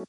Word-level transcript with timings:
Hello 0.00 0.08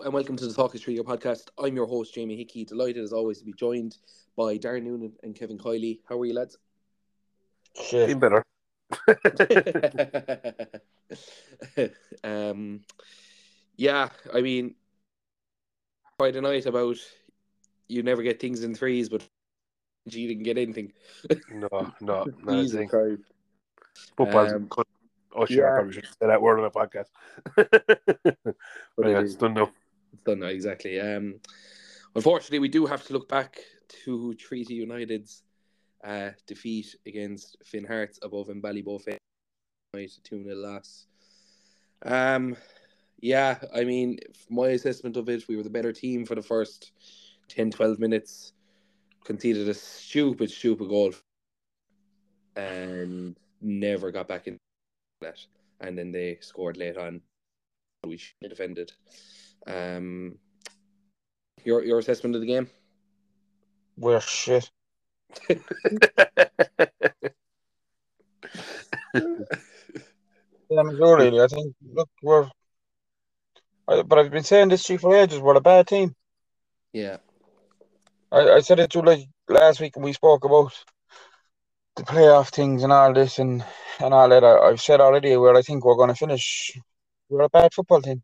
and 0.00 0.12
welcome 0.12 0.36
to 0.36 0.48
the 0.48 0.52
Talk 0.52 0.72
History 0.72 0.96
podcast. 0.96 1.50
I'm 1.56 1.76
your 1.76 1.86
host, 1.86 2.12
Jamie 2.12 2.36
Hickey. 2.36 2.64
Delighted 2.64 3.04
as 3.04 3.12
always 3.12 3.38
to 3.38 3.44
be 3.44 3.52
joined 3.52 3.98
by 4.36 4.58
Darren 4.58 4.82
Noonan 4.82 5.12
and 5.22 5.36
Kevin 5.36 5.58
Kiley. 5.58 6.00
How 6.08 6.18
are 6.18 6.26
you, 6.26 6.34
lads? 6.34 6.58
Shit. 7.80 8.08
Been 8.08 8.18
better. 8.18 8.44
um, 12.24 12.80
yeah, 13.76 14.08
I 14.34 14.40
mean, 14.40 14.74
Friday 16.18 16.40
night 16.40 16.66
about 16.66 16.96
you 17.86 18.02
never 18.02 18.24
get 18.24 18.40
things 18.40 18.64
in 18.64 18.74
threes, 18.74 19.08
but 19.08 19.22
you 20.06 20.28
didn't 20.28 20.44
get 20.44 20.58
anything. 20.58 20.92
No, 21.50 21.92
no, 22.00 22.26
no. 22.42 22.62
Jesus. 22.62 22.88
Christ. 22.90 23.22
Football's 24.16 24.52
Um, 24.52 24.66
good. 24.66 24.86
Oh, 25.32 25.46
sure, 25.46 25.64
yeah. 25.64 25.72
I 25.72 25.74
probably 25.76 25.92
should 25.92 26.06
say 26.06 26.26
that 26.26 26.42
word 26.42 26.58
on 26.58 26.64
a 26.64 26.70
podcast. 26.70 27.08
but 27.54 27.76
it 27.76 29.10
yeah, 29.10 29.20
it's 29.20 29.36
done 29.36 29.54
now. 29.54 29.70
It's 30.12 30.22
done 30.24 30.40
now, 30.40 30.46
exactly. 30.46 31.00
Um, 31.00 31.36
unfortunately, 32.16 32.58
we 32.58 32.68
do 32.68 32.86
have 32.86 33.06
to 33.06 33.12
look 33.12 33.28
back 33.28 33.60
to 34.04 34.34
Treaty 34.34 34.74
United's 34.74 35.42
uh, 36.02 36.30
defeat 36.46 36.96
against 37.06 37.58
Finn 37.64 37.84
Harps 37.84 38.18
above 38.22 38.48
in 38.48 38.60
Ballybofey 38.60 39.16
night, 39.94 40.12
2 40.24 40.44
0 40.44 40.56
loss. 40.56 41.06
Um, 42.02 42.56
yeah, 43.20 43.58
I 43.74 43.84
mean, 43.84 44.18
my 44.48 44.68
assessment 44.68 45.16
of 45.16 45.28
it, 45.28 45.46
we 45.48 45.56
were 45.56 45.62
the 45.62 45.70
better 45.70 45.92
team 45.92 46.24
for 46.24 46.34
the 46.34 46.42
first 46.42 46.92
10 47.48 47.70
12 47.70 47.98
minutes, 47.98 48.52
conceded 49.24 49.68
a 49.68 49.74
stupid, 49.74 50.50
stupid 50.50 50.88
goal, 50.88 51.12
and 52.56 53.36
never 53.60 54.10
got 54.10 54.28
back 54.28 54.46
in 54.46 54.56
that. 55.20 55.38
And 55.80 55.96
then 55.96 56.12
they 56.12 56.38
scored 56.40 56.76
late 56.76 56.96
on. 56.96 57.20
We 58.06 58.16
should 58.16 58.34
have 58.42 58.50
defended. 58.50 58.92
Um, 59.66 60.38
your 61.64 61.84
your 61.84 61.98
assessment 61.98 62.34
of 62.34 62.40
the 62.40 62.46
game? 62.46 62.68
We're 63.96 64.20
shit. 64.20 64.70
Yeah, 70.70 70.80
I 70.80 70.82
mean, 70.84 70.96
really, 70.98 71.40
I 71.40 71.48
think, 71.48 71.74
look, 71.92 72.08
we're. 72.22 72.48
But 73.86 74.18
I've 74.18 74.30
been 74.30 74.44
saying 74.44 74.68
this 74.68 74.84
to 74.84 74.92
you 74.92 74.98
for 75.00 75.16
ages. 75.16 75.40
We're 75.40 75.56
a 75.56 75.60
bad 75.60 75.88
team. 75.88 76.14
Yeah, 76.92 77.16
I, 78.32 78.50
I 78.56 78.60
said 78.60 78.80
it 78.80 78.90
to 78.92 79.00
like 79.00 79.28
last 79.48 79.80
week 79.80 79.96
when 79.96 80.04
we 80.04 80.12
spoke 80.12 80.44
about 80.44 80.72
the 81.96 82.02
playoff 82.04 82.50
things 82.50 82.82
and 82.82 82.92
all 82.92 83.12
this 83.12 83.38
and, 83.38 83.64
and 83.98 84.14
all 84.14 84.28
that. 84.28 84.44
I, 84.44 84.68
I've 84.68 84.80
said 84.80 85.00
already 85.00 85.36
where 85.36 85.56
I 85.56 85.62
think 85.62 85.84
we're 85.84 85.96
going 85.96 86.08
to 86.08 86.14
finish. 86.14 86.72
We're 87.28 87.42
a 87.42 87.48
bad 87.48 87.74
football 87.74 88.02
team. 88.02 88.22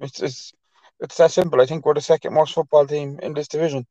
It's, 0.00 0.20
it's 0.22 0.52
it's 1.00 1.16
that 1.16 1.30
simple. 1.30 1.60
I 1.60 1.66
think 1.66 1.84
we're 1.84 1.94
the 1.94 2.00
second 2.00 2.34
worst 2.34 2.54
football 2.54 2.86
team 2.86 3.18
in 3.22 3.32
this 3.34 3.48
division. 3.48 3.86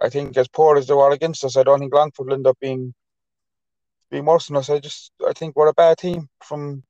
I 0.00 0.08
think 0.08 0.36
as 0.36 0.48
poor 0.48 0.76
as 0.76 0.86
they 0.86 0.94
were 0.94 1.12
against 1.12 1.44
us, 1.44 1.56
I 1.56 1.62
don't 1.62 1.78
think 1.78 1.94
Longford 1.94 2.26
will 2.26 2.34
end 2.34 2.46
up 2.46 2.58
being 2.60 2.94
being 4.10 4.24
worse 4.24 4.46
than 4.48 4.56
us. 4.56 4.70
I 4.70 4.80
just 4.80 5.12
I 5.26 5.32
think 5.32 5.56
we're 5.56 5.68
a 5.68 5.74
bad 5.74 5.98
team 5.98 6.28
from 6.42 6.82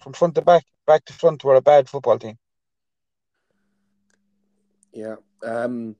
from 0.00 0.12
front 0.14 0.34
to 0.34 0.42
back, 0.42 0.64
back 0.86 1.04
to 1.06 1.12
front. 1.12 1.44
We're 1.44 1.56
a 1.56 1.62
bad 1.62 1.88
football 1.88 2.18
team. 2.18 2.38
yeah. 4.92 5.16
Um, 5.42 5.96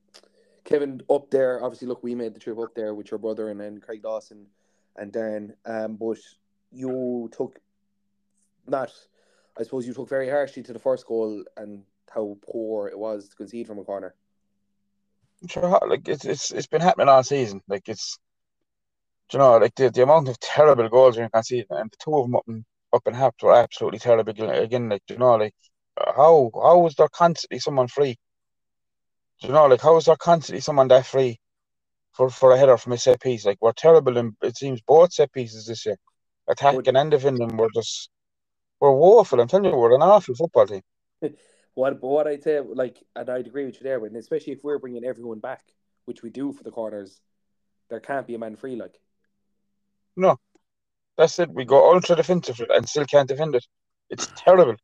Kevin, 0.72 1.02
up 1.10 1.30
there. 1.30 1.62
Obviously, 1.62 1.86
look, 1.86 2.02
we 2.02 2.14
made 2.14 2.32
the 2.32 2.40
trip 2.40 2.58
up 2.58 2.74
there 2.74 2.94
with 2.94 3.10
your 3.10 3.18
brother 3.18 3.50
and 3.50 3.60
then 3.60 3.78
Craig 3.78 4.02
Dawson 4.02 4.46
and 4.96 5.12
Darren. 5.12 5.52
Um, 5.66 5.96
but 5.96 6.16
you 6.70 7.28
took 7.30 7.60
not. 8.66 8.90
I 9.58 9.64
suppose 9.64 9.86
you 9.86 9.92
took 9.92 10.08
very 10.08 10.30
harshly 10.30 10.62
to 10.62 10.72
the 10.72 10.78
first 10.78 11.06
goal 11.06 11.44
and 11.58 11.82
how 12.10 12.38
poor 12.50 12.88
it 12.88 12.98
was 12.98 13.28
to 13.28 13.36
concede 13.36 13.66
from 13.66 13.80
a 13.80 13.84
corner. 13.84 14.14
Sure, 15.46 15.78
like 15.86 16.08
it's 16.08 16.24
it's 16.24 16.50
it's 16.50 16.68
been 16.68 16.80
happening 16.80 17.08
all 17.08 17.22
season. 17.22 17.60
Like 17.68 17.86
it's, 17.90 18.18
you 19.30 19.40
know, 19.40 19.58
like 19.58 19.74
the, 19.74 19.90
the 19.90 20.04
amount 20.04 20.30
of 20.30 20.40
terrible 20.40 20.88
goals 20.88 21.18
you're 21.18 21.28
conceding, 21.28 21.66
and 21.68 21.90
the 21.90 21.96
two 22.02 22.16
of 22.16 22.24
them 22.24 22.36
up 22.36 22.44
in 22.48 22.64
up 22.94 23.06
in 23.06 23.12
Harps 23.12 23.42
were 23.42 23.52
absolutely 23.52 23.98
terrible 23.98 24.32
again. 24.50 24.88
Like 24.88 25.02
you 25.10 25.18
know, 25.18 25.34
like 25.34 25.54
uh, 25.98 26.12
how 26.14 26.78
was 26.78 26.94
there 26.94 27.08
constantly 27.08 27.58
someone 27.58 27.88
free? 27.88 28.16
Do 29.42 29.48
you 29.48 29.54
know, 29.54 29.66
like 29.66 29.80
how 29.80 29.96
is 29.96 30.04
there 30.04 30.14
constantly 30.14 30.60
someone 30.60 30.86
that 30.88 31.04
free 31.04 31.40
for 32.12 32.30
for 32.30 32.52
a 32.52 32.58
header 32.58 32.76
from 32.78 32.92
a 32.92 32.98
set 32.98 33.20
piece? 33.20 33.44
Like 33.44 33.58
we're 33.60 33.72
terrible 33.72 34.16
in 34.16 34.36
it 34.40 34.56
seems 34.56 34.80
both 34.82 35.12
set 35.12 35.32
pieces 35.32 35.66
this 35.66 35.84
year, 35.84 35.96
attacking 36.48 36.94
and 36.94 37.10
defending. 37.10 37.56
We're 37.56 37.68
just 37.74 38.08
we're 38.78 38.92
woeful. 38.92 39.40
I'm 39.40 39.48
telling 39.48 39.64
you, 39.72 39.76
we're 39.76 39.96
an 39.96 40.02
awful 40.02 40.34
football 40.34 40.66
team. 40.66 40.82
What, 41.74 42.02
but 42.02 42.08
what 42.08 42.26
I'd 42.26 42.42
say, 42.42 42.60
like, 42.60 43.02
and 43.16 43.30
I'd 43.30 43.46
agree 43.46 43.64
with 43.64 43.76
you 43.76 43.84
there, 43.84 43.98
but 43.98 44.14
especially 44.14 44.52
if 44.52 44.62
we're 44.62 44.78
bringing 44.78 45.06
everyone 45.06 45.38
back, 45.38 45.62
which 46.04 46.22
we 46.22 46.28
do 46.28 46.52
for 46.52 46.62
the 46.62 46.70
corners, 46.70 47.18
there 47.88 47.98
can't 47.98 48.26
be 48.26 48.34
a 48.34 48.38
man 48.38 48.56
free. 48.56 48.76
Like, 48.76 49.00
No, 50.14 50.38
that's 51.16 51.38
it. 51.38 51.48
We 51.48 51.64
go 51.64 51.94
ultra 51.94 52.14
defensive 52.14 52.60
and 52.68 52.86
still 52.86 53.06
can't 53.06 53.26
defend 53.26 53.54
it. 53.54 53.64
It's 54.10 54.30
terrible. 54.36 54.76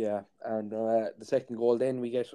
Yeah, 0.00 0.22
and 0.42 0.72
uh, 0.72 1.10
the 1.18 1.26
second 1.26 1.56
goal, 1.56 1.76
then 1.76 2.00
we 2.00 2.08
get. 2.08 2.26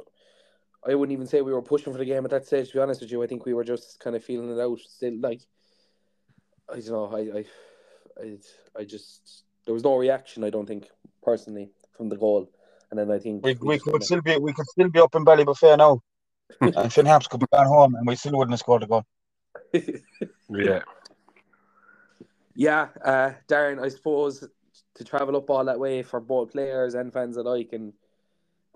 I 0.87 0.93
wouldn't 0.93 1.13
even 1.13 1.25
say 1.25 1.41
we 1.41 1.51
were 1.51 1.63
pushing 1.63 1.91
for 1.91 1.97
the 1.97 2.05
game 2.05 2.23
at 2.23 2.29
that 2.29 2.45
stage. 2.45 2.67
To 2.67 2.73
be 2.73 2.79
honest 2.79 3.01
with 3.01 3.11
you, 3.11 3.23
I 3.23 3.25
think 3.25 3.43
we 3.43 3.55
were 3.55 3.63
just 3.63 3.99
kind 3.99 4.15
of 4.15 4.23
feeling 4.23 4.51
it 4.55 4.61
out. 4.61 4.79
Still, 4.81 5.19
like, 5.19 5.41
I 6.71 6.75
don't 6.75 6.89
know. 6.89 7.09
I, 7.11 7.39
I, 7.39 7.45
I, 8.23 8.37
I 8.81 8.83
just 8.83 9.45
there 9.65 9.73
was 9.73 9.83
no 9.83 9.95
reaction. 9.95 10.43
I 10.43 10.51
don't 10.51 10.67
think 10.67 10.89
personally 11.23 11.71
from 11.97 12.09
the 12.09 12.17
goal, 12.17 12.51
and 12.91 12.99
then 12.99 13.09
I 13.09 13.17
think 13.17 13.43
We, 13.43 13.55
we 13.55 13.75
just 13.77 13.85
could 13.85 14.03
still 14.03 14.21
be 14.21 14.37
we 14.37 14.53
could 14.53 14.67
still 14.67 14.89
be 14.89 14.99
up 14.99 15.15
in 15.15 15.25
Ballybofey 15.25 15.75
now, 15.75 16.03
and 16.61 16.93
Finn 16.93 17.07
Harps 17.07 17.25
could 17.25 17.39
be 17.39 17.47
gone 17.51 17.65
home, 17.65 17.95
and 17.95 18.05
we 18.05 18.15
still 18.15 18.33
wouldn't 18.33 18.53
have 18.53 18.59
scored 18.59 18.83
a 18.83 18.87
goal. 18.87 19.05
Yeah. 20.47 20.83
yeah, 22.53 22.87
uh, 23.03 23.31
Darren, 23.49 23.83
I 23.83 23.89
suppose 23.89 24.47
to 24.95 25.03
travel 25.03 25.35
up 25.37 25.49
all 25.49 25.65
that 25.65 25.79
way 25.79 26.03
for 26.03 26.19
both 26.19 26.51
players 26.51 26.95
and 26.95 27.13
fans 27.13 27.37
alike, 27.37 27.69
and, 27.73 27.93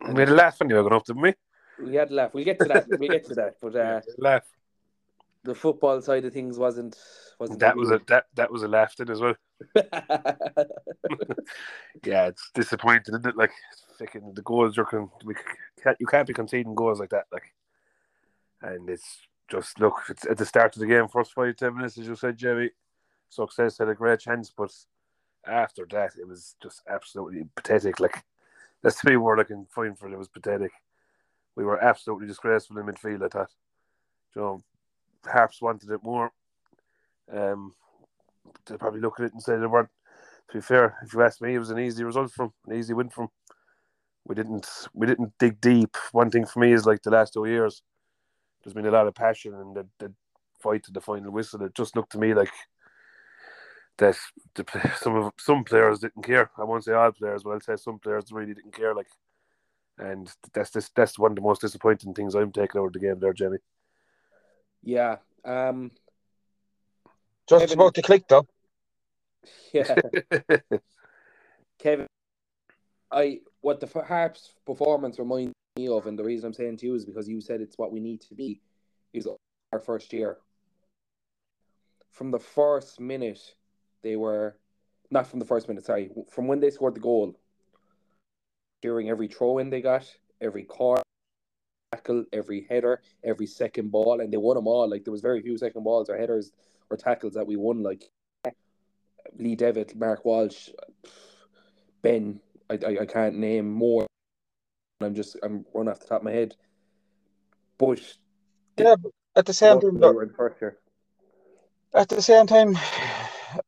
and 0.02 0.14
We 0.16 0.22
had 0.22 0.30
a 0.30 0.36
laugh 0.36 0.60
when 0.60 0.70
you 0.70 0.76
were 0.76 0.84
going 0.84 0.94
up, 0.94 1.06
didn't 1.06 1.22
we? 1.22 1.34
we 1.84 1.96
had 1.96 2.12
a 2.12 2.14
laugh. 2.14 2.34
We'll 2.34 2.46
get 2.46 2.60
to 2.60 2.66
that. 2.66 2.88
We'll 2.90 3.10
get 3.10 3.26
to 3.28 3.36
that. 3.36 3.56
But 3.62 3.76
uh, 3.76 4.02
laugh. 4.18 4.44
the 5.44 5.56
football 5.56 6.02
side 6.02 6.26
of 6.26 6.34
things 6.34 6.58
wasn't 6.58 6.98
wasn't 7.40 7.60
That 7.60 7.78
was 7.78 7.90
a 7.92 8.02
that 8.08 8.26
that 8.36 8.52
was 8.52 8.64
a 8.64 8.68
laugh 8.68 8.96
then 8.98 9.10
as 9.10 9.20
well. 9.22 9.36
Yeah, 12.06 12.28
it's 12.28 12.50
disappointing, 12.54 13.14
isn't 13.16 13.26
it? 13.26 13.36
Like 13.38 13.52
fucking 13.98 14.34
the 14.34 14.42
goals 14.42 14.78
you're 14.78 14.86
con- 14.86 15.10
we 15.26 15.36
can't 15.84 15.98
you 16.00 16.08
can't 16.08 16.28
be 16.28 16.34
conceding 16.34 16.76
goals 16.76 17.00
like 17.00 17.10
that, 17.10 17.26
like. 17.32 17.54
And 18.62 18.90
it's 18.90 19.20
just 19.50 19.80
look, 19.80 19.96
it's 20.10 20.26
at 20.26 20.38
the 20.38 20.46
start 20.46 20.76
of 20.76 20.82
the 20.82 20.86
game, 20.88 21.08
first 21.08 21.34
five 21.34 21.56
ten 21.56 21.76
minutes, 21.76 21.98
as 21.98 22.08
you 22.08 22.16
said, 22.16 22.38
Jerry. 22.38 22.72
Success 23.30 23.78
had 23.78 23.90
a 23.90 23.96
great 23.96 24.20
chance, 24.20 24.52
but 24.56 24.72
after 25.48 25.86
that, 25.92 26.12
it 26.20 26.28
was 26.28 26.56
just 26.62 26.82
absolutely 26.90 27.44
pathetic. 27.56 28.00
Like 28.00 28.24
that's 28.84 29.02
the 29.02 29.18
word 29.18 29.40
I 29.40 29.44
can 29.44 29.66
find 29.66 29.98
for 29.98 30.08
it. 30.08 30.14
It 30.14 30.20
was 30.20 30.30
pathetic. 30.30 30.72
We 31.56 31.66
were 31.66 31.84
absolutely 31.84 32.28
disgraceful 32.28 32.78
in 32.78 32.86
midfield. 32.86 33.24
I 33.24 33.28
thought, 33.28 33.52
you 34.36 34.42
know, 34.42 34.62
wanted 35.62 35.92
it 35.92 36.04
more. 36.04 36.32
Um, 37.32 37.74
they 38.66 38.78
probably 38.78 39.02
look 39.02 39.20
at 39.20 39.26
it 39.26 39.34
and 39.34 39.42
say 39.42 39.58
they 39.58 39.66
weren't. 39.66 39.90
To 40.50 40.58
be 40.58 40.62
fair, 40.62 40.98
if 41.04 41.14
you 41.14 41.22
ask 41.22 41.42
me, 41.42 41.54
it 41.54 41.60
was 41.60 41.70
an 41.70 41.78
easy 41.78 42.04
result 42.04 42.32
from 42.32 42.54
an 42.66 42.76
easy 42.76 42.94
win 42.94 43.10
from. 43.10 43.30
We 44.26 44.36
didn't 44.36 44.68
we 44.94 45.06
didn't 45.06 45.34
dig 45.38 45.62
deep. 45.62 45.96
One 46.12 46.32
thing 46.32 46.46
for 46.46 46.60
me 46.60 46.74
is 46.74 46.86
like 46.86 47.02
the 47.04 47.12
last 47.12 47.34
two 47.34 47.46
years, 47.46 47.84
there's 48.64 48.74
been 48.74 48.88
a 48.88 48.92
lot 48.92 49.08
of 49.08 49.16
passion 49.16 49.54
and 49.54 49.76
the, 49.76 49.88
the 50.00 50.14
fight 50.60 50.84
to 50.86 50.92
the 50.92 51.02
final 51.02 51.32
whistle. 51.32 51.62
It 51.64 51.76
just 51.76 51.96
looked 51.96 52.12
to 52.14 52.18
me 52.18 52.34
like 52.34 52.52
that 54.00 54.18
the, 54.56 54.66
some 55.00 55.16
of 55.16 55.32
some 55.38 55.64
players 55.64 56.00
didn't 56.00 56.24
care. 56.24 56.50
I 56.58 56.64
won't 56.64 56.84
say 56.84 56.94
all 56.94 57.12
players, 57.12 57.44
but 57.44 57.52
I'll 57.52 57.62
say 57.62 57.76
some 57.76 58.00
players 58.00 58.32
really 58.32 58.54
didn't 58.54 58.74
care. 58.74 58.96
Like, 58.96 59.08
and 59.98 60.30
that's 60.54 60.72
this 60.72 60.90
that's 60.96 61.20
one 61.20 61.32
of 61.32 61.36
the 61.36 61.42
most 61.42 61.62
disappointing 61.62 62.14
things 62.14 62.36
I'm 62.36 62.52
taking 62.52 62.82
out 62.82 62.88
of 62.88 62.94
the 62.94 63.00
game 63.00 63.20
there, 63.20 63.34
Jenny. 63.34 63.58
yeah. 64.84 65.18
Um. 65.46 65.92
Just 67.48 67.64
Kevin- 67.64 67.80
about 67.80 67.96
to 67.96 68.02
click 68.02 68.28
though. 68.28 68.48
Yeah. 69.74 69.96
Kevin, 71.80 72.08
I 73.12 73.40
what 73.62 73.80
the 73.80 73.88
Harps 73.88 74.54
performance 74.66 75.18
reminds 75.18 75.54
me 75.78 75.88
of, 75.88 76.08
and 76.08 76.20
the 76.20 76.24
reason 76.24 76.48
I'm 76.48 76.54
saying 76.54 76.78
to 76.78 76.88
you 76.88 76.96
is 76.96 77.06
because 77.06 77.30
you 77.30 77.40
said 77.40 77.62
it's 77.62 77.78
what 77.78 77.92
we 77.92 78.00
need 78.00 78.22
to 78.22 78.36
be, 78.36 78.62
is 79.14 79.28
our 79.72 79.80
first 79.80 80.12
year. 80.12 80.38
From 82.12 82.32
the 82.32 82.40
first 82.40 83.00
minute, 83.00 83.56
they 84.02 84.16
were 84.16 84.56
not 85.12 85.28
from 85.28 85.40
the 85.40 85.46
first 85.46 85.68
minute. 85.68 85.86
Sorry, 85.86 86.10
from 86.30 86.48
when 86.48 86.60
they 86.60 86.70
scored 86.72 86.96
the 86.96 87.00
goal. 87.00 87.36
During 88.82 89.10
every 89.10 89.28
throw 89.28 89.58
in 89.58 89.70
they 89.70 89.82
got, 89.82 90.06
every 90.40 90.64
car 90.64 91.02
tackle, 91.92 92.24
every 92.32 92.66
header, 92.70 93.02
every 93.24 93.46
second 93.48 93.92
ball, 93.92 94.22
and 94.22 94.32
they 94.32 94.38
won 94.38 94.56
them 94.56 94.68
all. 94.68 94.90
Like 94.90 95.04
there 95.04 95.12
was 95.12 95.22
very 95.22 95.42
few 95.42 95.58
second 95.58 95.84
balls 95.84 96.10
or 96.10 96.18
headers 96.18 96.52
or 96.90 96.98
tackles 96.98 97.34
that 97.34 97.46
we 97.46 97.56
won. 97.58 97.84
Like 97.84 98.10
Lee 99.38 99.56
Devitt, 99.56 99.96
Mark 99.96 100.24
Walsh, 100.26 100.70
Ben. 102.02 102.40
I, 102.70 102.80
I, 102.86 102.98
I 103.02 103.06
can't 103.06 103.36
name 103.36 103.70
more. 103.70 104.06
I'm 105.02 105.16
just 105.16 105.36
I'm 105.44 105.66
running 105.74 105.92
off 105.92 106.00
the 106.00 106.08
top 106.08 106.22
of 106.22 106.26
my 106.26 106.32
head. 106.32 106.56
But 107.78 108.02
Yeah, 108.78 108.96
at 109.36 109.46
the 109.46 109.54
same 109.54 109.80
time, 109.80 109.96
we 109.96 110.02
look, 110.02 110.16
were 110.16 110.24
in 110.24 110.30
first 110.34 110.62
year. 110.62 110.78
at 111.94 112.10
the 112.10 112.22
same 112.22 112.48
time, 112.48 112.78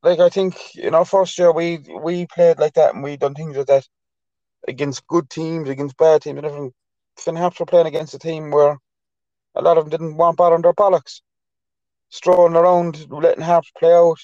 like 0.03 0.19
I 0.19 0.29
think 0.29 0.55
in 0.75 0.95
our 0.95 1.05
first 1.05 1.37
year 1.37 1.51
we 1.51 1.79
we 2.03 2.25
played 2.27 2.59
like 2.59 2.73
that 2.73 2.93
and 2.93 3.03
we 3.03 3.17
done 3.17 3.33
things 3.35 3.57
like 3.57 3.67
that 3.67 3.87
against 4.67 5.07
good 5.07 5.29
teams, 5.29 5.69
against 5.69 5.97
bad 5.97 6.21
teams, 6.21 6.37
and 6.37 6.45
everything. 6.45 6.73
Finn 7.17 7.35
Harps 7.35 7.59
were 7.59 7.65
playing 7.65 7.87
against 7.87 8.13
a 8.13 8.19
team 8.19 8.51
where 8.51 8.77
a 9.55 9.61
lot 9.61 9.77
of 9.77 9.85
them 9.85 9.91
didn't 9.91 10.17
want 10.17 10.37
ball 10.37 10.53
on 10.53 10.61
their 10.61 10.73
bollocks, 10.73 11.21
strolling 12.09 12.55
around, 12.55 13.09
letting 13.11 13.43
Harps 13.43 13.71
play 13.77 13.93
out, 13.93 14.17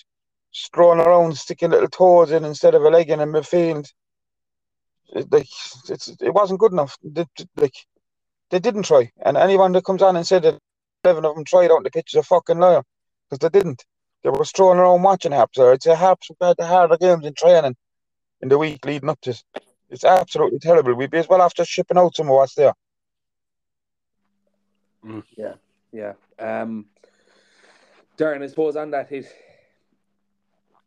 strolling 0.51 0.99
around, 0.99 1.37
sticking 1.37 1.71
little 1.71 1.89
toes 1.89 2.31
in 2.31 2.45
instead 2.45 2.75
of 2.75 2.83
a 2.83 2.89
leg 2.89 3.09
in 3.09 3.19
in 3.19 3.31
midfield. 3.31 3.87
It, 5.09 5.31
like 5.31 5.47
it's 5.89 6.07
it 6.19 6.33
wasn't 6.33 6.59
good 6.59 6.71
enough. 6.71 6.97
They, 7.03 7.25
like 7.55 7.75
they 8.49 8.59
didn't 8.59 8.83
try, 8.83 9.11
and 9.25 9.37
anyone 9.37 9.71
that 9.73 9.85
comes 9.85 10.01
on 10.01 10.15
and 10.15 10.25
said 10.25 10.43
that 10.43 10.59
eleven 11.03 11.25
of 11.25 11.35
them 11.35 11.45
tried 11.45 11.71
out 11.71 11.77
on 11.77 11.83
the 11.83 11.91
pitch 11.91 12.13
is 12.13 12.19
a 12.19 12.23
fucking 12.23 12.59
liar 12.59 12.83
because 13.29 13.39
they 13.39 13.59
didn't. 13.59 13.83
They 14.23 14.29
were 14.29 14.45
strolling 14.45 14.79
around 14.79 15.03
watching 15.03 15.31
Harps. 15.31 15.57
Or 15.57 15.73
it's 15.73 15.85
a 15.85 15.95
Harps 15.95 16.27
who 16.27 16.45
had 16.45 16.57
the 16.57 16.65
harder 16.65 16.97
games 16.97 17.25
in 17.25 17.33
training 17.33 17.75
in 18.41 18.49
the 18.49 18.57
week 18.57 18.85
leading 18.85 19.09
up 19.09 19.21
to 19.21 19.31
it. 19.31 19.43
It's 19.89 20.03
absolutely 20.03 20.59
terrible. 20.59 20.93
We'd 20.95 21.11
be 21.11 21.19
as 21.19 21.29
well 21.29 21.41
after 21.41 21.63
shipping 21.63 21.97
out 21.97 22.15
some 22.15 22.27
of 22.27 22.33
what's 22.33 22.55
there. 22.55 22.73
Yeah. 25.37 25.53
Yeah. 25.93 26.13
Um, 26.37 26.87
Darren, 28.17 28.43
I 28.43 28.47
suppose 28.47 28.75
on 28.75 28.91
that, 28.91 29.11
it, 29.11 29.25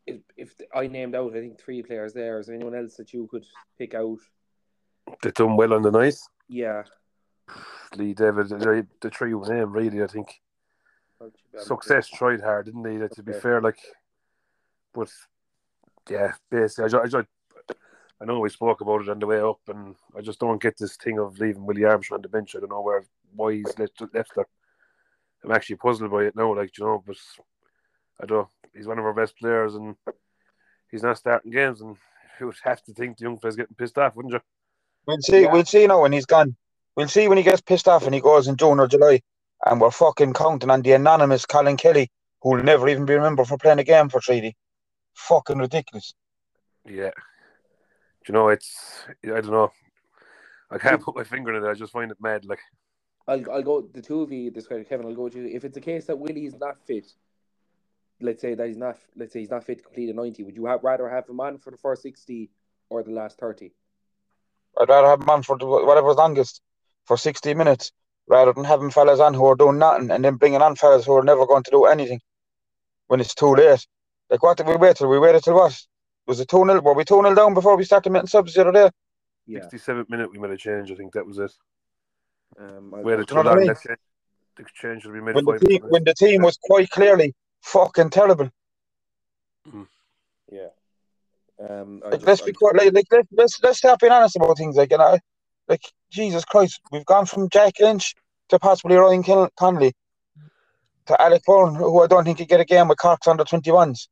if, 0.07 0.21
if 0.37 0.55
I 0.75 0.87
named 0.89 1.15
out, 1.15 1.35
I 1.35 1.41
think 1.41 1.59
three 1.59 1.83
players 1.83 2.13
there. 2.13 2.39
Is 2.39 2.47
there 2.47 2.57
anyone 2.57 2.75
else 2.75 2.97
that 2.97 3.13
you 3.13 3.27
could 3.31 3.47
pick 3.79 3.95
out? 3.95 4.19
They 5.23 5.31
done 5.31 5.57
well 5.57 5.73
on 5.73 5.83
the 5.83 5.91
night. 5.91 6.17
Yeah. 6.49 6.83
Lee 7.97 8.15
Devitt, 8.15 8.49
the, 8.49 8.87
the 9.01 9.11
trio 9.11 9.43
name 9.45 9.73
really. 9.73 10.03
I 10.03 10.07
think 10.07 10.41
success 11.59 12.09
tried 12.09 12.41
hard, 12.41 12.67
didn't 12.67 12.83
they? 12.83 13.09
To 13.09 13.23
be 13.23 13.33
fair, 13.33 13.61
like, 13.61 13.79
but 14.95 15.11
yeah, 16.09 16.33
basically, 16.51 16.85
I, 16.85 17.07
ju- 17.07 17.19
I, 17.19 17.75
I 18.21 18.25
know 18.25 18.41
we 18.41 18.51
spoke 18.51 18.81
about 18.81 19.03
it 19.03 19.09
on 19.09 19.19
the 19.19 19.27
way 19.27 19.41
up, 19.41 19.61
and 19.69 19.95
I 20.17 20.21
just 20.21 20.41
don't 20.41 20.63
get 20.63 20.77
this 20.79 20.97
thing 20.97 21.19
of 21.19 21.39
leaving 21.39 21.65
Willie 21.65 21.83
Armshaw 21.83 22.13
on 22.13 22.23
the 22.23 22.29
bench. 22.29 22.55
I 22.57 22.61
don't 22.61 22.71
know 22.71 22.81
where 22.81 23.05
why 23.35 23.55
he's 23.55 23.79
left 23.79 24.03
left 24.13 24.33
there. 24.35 24.47
I'm 25.45 25.53
actually 25.53 25.77
puzzled 25.77 26.11
by 26.11 26.25
it 26.25 26.37
now, 26.37 26.55
like 26.55 26.77
you 26.77 26.85
know, 26.85 27.03
but 27.07 27.17
I 28.21 28.27
don't. 28.27 28.49
He's 28.75 28.87
one 28.87 28.99
of 28.99 29.05
our 29.05 29.15
best 29.15 29.37
players, 29.39 29.75
and 29.75 29.97
he's 30.91 31.03
not 31.03 31.19
starting 31.19 31.51
games, 31.51 31.81
and 31.81 31.97
you 32.41 32.47
would 32.47 32.57
have 32.65 32.83
to 32.85 32.93
think 32.93 33.17
the 33.17 33.25
young 33.25 33.39
fella's 33.39 33.57
getting 33.57 33.75
pissed 33.75 33.99
off, 33.99 34.17
wouldn't 34.17 34.35
you? 34.35 34.41
We'll 35.07 35.19
see. 35.21 35.43
Yeah. 35.43 35.53
We'll 35.53 35.65
see 35.65 35.87
now 35.87 36.03
when 36.03 36.13
he's 36.13 36.27
gone. 36.27 36.57
We'll 36.97 37.09
see 37.09 37.29
when 37.29 37.39
he 37.39 37.45
gets 37.45 37.61
pissed 37.61 37.89
off 37.89 38.05
and 38.05 38.15
he 38.15 38.21
goes 38.21 38.49
in 38.49 38.57
June 38.57 38.81
or 38.81 38.89
July, 38.89 39.23
and 39.67 39.81
we're 39.81 39.91
fucking 39.91 40.33
counting 40.33 40.71
on 40.71 40.83
the 40.83 40.93
anonymous 40.93 41.47
Colin 41.47 41.77
Kelly, 41.77 42.11
who 42.43 42.51
will 42.51 42.63
never 42.63 42.89
even 42.89 43.05
be 43.05 43.15
remembered 43.15 43.47
for 43.47 43.59
playing 43.59 43.79
a 43.79 43.85
game 43.85 44.09
for 44.09 44.21
Treaty. 44.21 44.57
Fucking 45.15 45.59
ridiculous. 45.59 46.15
Yeah. 46.85 47.11
Do 48.25 48.33
you 48.33 48.35
know, 48.35 48.49
it's 48.49 49.05
I 49.25 49.41
don't 49.41 49.51
know. 49.51 49.73
I 50.71 50.79
can't 50.79 51.03
put 51.03 51.17
my 51.17 51.25
finger 51.25 51.55
on 51.55 51.63
it. 51.63 51.69
I 51.69 51.75
just 51.75 51.93
find 51.93 52.11
it 52.11 52.17
mad. 52.21 52.45
Like, 52.45 52.61
I'll, 53.27 53.51
I'll 53.51 53.63
go, 53.63 53.83
the 53.83 54.01
two 54.01 54.23
of 54.23 54.33
you 54.33 54.51
describe 54.51 54.89
Kevin, 54.89 55.07
I'll 55.07 55.15
go 55.15 55.29
to 55.29 55.39
you. 55.39 55.57
If 55.57 55.65
it's 55.65 55.77
a 55.77 55.81
case 55.81 56.07
that 56.07 56.19
Willie's 56.19 56.55
not 56.55 56.77
fit, 56.87 57.13
let's 58.21 58.41
say 58.41 58.55
that 58.55 58.69
he's 58.69 58.77
not, 58.77 58.99
let's 59.17 59.33
say 59.33 59.41
he's 59.41 59.51
not 59.51 59.65
fit 59.65 59.79
to 59.79 59.85
complete 59.85 60.11
a 60.11 60.13
90, 60.15 60.45
would 60.45 60.57
you 60.57 60.67
have, 60.67 60.85
rather 60.85 61.09
have 61.09 61.29
him 61.29 61.41
on 61.41 61.59
for 61.59 61.71
the 61.71 61.77
first 61.77 62.03
60 62.03 62.51
or 62.89 63.03
the 63.03 63.11
last 63.11 63.39
30? 63.39 63.73
I'd 64.79 64.89
rather 64.89 65.09
have 65.09 65.21
him 65.21 65.31
on 65.31 65.43
for 65.43 65.59
the, 65.59 65.67
whatever's 65.67 66.17
longest 66.17 66.61
for 67.07 67.17
60 67.17 67.55
minutes 67.55 67.93
rather 68.31 68.53
than 68.53 68.65
having 68.65 68.91
fellas 68.91 69.19
on 69.19 69.35
who 69.35 69.45
are 69.47 69.57
doing 69.57 69.79
nothing 69.79 70.11
and 70.11 70.25
then 70.25 70.37
bringing 70.37 70.63
on 70.63 70.77
fellas 70.77 71.05
who 71.05 71.15
are 71.15 71.25
never 71.25 71.45
going 71.47 71.65
to 71.65 71.71
do 71.73 71.85
anything 71.87 72.21
when 73.09 73.21
it's 73.21 73.35
too 73.35 73.55
late. 73.55 73.85
Like, 74.31 74.43
what 74.45 74.57
did 74.57 74.69
we 74.69 74.77
wait 74.77 74.97
till? 74.97 75.09
We 75.09 75.19
waited 75.19 75.43
till 75.43 75.55
what? 75.57 75.77
Was 76.29 76.39
it 76.39 76.49
2 76.49 76.65
0? 76.65 76.81
Were 76.81 76.95
we 76.95 77.05
2 77.05 77.15
0 77.17 77.35
down 77.35 77.55
before 77.55 77.77
we 77.77 77.83
started 77.85 78.11
making 78.11 78.29
subs 78.29 78.55
the 78.55 78.61
other 78.61 78.73
day? 78.73 78.91
Yeah. 79.47 79.61
67th 79.61 80.09
minute, 80.09 80.31
we 80.31 80.39
made 80.39 80.53
a 80.53 80.57
change. 80.57 80.93
I 80.93 80.95
think 80.95 81.13
that 81.15 81.27
was 81.27 81.39
it. 81.39 81.53
Um, 82.57 82.95
I'll- 82.95 83.03
We 83.03 83.11
had 83.11 83.21
a 83.21 83.25
Do 83.25 83.35
you 83.35 83.43
know 83.43 83.51
I 83.51 83.55
mean? 83.57 83.67
Change, 83.67 83.99
the 84.57 84.65
change 84.75 85.05
will 85.05 85.13
be 85.15 85.21
made 85.21 85.35
When 85.35 85.45
the, 85.45 85.59
team, 85.59 85.83
when 85.89 86.05
the 86.05 86.15
team 86.15 86.43
was 86.43 86.57
quite 86.63 86.89
clearly 86.91 87.35
fucking 87.63 88.11
terrible. 88.11 88.49
Yeah. 90.53 90.69
Um, 91.69 92.01
Like, 92.05 92.13
just- 92.13 92.27
let's 92.27 92.43
I- 92.43 92.47
be 92.47 92.53
quite 92.53 92.77
like, 92.77 92.93
like 92.93 93.07
let's, 93.11 93.29
let's 93.33 93.63
let's 93.63 93.79
start 93.79 93.99
being 94.01 94.13
honest 94.13 94.37
about 94.37 94.57
things. 94.57 94.77
Like, 94.77 94.93
you 94.93 94.99
know, 94.99 95.19
like 95.69 95.83
Jesus 96.11 96.45
Christ, 96.45 96.81
we've 96.93 97.05
gone 97.05 97.27
from 97.27 97.49
Jack 97.51 97.75
Lynch 97.81 98.15
to 98.51 98.59
possibly 98.59 98.97
Ryan 98.97 99.23
Kin- 99.23 99.49
Connolly 99.57 99.93
to 101.07 101.21
Alec 101.21 101.43
Byrne, 101.45 101.75
who 101.75 102.03
I 102.03 102.07
don't 102.07 102.25
think 102.25 102.39
could 102.39 102.49
get 102.49 102.61
a 102.61 102.65
game 102.65 102.89
with 102.89 102.99
Cork's 102.99 103.27
under 103.27 103.45
twenty 103.45 103.71
ones. 103.73 104.09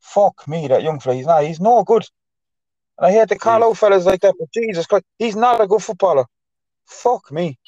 Fuck 0.00 0.46
me, 0.48 0.68
that 0.68 0.82
young 0.82 1.00
fella. 1.00 1.16
He's 1.16 1.26
not. 1.26 1.44
He's 1.44 1.60
no 1.60 1.82
good. 1.84 2.04
And 2.98 3.06
I 3.06 3.12
hate 3.12 3.28
to 3.28 3.36
call 3.38 3.62
out 3.64 3.76
fellas 3.76 4.06
like 4.06 4.20
that, 4.20 4.34
but 4.38 4.50
Jesus 4.52 4.86
Christ, 4.86 5.04
he's 5.18 5.36
not 5.36 5.60
a 5.60 5.66
good 5.66 5.82
footballer. 5.82 6.24
Fuck 6.86 7.30
me. 7.32 7.58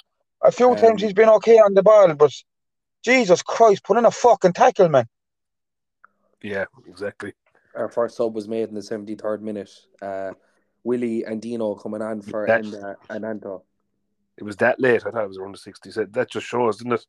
A 0.43 0.53
few 0.53 0.71
Um, 0.71 0.77
times 0.77 1.03
he's 1.03 1.13
been 1.13 1.29
okay 1.29 1.59
on 1.59 1.75
the 1.75 1.83
ball, 1.83 2.15
but 2.15 2.33
Jesus 3.05 3.43
Christ, 3.43 3.85
put 3.85 3.99
in 3.99 4.07
a 4.07 4.11
fucking 4.11 4.53
tackle, 4.53 4.89
man. 4.89 5.07
Yeah, 6.43 6.67
exactly. 6.87 7.33
our 7.75 7.89
first 7.89 8.17
sub 8.17 8.35
was 8.35 8.49
made 8.49 8.69
in 8.69 8.75
the 8.75 8.81
73rd 8.81 9.41
minute. 9.41 9.71
Uh, 10.01 10.33
Willie 10.85 11.25
and 11.25 11.43
Dino 11.43 11.75
coming 11.75 12.03
on 12.03 12.23
for 12.23 12.47
That- 12.47 12.63
Enda 12.63 12.97
and 13.11 13.25
Anto. 13.25 13.65
It 14.39 14.45
was 14.45 14.57
that 14.57 14.81
late. 14.81 15.03
I 15.05 15.11
thought 15.11 15.25
it 15.25 15.29
was 15.29 15.39
around 15.39 15.55
the 15.55 15.59
60s. 15.59 15.95
That- 15.95 16.13
That 16.13 16.31
just 16.31 16.47
shows, 16.47 16.79
doesn't 16.79 16.93
it? 16.93 17.07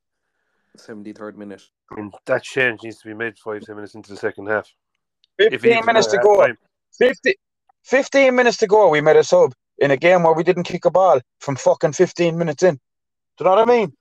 73rd 0.77 1.35
minute. 1.35 1.61
I 1.91 1.95
mean, 1.95 2.11
that 2.25 2.43
change 2.43 2.83
needs 2.83 2.99
to 2.99 3.07
be 3.07 3.13
made 3.13 3.37
five, 3.39 3.61
ten 3.63 3.75
minutes 3.75 3.95
into 3.95 4.11
the 4.11 4.17
second 4.17 4.47
half. 4.47 4.67
Fifteen 5.37 5.85
minutes 5.85 6.07
to 6.07 6.17
go. 6.23 6.47
50, 6.97 7.35
15 7.83 8.35
minutes 8.35 8.57
to 8.57 8.67
go, 8.67 8.89
we 8.89 9.01
made 9.01 9.15
a 9.15 9.23
sub 9.23 9.53
in 9.79 9.91
a 9.91 9.97
game 9.97 10.23
where 10.23 10.33
we 10.33 10.43
didn't 10.43 10.63
kick 10.63 10.85
a 10.85 10.91
ball 10.91 11.21
from 11.39 11.55
fucking 11.55 11.93
15 11.93 12.37
minutes 12.37 12.63
in. 12.63 12.75
Do 12.75 12.79
you 13.39 13.43
know 13.45 13.51
what 13.55 13.59
I 13.59 13.65
mean? 13.65 13.93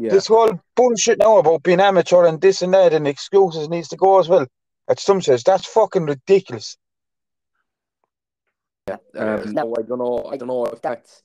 Yeah. 0.00 0.10
This 0.10 0.26
whole 0.28 0.60
bullshit 0.76 1.18
now 1.18 1.38
about 1.38 1.62
being 1.62 1.80
amateur 1.80 2.24
and 2.26 2.40
this 2.40 2.62
and 2.62 2.72
that 2.74 2.92
and 2.94 3.06
excuses 3.08 3.68
needs 3.68 3.88
to 3.88 3.96
go 3.96 4.18
as 4.18 4.28
well. 4.28 4.46
At 4.88 4.98
some 5.00 5.20
stage, 5.20 5.44
that's 5.44 5.66
fucking 5.66 6.06
ridiculous. 6.06 6.76
Um, 8.88 9.52
no, 9.52 9.74
I 9.78 9.82
don't 9.82 9.98
know. 9.98 10.24
I 10.32 10.36
don't 10.36 10.48
know 10.48 10.64
if 10.66 10.80
that's. 10.80 11.22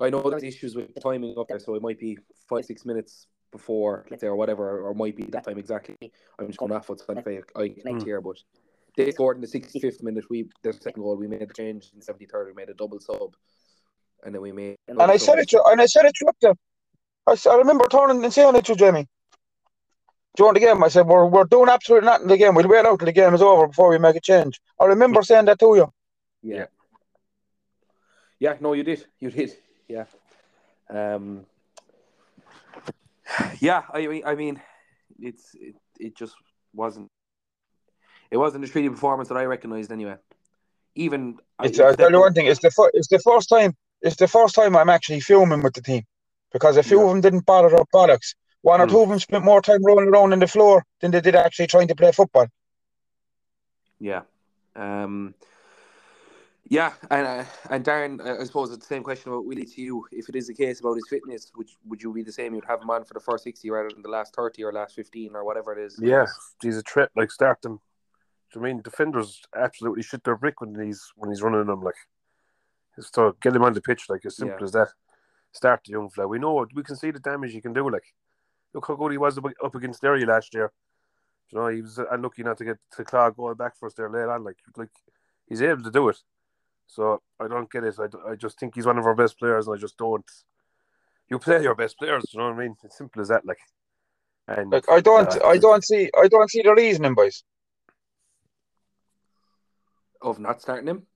I 0.00 0.10
know 0.10 0.28
there's 0.28 0.42
issues 0.42 0.74
with 0.74 0.94
the 0.94 1.00
timing 1.00 1.34
up 1.38 1.48
there, 1.48 1.58
so 1.60 1.74
it 1.74 1.82
might 1.82 1.98
be 1.98 2.18
five, 2.48 2.64
six 2.64 2.84
minutes 2.84 3.26
before, 3.52 4.06
let's 4.10 4.20
say, 4.20 4.26
or 4.26 4.36
whatever, 4.36 4.80
or 4.80 4.94
might 4.94 5.16
be 5.16 5.24
that 5.26 5.44
time 5.44 5.58
exactly. 5.58 5.96
I'm 6.38 6.48
just 6.48 6.58
going 6.58 6.72
off 6.72 6.88
what's 6.88 7.04
on 7.08 7.16
the 7.16 7.42
I 7.56 7.68
connect 7.68 8.02
Mm. 8.02 8.04
here, 8.04 8.20
but 8.20 8.36
they 8.96 9.10
scored 9.12 9.36
in 9.36 9.40
the 9.40 9.46
65th 9.46 10.02
minute. 10.02 10.24
We 10.28 10.48
the 10.62 10.72
second 10.72 11.02
goal, 11.02 11.16
we 11.16 11.28
made 11.28 11.48
the 11.48 11.54
change 11.54 11.92
in 11.94 12.00
73rd. 12.00 12.46
We 12.46 12.54
made 12.54 12.70
a 12.70 12.74
double 12.74 12.98
sub, 13.00 13.36
and 14.24 14.34
then 14.34 14.42
we 14.42 14.50
made. 14.52 14.76
And 14.88 15.00
I 15.00 15.16
said 15.16 15.38
it, 15.38 15.48
to, 15.50 15.62
and 15.66 15.80
I 15.80 15.86
said 15.86 16.04
it 16.06 16.14
to 16.16 16.24
you 16.24 16.28
up 16.28 16.36
there. 16.40 16.54
I, 17.26 17.32
s- 17.32 17.46
I 17.46 17.56
remember 17.56 17.86
turning 17.88 18.22
and 18.22 18.32
saying 18.32 18.56
it 18.56 18.64
to 18.66 18.72
you, 18.72 18.76
Jamie. 18.76 19.08
During 20.36 20.54
the 20.54 20.60
game, 20.60 20.82
I 20.82 20.88
said, 20.88 21.06
we're, 21.06 21.26
we're 21.26 21.44
doing 21.44 21.68
absolutely 21.68 22.06
nothing 22.06 22.24
in 22.24 22.28
the 22.28 22.36
game. 22.36 22.56
We'll 22.56 22.66
wait 22.66 22.84
out 22.84 22.98
till 22.98 23.06
the 23.06 23.12
game 23.12 23.34
is 23.34 23.40
over 23.42 23.68
before 23.68 23.90
we 23.90 23.98
make 23.98 24.16
a 24.16 24.20
change. 24.20 24.60
I 24.80 24.86
remember 24.86 25.22
saying 25.22 25.44
that 25.44 25.60
to 25.60 25.76
you. 25.76 25.92
Yeah. 26.42 26.66
Yeah, 28.40 28.56
no, 28.60 28.72
you 28.72 28.82
did. 28.82 29.06
You 29.20 29.30
did. 29.30 29.56
Yeah. 29.88 30.04
Um 30.90 31.46
Yeah, 33.60 33.82
I 33.92 34.06
mean 34.06 34.22
I 34.24 34.34
mean 34.34 34.60
it's 35.20 35.54
it, 35.54 35.76
it 35.98 36.16
just 36.16 36.34
wasn't 36.74 37.08
it 38.30 38.36
wasn't 38.36 38.64
a 38.64 38.68
treaty 38.68 38.88
performance 38.88 39.28
that 39.28 39.36
I 39.38 39.44
recognised 39.44 39.92
anyway. 39.92 40.16
Even 40.94 41.38
I- 41.58 41.66
It's, 41.66 41.78
tell 41.78 42.10
you 42.10 42.20
one 42.20 42.34
thing. 42.34 42.46
It's 42.46 42.60
the 42.60 42.70
fir- 42.70 42.90
it's 42.94 43.08
the 43.08 43.18
first 43.18 43.48
time. 43.48 43.76
It's 44.02 44.16
the 44.16 44.28
first 44.28 44.54
time 44.54 44.76
I'm 44.76 44.90
actually 44.90 45.20
filming 45.20 45.62
with 45.62 45.74
the 45.74 45.82
team 45.82 46.04
because 46.52 46.76
a 46.76 46.82
few 46.82 46.98
Yeah. 46.98 47.04
of 47.04 47.10
them 47.10 47.20
didn't 47.20 47.46
bother 47.46 47.70
their 47.70 47.84
bollocks. 47.94 48.34
One 48.62 48.80
or 48.80 48.86
Mm. 48.86 48.90
two 48.90 49.00
of 49.00 49.08
them 49.08 49.18
spent 49.18 49.44
more 49.44 49.60
time 49.60 49.82
rolling 49.84 50.08
around 50.08 50.32
on 50.32 50.38
the 50.38 50.46
floor 50.46 50.84
than 51.00 51.10
they 51.10 51.20
did 51.20 51.34
actually 51.36 51.66
trying 51.66 51.88
to 51.88 51.94
play 51.94 52.12
football. 52.12 52.46
Yeah. 53.98 54.22
Um 54.76 55.34
yeah, 56.68 56.92
and 57.10 57.26
uh, 57.26 57.44
and 57.70 57.84
Darren, 57.84 58.20
uh, 58.24 58.40
I 58.40 58.44
suppose 58.44 58.70
it's 58.70 58.86
the 58.86 58.94
same 58.94 59.02
question 59.02 59.30
about 59.32 59.44
Willie 59.44 59.66
to 59.66 59.80
you. 59.80 60.06
If 60.12 60.28
it 60.28 60.36
is 60.36 60.46
the 60.46 60.54
case 60.54 60.80
about 60.80 60.94
his 60.94 61.06
fitness, 61.08 61.50
would 61.56 61.68
would 61.86 62.02
you 62.02 62.12
be 62.12 62.22
the 62.22 62.32
same? 62.32 62.54
You'd 62.54 62.64
have 62.66 62.82
him 62.82 62.90
on 62.90 63.04
for 63.04 63.14
the 63.14 63.20
first 63.20 63.44
sixty 63.44 63.70
rather 63.70 63.90
than 63.90 64.02
the 64.02 64.08
last 64.08 64.34
thirty 64.34 64.64
or 64.64 64.72
last 64.72 64.94
fifteen 64.94 65.34
or 65.34 65.44
whatever 65.44 65.72
it 65.78 65.84
is. 65.84 65.98
Yeah, 66.00 66.26
he's 66.62 66.78
a 66.78 66.82
threat. 66.82 67.10
Like 67.16 67.30
start 67.30 67.62
them. 67.62 67.80
Do 68.52 68.60
you 68.60 68.64
mean 68.64 68.82
defenders 68.82 69.42
absolutely 69.56 70.02
shit 70.02 70.22
their 70.24 70.36
brick 70.36 70.60
when 70.60 70.78
he's 70.80 71.12
when 71.16 71.30
he's 71.30 71.42
running 71.42 71.66
them? 71.66 71.82
Like, 71.82 71.96
so 73.00 73.36
get 73.40 73.56
him 73.56 73.64
on 73.64 73.74
the 73.74 73.80
pitch. 73.80 74.08
Like 74.08 74.24
as 74.24 74.36
simple 74.36 74.58
Yeah. 74.58 74.64
as 74.64 74.72
that. 74.72 74.88
start 75.52 75.80
the 75.84 75.92
young 75.92 76.10
fella. 76.10 76.28
We 76.28 76.38
know 76.38 76.66
we 76.74 76.82
can 76.82 76.96
see 76.96 77.10
the 77.10 77.20
damage 77.20 77.52
he 77.52 77.60
can 77.60 77.72
do. 77.72 77.88
Like, 77.88 78.14
look 78.72 78.86
how 78.88 78.94
good 78.96 79.12
he 79.12 79.18
was 79.18 79.38
up 79.38 79.74
against 79.74 80.02
Derry 80.02 80.24
last 80.24 80.52
year. 80.54 80.72
You 81.50 81.58
know, 81.58 81.68
he 81.68 81.82
was 81.82 81.98
unlucky 82.10 82.42
not 82.42 82.58
to 82.58 82.64
get 82.64 82.78
to 82.96 83.04
claw 83.04 83.30
going 83.30 83.54
back 83.56 83.76
for 83.76 83.86
us 83.86 83.94
there 83.94 84.10
late 84.10 84.28
on. 84.28 84.42
Like, 84.44 84.56
like 84.76 84.88
he's 85.46 85.62
able 85.62 85.84
to 85.84 85.90
do 85.90 86.08
it. 86.08 86.18
So 86.86 87.20
I 87.40 87.48
don't 87.48 87.70
get 87.70 87.84
it. 87.84 87.96
I, 87.98 88.30
I 88.30 88.34
just 88.36 88.58
think 88.58 88.74
he's 88.74 88.86
one 88.86 88.98
of 88.98 89.06
our 89.06 89.14
best 89.14 89.38
players, 89.38 89.66
and 89.66 89.76
I 89.76 89.80
just 89.80 89.96
don't. 89.96 90.24
You 91.28 91.38
play 91.38 91.62
your 91.62 91.74
best 91.74 91.98
players. 91.98 92.24
You 92.32 92.40
know 92.40 92.50
what 92.50 92.56
I 92.56 92.62
mean? 92.64 92.76
It's 92.84 92.98
simple 92.98 93.22
as 93.22 93.28
that. 93.28 93.46
Like, 93.46 93.58
and 94.46 94.70
like, 94.70 94.88
I 94.90 95.00
don't, 95.00 95.28
uh, 95.28 95.46
I 95.46 95.58
don't 95.58 95.82
see, 95.82 96.10
I 96.16 96.28
don't 96.28 96.50
see 96.50 96.62
the 96.62 96.74
reasoning, 96.74 97.14
boys. 97.14 97.42
Of 100.20 100.38
not 100.38 100.60
starting 100.62 100.88
him. 100.88 101.06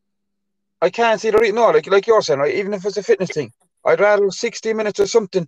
I 0.80 0.90
can't 0.90 1.20
see 1.20 1.30
the 1.30 1.38
reason. 1.38 1.56
No, 1.56 1.70
like 1.70 1.86
like 1.86 2.06
you're 2.06 2.22
saying, 2.22 2.40
right? 2.40 2.54
Even 2.54 2.74
if 2.74 2.84
it's 2.84 2.96
a 2.96 3.02
fitness 3.02 3.30
thing, 3.30 3.52
I'd 3.84 4.00
rather 4.00 4.30
sixty 4.30 4.72
minutes 4.72 5.00
or 5.00 5.06
something 5.06 5.46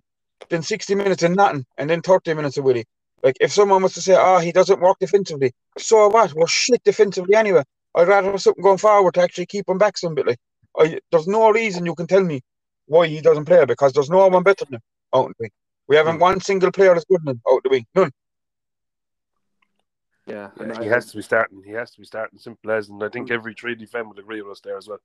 than 0.49 0.61
sixty 0.61 0.95
minutes 0.95 1.23
of 1.23 1.31
nothing, 1.31 1.65
and 1.77 1.89
then 1.89 2.01
thirty 2.01 2.33
minutes 2.33 2.57
of 2.57 2.65
Willie. 2.65 2.85
Like 3.23 3.37
if 3.39 3.51
someone 3.51 3.83
was 3.83 3.93
to 3.93 4.01
say, 4.01 4.15
"Oh, 4.17 4.39
he 4.39 4.51
doesn't 4.51 4.81
work 4.81 4.97
defensively," 4.99 5.53
so 5.77 6.09
what? 6.09 6.33
We're 6.33 6.47
shit 6.47 6.83
defensively 6.83 7.35
anyway. 7.35 7.63
I'd 7.95 8.07
rather 8.07 8.31
have 8.31 8.41
something 8.41 8.63
going 8.63 8.77
forward 8.77 9.13
to 9.15 9.21
actually 9.21 9.47
keep 9.47 9.67
him 9.67 9.77
back 9.77 9.97
some 9.97 10.15
bit. 10.15 10.27
Like, 10.27 10.39
I, 10.77 10.99
there's 11.11 11.27
no 11.27 11.49
reason 11.51 11.85
you 11.85 11.95
can 11.95 12.07
tell 12.07 12.23
me 12.23 12.41
why 12.85 13.07
he 13.07 13.21
doesn't 13.21 13.45
play 13.45 13.65
because 13.65 13.93
there's 13.93 14.09
no 14.09 14.27
one 14.27 14.43
better 14.43 14.65
than 14.65 14.75
him 14.75 14.81
out 15.13 15.25
in 15.25 15.33
the 15.37 15.43
wing. 15.43 15.51
We 15.87 15.95
haven't 15.95 16.17
mm. 16.17 16.21
one 16.21 16.41
single 16.41 16.71
player 16.71 16.95
as 16.95 17.05
good 17.05 17.21
than 17.23 17.35
him 17.35 17.41
out 17.49 17.63
the 17.63 17.69
wing. 17.69 17.85
None. 17.95 18.11
Yeah, 20.27 20.49
yeah 20.59 20.81
he 20.81 20.87
has 20.87 21.11
to 21.11 21.17
be 21.17 21.23
starting. 21.23 21.61
He 21.65 21.71
has 21.71 21.91
to 21.91 21.99
be 21.99 22.05
starting. 22.05 22.39
Simple 22.39 22.71
as, 22.71 22.89
and 22.89 23.03
I 23.03 23.09
think 23.09 23.29
mm. 23.29 23.33
every 23.33 23.53
Treaty 23.53 23.85
fan 23.85 24.07
would 24.07 24.19
agree 24.19 24.41
with 24.41 24.51
us 24.51 24.61
there 24.61 24.77
as 24.77 24.87
well. 24.87 24.99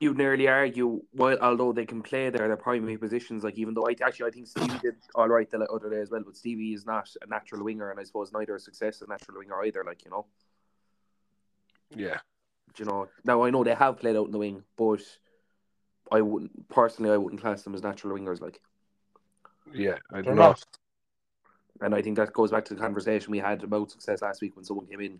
You'd 0.00 0.18
nearly 0.18 0.48
argue, 0.48 1.00
well, 1.14 1.38
although 1.40 1.72
they 1.72 1.86
can 1.86 2.02
play 2.02 2.28
there, 2.28 2.48
their 2.48 2.56
primary 2.56 2.98
positions, 2.98 3.44
like 3.44 3.56
even 3.56 3.72
though 3.72 3.86
I 3.88 3.94
actually 4.04 4.26
I 4.26 4.30
think 4.32 4.48
Stevie 4.48 4.78
did 4.82 4.96
all 5.14 5.28
right 5.28 5.48
the 5.48 5.60
other 5.60 5.90
day 5.90 6.00
as 6.00 6.10
well, 6.10 6.22
but 6.26 6.36
Stevie 6.36 6.74
is 6.74 6.84
not 6.84 7.08
a 7.22 7.26
natural 7.28 7.62
winger, 7.62 7.92
and 7.92 8.00
I 8.00 8.02
suppose 8.02 8.32
neither 8.32 8.56
is 8.56 8.64
success 8.64 9.00
a 9.02 9.06
natural 9.06 9.38
winger 9.38 9.62
either. 9.64 9.84
Like 9.84 10.04
you 10.04 10.10
know. 10.10 10.26
Yeah, 11.94 12.18
you 12.78 12.84
know, 12.84 13.08
now 13.24 13.42
I 13.42 13.50
know 13.50 13.64
they 13.64 13.74
have 13.74 13.98
played 13.98 14.16
out 14.16 14.26
in 14.26 14.32
the 14.32 14.38
wing, 14.38 14.62
but 14.76 15.00
I 16.10 16.20
wouldn't 16.20 16.68
personally. 16.68 17.10
I 17.10 17.16
wouldn't 17.16 17.40
class 17.40 17.62
them 17.62 17.74
as 17.74 17.82
natural 17.82 18.16
wingers. 18.16 18.40
Like, 18.40 18.60
yeah, 19.72 19.96
I 20.12 20.22
don't 20.22 20.36
know. 20.36 20.54
And 21.80 21.94
I 21.94 22.02
think 22.02 22.16
that 22.16 22.32
goes 22.32 22.50
back 22.50 22.64
to 22.66 22.74
the 22.74 22.80
conversation 22.80 23.32
we 23.32 23.38
had 23.38 23.64
about 23.64 23.90
success 23.90 24.22
last 24.22 24.40
week 24.40 24.54
when 24.54 24.64
someone 24.64 24.86
came 24.86 25.00
in. 25.00 25.18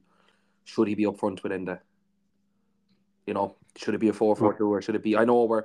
Should 0.65 0.87
he 0.87 0.95
be 0.95 1.07
up 1.07 1.19
front 1.19 1.43
with 1.43 1.51
Enda? 1.51 1.81
You 3.27 3.35
know, 3.35 3.57
should 3.77 3.95
it 3.95 3.99
be 3.99 4.09
a 4.09 4.13
4 4.13 4.37
4 4.37 4.55
2 4.55 4.73
or 4.73 4.83
should 4.83 4.95
it 4.95 5.03
be? 5.03 5.17
I 5.17 5.25
know 5.25 5.45
we're, 5.45 5.65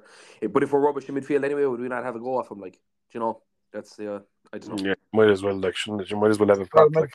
but 0.50 0.64
if 0.64 0.72
we're 0.72 0.80
rubbish 0.80 1.08
in 1.08 1.16
midfield 1.16 1.44
anyway, 1.44 1.66
would 1.66 1.80
we 1.80 1.88
not 1.88 2.04
have 2.04 2.16
a 2.16 2.20
go 2.20 2.40
off 2.40 2.50
him? 2.50 2.60
Like, 2.60 2.80
you 3.12 3.20
know, 3.20 3.42
that's 3.72 3.96
the, 3.96 4.16
uh, 4.16 4.20
I 4.54 4.58
don't 4.58 4.82
know. 4.82 4.90
Yeah, 4.90 4.96
might 5.14 5.30
as 5.30 5.44
well, 5.44 5.56
like, 5.56 5.76
shouldn't 5.76 6.10
You 6.10 6.18
might 6.18 6.30
as 6.30 6.40
well 6.40 6.50
have 6.50 6.60
a 6.60 6.66
pack, 6.66 6.88
like. 6.94 7.12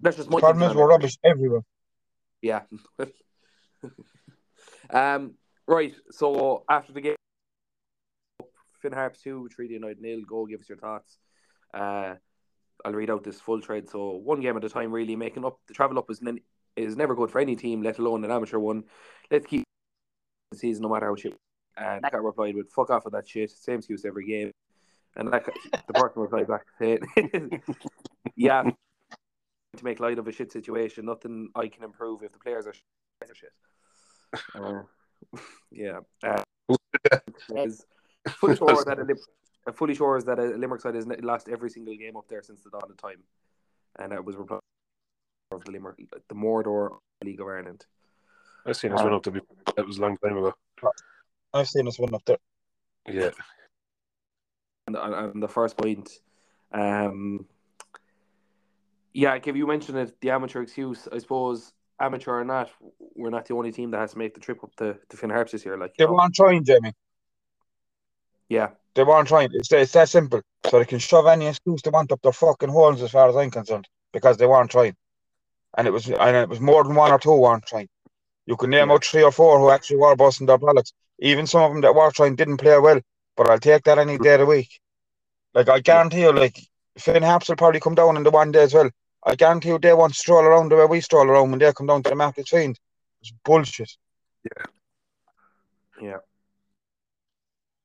That's 0.00 0.16
just 0.16 0.30
my 0.30 0.38
problem 0.40 0.68
is 0.68 0.76
we're 0.76 0.88
rubbish 0.88 1.16
everywhere. 1.24 1.62
Yeah. 2.42 2.62
um, 4.90 5.34
right. 5.66 5.94
So 6.10 6.64
after 6.68 6.92
the 6.92 7.00
game, 7.00 7.16
Finn 8.80 8.92
Harps 8.92 9.22
2, 9.22 9.48
Treaty 9.50 9.74
United 9.74 10.00
nil. 10.00 10.20
Go 10.28 10.46
give 10.46 10.60
us 10.60 10.68
your 10.68 10.78
thoughts. 10.78 11.18
Uh, 11.72 12.14
I'll 12.84 12.92
read 12.92 13.10
out 13.10 13.24
this 13.24 13.40
full 13.40 13.60
thread. 13.60 13.88
So 13.88 14.10
one 14.10 14.40
game 14.40 14.56
at 14.56 14.64
a 14.64 14.68
time, 14.68 14.92
really 14.92 15.16
making 15.16 15.44
up. 15.44 15.58
The 15.66 15.74
travel 15.74 15.98
up 15.98 16.10
is, 16.10 16.20
ne- 16.20 16.42
is 16.76 16.96
never 16.96 17.14
good 17.14 17.30
for 17.30 17.40
any 17.40 17.56
team, 17.56 17.82
let 17.82 17.98
alone 17.98 18.24
an 18.24 18.30
amateur 18.30 18.58
one. 18.58 18.84
Let's 19.30 19.46
keep 19.46 19.64
the 20.50 20.58
season 20.58 20.82
no 20.82 20.90
matter 20.90 21.06
how 21.06 21.16
shit. 21.16 21.34
And 21.76 22.04
that 22.04 22.12
got 22.12 22.22
replied 22.22 22.54
with 22.54 22.70
"fuck 22.70 22.90
off 22.90 23.04
with 23.04 23.14
that 23.14 23.28
shit." 23.28 23.50
Same 23.50 23.78
excuse 23.78 24.04
every 24.04 24.26
game. 24.26 24.52
And 25.16 25.32
that 25.32 25.44
the 25.86 25.92
person 25.92 26.22
replied 26.22 26.46
back 26.46 26.66
saying, 26.78 27.00
"Yeah, 28.36 28.62
to 28.62 29.84
make 29.84 29.98
light 29.98 30.18
of 30.18 30.28
a 30.28 30.32
shit 30.32 30.52
situation, 30.52 31.06
nothing 31.06 31.48
I 31.54 31.68
can 31.68 31.82
improve 31.84 32.22
if 32.22 32.32
the 32.32 32.38
players 32.38 32.66
are 32.66 32.74
shit." 33.34 33.50
Uh, 34.54 34.82
yeah. 35.70 36.00
Uh, 36.22 36.42
fully 38.28 38.56
sure 38.56 38.84
that 38.84 39.18
a, 39.66 39.72
fully 39.72 39.94
sure 39.94 40.16
is 40.16 40.24
that 40.24 40.38
a 40.38 40.42
Limerick 40.42 40.80
side 40.80 40.94
has 40.94 41.06
lost 41.22 41.48
every 41.48 41.70
single 41.70 41.94
game 41.96 42.16
up 42.16 42.28
there 42.28 42.42
since 42.42 42.62
the 42.62 42.70
dawn 42.70 42.90
of 42.90 42.96
time, 42.96 43.22
and 43.98 44.12
it 44.12 44.24
was 44.24 44.36
replied 44.36 44.60
of 45.52 45.64
the 45.64 45.72
Limerick, 45.72 45.98
the 46.28 46.34
Mordor 46.34 46.98
League 47.22 47.40
of 47.40 47.46
Ireland. 47.46 47.84
I've 48.66 48.76
seen 48.76 48.92
this 48.92 49.00
uh, 49.00 49.04
one 49.04 49.14
up 49.14 49.22
to 49.24 49.30
be. 49.30 49.40
That 49.76 49.86
was 49.86 49.98
a 49.98 50.00
long 50.00 50.16
time 50.16 50.38
ago. 50.38 50.54
I've 51.52 51.68
seen 51.68 51.84
this 51.84 51.98
one 51.98 52.14
up 52.14 52.24
there. 52.24 52.38
Yeah. 53.06 53.30
And, 54.86 54.96
and 54.96 55.42
the 55.42 55.48
first 55.48 55.76
point, 55.76 56.10
um, 56.72 57.46
yeah, 59.12 59.38
if 59.42 59.56
you 59.56 59.66
mentioned 59.66 59.98
it, 59.98 60.20
the 60.20 60.30
amateur 60.30 60.62
excuse, 60.62 61.08
I 61.12 61.18
suppose 61.18 61.72
amateur 62.00 62.40
or 62.40 62.44
not, 62.44 62.70
we're 63.14 63.30
not 63.30 63.46
the 63.46 63.54
only 63.54 63.72
team 63.72 63.90
that 63.92 63.98
has 63.98 64.12
to 64.12 64.18
make 64.18 64.34
the 64.34 64.40
trip 64.40 64.62
up 64.62 64.74
to, 64.76 64.96
to 65.08 65.16
Finn 65.16 65.30
Harps 65.30 65.52
this 65.52 65.64
year. 65.64 65.76
Like 65.76 65.94
they 65.96 66.06
weren't 66.06 66.34
trying, 66.34 66.64
Jamie. 66.64 66.92
Yeah, 68.48 68.70
they 68.94 69.04
weren't 69.04 69.28
trying. 69.28 69.50
It's 69.52 69.72
it's 69.72 69.92
that 69.92 70.08
simple. 70.08 70.40
So 70.66 70.78
they 70.78 70.84
can 70.84 70.98
shove 70.98 71.26
any 71.26 71.46
excuse 71.46 71.82
they 71.82 71.90
want 71.90 72.12
up 72.12 72.22
their 72.22 72.32
fucking 72.32 72.68
holes, 72.68 73.02
as 73.02 73.10
far 73.10 73.28
as 73.28 73.36
I'm 73.36 73.50
concerned, 73.50 73.88
because 74.12 74.36
they 74.36 74.46
weren't 74.46 74.70
trying. 74.70 74.96
And 75.76 75.86
it 75.86 75.90
was 75.90 76.08
and 76.08 76.36
it 76.36 76.48
was 76.48 76.60
more 76.60 76.84
than 76.84 76.94
one 76.94 77.10
or 77.10 77.18
two 77.18 77.34
weren't 77.34 77.66
trying. 77.66 77.88
You 78.46 78.56
can 78.56 78.70
name 78.70 78.88
yeah. 78.88 78.94
out 78.94 79.04
three 79.04 79.22
or 79.22 79.32
four 79.32 79.58
who 79.58 79.70
actually 79.70 79.96
were 79.96 80.16
busting 80.16 80.46
their 80.46 80.58
bollocks. 80.58 80.92
Even 81.18 81.46
some 81.46 81.62
of 81.62 81.72
them 81.72 81.80
that 81.82 81.94
were 81.94 82.10
trying 82.10 82.36
didn't 82.36 82.58
play 82.58 82.78
well, 82.78 83.00
but 83.36 83.48
I'll 83.48 83.58
take 83.58 83.84
that 83.84 83.98
any 83.98 84.18
day 84.18 84.34
of 84.34 84.40
the 84.40 84.46
week. 84.46 84.80
Like 85.54 85.68
I 85.68 85.80
guarantee 85.80 86.20
you, 86.20 86.32
like 86.32 86.58
Finn 86.98 87.22
Harps 87.22 87.48
will 87.48 87.56
probably 87.56 87.80
come 87.80 87.94
down 87.94 88.16
in 88.16 88.22
the 88.22 88.30
one 88.30 88.52
day 88.52 88.62
as 88.62 88.74
well. 88.74 88.90
I 89.26 89.34
guarantee 89.34 89.68
you 89.68 89.78
they 89.78 89.92
won't 89.94 90.14
stroll 90.14 90.44
around 90.44 90.70
the 90.70 90.76
way 90.76 90.84
we 90.86 91.00
stroll 91.00 91.28
around 91.28 91.50
when 91.50 91.58
they 91.58 91.72
come 91.72 91.86
down 91.86 92.02
to 92.02 92.10
the 92.10 92.16
Markets 92.16 92.50
Field. 92.50 92.76
It's 93.20 93.32
bullshit. 93.44 93.90
Yeah. 94.44 94.64
Yeah. 96.00 96.18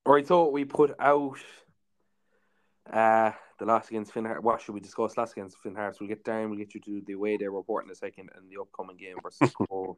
All 0.05 0.13
right, 0.13 0.27
so 0.27 0.49
we 0.49 0.65
put 0.65 0.95
out 0.99 1.37
uh, 2.91 3.31
the 3.59 3.65
last 3.65 3.89
against 3.89 4.11
Finn 4.11 4.25
Harps. 4.25 4.43
What 4.43 4.61
should 4.61 4.73
we 4.73 4.81
discuss 4.81 5.17
last 5.17 5.33
against 5.33 5.57
Finn 5.59 5.75
Harps? 5.75 5.99
We'll 5.99 6.09
get 6.09 6.23
down, 6.23 6.49
we'll 6.49 6.59
get 6.59 6.73
you 6.73 6.81
to 6.81 7.01
the 7.05 7.15
way 7.15 7.37
they 7.37 7.47
report 7.47 7.85
in 7.85 7.91
a 7.91 7.95
second 7.95 8.29
and 8.35 8.49
the 8.49 8.59
upcoming 8.59 8.97
game 8.97 9.17
versus 9.21 9.53
Cobh. 9.69 9.97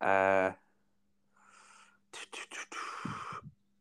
Uh, 0.00 0.52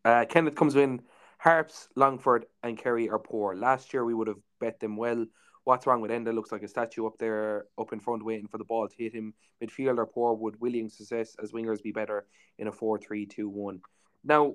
uh, 0.04 0.26
Kenneth 0.26 0.56
comes 0.56 0.76
in. 0.76 1.02
Harps, 1.38 1.90
Longford, 1.96 2.46
and 2.64 2.78
Kerry 2.78 3.10
are 3.10 3.20
poor. 3.20 3.56
Last 3.56 3.94
year 3.94 4.04
we 4.04 4.14
would 4.14 4.28
have 4.28 4.40
bet 4.60 4.80
them 4.80 4.98
well 4.98 5.26
What's 5.66 5.88
wrong 5.88 6.00
with 6.00 6.12
Enda? 6.12 6.34
Looks 6.34 6.52
like 6.52 6.62
a 6.62 6.68
statue 6.68 7.08
up 7.08 7.18
there, 7.18 7.66
up 7.80 7.92
in 7.92 8.00
front, 8.00 8.24
waiting 8.24 8.48
for 8.48 8.60
the 8.60 8.64
ball 8.64 8.88
to 8.88 8.96
hit 8.96 9.14
him. 9.14 9.34
Midfielder 9.62 10.06
poor. 10.10 10.36
Would 10.36 10.62
Williams' 10.62 10.96
success 10.96 11.36
as 11.42 11.52
wingers 11.52 11.82
be 11.82 11.92
better 11.92 12.28
in 12.60 12.68
a 12.68 12.72
4 12.72 13.00
3 13.00 13.26
2 13.26 13.50
1? 13.50 13.82
Now, 14.24 14.54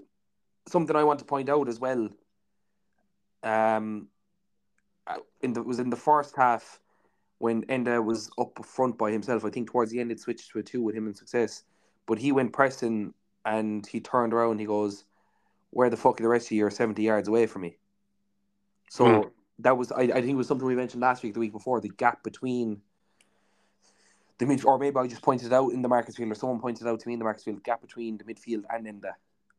something 0.68 0.94
I 0.94 1.02
want 1.02 1.18
to 1.18 1.24
point 1.24 1.48
out 1.48 1.68
as 1.68 1.80
well. 1.80 2.08
Um, 3.42 4.06
uh, 5.08 5.16
in 5.40 5.52
the 5.52 5.62
was 5.62 5.80
in 5.80 5.90
the 5.90 5.96
first 5.96 6.36
half 6.36 6.78
when 7.38 7.64
Enda 7.64 8.04
was 8.04 8.30
up 8.38 8.64
front 8.64 8.96
by 8.96 9.10
himself. 9.10 9.44
I 9.44 9.50
think 9.50 9.68
towards 9.68 9.90
the 9.90 9.98
end 9.98 10.12
it 10.12 10.20
switched 10.20 10.52
to 10.52 10.60
a 10.60 10.62
two 10.62 10.80
with 10.80 10.94
him 10.94 11.08
in 11.08 11.14
success, 11.14 11.64
but 12.06 12.18
he 12.18 12.30
went 12.30 12.52
pressing 12.52 13.14
and 13.44 13.84
he 13.84 13.98
turned 13.98 14.32
around. 14.32 14.60
He 14.60 14.66
goes, 14.66 15.04
"Where 15.70 15.90
the 15.90 15.96
fuck 15.96 16.20
are 16.20 16.22
the 16.22 16.28
rest 16.28 16.46
of 16.46 16.52
you? 16.52 16.58
You're 16.58 16.70
seventy 16.70 17.02
yards 17.02 17.26
away 17.26 17.46
from 17.46 17.62
me." 17.62 17.78
So 18.90 19.04
mm 19.04 19.30
that 19.62 19.76
was 19.76 19.92
I, 19.92 20.02
I 20.02 20.20
think 20.20 20.30
it 20.30 20.34
was 20.36 20.48
something 20.48 20.66
we 20.66 20.74
mentioned 20.74 21.02
last 21.02 21.22
week, 21.22 21.34
the 21.34 21.40
week 21.40 21.52
before, 21.52 21.80
the 21.80 21.88
gap 21.88 22.22
between 22.22 22.80
the 24.38 24.46
mid 24.46 24.64
or 24.64 24.78
maybe 24.78 24.96
I 24.96 25.06
just 25.06 25.22
pointed 25.22 25.48
it 25.48 25.52
out 25.52 25.72
in 25.72 25.82
the 25.82 25.88
Markets 25.88 26.16
Field 26.16 26.30
or 26.32 26.34
someone 26.34 26.60
pointed 26.60 26.86
out 26.86 26.98
to 27.00 27.08
me 27.08 27.14
in 27.14 27.18
the 27.18 27.24
Markets 27.24 27.44
Field, 27.44 27.62
gap 27.62 27.80
between 27.80 28.16
the 28.16 28.24
midfield 28.24 28.64
and 28.70 28.86
in 28.86 29.00
the 29.00 29.12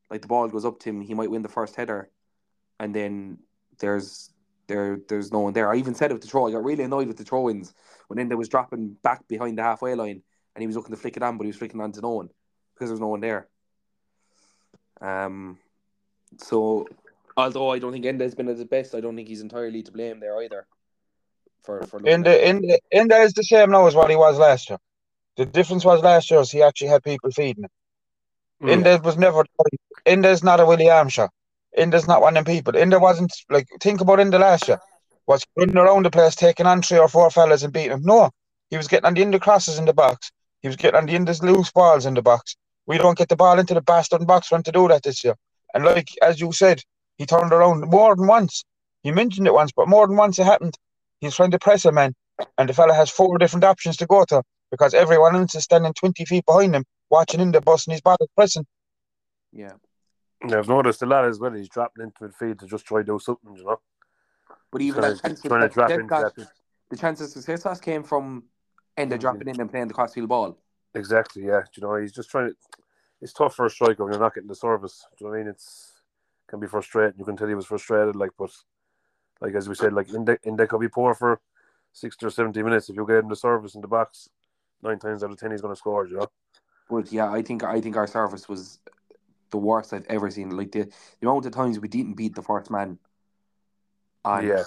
like 0.09 0.21
the 0.21 0.27
ball 0.27 0.47
goes 0.47 0.65
up 0.65 0.79
to 0.79 0.89
him, 0.89 1.01
he 1.01 1.13
might 1.13 1.31
win 1.31 1.41
the 1.41 1.49
first 1.49 1.75
header 1.75 2.09
and 2.79 2.95
then 2.95 3.37
there's 3.79 4.31
there 4.67 4.99
there's 5.07 5.31
no 5.31 5.39
one 5.39 5.53
there. 5.53 5.71
I 5.71 5.75
even 5.77 5.93
said 5.93 6.11
it 6.11 6.13
with 6.13 6.23
the 6.23 6.27
throw. 6.27 6.47
I 6.47 6.51
got 6.51 6.63
really 6.63 6.83
annoyed 6.83 7.07
with 7.07 7.17
the 7.17 7.23
throw 7.23 7.49
ins 7.49 7.73
when 8.07 8.17
Enda 8.17 8.37
was 8.37 8.49
dropping 8.49 8.97
back 9.03 9.27
behind 9.27 9.57
the 9.57 9.63
halfway 9.63 9.95
line 9.95 10.21
and 10.55 10.61
he 10.61 10.67
was 10.67 10.75
looking 10.75 10.95
to 10.95 11.01
flick 11.01 11.17
it 11.17 11.23
on, 11.23 11.37
but 11.37 11.43
he 11.43 11.47
was 11.47 11.57
flicking 11.57 11.79
on 11.81 11.91
to 11.93 12.01
no 12.01 12.11
one 12.11 12.29
because 12.73 12.89
there's 12.89 12.99
no 12.99 13.07
one 13.07 13.21
there. 13.21 13.47
Um 14.99 15.57
so 16.37 16.87
Although 17.37 17.71
I 17.71 17.79
don't 17.79 17.91
think 17.91 18.05
Enda 18.05 18.21
has 18.21 18.35
been 18.35 18.49
at 18.49 18.57
his 18.57 18.65
best, 18.65 18.95
I 18.95 19.01
don't 19.01 19.15
think 19.15 19.27
he's 19.27 19.41
entirely 19.41 19.83
to 19.83 19.91
blame 19.91 20.19
there 20.19 20.41
either. 20.41 20.67
For 21.63 21.83
for 21.83 21.99
Enda, 21.99 22.43
Enda, 22.43 22.77
Enda 22.93 23.25
is 23.25 23.33
the 23.33 23.43
same 23.43 23.71
now 23.71 23.87
as 23.87 23.95
what 23.95 24.09
he 24.09 24.15
was 24.15 24.37
last 24.37 24.69
year. 24.69 24.79
The 25.37 25.45
difference 25.45 25.85
was 25.85 26.01
last 26.01 26.29
year 26.29 26.41
is 26.41 26.51
he 26.51 26.61
actually 26.61 26.89
had 26.89 27.03
people 27.03 27.31
feeding 27.31 27.63
him. 27.63 27.69
Mm. 28.61 28.83
Enda 28.83 29.03
was 29.03 29.17
never. 29.17 29.45
Enda's 30.05 30.43
not 30.43 30.59
a 30.59 30.65
Willie 30.65 30.85
Armshaw. 30.85 31.29
Enda's 31.77 32.07
not 32.07 32.21
one 32.21 32.35
of 32.35 32.45
them 32.45 32.53
people. 32.53 32.73
Enda 32.73 32.99
wasn't 32.99 33.33
like 33.49 33.67
think 33.79 34.01
about 34.01 34.19
Enda 34.19 34.39
last 34.39 34.67
year. 34.67 34.79
Was 35.27 35.45
running 35.55 35.77
around 35.77 36.05
the 36.05 36.11
place 36.11 36.35
taking 36.35 36.65
on 36.65 36.81
three 36.81 36.97
or 36.97 37.07
four 37.07 37.29
fellas 37.29 37.63
and 37.63 37.71
beating 37.71 37.91
them. 37.91 38.01
No, 38.03 38.31
he 38.69 38.77
was 38.77 38.87
getting 38.87 39.05
on 39.05 39.13
the 39.13 39.21
end 39.21 39.35
of 39.35 39.41
crosses 39.41 39.77
in 39.77 39.85
the 39.85 39.93
box. 39.93 40.31
He 40.61 40.67
was 40.67 40.77
getting 40.77 40.97
on 40.97 41.05
the 41.05 41.13
end 41.13 41.29
of 41.29 41.41
loose 41.41 41.71
balls 41.71 42.05
in 42.05 42.13
the 42.13 42.21
box. 42.21 42.55
We 42.87 42.97
don't 42.97 43.17
get 43.17 43.29
the 43.29 43.35
ball 43.35 43.59
into 43.59 43.73
the 43.73 43.81
bastard 43.81 44.25
box 44.27 44.47
for 44.47 44.55
him 44.55 44.63
to 44.63 44.71
do 44.71 44.87
that 44.89 45.03
this 45.03 45.23
year. 45.23 45.35
And 45.73 45.85
like 45.85 46.09
as 46.21 46.39
you 46.41 46.51
said, 46.51 46.81
he 47.21 47.27
turned 47.27 47.53
around 47.53 47.81
more 47.81 48.15
than 48.15 48.25
once. 48.25 48.65
He 49.03 49.11
mentioned 49.11 49.45
it 49.45 49.53
once, 49.53 49.71
but 49.71 49.87
more 49.87 50.07
than 50.07 50.17
once 50.17 50.39
it 50.39 50.45
happened. 50.45 50.75
He's 51.19 51.35
trying 51.35 51.51
to 51.51 51.59
press 51.59 51.85
a 51.85 51.91
man, 51.91 52.15
and 52.57 52.67
the 52.67 52.73
fella 52.73 52.95
has 52.95 53.11
four 53.11 53.37
different 53.37 53.63
options 53.63 53.95
to 53.97 54.07
go 54.07 54.25
to 54.25 54.41
because 54.71 54.95
everyone 54.95 55.35
else 55.35 55.53
is 55.53 55.63
standing 55.65 55.93
20 55.93 56.25
feet 56.25 56.43
behind 56.47 56.73
him, 56.73 56.83
watching 57.11 57.39
in 57.39 57.51
the 57.51 57.61
bus, 57.61 57.85
and 57.85 57.93
he's 57.93 58.01
back 58.01 58.17
pressing. 58.35 58.65
Yeah. 59.53 59.73
And 60.41 60.55
I've 60.55 60.67
noticed 60.67 61.03
a 61.03 61.05
lot 61.05 61.25
as 61.25 61.37
well. 61.37 61.53
He's 61.53 61.69
dropping 61.69 62.05
into 62.05 62.23
midfield 62.23 62.57
to 62.57 62.65
just 62.65 62.87
try 62.87 63.01
to 63.01 63.03
do 63.05 63.19
something, 63.19 63.55
you 63.55 63.65
know. 63.65 63.79
But 64.71 64.81
even 64.81 65.01
Trying 65.01 65.13
that 65.13 65.17
to, 65.17 65.27
chance 65.27 65.41
trying 65.43 65.61
to 65.61 65.69
drop 65.69 65.89
Jeff 65.89 65.99
into 65.99 66.15
that. 66.15 66.47
the 66.89 66.97
chances 66.97 67.27
of 67.27 67.33
success 67.33 67.65
last 67.65 67.83
came 67.83 68.01
from 68.01 68.45
Enda 68.97 69.11
Mhm. 69.11 69.19
dropping 69.19 69.47
in 69.47 69.61
and 69.61 69.69
playing 69.69 69.89
the 69.89 69.93
crossfield 69.93 70.27
ball. 70.27 70.57
Exactly, 70.95 71.45
yeah. 71.45 71.61
You 71.75 71.83
know, 71.83 71.95
he's 71.97 72.13
just 72.13 72.31
trying 72.31 72.49
to. 72.49 72.55
It's 73.21 73.33
tough 73.33 73.53
for 73.53 73.67
a 73.67 73.69
striker 73.69 74.03
when 74.03 74.13
you're 74.13 74.19
not 74.21 74.33
getting 74.33 74.47
the 74.47 74.55
service. 74.55 75.05
Do 75.19 75.25
you 75.25 75.27
know 75.27 75.31
what 75.31 75.37
I 75.37 75.43
mean? 75.43 75.51
It's 75.51 75.90
can 76.51 76.59
be 76.59 76.67
frustrating. 76.67 77.17
You 77.17 77.25
can 77.25 77.35
tell 77.35 77.47
he 77.47 77.55
was 77.55 77.65
frustrated, 77.65 78.15
like, 78.15 78.31
but 78.37 78.51
like 79.41 79.55
as 79.55 79.67
we 79.67 79.73
said, 79.73 79.93
like 79.93 80.07
Enda, 80.09 80.37
Enda 80.45 80.67
could 80.67 80.81
be 80.81 80.89
poor 80.89 81.15
for 81.15 81.41
sixty 81.93 82.25
or 82.25 82.29
seventy 82.29 82.61
minutes 82.61 82.89
if 82.89 82.95
you 82.95 83.07
get 83.07 83.17
him 83.17 83.29
the 83.29 83.35
service 83.35 83.73
in 83.73 83.81
the 83.81 83.87
box. 83.87 84.29
Nine 84.83 84.99
times 84.99 85.23
out 85.23 85.31
of 85.31 85.37
ten, 85.37 85.51
he's 85.51 85.61
going 85.61 85.73
to 85.73 85.79
score. 85.79 86.05
You 86.07 86.17
know. 86.17 86.27
But 86.89 87.11
yeah, 87.11 87.31
I 87.31 87.41
think 87.41 87.63
I 87.63 87.81
think 87.81 87.95
our 87.95 88.07
service 88.07 88.47
was 88.47 88.79
the 89.49 89.57
worst 89.57 89.93
I've 89.93 90.05
ever 90.07 90.29
seen. 90.29 90.51
Like 90.51 90.71
the, 90.71 90.83
the 91.19 91.27
amount 91.27 91.45
of 91.45 91.53
times 91.53 91.79
we 91.79 91.87
didn't 91.87 92.13
beat 92.13 92.35
the 92.35 92.41
first 92.43 92.69
man 92.69 92.99
on 94.23 94.47
Yeah. 94.47 94.63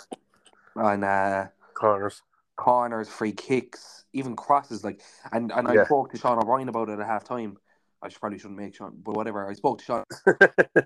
on 0.76 1.04
uh, 1.04 1.48
Corners. 1.74 2.22
corners, 2.56 3.08
free 3.08 3.32
kicks, 3.32 4.04
even 4.12 4.34
crosses. 4.36 4.82
Like 4.82 5.00
and 5.32 5.52
and 5.52 5.68
I 5.68 5.84
spoke 5.84 6.10
to 6.12 6.18
Sean 6.18 6.38
O'Brien 6.38 6.68
about 6.68 6.88
it 6.88 6.98
at 6.98 7.06
half 7.06 7.24
time. 7.24 7.58
I 8.02 8.08
should, 8.08 8.20
probably 8.20 8.38
shouldn't 8.38 8.58
make 8.58 8.74
Sean, 8.74 8.92
but 9.02 9.16
whatever. 9.16 9.48
I 9.48 9.54
spoke 9.54 9.78
to 9.78 9.84
Sean. 9.84 10.04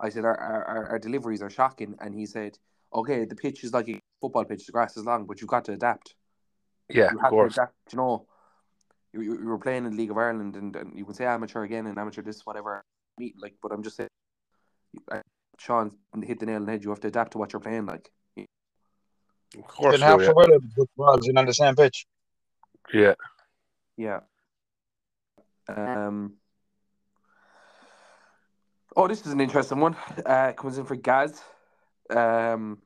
I 0.00 0.08
said 0.08 0.24
our, 0.24 0.36
our 0.36 0.88
our 0.90 0.98
deliveries 0.98 1.42
are 1.42 1.50
shocking, 1.50 1.94
and 2.00 2.14
he 2.14 2.26
said, 2.26 2.58
"Okay, 2.94 3.24
the 3.24 3.36
pitch 3.36 3.64
is 3.64 3.72
like 3.72 3.88
a 3.88 4.00
football 4.20 4.44
pitch. 4.44 4.66
The 4.66 4.72
grass 4.72 4.96
is 4.96 5.04
long, 5.04 5.26
but 5.26 5.40
you've 5.40 5.50
got 5.50 5.64
to 5.66 5.72
adapt. 5.72 6.14
yeah, 6.88 7.10
You 7.12 7.18
of 7.18 7.22
have 7.22 7.30
to 7.30 7.36
course. 7.36 7.54
adapt. 7.56 7.74
You 7.92 7.96
know, 7.98 8.26
you, 9.12 9.20
you 9.22 9.38
you 9.40 9.46
were 9.46 9.58
playing 9.58 9.84
in 9.84 9.90
the 9.92 9.96
League 9.96 10.10
of 10.10 10.18
Ireland, 10.18 10.56
and, 10.56 10.74
and 10.76 10.98
you 10.98 11.04
can 11.04 11.14
say 11.14 11.26
amateur 11.26 11.62
again 11.64 11.86
and 11.86 11.98
amateur 11.98 12.22
this 12.22 12.44
whatever. 12.46 12.82
meet, 13.18 13.34
Like, 13.38 13.54
but 13.62 13.72
I'm 13.72 13.82
just 13.82 13.96
saying, 13.96 14.08
uh, 15.12 15.20
Sean 15.58 15.92
hit 16.22 16.40
the 16.40 16.46
nail 16.46 16.56
on 16.56 16.64
the 16.66 16.72
head. 16.72 16.84
You 16.84 16.90
have 16.90 17.00
to 17.00 17.08
adapt 17.08 17.32
to 17.32 17.38
what 17.38 17.52
you're 17.52 17.60
playing. 17.60 17.86
Like, 17.86 18.10
Of 19.58 19.66
course. 19.66 19.92
Been 19.94 20.00
half 20.00 20.20
you 20.20 20.26
the 20.26 20.32
do, 20.32 20.36
weather 20.36 20.58
with 20.76 20.88
balls 20.96 21.28
in 21.28 21.36
on 21.36 21.46
the 21.46 21.54
same 21.54 21.74
pitch. 21.76 22.06
yeah. 22.92 23.14
yeah. 23.96 24.20
Um. 25.68 26.39
Oh, 28.96 29.06
this 29.06 29.24
is 29.24 29.32
an 29.32 29.40
interesting 29.40 29.78
one. 29.78 29.96
Uh, 30.26 30.52
comes 30.52 30.76
in 30.76 30.84
for 30.84 30.96
Gaz. 30.96 31.40
Um, 32.10 32.78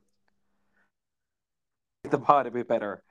the 2.03 2.19
pod 2.19 2.45
a 2.45 2.51
bit 2.51 2.67
better. 2.67 3.01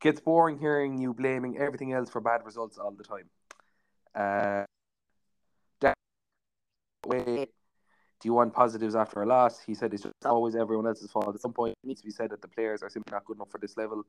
Gets 0.00 0.20
boring 0.20 0.58
hearing 0.58 0.98
you 0.98 1.14
blaming 1.14 1.58
everything 1.58 1.92
else 1.92 2.10
for 2.10 2.20
bad 2.20 2.44
results 2.44 2.78
all 2.78 2.92
the 2.92 3.02
time. 3.02 3.28
Uh, 4.14 4.64
that 5.80 5.94
way, 7.06 7.46
do 8.20 8.28
you 8.28 8.34
want 8.34 8.54
positives 8.54 8.94
after 8.94 9.22
a 9.22 9.26
loss? 9.26 9.60
He 9.60 9.74
said 9.74 9.92
it's 9.92 10.04
just 10.04 10.14
always 10.24 10.54
everyone 10.54 10.86
else's 10.86 11.10
fault. 11.10 11.34
At 11.34 11.40
some 11.40 11.52
point, 11.52 11.72
it 11.82 11.86
needs 11.86 12.02
to 12.02 12.06
be 12.06 12.12
said 12.12 12.30
that 12.30 12.40
the 12.40 12.48
players 12.48 12.84
are 12.84 12.88
simply 12.88 13.10
not 13.12 13.24
good 13.24 13.36
enough 13.36 13.50
for 13.50 13.58
this 13.58 13.76
level. 13.76 14.04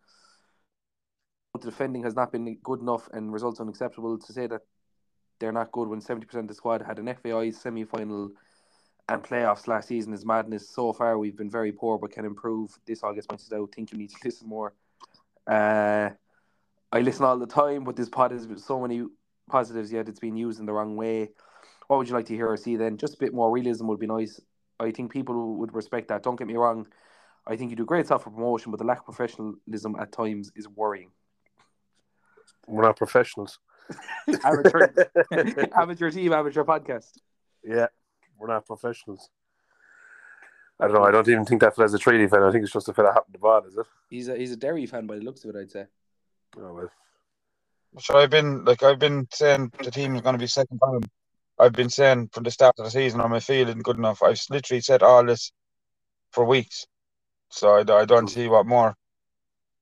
The 1.60 1.72
defending 1.72 2.04
has 2.04 2.16
not 2.16 2.32
been 2.32 2.58
good 2.62 2.82
enough 2.82 3.10
and 3.12 3.34
results 3.34 3.60
unacceptable 3.60 4.20
to 4.20 4.34
say 4.34 4.46
that 4.46 4.62
they're 5.40 5.52
not 5.52 5.72
good 5.72 5.88
when 5.88 6.02
70% 6.02 6.34
of 6.36 6.48
the 6.48 6.54
squad 6.54 6.82
had 6.82 7.00
an 7.00 7.14
FAI 7.14 7.52
semi 7.52 7.84
final 7.84 8.32
and 9.08 9.24
playoffs 9.24 9.68
last 9.68 9.88
season 9.88 10.14
is 10.14 10.26
madness. 10.26 10.70
So 10.70 10.92
far, 10.94 11.18
we've 11.18 11.38
been 11.38 11.50
very 11.50 11.72
poor 11.72 11.98
but 11.98 12.12
can 12.12 12.26
improve. 12.26 12.72
This 12.86 13.02
gets 13.02 13.28
pointed 13.28 13.54
out. 13.54 13.74
think 13.74 13.92
you 13.92 13.98
need 13.98 14.10
to 14.10 14.18
listen 14.24 14.48
more. 14.48 14.74
Uh, 15.48 16.10
I 16.92 17.02
listen 17.02 17.26
all 17.26 17.38
the 17.38 17.46
time, 17.46 17.84
but 17.84 17.96
this 17.96 18.10
pod 18.10 18.32
has 18.32 18.48
so 18.58 18.80
many 18.80 19.04
positives, 19.50 19.92
yet 19.92 20.10
it's 20.10 20.20
been 20.20 20.38
used 20.38 20.60
in 20.60 20.66
the 20.66 20.74
wrong 20.74 20.96
way. 20.96 21.30
What 21.88 21.98
would 21.98 22.08
you 22.08 22.16
like 22.16 22.26
to 22.28 22.36
hear 22.36 22.50
or 22.50 22.58
see 22.58 22.78
then? 22.78 22.98
Just 22.98 23.16
a 23.16 23.20
bit 23.20 23.34
more 23.34 23.52
realism 23.52 23.88
would 23.88 24.00
be 24.00 24.08
nice. 24.08 24.40
I 24.80 24.92
think 24.92 25.12
people 25.12 25.58
would 25.58 25.74
respect 25.74 26.08
that. 26.08 26.24
Don't 26.24 26.36
get 26.36 26.48
me 26.48 26.56
wrong. 26.56 26.88
I 27.48 27.56
think 27.56 27.70
you 27.70 27.76
do 27.76 27.86
great 27.86 28.08
stuff 28.08 28.24
for 28.24 28.32
promotion, 28.32 28.72
but 28.72 28.78
the 28.78 28.86
lack 28.86 29.00
of 29.00 29.06
professionalism 29.06 29.96
at 30.00 30.12
times 30.12 30.52
is 30.56 30.68
worrying. 30.68 31.12
We're 32.68 32.82
not 32.82 32.98
professionals. 32.98 33.60
Amateur, 34.44 34.94
amateur 35.80 36.12
team, 36.12 36.34
amateur 36.34 36.64
podcast. 36.64 37.12
Yeah, 37.64 37.88
we're 38.40 38.48
not 38.48 38.66
professionals. 38.66 39.30
I 40.80 40.88
don't 40.88 40.96
know. 40.96 41.04
I 41.04 41.12
don't 41.12 41.28
even 41.30 41.46
think 41.46 41.62
that 41.62 41.76
fella's 41.76 41.94
a 41.94 42.00
trading 42.00 42.28
fan. 42.28 42.44
I 42.44 42.52
think 42.52 42.64
it's 42.64 42.74
just 42.74 42.90
a 42.90 42.94
fella 42.94 43.14
happened 43.14 43.34
to 43.34 43.40
bad, 43.40 43.64
is 43.68 43.78
it? 43.78 43.86
He's 44.10 44.28
a 44.28 44.36
he's 44.36 44.52
a 44.52 44.58
Derry 44.58 44.86
fan 44.86 45.08
by 45.08 45.16
the 45.16 45.24
looks 45.24 45.44
of 45.46 45.56
it, 45.56 45.60
I'd 45.60 45.72
say. 45.72 45.86
Oh 46.58 46.74
well. 46.74 46.92
So 48.00 48.18
I've 48.18 48.30
been 48.30 48.66
like 48.66 48.84
I've 48.84 49.00
been 49.00 49.28
saying 49.32 49.72
the 49.82 49.92
team 49.92 50.16
is 50.16 50.22
going 50.22 50.34
to 50.34 50.40
be 50.40 50.48
second 50.48 50.80
bottom. 50.80 51.04
I've 51.58 51.74
been 51.74 51.90
saying 51.90 52.30
from 52.34 52.44
the 52.44 52.52
start 52.52 52.76
of 52.78 52.86
the 52.86 52.92
season, 52.92 53.22
I'm 53.22 53.32
I 53.32 53.40
feeling 53.40 53.80
good 53.80 53.98
enough? 53.98 54.22
I've 54.22 54.42
literally 54.50 54.82
said 54.82 55.02
all 55.02 55.26
this 55.26 55.54
for 56.32 56.44
weeks, 56.44 56.86
so 57.50 57.76
I, 57.76 57.80
I 57.80 58.06
don't 58.06 58.24
hmm. 58.24 58.28
see 58.28 58.48
what 58.48 58.66
more. 58.66 58.96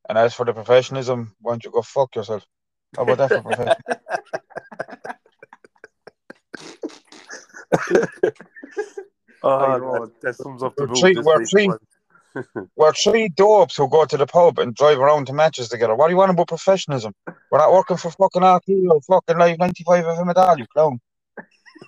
And 0.08 0.18
as 0.18 0.34
for 0.34 0.46
the 0.46 0.54
professionalism, 0.54 1.36
why 1.40 1.54
don't 1.54 1.64
you 1.64 1.72
go 1.72 1.82
fuck 1.82 2.16
yourself? 2.16 2.46
How 2.96 3.04
about 3.04 3.18
that 3.18 3.30
for 3.30 3.42
professional? 3.42 3.76
Oh, 9.46 9.60
I 9.60 9.78
know. 9.78 10.06
that, 10.06 10.22
that 10.22 10.36
sums 10.36 10.64
up 10.64 10.74
the 10.78 10.86
We're 10.88 10.96
three- 10.96 11.14
this 11.16 11.26
we're 11.26 11.46
three- 11.46 11.70
We're 12.76 12.94
three 12.94 13.30
dopes 13.30 13.76
who 13.76 13.88
go 13.90 14.06
to 14.06 14.18
the 14.18 14.26
pub 14.26 14.58
and 14.58 14.74
drive 14.74 14.98
around 15.00 15.28
to 15.28 15.34
matches 15.34 15.70
together. 15.70 15.96
What 15.96 16.08
do 16.08 16.14
you 16.14 16.18
want 16.18 16.32
about 16.32 16.48
professionalism? 16.48 17.14
We're 17.52 17.60
not 17.60 17.72
working 17.72 17.98
for 17.98 18.10
fucking 18.12 18.42
RTÉ 18.42 18.90
or 18.90 19.02
fucking 19.02 19.38
Live 19.38 19.60
95 19.60 20.06
FM 20.06 20.30
at 20.30 20.38
all, 20.38 20.58
you 20.58 20.66
clown. 20.74 21.00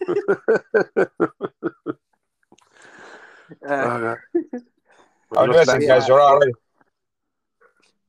Uh, 3.67 3.69
Oh, 3.71 4.01
yeah. 4.01 4.15
I'm 5.37 5.49
Look, 5.51 5.67
guys, 5.67 6.07
you're 6.07 6.19
all 6.19 6.39
right. 6.39 6.51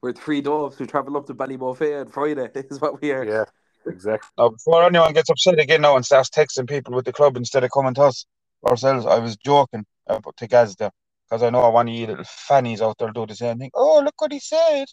We're 0.03 0.13
three 0.13 0.41
doves 0.41 0.79
who 0.79 0.87
travel 0.87 1.17
up 1.17 1.27
to 1.27 1.35
Ballybofey 1.35 2.01
on 2.01 2.09
Friday. 2.09 2.51
Is 2.55 2.81
what 2.81 3.01
we 3.01 3.13
are. 3.13 3.25
Yeah, 3.25 3.45
exactly. 3.87 4.29
Now, 4.39 4.51
before 4.51 4.85
anyone 4.85 5.13
gets 5.13 5.31
upset 5.31 5.59
again 5.59 5.83
now 5.83 5.97
and 5.97 6.05
starts 6.05 6.31
texting 6.31 6.69
people 6.69 6.95
with 6.95 7.05
the 7.05 7.13
club 7.13 7.37
instead 7.37 7.65
of 7.65 7.71
coming 7.71 7.95
to 7.95 8.03
us 8.03 8.27
ourselves, 8.67 9.07
I 9.07 9.19
was 9.19 9.37
joking 9.37 9.85
about 10.07 10.37
to 10.37 10.47
Gaz 10.47 10.77
there 10.77 10.91
because 11.29 11.43
I 11.43 11.51
know 11.51 11.63
I 11.63 11.69
want 11.69 11.89
you 11.89 12.07
little 12.07 12.25
fannies 12.25 12.83
out 12.83 12.99
there 12.99 13.11
do 13.11 13.27
the 13.27 13.35
same 13.35 13.59
thing. 13.59 13.71
Oh, 13.75 14.01
look 14.05 14.21
what 14.21 14.33
he 14.33 14.41
said. 14.41 14.87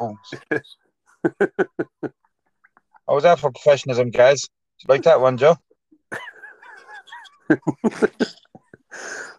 I 3.08 3.12
was 3.12 3.24
out 3.24 3.40
for 3.40 3.50
professionalism, 3.52 4.10
guys? 4.10 4.48
Like 4.88 5.02
that 5.02 5.20
one, 5.20 5.36
Joe? 5.36 5.56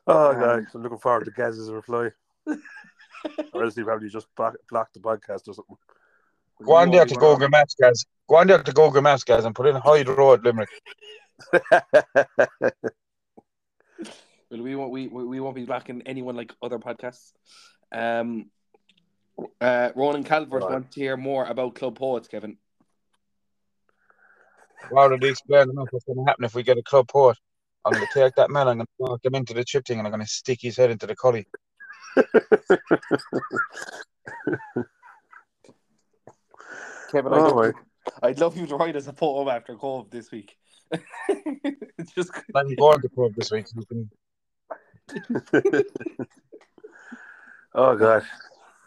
Oh, 0.10 0.30
Um, 0.30 0.40
guys, 0.40 0.66
I'm 0.74 0.84
looking 0.84 1.00
forward 1.00 1.26
to 1.26 1.32
Gaz's 1.32 1.70
reply. 1.70 2.12
Or 3.54 3.64
else 3.64 3.76
he 3.76 3.84
probably 3.84 4.10
just 4.10 4.28
block, 4.36 4.56
blocked 4.70 4.94
the 4.94 5.00
podcast 5.00 5.48
or 5.48 5.54
something. 5.54 5.78
Go 6.64 6.74
on 6.74 6.92
there 6.92 7.06
to 7.06 7.16
Google 7.16 7.50
Maps, 7.50 7.76
guys. 7.80 8.06
Go 8.28 8.38
on 8.38 8.48
there 8.48 8.62
to 8.62 8.72
Google 8.74 9.02
Maps, 9.02 9.24
guys, 9.24 9.46
and 9.46 9.56
put 9.56 9.68
in 9.68 9.76
Hyde 9.76 10.10
Road, 10.10 10.44
Limerick. 10.44 10.70
Well, 14.50 14.62
we 14.62 14.76
won't. 14.76 14.92
We, 14.92 15.08
we 15.08 15.26
we 15.26 15.40
won't 15.40 15.56
be 15.56 15.66
blocking 15.66 16.04
anyone 16.06 16.36
like 16.38 16.54
other 16.62 16.80
podcasts. 16.80 17.34
Um, 17.92 18.50
uh, 19.60 19.90
Ronan 19.96 20.24
Calvert 20.24 20.62
Right. 20.64 20.72
wants 20.72 20.96
to 20.96 21.02
hear 21.02 21.18
more 21.18 21.46
about 21.46 21.76
Club 21.76 21.98
Poets, 21.98 22.28
Kevin. 22.28 22.58
I 24.90 24.96
already 24.96 25.28
explained 25.28 25.72
enough 25.72 25.90
what's 25.92 26.06
going 26.06 26.18
to 26.18 26.24
happen 26.26 26.46
if 26.46 26.56
we 26.56 26.64
get 26.64 26.78
a 26.78 26.84
club 26.84 27.10
port. 27.10 27.38
I'm 27.84 27.94
going 27.94 28.08
to 28.08 28.14
take 28.14 28.36
that 28.36 28.50
man, 28.50 28.68
I'm 28.68 28.78
going 28.78 28.88
to 28.88 28.94
knock 29.00 29.26
him 29.26 29.36
into 29.36 29.54
the 29.54 29.64
chip 29.64 29.86
thing, 29.86 29.98
and 29.98 30.08
I'm 30.08 30.12
going 30.12 30.24
to 30.24 30.30
stick 30.30 30.60
his 30.62 30.78
head 30.78 30.92
into 30.92 31.08
the 31.08 31.16
collie. 31.16 31.48
Kevin, 37.12 37.34
I 37.34 37.38
Oh, 37.38 37.44
love 37.44 37.56
my. 37.56 37.66
you. 37.68 37.74
I'd 38.24 38.40
love 38.40 38.58
you 38.58 38.66
to 38.68 38.76
write 38.76 38.96
us 38.96 39.08
a 39.08 39.14
poem 39.14 39.48
after 39.48 39.76
Cobh 39.76 40.10
this 40.10 40.32
week. 40.32 40.58
it's 41.30 42.12
just 42.14 42.32
I'm 42.56 42.76
going 42.76 43.02
to 43.02 43.10
club 43.10 43.34
this 43.36 43.52
week. 43.52 43.68
So 43.68 43.76
we 43.78 43.86
can... 43.86 44.10
oh, 47.76 47.96
God. 47.96 48.24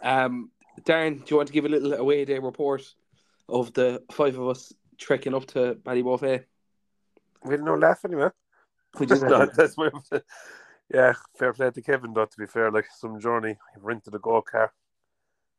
um, 0.03 0.51
Darren. 0.83 1.19
Do 1.19 1.25
you 1.29 1.37
want 1.37 1.49
to 1.49 1.53
give 1.53 1.65
a 1.65 1.69
little 1.69 1.93
away 1.95 2.25
day 2.25 2.39
report 2.39 2.83
of 3.49 3.73
the 3.75 4.03
five 4.13 4.39
of 4.39 4.49
us 4.49 4.73
trekking 4.99 5.35
up 5.35 5.47
to 5.49 5.75
Ballybofey? 5.75 6.45
We 7.45 7.55
had 7.55 7.63
no 7.63 7.75
laugh 7.75 8.05
anyway. 8.05 8.31
We 8.99 9.07
just 9.07 9.23
No, 9.29 9.47
that's 9.47 9.77
my, 9.77 9.91
yeah, 10.93 11.13
fair 11.37 11.53
play 11.53 11.71
to 11.71 11.83
Kevin, 11.83 12.13
though, 12.13 12.27
to 12.27 12.39
be 12.39 12.47
fair. 12.47 12.71
Like 12.71 12.87
some 12.97 13.21
journey, 13.21 13.57
he 13.75 13.81
rented 13.81 14.15
a 14.15 14.19
go 14.19 14.43
car. 14.43 14.73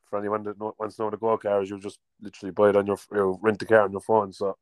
For 0.10 0.20
anyone 0.20 0.44
that 0.44 0.60
know, 0.60 0.76
wants 0.78 0.96
to 0.98 1.02
know 1.02 1.06
what 1.06 1.14
a 1.14 1.18
go 1.18 1.38
car 1.38 1.64
is, 1.64 1.70
you 1.70 1.80
just 1.80 2.00
literally 2.22 2.52
buy 2.52 2.70
it 2.70 2.76
on 2.76 2.86
your, 2.86 2.98
you 3.14 3.40
rent 3.42 3.60
the 3.60 3.66
car 3.66 3.84
on 3.84 3.92
your 3.92 4.02
phone. 4.02 4.34
So 4.34 4.58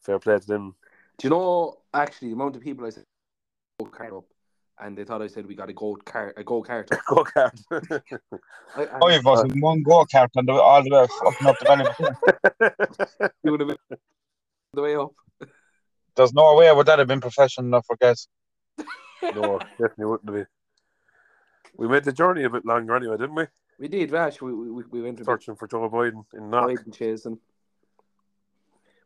fair 0.00 0.18
play 0.18 0.38
to 0.38 0.46
them. 0.46 0.74
Do 1.18 1.26
you 1.26 1.30
know 1.30 1.78
actually 1.92 2.28
the 2.28 2.34
amount 2.34 2.56
of 2.56 2.62
people 2.62 2.86
I 2.86 2.90
said 2.90 3.04
go 3.78 3.86
car 3.86 4.18
up? 4.18 4.24
and 4.80 4.96
they 4.98 5.04
thought 5.04 5.22
I 5.22 5.28
said 5.28 5.46
we 5.46 5.54
got 5.54 5.70
a 5.70 5.72
goat 5.72 6.04
car, 6.04 6.34
a 6.36 6.44
go 6.44 6.62
kart. 6.62 6.88
Go 7.06 7.24
kart. 7.24 7.52
I, 8.76 8.88
Oh, 9.00 9.08
you've 9.08 9.24
got 9.24 9.48
one 9.56 9.82
go 9.82 10.04
kart 10.04 10.28
and 10.34 10.50
all 10.50 10.82
the 10.82 10.90
way 10.90 11.02
up 11.02 11.34
and 11.40 11.48
up 11.48 11.58
the 11.60 11.64
valley. 11.64 13.30
doing 13.44 13.60
a 13.60 13.64
bit 13.66 13.78
the 14.72 14.82
way 14.82 14.96
up. 14.96 15.12
There's 16.16 16.32
no 16.32 16.54
way 16.54 16.72
would 16.72 16.86
that 16.86 16.98
have 16.98 17.08
been 17.08 17.20
professional 17.20 17.66
enough 17.66 17.86
for 17.86 17.96
guys. 17.96 18.28
No, 19.32 19.58
definitely 19.78 20.04
wouldn't 20.06 20.34
be. 20.34 20.44
We 21.76 21.88
made 21.88 22.04
the 22.04 22.12
journey 22.12 22.44
a 22.44 22.50
bit 22.50 22.64
longer 22.64 22.94
anyway, 22.94 23.16
didn't 23.16 23.34
we? 23.34 23.44
We 23.78 23.88
did, 23.88 24.10
Rash. 24.12 24.40
We 24.40 24.52
we, 24.52 24.84
we 24.90 25.02
went 25.02 25.18
to 25.18 25.24
Searching 25.24 25.56
for 25.56 25.66
Joe 25.66 25.88
Biden 25.90 26.24
in 26.34 26.50
Knock. 26.50 26.70
Biden 26.70 26.94
chasing. 26.96 27.38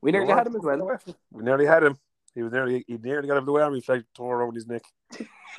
We 0.02 0.12
nearly 0.12 0.33
had 0.33 0.46
him 0.46 0.57
as 0.57 0.62
well. 0.62 0.98
We 1.33 1.42
nearly 1.42 1.66
had 1.66 1.83
him. 1.83 1.98
He 2.35 2.42
was 2.42 2.52
nearly 2.52 2.85
he 2.87 2.98
nearly 2.98 3.26
got 3.26 3.38
him 3.38 3.46
the 3.46 3.52
way 3.52 3.62
army 3.62 3.81
flag 3.81 4.04
tore 4.14 4.40
around 4.42 4.54
his 4.54 4.66
neck. 4.66 4.83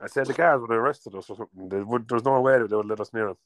I 0.00 0.06
said 0.06 0.26
the 0.26 0.34
guards 0.34 0.60
would 0.60 0.70
have 0.70 0.78
arrested 0.78 1.14
us 1.16 1.28
or 1.28 1.36
something. 1.36 1.68
They 1.68 1.82
would, 1.82 2.08
there's 2.08 2.24
no 2.24 2.40
way 2.40 2.58
that 2.58 2.70
they 2.70 2.76
would 2.76 2.86
let 2.86 3.00
us 3.00 3.12
near 3.12 3.30
him. 3.30 3.36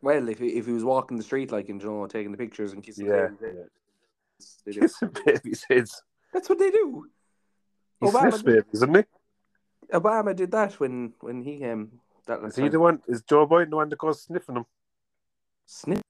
Well, 0.00 0.28
if 0.30 0.38
he, 0.38 0.48
if 0.48 0.66
he 0.66 0.72
was 0.72 0.84
walking 0.84 1.18
the 1.18 1.22
street 1.22 1.52
like 1.52 1.68
and 1.68 1.82
you 1.82 1.88
know 1.90 2.06
taking 2.06 2.32
the 2.32 2.38
pictures 2.38 2.72
and 2.72 2.82
kissing 2.82 3.06
Yeah. 3.06 3.28
babies' 3.40 3.42
eh? 3.42 4.52
they 4.64 4.72
do. 4.72 4.80
Kissing 4.80 5.10
babies' 5.26 5.64
heads. 5.68 6.02
That's 6.32 6.48
what 6.48 6.58
they 6.58 6.70
do. 6.70 7.06
He 8.02 8.08
Obama 8.08 8.20
sniffs 8.32 8.42
did- 8.42 8.64
isn't 8.74 8.94
he? 8.96 9.02
Obama 9.92 10.34
did 10.34 10.50
that 10.52 10.78
when 10.80 11.12
when 11.20 11.42
he 11.42 11.58
came. 11.58 12.00
That 12.26 12.38
Is 12.38 12.42
last 12.44 12.56
he 12.56 12.62
time. 12.62 12.70
the 12.72 12.80
one? 12.80 13.02
Is 13.08 13.22
Joe 13.22 13.46
Biden 13.46 13.70
the 13.70 13.76
one 13.76 13.88
that 13.88 13.98
goes 13.98 14.22
sniffing 14.22 14.54
them? 14.54 14.66
Sniff. 15.66 16.00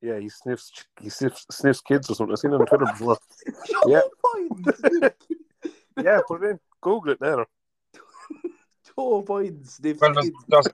Yeah, 0.00 0.18
he 0.18 0.28
sniffs. 0.28 0.70
He 1.00 1.08
sniffs, 1.10 1.46
sniffs 1.50 1.80
kids 1.80 2.10
or 2.10 2.14
something. 2.14 2.32
I've 2.32 2.38
seen 2.38 2.52
it 2.52 2.56
on 2.60 2.66
Twitter 2.66 2.86
before. 2.86 3.16
Yeah. 3.86 4.00
Biden. 4.24 5.12
Yeah, 6.02 6.20
put 6.26 6.42
it 6.42 6.50
in. 6.50 6.60
Google 6.80 7.12
it 7.12 7.20
there. 7.20 7.46
Joe 8.96 9.22
Biden 9.22 9.66
sniffs 9.68 10.00
Well, 10.00 10.12
there's, 10.12 10.24
kids. 10.26 10.36
there's, 10.48 10.66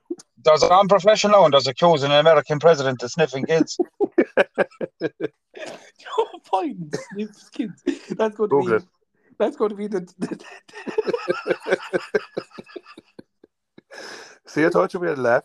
there's 0.42 0.62
an 0.62 0.72
unprofessional 0.72 1.44
and 1.44 1.52
there's 1.52 1.66
accusing 1.66 2.10
an 2.10 2.18
American 2.20 2.58
president 2.58 3.02
of 3.02 3.10
sniffing 3.10 3.44
kids. 3.44 3.76
Joe 4.98 6.26
Biden 6.52 6.94
sniffs 7.12 7.50
kids. 7.50 7.82
That's 8.10 8.36
going 8.36 8.48
to 8.50 8.56
Google 8.56 8.78
be. 8.80 8.84
That's 9.40 9.56
going 9.56 9.70
to 9.70 9.74
be 9.76 9.86
the. 9.86 10.00
the 10.18 10.44
See, 14.46 14.64
I 14.66 14.68
told 14.68 14.92
you 14.92 15.00
we 15.00 15.08
had 15.08 15.16
a 15.16 15.22
laugh. 15.22 15.44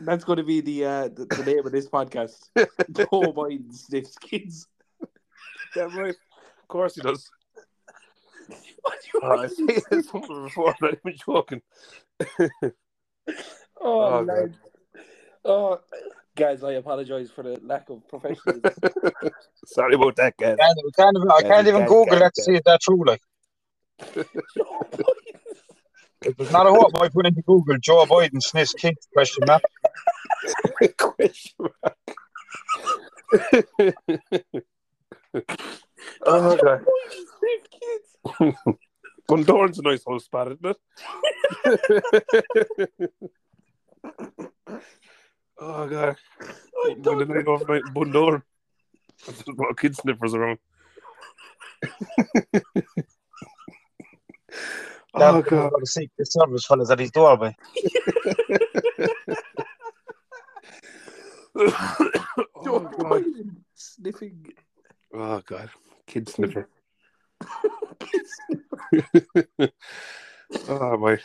that's 0.00 0.22
going 0.24 0.36
to 0.36 0.42
be 0.44 0.60
the, 0.60 0.84
uh, 0.84 1.08
the 1.08 1.24
the 1.24 1.44
name 1.46 1.64
of 1.64 1.72
this 1.72 1.88
podcast. 1.88 2.48
Joe 2.92 3.32
Biden 3.32 3.72
sniffs 3.74 4.16
kids. 4.18 4.66
Yeah, 5.74 5.84
right. 5.96 6.14
Of 6.60 6.68
course 6.68 6.94
he 6.96 7.00
does. 7.00 7.30
What 8.82 8.98
do 9.00 9.08
you 9.14 9.20
Oh. 9.22 9.38
I've 9.38 9.50
seen 9.52 9.68
it 9.70 10.04
somewhere 10.04 10.42
before. 10.44 10.68
I'm 10.70 10.74
not 10.82 10.94
even 11.06 11.18
joking. 11.24 11.62
Oh, 13.80 14.18
Oh, 14.18 14.20
lad. 14.26 14.56
oh, 15.44 15.80
guys, 16.36 16.62
I 16.64 16.72
apologize 16.72 17.30
for 17.30 17.42
the 17.42 17.58
lack 17.62 17.88
of 17.90 18.06
professionalism. 18.08 18.72
Sorry 19.66 19.94
about 19.94 20.16
that, 20.16 20.36
guys. 20.36 20.56
I 20.60 20.66
can't, 20.66 20.78
I 20.78 20.90
can't 21.02 21.16
even, 21.16 21.30
I 21.30 21.38
Yeah, 21.42 21.48
can't 21.48 21.66
even 21.68 21.80
can't- 21.80 21.88
Google 21.88 22.06
can't- 22.06 22.20
that 22.20 22.34
to 22.34 22.42
see 22.42 22.54
if 22.54 22.64
that's 22.64 22.84
true. 22.84 23.04
Like, 23.06 23.20
Joe 24.14 24.24
Biden. 24.92 25.04
if 26.22 26.36
there's 26.36 26.50
not 26.52 26.66
a 26.66 26.70
hope, 26.70 26.92
I 27.00 27.08
put 27.08 27.26
into 27.26 27.42
Google 27.42 27.76
Joe 27.78 28.04
Biden 28.06 28.42
sniffs 28.42 28.72
kids 28.74 29.06
question 29.12 29.44
mark. 29.46 29.62
Question 30.98 31.54
mark. 31.60 31.96
oh, 36.26 36.42
my 36.42 36.56
God. 36.56 36.84
Biden 36.84 37.24
sniffs 37.38 37.68
kids. 37.70 38.56
Bundoran's 39.30 39.78
a 39.78 39.82
nice 39.82 40.02
house 40.06 40.24
spot, 40.24 40.52
isn't 40.52 40.66
it? 40.66 40.76
Oh, 45.62 45.88
God. 45.88 46.16
I 46.40 46.88
When 46.88 47.02
the 47.02 47.10
don't 47.10 47.28
night 47.28 47.46
overnight 47.46 47.82
in 47.86 47.94
Bundoran. 47.94 48.42
There's 49.24 49.42
a 49.46 49.52
lot 49.52 49.70
of 49.70 49.76
kid 49.76 49.96
sniffers 49.96 50.34
around. 50.34 50.58
That 55.14 55.34
oh, 55.34 55.42
God. 55.42 55.72
the 55.78 55.86
Secret 55.86 56.32
Service 56.32 56.64
fellas 56.64 56.90
at 56.90 56.98
his 56.98 57.10
doorway. 57.10 57.54
Joe 61.54 61.68
oh, 62.56 62.90
God. 62.98 63.24
Sniffing 63.74 64.46
Oh, 65.14 65.42
God. 65.44 65.68
Kid 66.06 66.28
sniffer. 66.28 66.68
kids. 68.00 68.30
Oh, 70.68 70.98
my. 70.98 71.18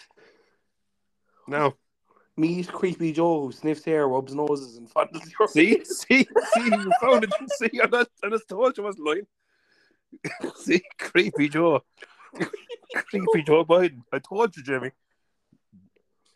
Now, 1.49 1.73
Meet 2.39 2.67
creepy 2.67 3.13
Joe 3.13 3.41
who 3.41 3.51
sniffs 3.51 3.83
hair, 3.83 4.07
rubs 4.07 4.35
noses, 4.35 4.77
and 4.77 4.87
fondles 4.87 5.27
your 5.39 5.47
see, 5.47 5.83
see, 5.83 6.27
see, 6.53 6.63
you 6.65 6.91
found 7.01 7.23
it. 7.23 7.33
See, 7.57 7.81
I 7.81 7.87
just, 7.87 8.11
I 8.23 8.29
just 8.29 8.47
told 8.47 8.77
you 8.77 8.83
I 8.83 8.85
wasn't 8.85 9.07
lying. 9.07 9.27
see, 10.55 10.83
creepy 10.99 11.49
Joe. 11.49 11.83
creepy 12.93 13.41
Joe 13.41 13.65
Biden. 13.65 14.03
I 14.13 14.19
told 14.19 14.55
you, 14.55 14.61
Jimmy. 14.61 14.91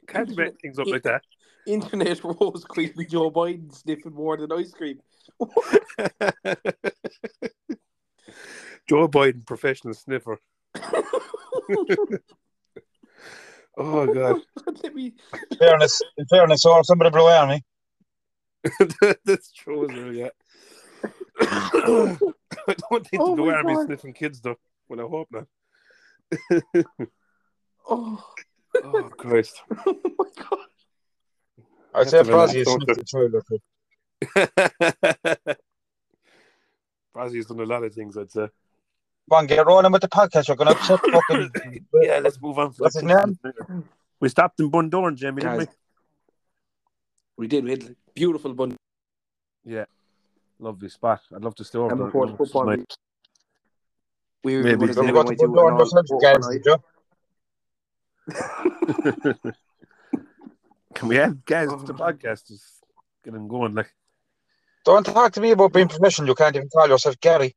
Can't 0.08 0.36
make 0.36 0.60
things 0.60 0.80
up 0.80 0.88
like 0.88 1.04
that. 1.04 1.22
Internet 1.68 2.24
rose 2.24 2.66
creepy 2.68 3.06
Joe 3.06 3.30
Biden 3.30 3.72
sniffing 3.74 4.14
more 4.14 4.38
than 4.38 4.52
ice 4.52 4.72
cream. 4.72 5.00
Joe 8.90 9.08
Biden, 9.08 9.46
professional 9.46 9.94
sniffer. 9.94 10.40
Oh 13.78 14.06
god, 14.06 14.42
Let 14.84 14.94
me. 14.94 15.14
In 15.52 15.58
fairness, 15.58 16.02
in 16.18 16.26
fairness, 16.28 16.66
or 16.66 16.84
somebody 16.84 17.10
blew 17.10 17.28
out 17.28 17.50
me. 17.50 17.64
that's 19.26 19.52
true, 19.54 19.86
isn't 19.86 20.16
it? 20.16 20.16
Yeah. 20.16 20.30
I 22.68 22.76
don't 22.90 23.08
think 23.08 23.22
Oh 23.22 23.36
the 23.36 23.44
my 23.44 23.54
army 23.54 23.76
sniffing 23.86 24.14
kids 24.14 24.42
though. 24.42 24.58
Well, 24.88 25.00
I 25.00 25.10
hope 25.10 25.30
not. 25.32 25.48
Oh, 27.90 28.24
Oh 28.84 29.10
Christ! 29.18 29.62
oh 29.86 29.96
my 30.18 30.26
god. 30.38 30.60
I 31.94 32.04
said 32.04 32.04
That's 32.04 32.12
say 32.12 32.18
a 32.20 32.24
very 32.24 32.38
Brazzy 32.38 32.66
nice 32.66 32.74
sniffed 32.74 33.00
the 33.00 33.04
child 33.04 33.36
or 33.36 33.44
two. 33.48 33.60
Brazzy's 37.16 37.46
done 37.48 37.60
a 37.60 37.66
lot 37.66 37.84
of 37.84 37.94
things. 37.94 38.18
I'd 38.18 38.32
say. 38.32 38.48
Come 39.30 39.38
on, 39.40 39.48
get 39.48 39.66
rolling 39.66 39.92
with 39.92 40.02
the 40.02 40.10
podcast. 40.10 40.48
You're 40.48 40.58
going 40.58 40.74
to 40.74 40.80
upset 40.80 41.00
fucking. 41.12 41.86
Yeah, 42.02 42.20
let's 42.24 42.42
move 42.42 42.60
on. 42.60 42.74
What's 42.78 42.96
his 42.96 43.04
name? 43.04 43.38
We 44.20 44.30
stopped 44.30 44.60
in 44.60 44.70
Bundoran, 44.70 45.16
Jamie, 45.16 45.42
didn't 45.42 45.58
Guys, 45.60 45.68
we 47.38 47.48
did. 47.48 47.64
We 47.64 47.72
had 47.72 47.96
beautiful 48.14 48.54
bun. 48.54 48.76
we? 49.66 49.74
Yeah. 49.76 49.86
Lovely 50.60 50.90
spot. 50.90 51.22
I'd 51.36 51.42
love 51.44 51.56
to 51.56 51.64
stay 51.64 51.80
over 51.80 51.92
And 51.92 52.00
there. 52.00 52.08
before 52.08 52.28
the 52.28 52.36
football, 52.38 52.66
Tonight. 52.66 52.96
we 54.44 54.58
were 54.58 54.64
Maybe. 54.64 54.88
going 54.94 55.08
to 55.08 55.14
go 55.14 55.24
to 55.24 55.36
Bundoran 55.36 55.72
an 55.74 55.80
yourself, 55.80 56.06
all- 56.12 56.20
guys, 56.20 56.36
overnight. 56.46 56.64
did 56.64 56.76
you? 56.76 56.78
Can 60.94 61.08
we 61.08 61.16
have 61.16 61.44
guys? 61.46 61.70
Oh. 61.72 61.78
The 61.78 61.94
podcast 61.94 62.52
is 62.52 62.64
getting 63.24 63.48
going. 63.48 63.74
Like, 63.74 63.92
Don't 64.86 65.06
talk 65.06 65.32
to 65.34 65.42
me 65.42 65.52
about 65.52 65.74
being 65.74 65.88
professional. 65.88 66.28
You 66.28 66.36
can't 66.36 66.56
even 66.56 66.70
call 66.70 66.88
yourself 66.88 67.20
Gary. 67.20 67.56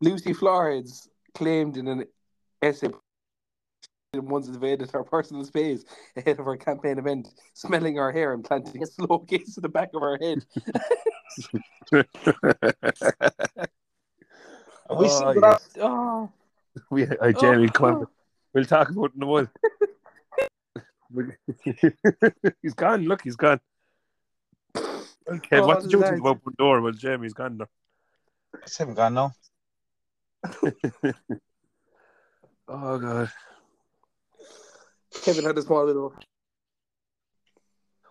Lucy 0.00 0.32
Flores 0.32 1.08
claimed 1.34 1.76
in 1.76 1.88
an 1.88 2.04
essay 2.62 2.88
once 4.14 4.46
invaded 4.48 4.90
her 4.92 5.02
personal 5.02 5.44
space 5.44 5.84
ahead 6.16 6.38
of 6.38 6.46
her 6.46 6.56
campaign 6.56 6.98
event, 6.98 7.28
smelling 7.52 7.96
her 7.96 8.12
hair 8.12 8.32
and 8.32 8.44
planting 8.44 8.80
a 8.82 8.86
slow 8.86 9.18
kiss 9.18 9.54
to 9.54 9.60
the 9.60 9.68
back 9.68 9.90
of 9.94 10.02
her 10.02 10.16
head. 10.20 10.44
Are 14.88 14.96
we 14.96 15.06
Oh, 15.06 15.18
single 15.18 15.42
yes. 15.42 15.42
out? 15.44 15.62
Oh, 15.80 16.30
we, 16.90 17.06
uh, 17.06 17.32
Jamie, 17.32 17.68
come 17.68 17.86
on. 17.86 17.94
Oh. 18.04 18.08
We'll 18.52 18.64
talk 18.64 18.90
about 18.90 19.06
it 19.06 19.12
in 19.16 19.22
a 19.22 19.26
while. 19.26 19.48
he's 22.62 22.74
gone. 22.74 23.04
Look, 23.04 23.22
he's 23.22 23.36
gone. 23.36 23.60
Okay, 25.28 25.58
Oh, 25.58 25.66
what 25.66 25.80
did 25.82 25.92
you 25.92 25.98
lads. 25.98 26.10
think 26.10 26.20
about 26.20 26.42
Bundoran? 26.44 26.82
Well, 26.82 26.92
Jamie's 26.92 27.32
gone 27.32 27.56
now. 27.56 27.66
It's 28.62 28.76
him 28.78 28.94
gone 28.94 29.14
now. 29.14 29.32
Oh 32.66 32.98
god. 32.98 33.30
Kevin 35.22 35.44
had 35.44 35.58
a 35.58 35.62
small 35.62 35.84
little. 35.84 36.14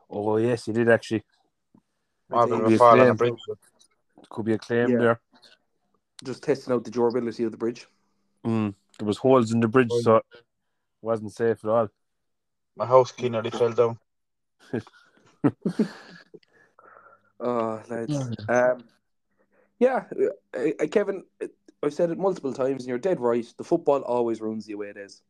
Oh 0.10 0.38
yes, 0.38 0.66
he 0.66 0.72
did 0.74 0.90
actually. 0.90 1.24
Marvin 2.30 2.52
think 2.58 2.64
will 2.64 2.70
we 2.72 2.78
fall 2.78 2.94
a 2.94 2.98
claim- 3.04 3.16
bridge. 3.16 3.40
Could 4.30 4.46
be 4.46 4.54
a 4.54 4.58
claim 4.60 4.90
Yeah. 4.92 4.98
there. 5.00 5.20
Just 6.24 6.44
testing 6.44 6.72
out 6.74 6.84
the 6.84 6.92
durability 6.92 7.44
of 7.46 7.52
the 7.52 7.58
bridge. 7.58 7.88
Mm. 8.46 8.76
There 9.00 9.08
was 9.08 9.18
holes 9.18 9.52
in 9.52 9.60
the 9.60 9.68
bridge, 9.68 9.90
Oh, 9.92 10.02
so 10.02 10.16
it 10.18 10.24
wasn't 11.02 11.32
safe 11.34 11.64
at 11.66 11.70
all. 11.70 11.90
My 12.76 12.86
house 12.86 13.12
key 13.12 13.30
nearly 13.30 13.50
fell 13.50 13.72
down. 13.72 13.98
Oh, 17.40 17.82
lads. 17.90 18.30
Um, 18.48 18.84
yeah, 19.80 20.06
uh, 20.56 20.60
uh, 20.82 20.88
Kevin, 20.88 21.24
uh, 21.42 21.48
I've 21.82 21.94
said 21.94 22.10
it 22.12 22.18
multiple 22.18 22.54
times, 22.54 22.84
and 22.84 22.88
you're 22.88 22.98
dead 22.98 23.20
right. 23.20 23.46
The 23.58 23.64
football 23.64 24.02
always 24.02 24.40
ruins 24.40 24.66
the 24.66 24.76
way 24.76 24.88
it 24.88 24.98
is. 24.98 25.22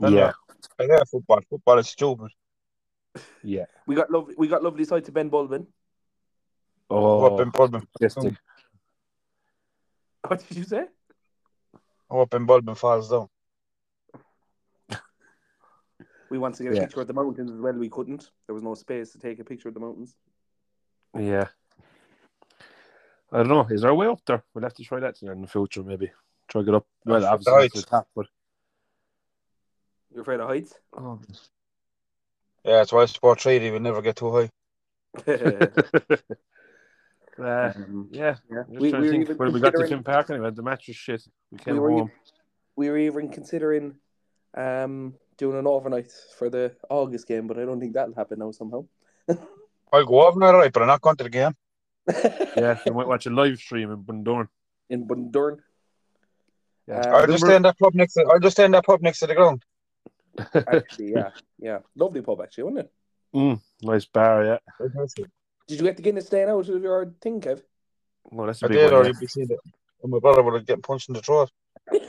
Then, 0.00 0.12
Yeah, 0.12 0.32
I 0.78 0.84
hate 0.84 1.08
football. 1.08 1.40
Football 1.48 1.78
is 1.78 1.88
stupid. 1.88 2.30
yeah. 3.42 3.66
We 3.86 3.94
got 3.94 4.10
lovely, 4.10 4.34
we 4.36 4.48
got 4.48 4.62
lovely 4.62 4.84
side 4.84 5.04
to 5.04 5.12
Ben 5.12 5.30
Bulbin. 5.30 5.66
Oh, 6.90 7.24
Oh, 7.24 7.26
up 7.26 7.40
in 7.40 7.50
Bulbin. 7.50 7.86
What 10.26 10.48
did 10.48 10.56
you 10.56 10.64
say? 10.64 10.86
Oh, 12.10 12.26
Ben 12.26 12.46
Bulbin 12.46 12.74
falls 12.76 13.10
down. 13.10 13.28
We 16.28 16.38
wanted 16.38 16.56
to 16.58 16.62
get 16.64 16.72
a 16.72 16.76
Yeah. 16.76 16.82
picture 16.82 17.00
of 17.00 17.06
the 17.06 17.14
mountains 17.14 17.52
as 17.52 17.60
well. 17.60 17.72
We 17.74 17.88
couldn't. 17.88 18.30
There 18.46 18.54
was 18.54 18.64
no 18.64 18.74
space 18.74 19.12
to 19.12 19.18
take 19.18 19.38
a 19.38 19.44
picture 19.44 19.68
of 19.68 19.74
the 19.74 19.80
mountains. 19.80 20.16
Yeah. 21.18 21.48
I 23.32 23.38
don't 23.38 23.48
know. 23.48 23.66
Is 23.70 23.82
there 23.82 23.90
a 23.90 23.94
way 23.94 24.06
up 24.06 24.20
there? 24.26 24.42
We'll 24.54 24.64
have 24.64 24.74
to 24.74 24.84
try 24.84 25.00
that 25.00 25.20
in 25.22 25.42
the 25.42 25.48
future, 25.48 25.82
maybe. 25.82 26.10
Try 26.48 26.62
to 26.62 26.64
get 26.64 26.74
up. 26.74 26.86
Well, 27.04 27.20
That's 27.20 27.30
obviously, 27.30 27.52
right. 27.52 27.62
not 27.62 27.72
to 27.72 27.80
the 27.80 27.86
top, 27.86 28.08
but. 28.14 28.26
You're 30.12 30.22
afraid 30.22 30.40
of 30.40 30.48
heights? 30.48 30.74
Oh. 30.96 31.20
Yeah, 32.64 32.76
that's 32.78 32.92
why 32.92 33.04
Sport 33.06 33.38
Treaty 33.38 33.70
will 33.70 33.80
never 33.80 34.00
get 34.02 34.16
too 34.16 34.32
high. 34.32 34.50
uh, 35.32 35.66
Um, 37.38 38.08
yeah. 38.12 38.36
yeah. 38.50 38.62
We, 38.68 38.78
we, 38.78 38.92
were 38.92 39.08
think. 39.10 39.22
even 39.24 39.36
When 39.36 39.52
we 39.52 39.60
got 39.60 39.72
to 39.72 39.78
considering, 39.78 40.02
Finn 40.02 40.04
Park 40.04 40.30
anyway, 40.30 40.50
the 40.50 40.62
match 40.62 40.86
was 40.88 40.96
shit. 40.96 41.22
We 41.50 41.58
came 41.58 41.74
We 41.74 41.80
were 41.80 41.90
home. 41.90 42.10
we 42.76 42.88
were 42.88 42.96
even 42.98 43.28
considering 43.28 43.96
um, 44.54 45.14
doing 45.36 45.58
an 45.58 45.66
overnight 45.66 46.10
for 46.38 46.48
the 46.48 46.74
August 46.88 47.28
game, 47.28 47.46
but 47.46 47.58
I 47.58 47.64
don't 47.66 47.78
think 47.78 47.92
that'll 47.92 48.14
happen 48.14 48.38
now 48.38 48.52
somehow. 48.52 48.86
I'll 49.92 50.04
go 50.04 50.26
over 50.26 50.40
there, 50.40 50.54
right, 50.54 50.72
but 50.72 50.82
I'm 50.82 50.88
not 50.88 51.00
going 51.00 51.16
to 51.16 51.24
the 51.24 51.30
game. 51.30 51.54
Yeah, 52.56 52.78
we 52.86 52.92
might 52.92 53.06
watch 53.06 53.26
a 53.26 53.30
live 53.30 53.58
stream 53.58 53.90
in 53.90 54.02
Bundoran. 54.02 54.48
In 54.88 55.06
Bundoran. 55.06 55.58
Yeah. 56.88 57.00
Um, 57.00 57.14
I'll 57.14 57.26
just 57.26 57.42
remember- 57.42 57.46
stay 57.46 57.56
in 57.56 57.62
that 57.62 57.78
pub 57.78 57.94
next 57.94 58.14
to. 58.14 58.26
I'll 58.32 58.40
just 58.40 58.56
stay 58.56 58.64
in 58.64 58.70
that 58.70 58.84
pub 58.84 59.02
next 59.02 59.18
to 59.20 59.26
the 59.26 59.34
ground. 59.34 59.62
actually, 60.54 61.12
yeah, 61.12 61.30
yeah, 61.58 61.78
lovely 61.94 62.20
pub 62.20 62.40
actually, 62.42 62.64
wasn't 62.64 62.80
it? 62.80 62.92
Mm, 63.34 63.60
nice 63.82 64.04
bar, 64.04 64.44
yeah. 64.44 64.58
Did 65.66 65.78
you 65.78 65.82
get 65.82 65.96
the 65.96 66.02
Guinness 66.02 66.26
staying 66.26 66.48
out 66.48 66.68
of 66.68 66.82
your 66.82 67.12
thing, 67.20 67.40
Kev? 67.40 67.62
Well, 68.30 68.46
that's 68.46 68.62
a 68.62 68.66
I 68.66 68.68
big 68.68 68.76
did, 68.78 68.92
one. 68.92 69.00
or 69.00 69.02
yeah. 69.02 69.08
you'd 69.08 69.20
be 69.20 69.26
seeing 69.26 69.50
it. 69.50 69.58
And 70.02 70.12
my 70.12 70.18
brother 70.18 70.42
would 70.42 70.54
have 70.54 70.66
get 70.66 70.82
punched 70.82 71.08
in 71.08 71.14
the 71.14 71.22
throat. 71.22 71.50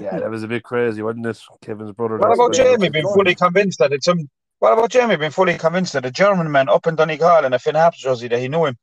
Yeah, 0.00 0.18
that 0.18 0.30
was 0.30 0.42
a 0.42 0.48
bit 0.48 0.62
crazy, 0.62 1.02
wasn't 1.02 1.26
it? 1.26 1.38
Kevin's 1.60 1.92
brother. 1.92 2.16
What 2.16 2.28
that's 2.28 2.38
about 2.38 2.54
Jamie 2.54 2.88
being 2.88 3.04
fully 3.04 3.34
convinced 3.34 3.78
that 3.80 3.92
it's 3.92 4.06
some? 4.06 4.30
What 4.60 4.74
about 4.74 4.90
Jamie 4.90 5.16
being 5.16 5.30
fully 5.30 5.56
convinced 5.56 5.94
that 5.94 6.04
a 6.04 6.10
German 6.10 6.50
man 6.50 6.68
up 6.68 6.86
in 6.86 6.94
Donegal 6.94 7.44
in 7.46 7.52
a 7.54 7.58
Finn 7.58 7.74
Harps 7.74 7.98
jersey 7.98 8.28
that 8.28 8.38
he 8.38 8.48
knew 8.48 8.66
him? 8.66 8.76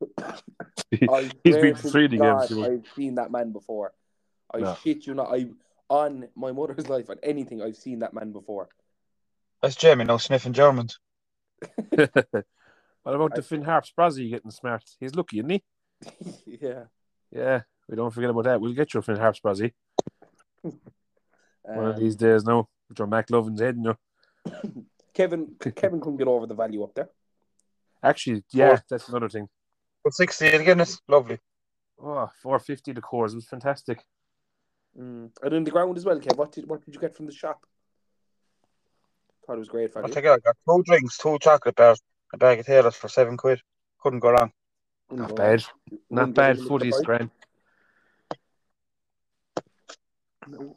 I 1.10 1.30
He's 1.42 1.54
swear 1.54 1.62
been 1.62 1.74
to 1.74 1.82
to 1.82 1.90
three 1.90 2.08
God, 2.08 2.48
games. 2.48 2.62
I've 2.62 2.86
seen 2.94 3.16
that 3.16 3.32
man 3.32 3.50
before. 3.52 3.92
I 4.54 4.58
No. 4.60 4.74
shit 4.82 5.06
you 5.06 5.14
not. 5.14 5.34
I 5.34 5.48
on 5.88 6.28
my 6.36 6.52
mother's 6.52 6.88
life 6.88 7.10
on 7.10 7.16
anything. 7.22 7.60
I've 7.60 7.76
seen 7.76 7.98
that 8.00 8.14
man 8.14 8.30
before. 8.32 8.68
That's 9.62 9.74
Jamie 9.74 10.04
now 10.04 10.18
sniffing 10.18 10.52
Germans. 10.52 10.98
what 11.88 12.08
about 13.04 13.34
the 13.34 13.42
Finn 13.42 13.62
Harps 13.62 13.92
Brazzy 13.98 14.30
getting 14.30 14.50
smart? 14.52 14.84
He's 15.00 15.14
lucky, 15.14 15.38
isn't 15.38 15.50
he? 15.50 15.62
yeah. 16.60 16.84
Yeah, 17.32 17.62
we 17.88 17.96
don't 17.96 18.12
forget 18.12 18.30
about 18.30 18.44
that. 18.44 18.60
We'll 18.60 18.74
get 18.74 18.94
you 18.94 19.00
a 19.00 19.02
Finn 19.02 19.16
Harps 19.16 19.40
Brazzy 19.40 19.72
one 20.62 20.78
of 21.88 21.96
Um, 21.96 22.00
these 22.00 22.14
days 22.14 22.44
now. 22.44 22.68
With 22.88 23.00
your 23.00 23.08
McLovin's 23.08 23.60
head, 23.60 23.76
you 23.76 23.82
know. 24.44 24.84
Kevin 25.16 25.56
Kevin 25.74 26.00
couldn't 26.00 26.18
get 26.18 26.28
over 26.28 26.46
the 26.46 26.54
value 26.54 26.82
up 26.84 26.94
there. 26.94 27.08
Actually, 28.02 28.44
yeah, 28.52 28.78
that's 28.90 29.08
another 29.08 29.28
thing. 29.28 29.48
But 30.04 30.14
60 30.14 30.46
again, 30.48 30.80
it's 30.80 31.00
lovely. 31.08 31.38
Oh, 31.98 32.28
450 32.42 32.92
the 32.92 33.00
cores. 33.00 33.32
It 33.32 33.36
was 33.36 33.46
fantastic. 33.46 34.04
Mm. 35.00 35.30
And 35.42 35.54
in 35.54 35.64
the 35.64 35.70
ground 35.70 35.96
as 35.96 36.04
well, 36.04 36.20
Kev. 36.20 36.36
What 36.36 36.52
did 36.52 36.68
what 36.68 36.84
did 36.84 36.94
you 36.94 37.00
get 37.00 37.16
from 37.16 37.26
the 37.26 37.32
shop? 37.32 37.64
Thought 39.46 39.54
it 39.54 39.58
was 39.58 39.68
great 39.68 39.90
I'll 39.96 40.02
value. 40.02 40.14
take 40.14 40.24
it. 40.24 40.30
I 40.30 40.38
got 40.38 40.56
two 40.68 40.82
drinks, 40.84 41.16
two 41.16 41.38
chocolate 41.40 41.76
bars, 41.76 42.00
a 42.34 42.36
bag 42.36 42.60
of 42.60 42.66
Taylors 42.66 42.96
for 42.96 43.08
seven 43.08 43.36
quid. 43.36 43.60
Couldn't 44.02 44.20
go 44.20 44.30
wrong. 44.30 44.52
Wouldn't 45.08 45.28
Not 45.28 45.36
go 45.36 45.42
bad. 45.42 45.64
Not 45.90 46.00
Wouldn't 46.10 46.34
bad. 46.36 46.56
go 46.56 46.62
wrong. 46.62 46.68
Footy's 46.68 47.00
grand. 47.00 47.30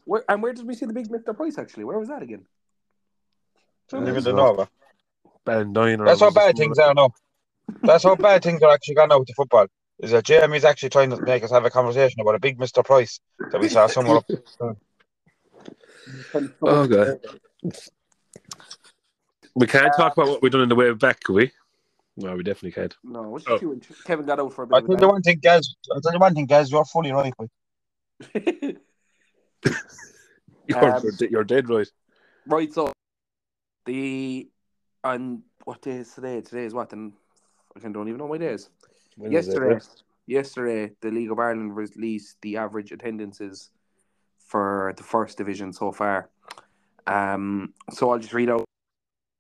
Where, 0.06 0.24
and 0.30 0.42
where 0.42 0.54
did 0.54 0.66
we 0.66 0.76
see 0.76 0.86
the 0.86 0.94
big 0.94 1.10
Mr. 1.10 1.36
Price 1.36 1.58
actually? 1.58 1.84
Where 1.84 2.00
was 2.00 2.08
that 2.10 2.24
again? 2.24 2.46
Living 3.92 4.24
so- 4.24 4.32
the 4.32 4.34
Nova. 4.34 4.70
Ballindine. 5.46 6.00
or 6.02 6.06
That's 6.06 6.20
how 6.20 6.32
bad 6.32 6.56
things 6.58 6.78
are 6.80 6.94
now. 6.94 7.12
That's 7.82 8.04
how 8.04 8.16
bad 8.16 8.44
things 8.44 8.62
are 8.62 8.72
actually 8.72 8.96
gone 8.96 9.12
out 9.12 9.20
with 9.20 9.28
the 9.30 9.34
football. 9.36 9.68
Is 10.00 10.12
that 10.12 10.24
Jamie's 10.26 10.64
actually 10.66 10.90
trying 10.90 11.10
to 11.12 11.22
make 11.22 11.44
us 11.44 11.52
have 11.52 11.66
a 11.66 11.70
conversation 11.70 12.20
about 12.22 12.36
a 12.36 12.40
big 12.40 12.58
Mr. 12.58 12.84
Price 12.86 13.20
that 13.52 13.60
we 13.60 13.68
saw 13.70 13.88
somewhere 13.88 14.18
up. 14.18 14.26
Oh, 16.62 16.88
God. 16.88 17.20
We 19.56 19.68
can't 19.68 19.94
talk 19.96 20.14
about 20.18 20.30
what 20.30 20.42
we've 20.42 20.52
done 20.52 20.62
in 20.62 20.70
the 20.70 20.76
way 20.76 20.92
back, 20.94 21.20
can 21.22 21.36
we? 21.36 21.52
No, 22.18 22.36
we 22.36 22.42
definitely 22.44 22.72
can't. 22.72 22.96
No, 23.04 23.24
what's 23.24 23.46
Oh. 23.48 23.60
you 23.62 23.74
and 23.74 23.86
Kevin 24.06 24.26
got 24.26 24.40
out 24.40 24.54
for 24.54 24.64
a 24.64 24.68
bit 24.68 24.76
I 24.76 24.80
of 24.80 24.88
tell 24.88 25.00
you 25.02 25.08
one 25.08 25.22
thing, 25.22 25.40
guys. 25.42 25.76
I 25.96 26.00
tell 26.02 26.14
you 26.14 26.20
one 26.20 26.34
thing, 26.34 26.46
Gaz. 26.48 26.72
You're 26.72 26.86
fully 26.86 27.12
right. 27.12 27.34
Boy. 27.38 27.48
You're, 30.68 30.96
Um, 30.96 31.04
you're 31.20 31.44
dead 31.44 31.70
right. 31.70 31.88
right, 32.48 32.74
so 32.74 32.92
the 33.86 34.50
and 35.04 35.42
what 35.64 35.82
day 35.82 35.92
is 35.98 36.14
today? 36.14 36.42
Today 36.42 36.66
is 36.66 36.74
what? 36.74 36.92
And 36.94 37.14
I 37.76 37.80
don't 37.88 38.08
even 38.08 38.18
know 38.18 38.28
my 38.28 38.38
days. 38.38 38.70
When 39.16 39.32
was 39.32 39.48
it? 39.48 39.52
Yesterday, 39.52 39.80
yesterday, 40.28 40.92
the 41.02 41.12
League 41.12 41.32
of 41.32 41.40
Ireland 41.40 41.76
released 41.76 42.38
the 42.42 42.58
average 42.58 42.92
attendances 42.92 43.70
for 44.40 44.94
the 44.98 45.04
first 45.04 45.38
division 45.38 45.72
so 45.74 45.92
far. 45.92 46.30
Um, 47.08 47.74
so 47.92 48.12
I'll 48.12 48.20
just 48.20 48.34
read 48.34 48.50
out 48.50 48.66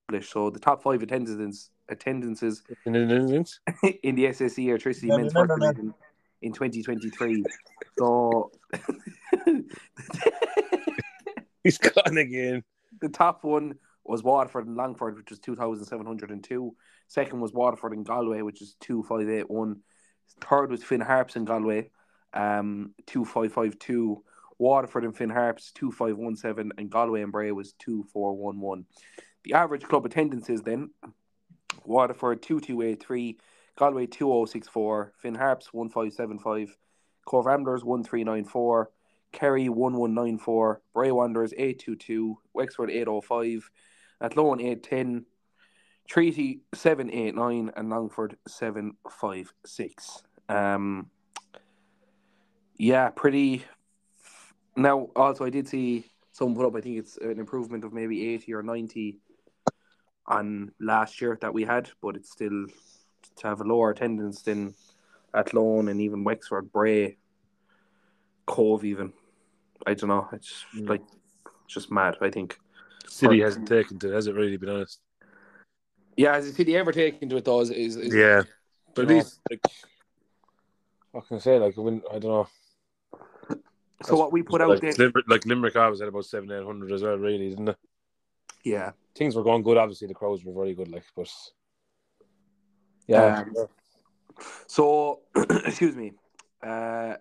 English. 0.10 0.30
So 0.30 0.50
the 0.50 0.60
top 0.60 0.82
five 0.84 1.02
attendances 1.02 1.72
attendances 1.90 2.62
In 2.86 2.96
an 2.96 3.10
instance? 3.12 3.60
in 4.04 4.16
the 4.16 4.26
SSE 4.26 4.66
Airtricity 4.68 5.08
No, 5.08 5.18
Men's 5.18 5.34
no, 5.34 5.42
First 5.42 5.50
no, 5.50 5.56
no. 5.56 5.72
Division 5.72 5.94
in 6.42 6.54
2023. 6.54 7.44
So 7.98 8.52
He's 11.64 11.78
gone 11.78 12.18
again. 12.18 12.64
the 13.02 13.10
top 13.10 13.44
one 13.44 13.76
was 14.10 14.24
Waterford 14.24 14.66
and 14.66 14.76
Longford, 14.76 15.18
which 15.18 15.30
was 15.30 15.40
2,702. 15.40 16.76
Second 17.08 17.40
was 17.42 17.54
Waterford 17.54 17.94
and 17.94 18.04
Galway, 18.04 18.42
which 18.42 18.62
is 18.62 18.76
2,581. 18.82 19.82
Third 20.42 20.72
was 20.72 20.84
Finn 20.84 21.02
Harps 21.02 21.36
and 21.36 21.46
Galway, 21.46 21.92
um, 22.34 22.96
2,552. 23.06 24.24
Waterford 24.58 25.06
and 25.06 25.16
Finn 25.16 25.30
Harps, 25.30 25.72
2,517. 25.74 26.72
And 26.78 26.90
Galway 26.90 27.22
and 27.22 27.32
Bray 27.32 27.52
was 27.52 27.74
2,411. 27.74 28.86
The 29.44 29.54
average 29.54 29.84
club 29.84 30.06
attendances 30.06 30.64
then 30.64 30.90
Waterford 31.86 32.42
2,283. 32.42 33.38
Galway 33.78 34.08
2,064. 34.08 35.14
Finn 35.22 35.36
Harps 35.36 35.72
1,575. 35.72 36.78
Cobh 37.26 37.46
Ramblers 37.46 37.84
1,394. 37.84 38.90
Kerry 39.32 39.70
1194, 39.70 40.82
Bray 40.94 41.12
Wanderers 41.12 41.54
822, 41.54 42.38
Wexford 42.54 42.90
805, 42.90 43.70
Athlone 44.22 44.60
810, 44.60 45.26
Treaty 46.08 46.62
789, 46.74 47.72
and 47.76 47.90
Longford 47.90 48.38
756. 48.48 50.24
Um, 50.50 51.10
yeah, 52.78 53.10
pretty. 53.10 53.66
Now, 54.76 55.10
also, 55.16 55.46
I 55.46 55.50
did 55.50 55.68
see 55.68 56.06
someone 56.32 56.56
put 56.56 56.66
up, 56.66 56.76
I 56.76 56.82
think 56.82 56.98
it's 56.98 57.18
an 57.18 57.40
improvement 57.40 57.84
of 57.84 57.94
maybe 57.94 58.34
80 58.34 58.54
or 58.54 58.64
90 58.64 59.20
on 60.26 60.72
last 60.80 61.22
year 61.22 61.38
that 61.42 61.54
we 61.54 61.64
had, 61.64 61.90
but 62.02 62.16
it's 62.16 62.32
still 62.32 62.66
to 63.38 63.48
have 63.48 63.62
a 63.62 63.64
lower 63.64 63.90
attendance 63.92 64.42
than 64.42 64.74
Athlone 65.34 65.90
and 65.90 66.00
even 66.02 66.24
Wexford, 66.24 66.72
Bray, 66.72 67.18
Cobh, 68.46 68.84
even. 68.84 69.14
I 69.86 69.94
don't 69.94 70.10
know. 70.10 70.28
It's 70.34 70.66
Mm. 70.76 70.90
like 70.90 71.04
just 71.68 71.92
mad. 71.92 72.18
I 72.22 72.30
think. 72.30 72.60
City 73.10 73.42
hasn't 73.42 73.68
taken 73.68 74.00
to 74.00 74.12
it, 74.12 74.14
has 74.16 74.28
it 74.28 74.36
really, 74.36 74.58
been 74.58 74.70
honest? 74.70 75.00
Yeah, 76.16 76.36
has 76.36 76.48
the 76.48 76.54
city 76.54 76.76
ever 76.76 76.92
taken 76.92 77.30
to 77.30 77.38
it 77.38 77.46
though? 77.46 77.62
Is, 77.62 77.70
is, 77.70 77.96
is 77.96 78.14
Yeah. 78.14 78.44
But 78.94 79.04
at 79.04 79.08
least, 79.10 79.40
like, 79.50 79.62
what 81.12 81.28
can 81.28 81.38
I 81.38 81.40
say? 81.40 81.60
Like, 81.60 81.78
when, 81.78 82.02
I 82.12 82.20
don't 82.20 82.32
know. 82.32 82.48
So 84.04 84.16
what 84.16 84.32
we 84.32 84.44
put 84.44 84.62
out 84.62 84.70
like, 84.70 84.82
there, 84.82 84.94
Limerick, 84.94 85.26
like 85.28 85.46
Limerick, 85.46 85.76
I 85.76 85.90
was 85.90 86.02
at 86.02 86.08
about 86.08 86.26
seven, 86.26 86.52
eight 86.52 86.64
hundred 86.66 86.92
as 86.92 87.04
well, 87.04 87.18
really, 87.18 87.50
didn't 87.50 87.70
it? 87.70 87.78
yeah. 88.64 88.92
Things 89.16 89.36
were 89.36 89.44
going 89.44 89.64
good. 89.64 89.78
Obviously, 89.78 90.08
the 90.08 90.14
crowds 90.14 90.46
were 90.46 90.54
very 90.54 90.74
good, 90.74 90.90
like, 90.90 91.04
but 91.16 91.30
yeah, 93.08 93.40
Um, 93.40 93.68
So, 94.68 95.22
excuse 95.66 95.96
me. 95.96 96.14
Uh, 96.62 97.16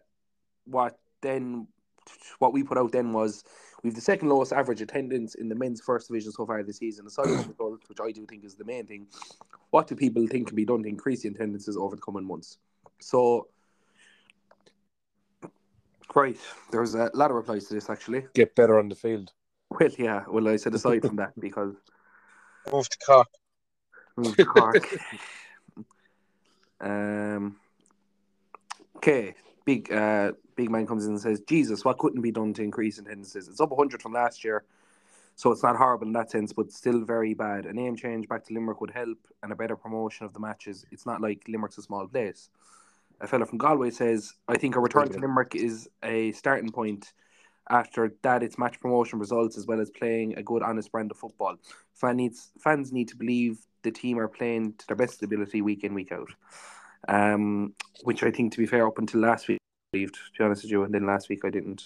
what 0.65 0.99
then? 1.21 1.67
What 2.39 2.53
we 2.53 2.63
put 2.63 2.79
out 2.79 2.93
then 2.93 3.13
was 3.13 3.43
we've 3.83 3.95
the 3.95 4.01
second 4.01 4.29
lowest 4.29 4.53
average 4.53 4.81
attendance 4.81 5.35
in 5.35 5.49
the 5.49 5.55
men's 5.55 5.81
first 5.81 6.09
division 6.09 6.33
so 6.33 6.47
far 6.47 6.63
this 6.63 6.79
season. 6.79 7.07
Aside 7.07 7.27
from 7.27 7.37
the 7.37 7.49
result, 7.49 7.81
which 7.89 7.99
I 8.03 8.11
do 8.11 8.27
think 8.27 8.45
is 8.45 8.55
the 8.55 8.65
main 8.65 8.87
thing, 8.87 9.07
what 9.71 9.87
do 9.87 9.95
people 9.95 10.27
think 10.27 10.49
can 10.49 10.57
be 10.57 10.65
done 10.65 10.83
to 10.83 10.89
increase 10.89 11.23
the 11.23 11.29
attendances 11.29 11.77
over 11.77 11.97
the 11.97 12.03
coming 12.03 12.25
months? 12.25 12.59
So, 13.01 13.49
Right. 16.15 16.39
There's 16.71 16.95
a 16.95 17.11
lot 17.15 17.31
of 17.31 17.37
replies 17.37 17.67
to 17.67 17.75
this 17.75 17.91
actually. 17.91 18.27
Get 18.35 18.55
better 18.55 18.79
on 18.79 18.89
the 18.89 18.95
field. 18.95 19.33
Well, 19.71 19.91
yeah. 19.99 20.25
Well, 20.27 20.49
I 20.49 20.57
said 20.57 20.75
aside 20.75 21.03
from 21.03 21.17
that 21.17 21.39
because 21.39 21.75
Move 22.73 22.89
to 22.89 22.99
Cork. 23.07 23.29
move 24.17 24.37
to 24.37 24.45
Cork. 24.45 24.99
um. 26.81 27.57
Okay. 28.97 29.35
Big 29.65 29.93
uh 29.93 30.33
big 30.59 30.71
man 30.71 30.89
comes 30.89 31.07
in 31.07 31.13
and 31.13 31.21
says, 31.21 31.41
"Jesus, 31.49 31.85
what 31.85 31.99
couldn't 31.99 32.21
be 32.21 32.33
done 32.33 32.53
to 32.55 32.63
increase 32.63 32.99
attendances? 32.99 33.47
It's 33.49 33.61
up 33.61 33.71
100 33.71 34.03
from 34.03 34.13
last 34.13 34.43
year, 34.45 34.65
so 35.37 35.53
it's 35.53 35.63
not 35.63 35.77
horrible 35.77 36.09
in 36.09 36.13
that 36.15 36.33
sense, 36.33 36.53
but 36.53 36.73
still 36.73 37.01
very 37.05 37.33
bad. 37.33 37.65
A 37.65 37.73
name 37.73 37.95
change 37.95 38.29
back 38.29 38.45
to 38.45 38.53
Limerick 38.53 38.81
would 38.81 38.91
help, 38.91 39.19
and 39.43 39.53
a 39.53 39.57
better 39.57 39.77
promotion 39.77 40.27
of 40.27 40.33
the 40.33 40.41
matches. 40.41 40.85
It's 40.91 41.07
not 41.07 41.21
like 41.21 41.47
Limerick's 41.49 41.79
a 41.79 41.83
small 41.83 42.09
place." 42.09 42.51
A 43.21 43.27
fella 43.27 43.47
from 43.47 43.59
Galway 43.59 43.91
says, 43.91 44.35
"I 44.49 44.57
think 44.59 44.75
a 44.75 44.81
return 44.81 45.09
to 45.11 45.19
Limerick 45.19 45.55
is 45.55 45.89
a 46.03 46.33
starting 46.33 46.73
point." 46.73 47.13
After 47.71 48.13
that, 48.23 48.43
it's 48.43 48.59
match 48.59 48.81
promotion 48.81 49.19
results 49.21 49.57
as 49.59 49.67
well 49.67 49.81
as 49.81 49.91
playing 49.91 50.37
a 50.39 50.43
good, 50.43 50.63
honest 50.63 50.91
brand 50.91 51.11
of 51.13 51.19
football. 51.19 51.57
Fan 51.95 52.17
needs, 52.17 52.51
fans 52.59 52.93
need 52.93 53.09
to 53.09 53.17
believe 53.17 53.59
the 53.83 53.91
team 53.93 54.19
are 54.19 54.27
playing 54.27 54.73
to 54.79 54.87
their 54.87 54.97
best 54.97 55.23
ability 55.23 55.61
week 55.63 55.85
in, 55.85 55.95
week 55.95 56.11
out. 56.11 56.31
Um, 57.07 57.75
which 58.03 58.23
I 58.23 58.31
think, 58.31 58.53
to 58.53 58.59
be 58.59 58.67
fair, 58.67 58.87
up 58.87 58.99
until 58.99 59.21
last 59.21 59.47
week, 59.49 59.59
To 60.07 60.19
be 60.39 60.45
honest 60.45 60.63
with 60.63 60.73
you, 60.73 60.85
and 60.85 60.95
then 60.95 61.07
last 61.07 61.29
week 61.29 61.45
I 61.45 61.51
didn't. 61.51 61.85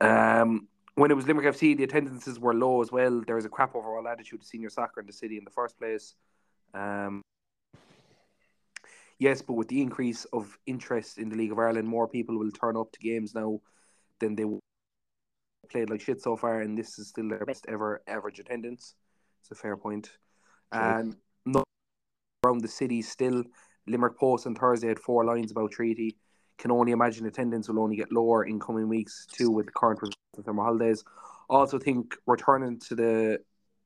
Um, 0.00 0.68
when 0.94 1.10
it 1.10 1.14
was 1.14 1.26
Limerick 1.26 1.54
FC, 1.54 1.76
the 1.76 1.84
attendances 1.84 2.38
were 2.38 2.54
low 2.54 2.82
as 2.82 2.90
well. 2.90 3.22
There 3.26 3.36
was 3.36 3.44
a 3.44 3.48
crap 3.48 3.74
overall 3.74 4.06
attitude 4.08 4.40
to 4.40 4.46
senior 4.46 4.70
soccer 4.70 5.00
in 5.00 5.06
the 5.06 5.12
city 5.12 5.38
in 5.38 5.44
the 5.44 5.50
first 5.50 5.78
place. 5.78 6.14
Um, 6.74 7.22
yes, 9.18 9.42
but 9.42 9.54
with 9.54 9.68
the 9.68 9.80
increase 9.80 10.24
of 10.26 10.58
interest 10.66 11.18
in 11.18 11.28
the 11.28 11.36
League 11.36 11.52
of 11.52 11.58
Ireland, 11.58 11.88
more 11.88 12.08
people 12.08 12.36
will 12.38 12.50
turn 12.50 12.76
up 12.76 12.92
to 12.92 12.98
games 12.98 13.34
now 13.34 13.60
than 14.18 14.34
they 14.34 14.44
played 15.70 15.90
like 15.90 16.00
shit 16.00 16.20
so 16.20 16.36
far, 16.36 16.60
and 16.60 16.76
this 16.76 16.98
is 16.98 17.08
still 17.08 17.28
their 17.28 17.44
best 17.44 17.66
ever 17.68 18.02
average 18.06 18.38
attendance. 18.40 18.94
It's 19.40 19.50
a 19.50 19.54
fair 19.54 19.76
point. 19.76 20.10
And 20.72 21.16
no 21.46 21.62
around 22.44 22.60
the 22.60 22.68
city 22.68 23.02
still. 23.02 23.44
Limerick 23.86 24.18
Post 24.18 24.46
on 24.46 24.54
Thursday 24.54 24.88
had 24.88 24.98
four 24.98 25.24
lines 25.24 25.50
about 25.50 25.70
treaty. 25.72 26.16
Can 26.58 26.70
only 26.70 26.92
imagine 26.92 27.26
attendance 27.26 27.68
will 27.68 27.78
only 27.78 27.96
get 27.96 28.12
lower 28.12 28.44
in 28.44 28.58
coming 28.58 28.88
weeks 28.88 29.26
too 29.30 29.50
with 29.50 29.66
the 29.66 29.72
current 29.72 30.00
summer 30.44 30.64
holidays. 30.64 31.04
Also 31.48 31.78
think 31.78 32.16
returning 32.26 32.78
to 32.80 32.94
the 32.94 33.40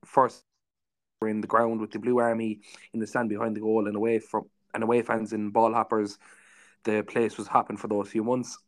first 0.04 0.42
in 1.28 1.40
the 1.40 1.46
ground 1.46 1.80
with 1.80 1.90
the 1.90 1.98
Blue 1.98 2.18
Army 2.18 2.60
in 2.92 3.00
the 3.00 3.06
stand 3.06 3.28
behind 3.28 3.54
the 3.54 3.60
goal 3.60 3.86
and 3.86 3.96
away 3.96 4.18
from 4.18 4.44
and 4.74 4.82
away 4.82 5.02
fans 5.02 5.32
and 5.32 5.52
ball 5.52 5.72
hoppers, 5.72 6.18
the 6.84 7.02
place 7.02 7.36
was 7.36 7.46
hopping 7.46 7.76
for 7.76 7.88
those 7.88 8.08
few 8.08 8.24
months. 8.24 8.58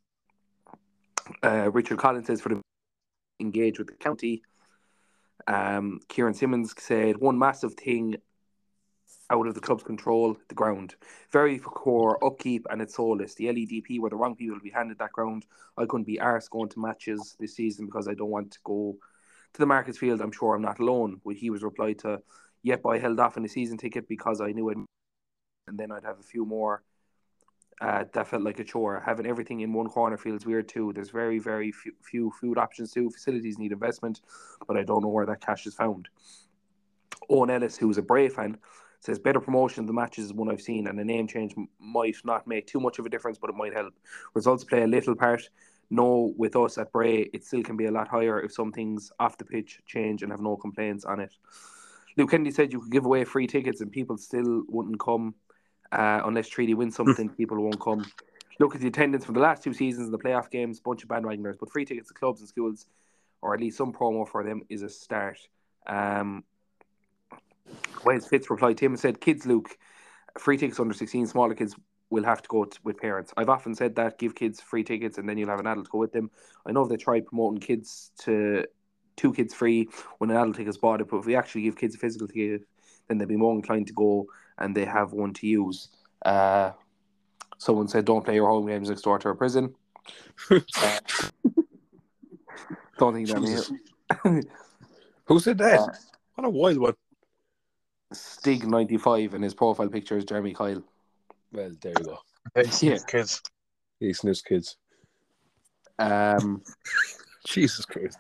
Uh, 1.43 1.71
Richard 1.73 1.99
Collins 1.99 2.27
says 2.27 2.43
for 2.43 2.51
the 2.51 2.61
engage 3.41 3.79
with 3.79 3.89
the 3.89 3.95
county. 3.95 4.43
Um, 5.47 6.01
Kieran 6.09 6.35
Simmons 6.35 6.75
said 6.79 7.17
one 7.17 7.39
massive 7.39 7.75
thing 7.75 8.17
out 9.35 9.47
of 9.47 9.55
the 9.55 9.61
club's 9.61 9.83
control, 9.83 10.37
the 10.49 10.55
ground. 10.55 10.95
Very 11.31 11.61
poor 11.63 12.19
upkeep 12.23 12.67
and 12.71 12.81
it's 12.81 12.95
soulless. 12.95 13.35
The 13.35 13.47
LEDP 13.47 13.99
were 13.99 14.11
the 14.11 14.17
wrong 14.17 14.37
people 14.37 14.57
to 14.57 14.63
be 14.63 14.71
handed 14.71 14.99
that 14.99 15.13
ground. 15.13 15.47
I 15.77 15.87
couldn't 15.87 16.07
be 16.07 16.19
arsed 16.19 16.51
going 16.51 16.71
to 16.71 16.81
matches 16.81 17.37
this 17.39 17.55
season 17.55 17.87
because 17.87 18.09
I 18.09 18.15
don't 18.15 18.31
want 18.31 18.53
to 18.53 18.59
go 18.65 18.97
to 19.53 19.59
the 19.59 19.67
Markets 19.67 19.99
Field. 19.99 20.21
I'm 20.21 20.33
sure 20.33 20.55
I'm 20.55 20.63
not 20.63 20.79
alone. 20.79 21.21
He 21.35 21.51
was 21.51 21.63
replied 21.63 21.99
to, 22.01 22.23
Yep, 22.63 22.87
I 22.87 22.99
held 22.99 23.21
off 23.21 23.37
on 23.37 23.43
the 23.43 23.49
season 23.49 23.77
ticket 23.77 24.09
because 24.09 24.41
I 24.41 24.53
knew 24.53 24.71
it 24.71 24.79
and 25.67 25.79
then 25.79 25.93
I'd 25.93 26.05
have 26.05 26.21
a 26.21 26.23
few 26.23 26.47
more 26.47 26.83
uh, 27.81 28.05
that 28.13 28.29
felt 28.29 28.43
like 28.43 28.61
a 28.61 28.65
chore. 28.65 29.03
Having 29.05 29.27
everything 29.27 29.61
in 29.61 29.73
one 29.73 29.89
corner 29.89 30.17
feels 30.17 30.47
weird 30.47 30.69
too. 30.69 30.93
There's 30.93 31.11
very, 31.11 31.39
very 31.39 31.73
few, 31.73 31.93
few 32.03 32.33
food 32.41 32.59
options 32.59 32.93
too. 32.93 33.11
Facilities 33.11 33.59
need 33.59 33.73
investment, 33.73 34.21
but 34.67 34.77
I 34.77 34.83
don't 34.83 35.03
know 35.03 35.09
where 35.09 35.27
that 35.27 35.41
cash 35.41 35.67
is 35.67 35.75
found. 35.75 36.09
Owen 37.29 37.51
Ellis, 37.51 37.77
who 37.77 37.89
was 37.89 37.99
a 37.99 38.03
Bray 38.03 38.29
fan, 38.29 38.59
says 39.05 39.19
better 39.19 39.41
promotion 39.41 39.83
of 39.83 39.87
the 39.87 39.93
matches 39.93 40.27
is 40.27 40.33
one 40.33 40.51
I've 40.51 40.63
seen, 40.63 40.87
and 40.87 40.99
a 40.99 41.05
name 41.05 41.27
change 41.27 41.55
might 41.79 42.17
not 42.25 42.47
make 42.47 42.67
too 42.67 42.81
much 42.81 42.99
of 42.99 43.05
a 43.05 43.11
difference, 43.11 43.37
but 43.37 43.51
it 43.51 43.57
might 43.57 43.75
help. 43.75 43.93
Results 44.33 44.65
play 44.65 44.83
a 44.83 44.87
little 44.87 45.15
part. 45.15 45.51
No, 45.91 46.33
with 46.39 46.57
us 46.57 46.79
at 46.79 46.91
Bray, 46.91 47.29
it 47.35 47.45
still 47.45 47.63
can 47.63 47.77
be 47.77 47.85
a 47.85 47.91
lot 47.91 48.09
higher 48.09 48.41
if 48.41 48.53
some 48.53 48.73
things 48.73 49.13
off 49.21 49.37
the 49.37 49.45
pitch 49.45 49.83
change 49.87 50.23
and 50.23 50.33
have 50.33 50.41
no 50.41 50.57
complaints 50.57 51.05
on 51.05 51.21
it. 51.21 51.35
Luke 52.17 52.31
Kennedy 52.31 52.51
said 52.51 52.73
you 52.73 52.81
could 52.81 52.93
give 52.93 53.05
away 53.05 53.25
free 53.25 53.47
tickets 53.47 53.83
and 53.83 53.93
people 53.93 54.17
still 54.17 54.63
wouldn't 54.69 54.99
come 54.99 55.35
uh, 55.93 56.23
unless 56.25 56.49
Treaty 56.49 56.73
wins 56.73 56.97
something, 56.97 57.29
people 57.29 57.61
won't 57.63 57.81
come. 57.81 58.07
Look 58.59 58.75
at 58.75 58.81
the 58.81 58.89
attendance 58.89 59.25
from 59.25 59.35
the 59.35 59.41
last 59.41 59.63
two 59.63 59.75
seasons 59.75 60.07
in 60.07 60.13
the 60.13 60.19
playoff 60.19 60.51
games, 60.51 60.81
bunch 60.81 61.03
of 61.03 61.09
bandwagoners, 61.11 61.59
but 61.59 61.71
free 61.71 61.85
tickets 61.85 62.09
to 62.09 62.15
clubs 62.15 62.41
and 62.41 62.49
schools, 62.49 62.87
or 63.43 63.53
at 63.53 63.61
least 63.61 63.77
some 63.77 63.93
promo 63.93 64.27
for 64.27 64.43
them, 64.45 64.63
is 64.71 64.83
a 64.83 64.89
start. 64.89 65.39
Um, 65.87 66.45
Wes 68.05 68.27
Fitz 68.27 68.51
replied 68.51 68.79
to 68.79 68.87
him 68.87 68.93
and 68.93 69.01
said, 69.01 69.21
Kids, 69.21 69.47
Luke, 69.47 69.77
free 70.39 70.57
tickets 70.57 70.81
under 70.81 70.95
16, 70.95 71.27
smaller 71.27 71.55
kids 71.55 71.75
will 72.11 72.25
have 72.25 72.43
to 72.43 72.49
go 72.49 72.65
t- 72.65 72.79
with 72.85 72.99
parents. 72.99 73.33
I've 73.37 73.49
often 73.49 73.75
said 73.75 73.97
that 73.97 74.19
give 74.19 74.35
kids 74.35 74.61
free 74.61 74.85
tickets 74.85 75.19
and 75.19 75.29
then 75.29 75.39
you'll 75.39 75.49
have 75.49 75.61
an 75.61 75.67
adult 75.67 75.89
go 75.89 75.99
with 75.99 76.13
them. 76.13 76.31
I 76.67 76.73
know 76.73 76.87
they 76.87 76.97
tried 76.97 77.27
promoting 77.27 77.61
kids 77.61 78.11
to 78.21 78.65
two 79.17 79.33
kids 79.33 79.55
free 79.55 79.89
when 80.19 80.31
an 80.31 80.37
adult 80.37 80.57
ticket's 80.57 80.77
bought 80.77 81.01
it, 81.01 81.09
but 81.09 81.19
if 81.19 81.27
we 81.27 81.37
actually 81.37 81.63
give 81.63 81.77
kids 81.77 81.95
a 81.95 81.99
physical 81.99 82.29
ticket, 82.29 82.63
then 83.09 83.19
they'll 83.19 83.29
be 83.29 83.37
more 83.37 83.55
inclined 83.55 83.87
to 83.89 83.93
go 83.93 84.27
and 84.59 84.75
they 84.75 84.85
have 84.85 85.13
one 85.13 85.33
to 85.35 85.47
use. 85.47 85.89
Uh, 86.25 86.73
someone 87.59 87.89
said, 87.89 88.05
"Don't 88.05 88.25
play 88.25 88.37
your 88.37 88.49
home 88.49 88.67
games 88.67 88.89
next 88.89 89.03
door 89.03 89.19
to 89.19 89.29
a 89.29 89.35
prison." 89.35 89.75
Uh, 90.51 90.61
don't 92.99 93.15
think 93.15 93.29
that. 93.29 93.71
Who 95.27 95.41
said 95.41 95.59
that? 95.59 95.81
Uh, 95.81 95.89
what 96.35 96.47
a 96.47 96.51
wild 96.51 96.79
one. 96.79 96.95
Stig 98.15 98.67
ninety 98.67 98.97
five 98.97 99.35
and 99.35 99.45
his 99.45 99.55
profile 99.55 99.89
picture 99.89 100.17
is 100.17 100.25
Jeremy 100.25 100.55
Kyle. 100.55 100.83
Well, 101.53 101.73
there 101.81 101.95
you 101.99 102.05
go. 102.05 102.19
Yeah. 102.81 102.99
kids. 103.07 103.43
These 104.01 104.25
news 104.25 104.43
kids. 104.43 104.77
Um, 105.99 106.63
Jesus 107.47 107.85
Christ. 107.85 108.19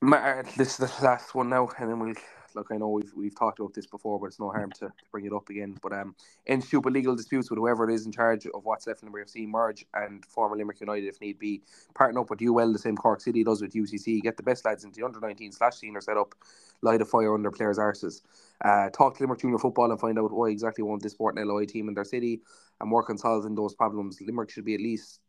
Ma- 0.00 0.42
this 0.56 0.78
is 0.78 0.90
the 0.90 1.04
last 1.04 1.34
one 1.34 1.48
now, 1.48 1.68
and 1.78 1.90
then 1.90 1.98
we'll 1.98 2.14
look. 2.56 2.68
I 2.72 2.76
know 2.76 2.88
we've 2.88 3.12
we've 3.14 3.34
talked 3.38 3.60
about 3.60 3.74
this 3.74 3.86
before, 3.86 4.18
but 4.18 4.26
it's 4.26 4.40
no 4.40 4.50
harm 4.50 4.72
to, 4.72 4.86
to 4.86 5.04
bring 5.12 5.26
it 5.26 5.32
up 5.32 5.48
again. 5.48 5.76
But 5.80 5.92
um, 5.92 6.16
end 6.46 6.64
stupid 6.64 6.92
legal 6.92 7.14
disputes 7.14 7.50
with 7.50 7.58
whoever 7.58 7.88
it 7.88 7.94
is 7.94 8.06
in 8.06 8.12
charge 8.12 8.46
of 8.46 8.64
what's 8.64 8.86
left 8.86 9.02
in 9.02 9.08
Limerick 9.08 9.28
FC, 9.28 9.46
merge 9.46 9.86
and 9.94 10.24
former 10.26 10.56
Limerick 10.56 10.80
United 10.80 11.06
if 11.06 11.20
need 11.20 11.38
be. 11.38 11.62
Partner 11.94 12.20
up 12.20 12.30
with 12.30 12.42
UL, 12.42 12.72
the 12.72 12.78
same 12.78 12.96
Cork 12.96 13.20
City 13.20 13.44
does 13.44 13.62
with 13.62 13.72
UCC. 13.72 14.20
Get 14.20 14.36
the 14.36 14.42
best 14.42 14.64
lads 14.64 14.84
into 14.84 15.00
the 15.00 15.06
under 15.06 15.20
19 15.20 15.52
slash 15.52 15.76
senior 15.76 16.00
setup. 16.00 16.34
Light 16.82 17.00
a 17.00 17.04
fire 17.04 17.34
under 17.34 17.50
players' 17.50 17.78
arses. 17.78 18.22
Uh, 18.64 18.88
talk 18.90 19.16
to 19.16 19.22
Limerick 19.22 19.40
Junior 19.40 19.58
Football 19.58 19.90
and 19.90 20.00
find 20.00 20.18
out 20.18 20.32
why 20.32 20.48
exactly 20.48 20.82
want 20.82 21.02
this 21.02 21.12
sport 21.12 21.36
an 21.38 21.46
LOI 21.46 21.66
team 21.66 21.88
in 21.88 21.94
their 21.94 22.04
city 22.04 22.40
and 22.80 22.90
work 22.90 23.10
on 23.10 23.18
solving 23.18 23.54
those 23.54 23.74
problems. 23.74 24.20
Limerick 24.20 24.50
should 24.50 24.64
be 24.64 24.74
at 24.74 24.80
least 24.80 25.20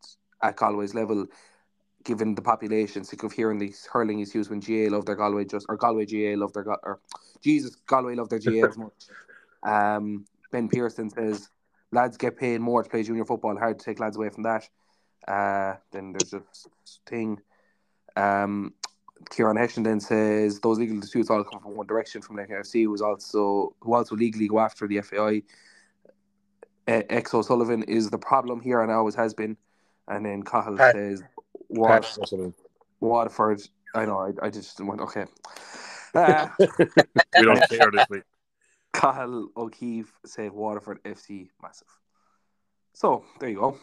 at 0.42 0.56
Galway's 0.56 0.94
level 0.94 1.28
given 2.08 2.34
the 2.34 2.41
population, 2.41 3.04
sick 3.04 3.24
of 3.24 3.34
hearing 3.34 3.60
these 3.60 3.86
hurling 3.86 4.22
issues 4.22 4.50
when 4.50 4.62
GAA 4.62 4.96
love 4.96 5.06
their 5.06 5.15
Galway 5.15 5.43
just 5.43 5.65
or 5.67 5.76
Galway 5.76 6.06
GAA 6.06 6.39
love 6.39 6.54
their 6.54 6.65
or 6.65 7.02
Jesus 7.41 7.76
Galway 7.86 8.15
love 8.15 8.30
their 8.30 8.39
GAA 8.39 8.65
as 8.65 8.78
much. 8.86 9.10
Um, 9.63 10.26
ben 10.52 10.70
Pearson 10.70 11.10
says 11.10 11.50
lads 11.91 12.15
get 12.15 12.38
paid 12.38 12.62
more 12.62 12.82
to 12.82 12.89
play 12.89 13.04
junior 13.04 13.26
football. 13.26 13.58
Hard 13.58 13.78
to 13.78 13.86
take 13.86 14.00
lads 14.00 14.15
away 14.15 14.30
from 14.30 14.43
that. 14.43 14.70
Uh, 15.28 15.76
then 15.91 16.13
there's 16.13 16.34
a 16.34 16.41
thing. 17.06 17.41
Um, 18.15 18.74
Kieran 19.30 19.58
Hession 19.58 19.84
then 19.84 20.00
says 20.00 20.62
those 20.62 20.80
legal 20.80 21.02
disputes 21.02 21.30
all 21.30 21.43
come 21.43 21.62
from 21.62 21.76
one 21.76 21.88
direction 21.88 22.22
from 22.22 22.38
the 22.38 22.43
FC, 22.43 22.84
who 22.84 22.91
was 22.91 23.02
also 23.02 23.76
who 23.82 23.93
also 23.93 24.15
legally 24.15 24.48
go 24.48 24.60
after 24.60 24.88
the 24.88 25.02
FAI. 25.02 25.43
Ex 26.88 27.34
O'Sullivan 27.34 27.84
is 27.84 28.10
the 28.10 28.17
problem 28.17 28.62
here 28.62 28.82
and 28.82 28.89
always 28.89 29.15
has 29.15 29.34
been. 29.34 29.58
And 30.08 30.26
then 30.26 30.41
Cahill 30.41 30.78
says 30.78 31.21
Pat, 31.70 31.80
Wat- 31.80 32.15
that's 32.18 32.32
what 32.32 32.42
I. 32.48 32.52
Waterford. 33.00 33.62
I 33.94 34.06
know. 34.06 34.20
I, 34.20 34.48
I 34.48 34.50
just 34.50 34.80
went 34.82 35.02
okay. 35.02 35.26
Uh, 36.13 36.48
we 36.60 37.46
don't 37.46 37.70
care 37.70 37.92
this 37.92 38.08
week. 38.10 38.24
Cahill 38.94 39.50
O'Keefe 39.56 40.12
said 40.26 40.52
Waterford 40.52 41.04
FC 41.04 41.50
massive. 41.62 41.88
So 42.94 43.24
there 43.40 43.50
you 43.50 43.60
go. 43.60 43.78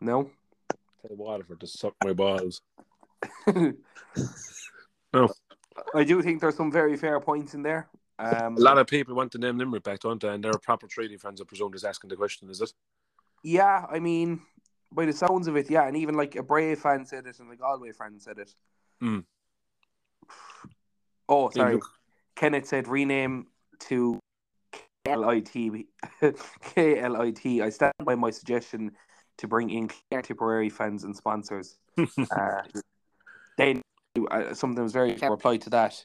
No. 0.00 0.30
Tell 1.02 1.16
Waterford 1.16 1.60
to 1.60 1.66
suck 1.66 1.94
my 2.04 2.12
balls. 2.12 2.60
No. 5.12 5.28
I 5.94 6.04
do 6.04 6.20
think 6.20 6.40
there's 6.40 6.56
some 6.56 6.70
very 6.70 6.96
fair 6.96 7.20
points 7.20 7.54
in 7.54 7.62
there. 7.62 7.88
Um, 8.18 8.56
A 8.56 8.60
lot 8.60 8.76
of 8.76 8.86
people 8.86 9.14
want 9.14 9.32
to 9.32 9.38
name 9.38 9.56
Limerick 9.56 9.82
back, 9.82 10.00
don't 10.00 10.20
they? 10.20 10.28
And 10.28 10.42
they're 10.42 10.52
proper 10.62 10.86
trading 10.86 11.18
fans, 11.18 11.40
I 11.40 11.44
presume, 11.44 11.72
just 11.72 11.84
asking 11.84 12.10
the 12.10 12.16
question, 12.16 12.50
is 12.50 12.60
it? 12.60 12.72
yeah, 13.42 13.86
I 13.90 13.98
mean, 13.98 14.40
by 14.92 15.06
the 15.06 15.12
sounds 15.12 15.46
of 15.46 15.56
it, 15.56 15.70
yeah, 15.70 15.86
and 15.86 15.96
even 15.96 16.14
like 16.14 16.36
a 16.36 16.42
Bray 16.42 16.74
fan 16.74 17.04
said 17.04 17.26
it 17.26 17.38
and 17.40 17.52
a 17.52 17.56
Galway 17.56 17.92
fan 17.92 18.18
said 18.18 18.38
it. 18.38 18.54
Hmm. 19.00 19.20
Oh, 21.28 21.50
sorry. 21.50 21.74
look. 21.74 21.86
Kenneth 22.36 22.66
said 22.66 22.86
rename 22.86 23.46
to 23.80 24.18
KLIT. 25.06 25.86
KLIT. 26.74 27.46
I 27.62 27.68
stand 27.70 27.94
by 28.04 28.14
my 28.14 28.30
suggestion. 28.30 28.92
to 29.38 29.48
bring 29.48 29.70
in 29.70 29.90
Tipperary 30.22 30.70
fans 30.70 31.04
and 31.04 31.14
sponsors. 31.16 31.78
uh, 31.98 32.62
then 33.58 33.82
uh, 34.30 34.54
something 34.54 34.82
was 34.82 34.92
very 34.92 35.14
replied 35.14 35.62
to 35.62 35.70
that. 35.70 36.04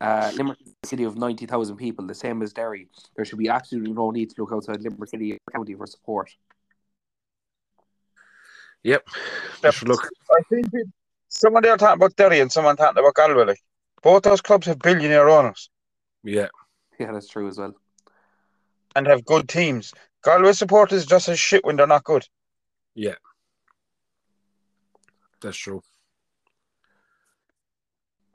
Uh, 0.00 0.30
Limerick 0.36 0.58
city 0.84 1.04
of 1.04 1.16
90,000 1.16 1.76
people, 1.76 2.06
the 2.06 2.14
same 2.14 2.42
as 2.42 2.52
Derry. 2.52 2.88
There 3.14 3.24
should 3.24 3.38
be 3.38 3.48
absolutely 3.48 3.92
no 3.92 4.10
need 4.10 4.30
to 4.30 4.42
look 4.42 4.52
outside 4.52 4.82
Limerick 4.82 5.08
City 5.08 5.38
County 5.52 5.74
for 5.74 5.86
support. 5.86 6.34
Yep. 8.86 9.08
Yep. 9.64 9.82
Look. 9.82 10.08
I 10.30 10.42
think 10.48 10.66
it- 10.72 10.86
someone 11.28 11.62
there 11.64 11.76
talking 11.76 11.96
about 12.00 12.14
Derry 12.14 12.38
and 12.40 12.50
someone 12.52 12.76
talking 12.76 12.98
about 13.02 13.14
Galway. 13.14 13.44
Like 13.44 13.60
both 14.02 14.22
those 14.22 14.40
clubs 14.40 14.66
have 14.68 14.78
billionaire 14.78 15.28
owners 15.28 15.68
Yeah. 16.22 16.46
Yeah, 16.98 17.10
that's 17.12 17.28
true 17.28 17.48
as 17.48 17.58
well. 17.58 17.74
and 18.94 19.06
have 19.08 19.24
good 19.24 19.48
teams. 19.48 19.92
Galway 20.22 20.52
supporters 20.52 21.04
just 21.04 21.28
as 21.28 21.38
shit 21.40 21.64
when 21.64 21.76
they're 21.76 21.86
not 21.88 22.04
good. 22.04 22.24
Yeah. 22.94 23.16
That's 25.42 25.56
true. 25.56 25.82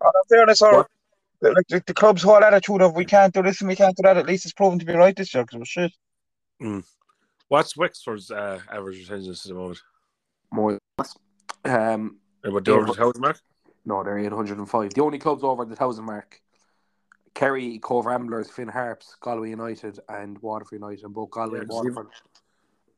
On 0.02 0.12
fairness, 0.30 0.62
or 0.62 0.74
What? 0.74 0.88
like 1.56 1.68
the, 1.70 1.82
the 1.88 1.93
club's 1.93 2.22
whole 2.24 2.43
attitude 2.43 2.82
of 2.82 2.93
we 2.95 3.06
can't 3.06 3.34
do 3.34 3.41
this 3.41 3.62
and 3.62 3.70
we 3.70 3.76
can't 3.78 3.95
do 3.95 4.04
that. 4.04 4.18
At 4.18 4.26
least 4.28 4.45
it's 4.45 4.54
proven 4.54 4.80
to 4.80 4.86
be 4.86 4.93
right 4.93 5.16
this 5.16 5.34
year 5.34 5.43
because 5.43 5.56
it 5.56 5.60
was 5.60 5.70
shit. 5.70 6.84
What's 7.47 7.76
Wexford's 7.78 8.30
uh, 8.32 8.60
average 8.70 8.99
attendance 9.06 9.45
at 9.45 9.49
the 9.49 9.56
moment? 9.56 9.80
More 10.52 10.74
than 10.74 10.80
us. 10.97 11.16
Um, 11.66 12.18
the 12.43 12.49
Yeah, 12.49 12.74
over 12.74 12.86
the 12.86 12.93
thousand 12.93 13.22
mark? 13.22 13.39
no, 13.86 14.04
they're 14.04 14.20
805. 14.20 14.93
The 14.93 15.02
only 15.02 15.20
clubs 15.20 15.43
over 15.43 15.66
the 15.66 15.76
thousand 15.76 16.06
mark 16.06 16.41
Kerry, 17.34 17.80
Cobh 17.80 18.06
Ramblers, 18.06 18.49
Finn 18.49 18.68
Harps, 18.68 19.16
Galway 19.22 19.49
United, 19.49 19.99
and 20.10 20.38
Waterford 20.39 20.76
United, 20.76 21.06
and 21.06 21.14
both 21.14 21.32
Galway 21.32 21.58
Yeah, 21.58 21.62
and 21.62 21.70
Waterford. 21.70 22.08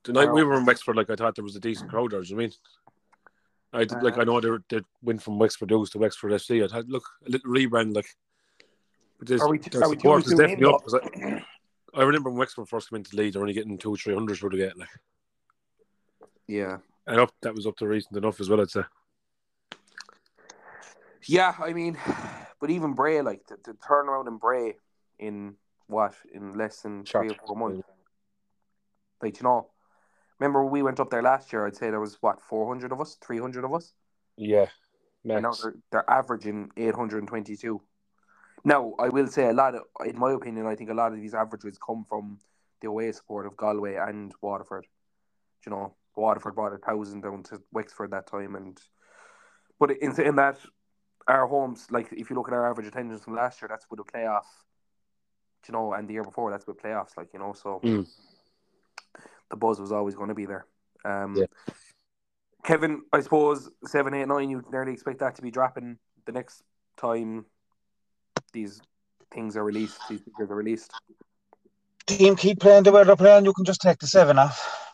The 0.04 0.14
night 0.14 0.34
we 0.34 0.44
were 0.44 0.58
in 0.58 0.66
Wexford, 0.66 0.98
like 0.98 1.10
I 1.10 1.16
thought 1.16 1.36
there 1.36 1.44
was 1.44 1.56
a 1.56 1.62
decent 1.62 1.90
crowd 1.90 2.12
there. 2.12 2.22
do 2.22 2.28
you 2.28 2.36
know 2.36 2.44
I 3.74 3.80
mean, 3.80 3.88
I 3.92 4.02
like 4.02 4.18
I 4.18 4.24
know 4.24 4.42
they 4.42 4.50
they 4.70 4.82
went 5.02 5.22
from 5.22 5.40
Wexford 5.40 5.70
Dukes 5.70 5.92
to 5.92 5.98
Wexford 5.98 6.32
FC. 6.32 6.64
I 6.64 6.68
thought, 6.68 6.88
look, 6.88 7.06
a 7.26 7.30
little 7.30 7.50
rebrand, 7.52 7.96
like. 7.96 8.08
But 9.20 9.32
Are 9.40 9.50
we, 9.50 9.60
their 9.60 9.84
are 9.84 9.90
we 9.90 9.96
support 9.96 10.24
too 10.24 10.32
is 10.32 10.40
definitely 10.40 10.68
in, 10.68 10.74
up. 10.74 11.44
I, 11.96 12.00
I 12.02 12.04
remember 12.04 12.30
when 12.30 12.40
Wexford 12.40 12.68
first 12.68 12.90
came 12.90 12.98
into 12.98 13.12
the 13.12 13.18
league, 13.18 13.34
they're 13.34 13.42
only 13.42 13.54
getting 13.54 13.78
two, 13.78 13.96
three 13.96 14.14
hundred 14.14 14.40
for 14.40 14.50
the 14.50 14.58
get, 14.58 14.78
like, 14.78 14.90
Yeah. 16.48 16.78
And 17.08 17.20
up 17.20 17.34
that 17.42 17.56
was 17.56 17.68
up 17.68 17.78
to 17.78 17.88
recent 17.88 18.18
enough 18.18 18.40
as 18.40 18.50
well. 18.50 18.62
I'd 18.62 18.70
say. 18.70 18.84
Yeah, 21.26 21.56
I 21.60 21.74
mean, 21.74 21.98
but 22.60 22.70
even 22.70 22.94
Bray, 22.94 23.22
like 23.22 23.48
the, 23.48 23.58
the 23.64 23.78
turnaround 23.78 24.28
in 24.28 24.38
Bray 24.38 24.76
in 25.20 25.56
what 25.88 26.16
in 26.34 26.58
less 26.58 26.82
than 26.82 27.06
three 27.06 27.30
or 27.30 27.36
four 27.46 27.56
months. 27.56 27.88
Like 29.22 29.38
you 29.40 29.44
know, 29.44 29.70
remember 30.40 30.64
when 30.64 30.72
we 30.74 30.84
went 30.84 31.00
up 31.00 31.10
there 31.10 31.22
last 31.22 31.54
year? 31.54 31.66
I'd 31.66 31.76
say 31.76 31.90
there 31.90 32.00
was 32.00 32.18
what 32.22 32.42
four 32.42 32.68
hundred 32.68 32.92
of 32.92 33.00
us, 33.00 33.18
three 33.26 33.40
hundred 33.40 33.64
of 33.64 33.74
us. 33.74 33.94
Yeah, 34.36 34.68
And 35.38 35.44
now 35.44 35.54
they're, 35.54 35.76
they're 35.92 36.10
averaging 36.10 36.72
eight 36.76 36.96
hundred 36.96 37.20
and 37.20 37.28
twenty-two. 37.28 37.82
Now 38.66 38.94
I 39.00 39.10
will 39.10 39.28
say 39.28 39.50
a 39.50 39.54
lot 39.54 39.76
of, 39.76 39.82
in 40.06 40.18
my 40.18 40.32
opinion, 40.32 40.66
I 40.66 40.76
think 40.76 40.90
a 40.90 40.94
lot 40.94 41.14
of 41.14 41.20
these 41.20 41.34
averages 41.34 41.78
come 41.78 42.06
from 42.08 42.40
the 42.82 42.88
away 42.88 43.12
support 43.12 43.46
of 43.46 43.56
Galway 43.56 43.96
and 43.96 44.34
Waterford. 44.42 44.88
You 45.66 45.72
know, 45.72 45.96
Waterford 46.16 46.56
brought 46.56 46.74
a 46.74 46.78
thousand 46.78 47.22
down 47.22 47.44
to 47.44 47.62
Wexford 47.72 48.12
that 48.12 48.28
time, 48.28 48.56
and 48.56 48.80
but 49.80 49.92
in 49.92 50.14
saying 50.14 50.36
that, 50.36 50.60
our 51.28 51.48
homes, 51.48 51.88
like 51.90 52.12
if 52.12 52.30
you 52.30 52.36
look 52.36 52.48
at 52.48 52.54
our 52.54 52.70
average 52.70 52.88
attendance 52.88 53.24
from 53.24 53.36
last 53.36 53.62
year, 53.62 53.68
that's 53.70 53.86
with 53.90 54.00
a 54.00 54.04
playoff. 54.04 54.46
You 55.68 55.72
know, 55.72 55.94
and 55.94 56.08
the 56.08 56.14
year 56.14 56.24
before, 56.24 56.52
that's 56.52 56.68
with 56.68 56.82
playoffs. 56.82 57.16
Like 57.18 57.34
you 57.34 57.40
know, 57.40 57.54
so 57.54 57.80
Mm. 57.84 58.08
the 59.50 59.56
buzz 59.56 59.80
was 59.80 59.92
always 59.92 60.16
going 60.16 60.30
to 60.30 60.36
be 60.36 60.46
there. 60.46 60.66
Um, 61.06 61.36
Yeah. 61.38 61.46
Kevin, 62.64 63.04
I 63.12 63.20
suppose 63.20 63.70
seven, 63.86 64.14
eight, 64.14 64.28
nine. 64.28 64.50
You 64.50 64.64
nearly 64.72 64.94
expect 64.94 65.20
that 65.20 65.36
to 65.36 65.42
be 65.42 65.52
dropping 65.52 65.98
the 66.26 66.32
next 66.32 66.64
time 66.98 67.46
these 68.54 68.82
things 69.32 69.58
are 69.58 69.64
released. 69.64 70.00
These 70.10 70.22
figures 70.22 70.50
are 70.50 70.56
released. 70.56 70.94
Team 72.08 72.36
keep 72.36 72.60
playing 72.60 72.84
the 72.84 72.92
way 72.92 73.04
they're 73.04 73.16
playing. 73.16 73.46
You 73.46 73.54
can 73.54 73.66
just 73.66 73.82
take 73.82 74.00
the 74.00 74.08
seven 74.08 74.38
off. 74.38 74.93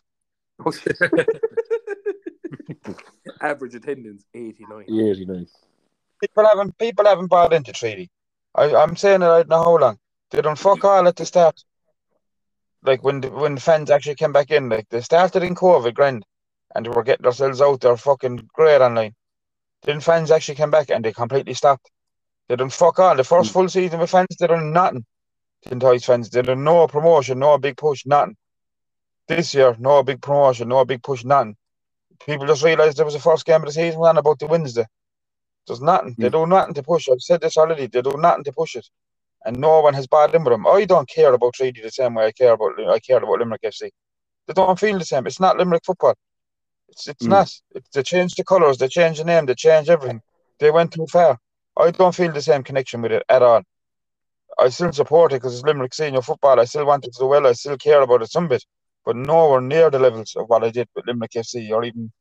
Average 3.42 3.76
attendance 3.76 4.26
eighty 4.34 4.66
nine. 4.70 4.86
Yeah, 4.88 5.06
really 5.06 5.26
nice. 5.26 5.56
People 6.20 6.46
haven't 6.46 6.78
people 6.78 7.06
haven't 7.06 7.28
bought 7.28 7.54
into 7.54 7.72
treaty. 7.72 8.10
I, 8.56 8.76
I'm 8.76 8.96
saying 8.96 9.22
it 9.22 9.26
I 9.26 9.40
don't 9.40 9.50
know 9.50 9.64
how 9.64 9.78
long. 9.78 9.98
They 10.32 10.42
don't 10.42 10.60
fuck 10.60 10.84
all 10.84 11.08
at 11.08 11.16
the 11.16 11.26
start. 11.26 11.64
Like 12.84 13.04
when 13.04 13.22
the, 13.22 13.30
when 13.30 13.56
the 13.56 13.62
fans 13.62 13.90
actually 13.90 14.16
came 14.16 14.32
back 14.32 14.52
in, 14.52 14.70
like 14.70 14.88
they 14.90 15.02
started 15.02 15.44
in 15.44 15.56
COVID 15.56 15.94
grand 15.94 16.26
and 16.76 16.86
they 16.86 16.90
were 16.90 17.04
getting 17.04 17.24
themselves 17.24 17.62
out 17.62 17.82
there 17.82 17.98
fucking 17.98 18.50
great 18.54 18.82
online. 18.82 19.16
Then 19.84 20.02
fans 20.02 20.32
actually 20.32 20.56
came 20.56 20.72
back 20.72 20.90
and 20.90 21.04
they 21.04 21.14
completely 21.14 21.54
stopped. 21.54 21.90
They 22.48 22.56
done 22.56 22.70
fuck 22.70 23.00
all. 23.00 23.16
The 23.16 23.24
first 23.24 23.52
full 23.52 23.70
season 23.70 24.00
with 24.00 24.10
fans, 24.10 24.36
they 24.40 24.48
done 24.48 24.74
nothing. 24.74 25.06
The 25.64 25.74
entice 25.74 26.06
fans, 26.06 26.30
they 26.30 26.42
done 26.42 26.64
no 26.64 26.88
promotion, 26.88 27.40
no 27.40 27.58
big 27.58 27.78
push, 27.78 28.06
nothing. 28.06 28.36
This 29.30 29.56
year, 29.56 29.76
no 29.80 30.04
big 30.04 30.22
promotion, 30.22 30.70
no 30.70 30.86
big 30.86 31.04
push, 31.04 31.26
nothing. 31.26 31.56
People 32.26 32.48
just 32.48 32.64
realised 32.64 32.98
there 32.98 33.06
was 33.06 33.16
the 33.16 33.22
first 33.22 33.46
game 33.46 33.58
of 33.62 33.68
the 33.68 33.74
season 33.74 34.02
on 34.02 34.18
about 34.18 34.40
the 34.40 34.48
Wednesday. 34.48 34.86
There's 35.68 35.82
nothing. 35.82 36.18
They 36.20 36.30
do 36.30 36.48
nothing 36.48 36.74
to 36.76 36.84
push. 36.84 37.08
I've 37.10 37.22
said 37.22 37.42
this 37.42 37.58
already. 37.58 37.88
They 37.88 38.02
do 38.02 38.14
nothing 38.18 38.44
to 38.46 38.52
push 38.54 38.76
it, 38.76 38.88
and 39.46 39.60
no 39.60 39.82
one 39.82 39.94
has 39.96 40.08
bought 40.08 40.36
in 40.36 40.44
with 40.44 40.54
them. 40.54 40.68
I 40.68 40.86
don't 40.86 41.10
care 41.10 41.34
about 41.34 41.54
Treaty 41.56 41.82
the 41.82 41.92
same 41.92 42.16
way 42.16 42.28
I 42.28 42.32
care 42.34 42.54
about 42.54 42.80
I 42.90 43.00
care 43.00 43.18
about 43.20 43.40
Limerick 43.40 43.64
FC. 43.64 43.92
They 44.48 44.54
don't 44.54 44.80
feel 44.80 45.00
the 45.00 45.06
same. 45.06 45.28
It's 45.28 45.40
not 45.40 45.58
Limerick 45.58 45.86
football. 45.86 46.16
It's 46.90 47.08
it's 47.08 47.26
Mm. 47.26 47.30
not. 47.30 47.54
It's, 47.76 47.90
they 47.92 48.04
changed 48.04 48.38
the 48.38 48.46
colours. 48.46 48.78
They 48.80 48.90
changed 48.90 49.22
the 49.22 49.26
name. 49.26 49.46
They 49.48 49.56
changed 49.56 49.90
everything. 49.92 50.22
They 50.60 50.72
went 50.72 50.94
too 50.94 51.08
far. 51.08 51.38
I 51.78 51.92
don't 51.92 52.16
feel 52.16 52.32
the 52.34 52.42
same 52.42 52.64
connection 52.64 53.02
with 53.04 53.14
it 53.14 53.24
at 53.30 53.44
all. 53.44 53.64
I 54.60 54.70
still 54.70 54.94
support 54.94 55.34
it 55.34 55.38
because 55.38 55.56
it's 55.56 55.64
Limerick 55.66 55.94
senior 55.94 56.22
football. 56.22 56.60
I 56.60 56.66
still 56.66 56.86
want 56.86 57.06
it 57.06 57.14
to 57.14 57.20
do 57.20 57.28
well. 57.28 57.48
I 57.48 57.54
still 57.54 57.78
care 57.78 58.02
about 58.02 58.22
it 58.24 58.32
some 58.32 58.48
bit, 58.50 58.66
but 59.06 59.16
nowhere 59.16 59.62
near 59.62 59.90
the 59.90 60.00
levels 60.00 60.36
of 60.36 60.48
what 60.48 60.64
I 60.64 60.70
did 60.70 60.88
with 60.96 61.08
Limerick 61.08 61.32
FC 61.32 61.72
or 61.72 61.84
even 61.84 62.12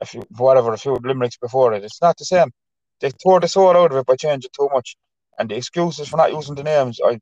a 0.00 0.06
few 0.06 0.22
whatever 0.36 0.72
a 0.72 0.78
few 0.78 0.94
Limericks 0.94 1.36
before 1.36 1.74
it. 1.74 1.84
It's 1.84 2.00
not 2.00 2.16
the 2.16 2.24
same. 2.24 2.50
They 3.00 3.10
tore 3.10 3.40
the 3.40 3.48
soul 3.48 3.76
out 3.76 3.92
of 3.92 3.98
it 3.98 4.06
by 4.06 4.16
changing 4.16 4.50
too 4.56 4.68
much. 4.72 4.96
And 5.38 5.48
the 5.48 5.56
excuses 5.56 6.08
for 6.08 6.16
not 6.16 6.32
using 6.32 6.54
the 6.54 6.62
names, 6.62 6.98
I 7.04 7.20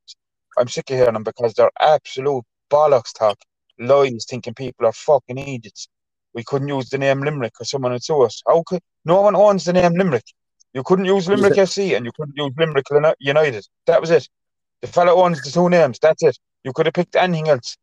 I'm 0.59 0.69
sick 0.69 0.91
of 0.91 0.97
hearing 0.97 1.15
them 1.15 1.23
because 1.23 1.55
they're 1.55 1.71
absolute 1.81 2.45
bollocks 2.71 3.13
talk. 3.13 3.39
Lies 3.79 4.27
thinking 4.29 4.55
people 4.55 4.87
are 4.87 4.93
fucking 4.93 5.39
idiots. 5.39 5.89
We 6.35 6.43
couldn't 6.43 6.69
use 6.69 6.89
the 6.91 6.99
name 6.99 7.21
Limerick 7.21 7.53
because 7.53 7.71
someone 7.71 7.93
would 7.93 8.03
sue 8.03 8.23
us. 8.23 8.43
How 8.47 8.63
could 8.67 8.81
no 9.05 9.21
one 9.21 9.37
owns 9.37 9.65
the 9.65 9.73
name 9.73 9.95
Limerick? 9.95 10.25
You 10.75 10.83
couldn't 10.83 11.05
use 11.05 11.29
Limerick 11.29 11.55
FC 11.55 11.97
and 11.97 12.05
you 12.05 12.13
couldn't 12.17 12.37
use 12.37 12.53
Limerick 12.59 12.87
United. 13.21 13.67
That 13.87 14.01
was 14.01 14.11
it. 14.11 14.29
The 14.81 14.89
fellow 14.89 15.23
owns 15.23 15.43
the 15.43 15.51
two 15.51 15.69
names. 15.69 15.99
That's 16.01 16.23
it. 16.23 16.39
You 16.65 16.73
could 16.73 16.87
have 16.87 16.95
picked 16.95 17.17
anything 17.17 17.49
else. 17.49 17.77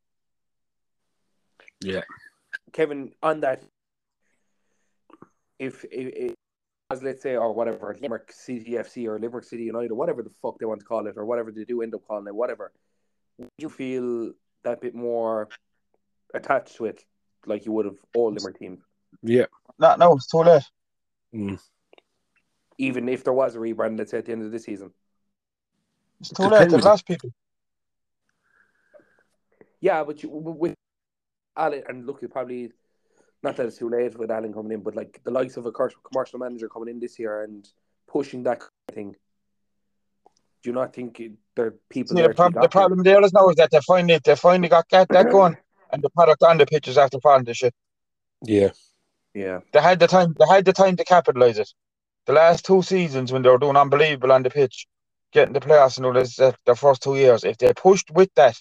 Yeah. 1.82 2.02
Kevin, 2.72 3.12
on 3.22 3.42
that, 3.42 3.64
if, 5.60 5.84
if, 5.86 6.14
if 6.16 6.34
as 6.92 7.02
let's 7.02 7.22
say 7.22 7.36
or 7.36 7.52
whatever 7.54 7.96
Limerick 8.00 8.32
City 8.32 8.72
FC 8.72 9.08
or 9.08 9.20
Limerick 9.20 9.46
City 9.46 9.64
United 9.64 9.92
or 9.92 9.96
whatever 9.96 10.22
the 10.22 10.30
fuck 10.42 10.60
they 10.60 10.66
want 10.66 10.80
to 10.82 10.86
call 10.86 11.08
it 11.08 11.16
or 11.18 11.26
whatever 11.26 11.52
they 11.52 11.66
do 11.66 11.82
end 11.82 11.96
up 11.96 12.02
calling 12.08 12.28
it, 12.28 12.36
whatever, 12.36 12.72
would 13.38 13.50
you 13.58 13.70
feel 13.70 14.32
that 14.64 14.82
bit 14.82 14.94
more 14.94 15.50
attached 16.34 16.76
to 16.78 16.86
it 16.86 17.04
like 17.46 17.66
you 17.66 17.72
would 17.72 17.86
have 17.86 17.98
all 18.16 18.32
Limerick 18.32 18.60
teams, 18.60 18.82
Yeah. 19.24 19.46
Not 19.80 20.00
no, 20.00 20.16
it's 20.16 20.28
too 20.28 20.40
late. 20.40 20.64
Mm. 21.34 21.60
even 22.78 23.10
if 23.10 23.24
there 23.26 23.34
was 23.34 23.56
a 23.56 23.60
rebrand, 23.60 23.98
let's 23.98 24.12
say 24.12 24.20
at 24.20 24.26
the 24.26 24.32
end 24.32 24.44
of 24.44 24.52
the 24.52 24.60
season? 24.60 24.92
It's 26.22 26.30
too 26.30 26.44
late. 26.44 26.70
They've 26.70 26.82
lost 26.82 27.06
people. 27.06 27.32
Yeah, 29.82 30.04
but 30.04 30.24
you, 30.24 30.30
with 30.30 30.76
Alan, 31.58 31.84
and 31.88 32.06
look, 32.06 32.22
it 32.24 32.32
probably 32.32 32.72
not 33.44 33.56
that 33.58 33.66
it's 33.68 33.78
too 33.78 33.90
late 33.90 34.18
with 34.18 34.32
Alan 34.32 34.54
coming 34.54 34.72
in, 34.74 34.82
but 34.82 34.96
like 34.96 35.22
the 35.24 35.32
likes 35.32 35.58
of 35.58 35.66
a 35.66 35.72
commercial 35.72 36.40
manager 36.40 36.68
coming 36.68 36.90
in 36.90 37.00
this 37.00 37.20
year 37.20 37.44
and 37.44 37.68
pushing 38.08 38.44
that 38.44 38.60
kind 38.60 38.72
of 38.90 38.96
thing. 38.96 39.16
Do 40.64 40.70
you 40.70 40.74
not 40.74 40.94
think 40.94 41.20
it- 41.20 41.34
there 41.56 41.68
are 41.68 41.76
people 41.90 42.16
See, 42.16 42.22
there? 42.22 42.30
the, 42.30 42.34
prob- 42.36 42.54
the 42.54 42.68
problem 42.70 43.04
there 43.04 43.24
is 43.24 43.32
now 43.34 43.48
is 43.50 43.56
that 43.56 43.72
they 43.72 43.80
finally 43.82 44.20
they 44.24 44.36
finally 44.36 44.68
got 44.68 44.90
that, 44.90 45.08
that 45.10 45.30
going, 45.30 45.58
and 45.92 46.02
the 46.02 46.10
product 46.10 46.44
on 46.44 46.58
the 46.58 46.66
pitch 46.66 46.88
is 46.88 46.98
after 46.98 47.20
falling 47.20 47.46
to 47.46 47.54
shit. 47.54 47.74
Yeah. 48.44 48.72
Yeah, 49.34 49.60
They 49.74 49.82
had 49.82 50.00
the 50.00 50.08
time. 50.08 50.34
They 50.40 50.46
had 50.48 50.64
the 50.64 50.72
time 50.72 50.96
to 50.96 51.04
capitalize 51.04 51.60
it. 51.60 51.70
The 52.26 52.32
last 52.32 52.64
two 52.66 52.82
seasons 52.82 53.34
when 53.34 53.42
they 53.42 53.50
were 53.50 53.58
doing 53.58 53.76
unbelievable 53.76 54.32
on 54.32 54.44
the 54.44 54.50
pitch, 54.50 54.88
getting 55.34 55.54
the 55.54 55.60
playoffs 55.60 55.98
and 55.98 56.06
all 56.06 56.14
this, 56.14 56.40
uh, 56.40 56.54
their 56.66 56.76
first 56.76 57.04
two 57.04 57.18
years, 57.18 57.44
if 57.44 57.58
they 57.58 57.74
pushed 57.74 58.10
with 58.12 58.30
that, 58.36 58.56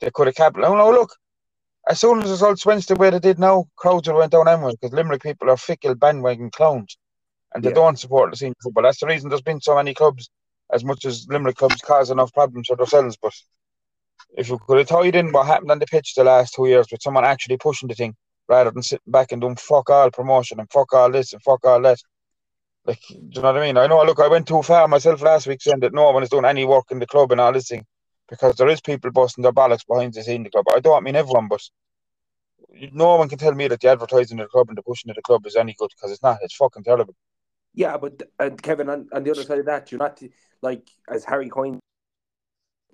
they 0.00 0.10
could 0.10 0.26
have 0.26 0.34
capitalized. 0.34 0.72
Oh 0.72 0.76
no, 0.76 0.90
look, 0.90 1.14
as 1.88 2.00
soon 2.00 2.18
as 2.18 2.24
the 2.24 2.30
results 2.30 2.66
went 2.66 2.86
the 2.86 2.96
way 2.96 3.10
they 3.10 3.18
did 3.18 3.38
now, 3.38 3.66
crowds 3.76 4.08
would 4.08 4.14
have 4.14 4.20
went 4.20 4.32
down 4.32 4.48
anyway 4.48 4.72
because 4.72 4.92
Limerick 4.92 5.22
people 5.22 5.50
are 5.50 5.56
fickle 5.56 5.94
bandwagon 5.94 6.50
clowns, 6.50 6.98
and 7.54 7.62
they 7.62 7.70
Yeah. 7.70 7.74
don't 7.76 7.98
support 7.98 8.30
the 8.30 8.36
senior 8.36 8.54
football. 8.62 8.82
That's 8.82 9.00
the 9.00 9.06
reason 9.06 9.28
there's 9.28 9.42
been 9.42 9.60
so 9.60 9.76
many 9.76 9.94
clubs, 9.94 10.28
as 10.72 10.84
much 10.84 11.04
as 11.04 11.26
Limerick 11.28 11.56
clubs 11.56 11.80
cause 11.80 12.10
enough 12.10 12.32
problems 12.32 12.68
for 12.68 12.76
themselves. 12.76 13.16
But 13.20 13.34
if 14.36 14.48
you 14.48 14.58
could 14.58 14.78
have 14.78 14.88
tied 14.88 15.14
in 15.14 15.32
what 15.32 15.46
happened 15.46 15.70
on 15.70 15.78
the 15.78 15.86
pitch 15.86 16.14
the 16.14 16.24
last 16.24 16.54
two 16.54 16.66
years 16.66 16.86
with 16.90 17.02
someone 17.02 17.24
actually 17.24 17.56
pushing 17.56 17.88
the 17.88 17.94
thing, 17.94 18.16
rather 18.48 18.70
than 18.70 18.82
sitting 18.82 19.12
back 19.12 19.32
and 19.32 19.40
doing 19.40 19.56
fuck 19.56 19.90
all 19.90 20.10
promotion 20.10 20.60
and 20.60 20.70
fuck 20.70 20.92
all 20.92 21.10
this 21.10 21.32
and 21.32 21.42
fuck 21.42 21.64
all 21.64 21.80
that. 21.82 21.98
Like, 22.84 23.00
do 23.08 23.16
you 23.16 23.42
know 23.42 23.52
what 23.52 23.56
I 23.62 23.66
mean? 23.66 23.76
I 23.76 23.86
know. 23.88 24.02
Look, 24.04 24.20
I 24.20 24.28
went 24.28 24.46
too 24.46 24.62
far 24.62 24.86
myself 24.86 25.20
last 25.22 25.46
week 25.46 25.60
saying 25.60 25.80
that 25.80 25.92
no 25.92 26.10
one 26.12 26.22
is 26.22 26.28
doing 26.28 26.44
any 26.44 26.64
work 26.64 26.84
in 26.90 27.00
the 27.00 27.06
club 27.06 27.32
and 27.32 27.40
all 27.40 27.52
this 27.52 27.68
thing, 27.68 27.84
because 28.28 28.56
there 28.56 28.68
is 28.68 28.80
people 28.80 29.10
busting 29.10 29.42
their 29.42 29.52
bollocks 29.52 29.86
behind 29.86 30.14
the 30.14 30.22
scene 30.22 30.36
in 30.36 30.42
the 30.44 30.50
club. 30.50 30.66
I 30.74 30.80
don't 30.80 31.04
mean 31.04 31.16
everyone, 31.16 31.48
but 31.48 31.62
no 32.92 33.16
one 33.16 33.28
can 33.28 33.38
tell 33.38 33.54
me 33.54 33.68
that 33.68 33.80
the 33.80 33.88
advertising 33.88 34.40
of 34.40 34.46
the 34.46 34.50
club 34.50 34.68
and 34.68 34.78
the 34.78 34.82
pushing 34.82 35.10
of 35.10 35.16
the 35.16 35.22
club 35.22 35.46
is 35.46 35.56
any 35.56 35.74
good 35.78 35.90
because 35.96 36.10
it's 36.12 36.22
not. 36.22 36.38
It's 36.42 36.56
fucking 36.56 36.84
terrible. 36.84 37.14
Yeah, 37.74 37.96
but 37.98 38.22
uh, 38.38 38.50
Kevin, 38.62 38.88
on, 38.88 39.08
on 39.12 39.22
the 39.22 39.30
other 39.30 39.42
side 39.44 39.58
of 39.58 39.66
that, 39.66 39.92
you're 39.92 39.98
not 39.98 40.20
like 40.62 40.88
as 41.08 41.24
Harry 41.24 41.48
Coyne 41.48 41.78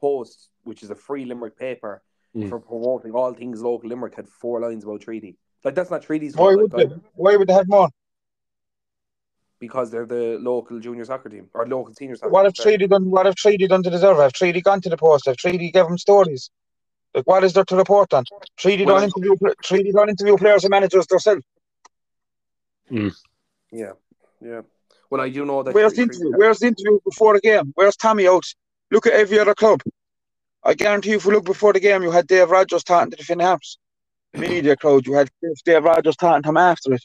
post, 0.01 0.49
which 0.64 0.83
is 0.83 0.91
a 0.91 0.95
free 0.97 1.24
Limerick 1.24 1.59
paper 1.59 2.03
Mm. 2.35 2.49
for 2.49 2.59
promoting 2.59 3.12
all 3.12 3.35
things 3.35 3.61
local 3.61 3.91
Limerick, 3.91 4.14
had 4.14 4.26
four 4.26 4.59
lines 4.59 4.85
about 4.85 5.03
treaty. 5.03 5.37
Like 5.64 5.74
that's 5.74 5.91
not 5.91 6.01
treaty's 6.01 6.35
Why 6.35 6.55
fault, 6.55 6.57
would 6.57 6.72
like, 6.72 6.89
they? 6.89 6.95
Why 7.12 7.37
would 7.37 7.47
they 7.47 7.53
have 7.53 7.68
more? 7.68 7.91
Because 9.62 9.92
they're 9.92 10.06
the 10.06 10.38
local 10.40 10.80
junior 10.80 11.04
soccer 11.04 11.28
team 11.28 11.48
or 11.54 11.64
local 11.68 11.94
senior 11.94 12.16
soccer. 12.16 12.32
What 12.32 12.42
team, 12.42 12.48
if 12.48 12.56
sorry. 12.56 12.72
Treaty 12.72 12.88
done? 12.88 13.04
What 13.08 13.26
have 13.26 13.36
Treaty 13.36 13.68
done 13.68 13.84
to 13.84 13.90
deserve? 13.90 14.16
Have 14.18 14.32
Treaty 14.32 14.60
gone 14.60 14.80
to 14.80 14.90
the 14.90 14.96
post? 14.96 15.26
Have 15.26 15.36
Treaty 15.36 15.70
give 15.70 15.86
them 15.86 15.98
stories? 15.98 16.50
Like 17.14 17.28
what 17.28 17.44
is 17.44 17.52
there 17.52 17.64
to 17.64 17.76
report 17.76 18.12
on? 18.12 18.24
Treaty 18.56 18.84
Well, 18.84 18.96
don't 18.96 19.04
interview. 19.04 19.36
pl- 19.36 19.54
Treaty 19.62 19.92
don't 19.92 20.08
interview 20.08 20.36
players 20.36 20.64
and 20.64 20.72
managers 20.72 21.06
themselves. 21.06 21.44
Hmm. 22.88 23.08
Yeah, 23.70 23.92
yeah. 24.40 24.62
Well, 25.10 25.20
I 25.20 25.28
do 25.28 25.44
know 25.44 25.62
that. 25.62 25.74
Where's 25.74 25.94
the 25.94 26.02
interview? 26.02 26.32
Where's 26.36 26.58
the 26.58 26.66
interview 26.66 26.98
before 27.04 27.34
the 27.34 27.40
game? 27.40 27.72
Where's 27.76 27.96
Tommy 27.96 28.26
out? 28.26 28.44
Look 28.90 29.06
at 29.06 29.12
every 29.12 29.38
other 29.38 29.54
club. 29.54 29.80
I 30.64 30.74
guarantee 30.74 31.10
you, 31.10 31.16
if 31.16 31.26
we 31.26 31.34
look 31.34 31.44
before 31.44 31.72
the 31.72 31.80
game, 31.80 32.02
you 32.02 32.10
had 32.10 32.26
Dave 32.26 32.50
Rogers 32.50 32.82
talking 32.82 33.12
to 33.12 33.16
the 33.16 33.22
Finn 33.22 33.40
Harps 33.40 33.78
media 34.34 34.76
crowd. 34.76 35.06
You 35.06 35.14
had 35.14 35.28
Dave 35.64 35.84
Rogers 35.84 36.16
talking 36.16 36.42
to 36.42 36.48
him 36.48 36.56
after 36.56 36.94
it. 36.94 37.04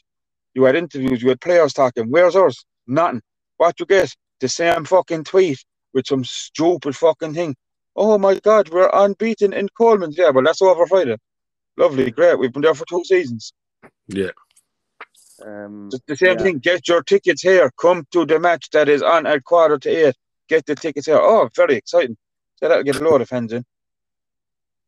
You 0.58 0.64
had 0.64 0.74
interviews. 0.74 1.22
You 1.22 1.28
had 1.28 1.40
players 1.40 1.72
talking. 1.72 2.06
Where's 2.10 2.34
ours? 2.34 2.66
Nothing. 2.88 3.22
What 3.58 3.78
you 3.78 3.86
get? 3.86 4.12
The 4.40 4.48
same 4.48 4.84
fucking 4.86 5.22
tweet 5.22 5.64
with 5.94 6.08
some 6.08 6.24
stupid 6.24 6.96
fucking 6.96 7.34
thing. 7.34 7.54
Oh 7.94 8.18
my 8.18 8.34
God, 8.40 8.68
we're 8.70 8.90
unbeaten 8.92 9.52
in 9.52 9.68
Coleman's. 9.78 10.18
Yeah, 10.18 10.30
well, 10.30 10.42
that's 10.42 10.60
over 10.60 10.84
Friday. 10.88 11.16
Lovely, 11.76 12.10
great. 12.10 12.40
We've 12.40 12.52
been 12.52 12.62
there 12.62 12.74
for 12.74 12.86
two 12.86 13.04
seasons. 13.04 13.52
Yeah. 14.08 14.32
Um, 15.44 15.90
It's 15.92 16.04
the 16.08 16.16
same 16.16 16.38
Yeah. 16.38 16.44
thing. 16.44 16.58
Get 16.58 16.88
your 16.88 17.04
tickets 17.04 17.42
here. 17.42 17.70
Come 17.80 18.04
to 18.12 18.26
the 18.26 18.40
match 18.40 18.70
that 18.70 18.88
is 18.88 19.02
on 19.02 19.26
at 19.26 19.44
quarter 19.44 19.78
to 19.78 19.90
eight. 19.90 20.16
Get 20.48 20.66
the 20.66 20.74
tickets 20.74 21.06
here. 21.06 21.18
Oh, 21.20 21.48
very 21.54 21.76
exciting. 21.76 22.16
So 22.56 22.68
that'll 22.68 22.84
get 22.84 22.96
a 22.96 23.04
load 23.04 23.22
of 23.22 23.28
fans 23.28 23.52
in. 23.52 23.64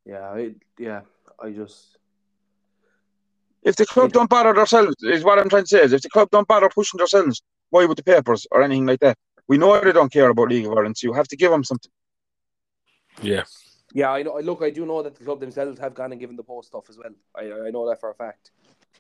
yeah, 0.07 0.31
I, 0.31 0.55
yeah. 0.79 1.03
I 1.41 1.51
just 1.51 1.99
If 3.63 3.77
the 3.77 3.87
club 3.87 4.13
don't 4.13 4.31
bother 4.31 4.55
themselves, 4.55 4.97
is 5.03 5.23
what 5.23 5.39
I'm 5.39 5.49
trying 5.49 5.65
to 5.65 5.69
say. 5.69 5.81
Is 5.81 5.93
if 5.93 6.03
the 6.03 6.09
club 6.09 6.31
don't 6.31 6.49
bother 6.49 6.71
pushing 6.71 6.99
themselves, 6.99 7.43
why 7.71 7.85
would 7.85 7.99
the 7.99 8.03
papers 8.03 8.47
or 8.51 8.63
anything 8.63 8.87
like 8.87 9.01
that? 9.01 9.19
We 9.49 9.59
know 9.59 9.79
they 9.81 9.93
don't 9.93 10.13
care 10.13 10.31
about 10.31 10.49
League 10.49 10.67
of 10.67 10.73
Ireland, 10.73 10.97
so 10.97 11.09
you 11.09 11.13
have 11.13 11.29
to 11.29 11.37
give 11.37 11.51
them 11.51 11.65
something. 11.65 11.91
Yeah. 13.21 13.45
Yeah, 13.93 14.13
I 14.13 14.23
know. 14.23 14.39
Look, 14.39 14.63
I 14.63 14.71
do 14.71 14.87
know 14.87 15.03
that 15.03 15.17
the 15.17 15.25
club 15.25 15.41
themselves 15.41 15.79
have 15.81 15.95
gone 15.95 16.13
and 16.13 16.21
given 16.21 16.37
the 16.37 16.43
post 16.43 16.69
stuff 16.69 16.89
as 16.89 16.97
well. 16.97 17.13
I 17.35 17.67
I 17.67 17.71
know 17.71 17.89
that 17.89 18.01
for 18.01 18.11
a 18.11 18.15
fact. 18.15 18.53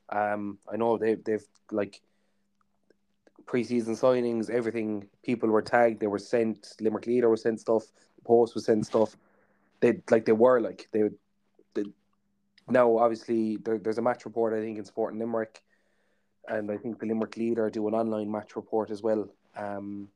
Um, 0.09 0.59
I 0.71 0.77
know 0.77 0.99
they've 0.99 1.23
they've 1.23 1.45
like 1.71 2.01
preseason 3.47 3.97
signings, 3.99 4.51
everything. 4.51 5.07
People 5.23 5.49
were 5.49 5.63
tagged. 5.63 6.01
They 6.01 6.09
were 6.09 6.19
sent. 6.19 6.75
Limerick 6.81 7.07
leader 7.07 7.31
was 7.31 7.43
sent 7.43 7.61
stuff. 7.61 7.85
The 8.17 8.23
post 8.25 8.55
was 8.55 8.65
sent 8.65 8.85
stuff. 8.87 9.17
They 9.81 10.01
like 10.11 10.25
they 10.25 10.33
were 10.33 10.61
like 10.61 10.89
they. 10.93 11.03
they 11.03 11.11
now, 12.71 12.99
obviously, 12.99 13.57
there, 13.57 13.79
there's 13.79 13.99
a 13.99 14.03
match 14.03 14.25
report. 14.25 14.55
I 14.55 14.61
think 14.61 14.79
in 14.79 14.85
Sport 14.85 15.13
in 15.13 15.19
Limerick, 15.19 15.61
and 16.49 16.71
I 16.71 16.77
think 16.77 16.99
the 16.99 17.07
Limerick 17.07 17.37
leader 17.37 17.71
do 17.71 17.89
an 17.89 17.95
online 17.95 18.31
match 18.31 18.57
report 18.57 18.91
as 18.91 19.03
well. 19.03 19.29
Um, 19.57 20.09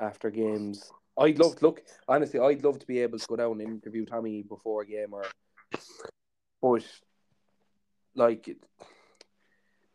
after 0.00 0.30
games, 0.30 0.90
I'd 1.18 1.38
love 1.38 1.56
to 1.56 1.64
look 1.64 1.82
honestly. 2.08 2.40
I'd 2.40 2.64
love 2.64 2.78
to 2.78 2.86
be 2.86 3.00
able 3.00 3.18
to 3.18 3.26
go 3.26 3.36
down 3.36 3.60
and 3.60 3.62
interview 3.62 4.04
Tommy 4.04 4.42
before 4.42 4.82
a 4.82 4.86
game, 4.86 5.12
or 5.12 5.24
but 6.60 6.84
like 8.14 8.48
it, 8.48 8.58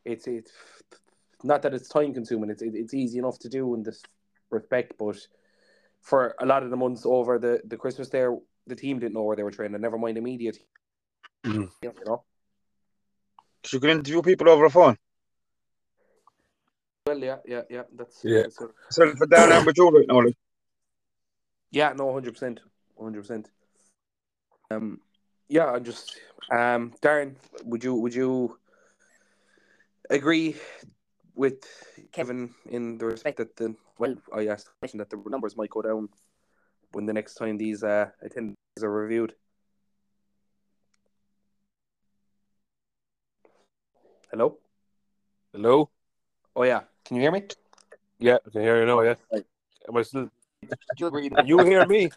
it's 0.05 0.27
it's 0.27 0.51
not 1.43 1.61
that 1.63 1.73
it's 1.73 1.89
time 1.89 2.13
consuming. 2.13 2.49
It's 2.49 2.61
it, 2.61 2.73
it's 2.75 2.93
easy 2.93 3.19
enough 3.19 3.39
to 3.39 3.49
do 3.49 3.73
in 3.73 3.83
this 3.83 4.01
respect, 4.49 4.93
but 4.97 5.17
for 6.01 6.35
a 6.39 6.45
lot 6.45 6.63
of 6.63 6.69
the 6.69 6.77
months 6.77 7.05
over 7.05 7.37
the 7.39 7.61
the 7.65 7.77
Christmas 7.77 8.09
there, 8.09 8.37
the 8.67 8.75
team 8.75 8.99
didn't 8.99 9.13
know 9.13 9.23
where 9.23 9.35
they 9.35 9.43
were 9.43 9.51
training. 9.51 9.79
Never 9.81 9.97
mind 9.97 10.17
the 10.17 10.21
media. 10.21 10.53
team, 10.53 10.63
Mhm. 11.45 11.71
You 11.81 11.93
know. 12.05 12.23
'Cause 13.63 13.73
you 13.73 13.79
can 13.79 13.89
interview 13.91 14.21
people 14.21 14.49
over 14.49 14.65
a 14.65 14.69
phone. 14.69 14.97
Well, 17.05 17.17
yeah, 17.19 17.37
yeah, 17.45 17.63
yeah. 17.69 17.83
That's 17.91 18.23
Yeah. 18.23 18.43
That's 18.43 18.61
it. 18.61 18.71
So 18.91 19.15
for 19.15 19.25
down 19.27 19.49
there 19.49 19.63
with 19.63 19.77
you 19.77 19.89
right 19.89 20.07
now, 20.07 20.21
like, 20.21 20.37
Yeah, 21.71 21.93
no, 21.93 22.11
hundred 22.13 22.33
percent, 22.33 22.61
hundred 22.99 23.21
percent. 23.21 23.49
Um, 24.71 25.01
yeah, 25.47 25.71
I'm 25.71 25.83
just 25.83 26.19
um, 26.51 26.93
Darren, 27.01 27.35
would 27.63 27.83
you 27.83 27.93
would 27.95 28.13
you 28.13 28.57
agree 30.09 30.55
with 31.35 31.63
Kevin 32.11 32.53
in 32.65 32.97
the 32.97 33.05
respect 33.05 33.37
that 33.37 33.55
the 33.55 33.75
well, 33.97 34.15
I 34.33 34.47
asked 34.47 34.65
the 34.65 34.71
question 34.79 34.97
that 34.99 35.09
the 35.09 35.21
numbers 35.27 35.55
might 35.55 35.69
go 35.69 35.81
down 35.81 36.09
when 36.91 37.05
the 37.05 37.13
next 37.13 37.35
time 37.35 37.57
these 37.57 37.83
uh 37.83 38.09
attendees 38.25 38.83
are 38.83 38.91
reviewed. 38.91 39.35
Hello. 44.31 44.57
Hello? 45.53 45.89
Oh 46.55 46.63
yeah, 46.63 46.81
can 47.05 47.15
you 47.15 47.21
hear 47.23 47.31
me? 47.31 47.43
Yeah, 48.19 48.37
I 48.45 48.49
can 48.51 48.61
hear 48.61 48.79
you 48.79 48.85
now, 48.85 49.01
yeah. 49.01 49.15
Right. 49.31 49.43
Am 49.87 49.97
I 49.97 50.01
still 50.03 50.29
Do 50.69 50.75
you 50.97 51.07
agree 51.07 51.29
that 51.29 51.47
you 51.47 51.63
hear 51.63 51.85
me? 51.85 52.11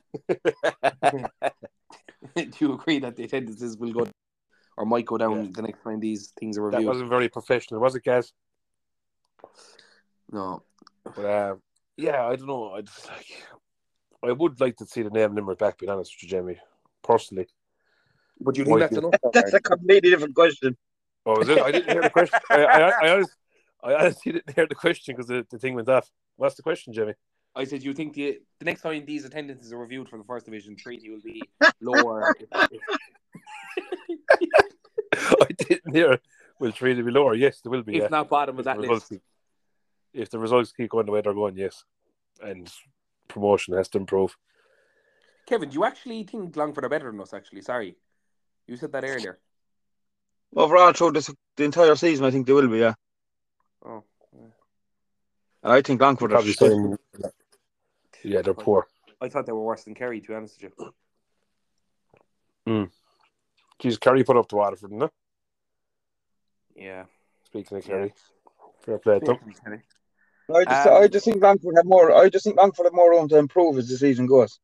do 2.36 2.50
you 2.60 2.74
agree 2.74 2.98
that 2.98 3.16
the 3.16 3.24
attendances 3.24 3.78
will 3.78 3.92
go 3.92 4.06
or 4.76 4.84
might 4.84 5.06
go 5.06 5.16
down 5.16 5.44
Yeah. 5.46 5.50
the 5.54 5.62
next 5.62 5.82
time 5.82 6.00
these 6.00 6.32
things 6.38 6.58
are 6.58 6.62
reviewed? 6.62 6.72
that 6.72 6.78
reviewed? 6.78 6.88
wasn't 6.88 7.10
very 7.10 7.28
professional, 7.28 7.80
was 7.80 7.94
it, 7.94 8.04
guys? 8.04 8.32
No. 10.30 10.62
But 11.16 11.24
uh, 11.24 11.54
yeah, 11.96 12.26
I 12.26 12.36
don't 12.36 12.46
know. 12.48 12.72
I 12.72 12.82
just 12.82 13.08
like 13.08 13.26
I 14.22 14.32
would 14.32 14.60
like 14.60 14.76
to 14.76 14.86
see 14.86 15.02
the 15.02 15.10
name 15.10 15.34
Limerick 15.34 15.58
back, 15.58 15.78
being 15.78 15.90
honest 15.90 16.14
with 16.14 16.24
you, 16.24 16.28
Jamie. 16.38 16.60
Personally. 17.02 17.46
But 18.40 18.56
you 18.56 18.64
think 18.64 18.74
Why 18.74 18.80
that's 18.80 18.94
do- 18.96 19.08
enough? 19.08 19.14
that's 19.32 19.54
a 19.54 19.60
completely 19.60 20.10
different 20.10 20.34
question. 20.34 20.76
Oh, 21.24 21.38
was 21.38 21.48
it? 21.48 21.58
I 21.58 21.70
didn't 21.70 21.90
hear 21.90 22.02
the 22.02 22.10
question. 22.10 22.38
I, 22.50 22.64
I, 22.64 22.78
I, 22.80 23.10
honestly, 23.12 23.34
I 23.82 23.94
honestly 23.94 24.32
didn't 24.32 24.54
hear 24.54 24.66
the 24.66 24.74
question 24.74 25.14
because 25.14 25.28
the, 25.28 25.46
the 25.50 25.58
thing 25.58 25.74
went 25.74 25.88
off. 25.88 26.10
What's 26.36 26.54
the 26.56 26.62
question, 26.62 26.92
Jimmy? 26.92 27.14
I 27.54 27.64
said 27.64 27.82
you 27.82 27.92
think 27.92 28.14
the 28.14 28.40
the 28.58 28.64
next 28.64 28.80
time 28.80 29.04
these 29.04 29.24
attendances 29.26 29.72
are 29.72 29.78
reviewed 29.78 30.08
for 30.08 30.16
the 30.16 30.24
first 30.24 30.46
division 30.46 30.74
treaty 30.74 31.10
will 31.10 31.20
be 31.20 31.42
lower. 31.80 32.34
I 35.14 35.48
didn't 35.58 35.94
hear. 35.94 36.18
Will 36.58 36.72
three 36.72 36.94
to 36.94 37.02
be 37.02 37.10
lower? 37.10 37.34
Yes, 37.34 37.60
there 37.60 37.70
will 37.70 37.82
be. 37.82 37.96
if 37.96 38.02
yeah. 38.02 38.08
not 38.08 38.28
bottom 38.28 38.58
of 38.58 38.64
that 38.64 38.78
list. 38.78 39.10
keep- 39.10 39.22
if 40.14 40.28
the 40.28 40.38
results 40.38 40.72
keep 40.72 40.90
going 40.90 41.06
the 41.06 41.12
way 41.12 41.22
they're 41.22 41.32
going, 41.32 41.56
yes, 41.56 41.84
and 42.42 42.70
promotion 43.28 43.74
has 43.74 43.88
to 43.88 43.98
improve. 43.98 44.36
Kevin, 45.46 45.70
do 45.70 45.74
you 45.74 45.84
actually 45.84 46.22
think 46.24 46.54
Longford 46.54 46.84
are 46.84 46.90
better 46.90 47.10
than 47.10 47.20
us? 47.20 47.32
Actually, 47.32 47.62
sorry, 47.62 47.96
you 48.66 48.76
said 48.76 48.92
that 48.92 49.04
earlier. 49.04 49.38
Overall, 50.54 50.92
through 50.92 51.12
this, 51.12 51.30
the 51.56 51.64
entire 51.64 51.96
season, 51.96 52.24
I 52.26 52.30
think 52.30 52.46
they 52.46 52.52
will 52.52 52.68
be, 52.68 52.78
yeah. 52.78 52.94
Oh, 53.84 54.04
And 55.62 55.72
I 55.72 55.80
think 55.80 56.00
Longford 56.00 56.32
are 56.32 56.36
Probably 56.36 56.52
saying, 56.52 56.98
yeah, 58.22 58.42
they're 58.42 58.54
poor. 58.54 58.86
I 59.20 59.28
thought 59.28 59.46
they 59.46 59.52
were 59.52 59.62
worse 59.62 59.84
than 59.84 59.94
Kerry. 59.94 60.20
To 60.20 60.28
be 60.28 60.34
honest 60.34 60.62
with 60.62 60.72
you. 62.66 62.90
jeez 63.80 64.00
Kerry 64.00 64.24
put 64.24 64.36
up 64.36 64.48
to 64.48 64.56
Waterford, 64.56 64.90
didn't 64.90 65.10
they? 66.74 66.82
Yeah. 66.84 67.04
Speaking 67.44 67.78
of 67.78 67.84
Kerry, 67.84 68.14
fair 68.80 68.98
play 68.98 69.20
to 69.20 69.26
them. 69.26 69.82
I 70.54 70.64
just, 70.64 70.86
Um, 70.86 70.94
I 71.02 71.08
just 71.08 71.24
think 71.24 71.42
Longford 71.42 71.76
have 71.76 71.86
more. 71.86 72.12
I 72.12 72.28
just 72.28 72.44
think 72.44 72.56
Longford 72.56 72.86
have 72.86 72.94
more 72.94 73.10
room 73.10 73.28
to 73.28 73.38
improve 73.38 73.78
as 73.78 73.88
the 73.88 73.96
season 73.96 74.26
goes. 74.26 74.58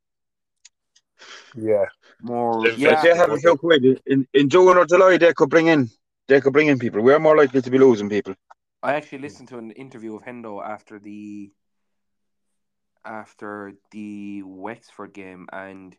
Yeah, 1.57 1.87
More. 2.23 2.65
They've- 2.65 2.79
Yeah. 2.79 2.95
If 2.97 3.03
they 3.03 3.17
have 3.17 3.31
a 3.31 3.39
few 3.39 3.57
quid 3.57 4.01
in, 4.07 4.27
in 4.35 4.49
June 4.49 4.77
or 4.77 4.85
July, 4.87 5.17
they 5.17 5.33
could 5.35 5.51
bring 5.51 5.67
in, 5.69 5.89
they 6.29 6.41
could 6.41 6.53
bring 6.53 6.69
in 6.69 6.79
people. 6.79 7.01
We're 7.03 7.19
more 7.19 7.37
likely 7.37 7.63
to 7.63 7.71
be 7.71 7.79
losing 7.79 8.09
people. 8.09 8.35
I 8.83 8.95
actually 8.95 9.19
listened 9.19 9.49
to 9.49 9.59
an 9.59 9.71
interview 9.73 10.15
of 10.15 10.23
Hendo 10.23 10.65
after 10.65 10.99
the 10.99 11.51
after 13.05 13.73
the 13.91 14.43
Wexford 14.45 15.13
game, 15.15 15.47
and 15.53 15.97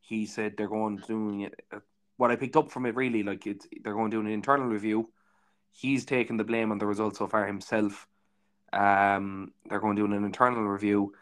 he 0.00 0.26
said 0.26 0.56
they're 0.56 0.68
going 0.68 0.96
doing 1.06 1.40
it. 1.42 1.60
uh, 1.72 1.80
What 2.16 2.30
I 2.30 2.36
picked 2.36 2.56
up 2.56 2.70
from 2.70 2.86
it 2.86 2.94
really, 2.94 3.22
like 3.22 3.46
it's 3.46 3.66
they're 3.82 3.94
going 3.94 4.10
to 4.10 4.16
do 4.16 4.20
an 4.20 4.26
internal 4.32 4.66
review. 4.66 5.10
He's 5.72 6.04
taking 6.04 6.36
the 6.36 6.44
blame 6.44 6.70
on 6.70 6.78
the 6.78 6.86
results 6.86 7.18
so 7.18 7.26
far 7.26 7.46
himself. 7.46 8.06
Um, 8.72 9.52
they're 9.68 9.80
going 9.80 9.96
to 9.96 10.02
do 10.06 10.12
an 10.14 10.24
internal 10.24 10.62
review, 10.62 11.14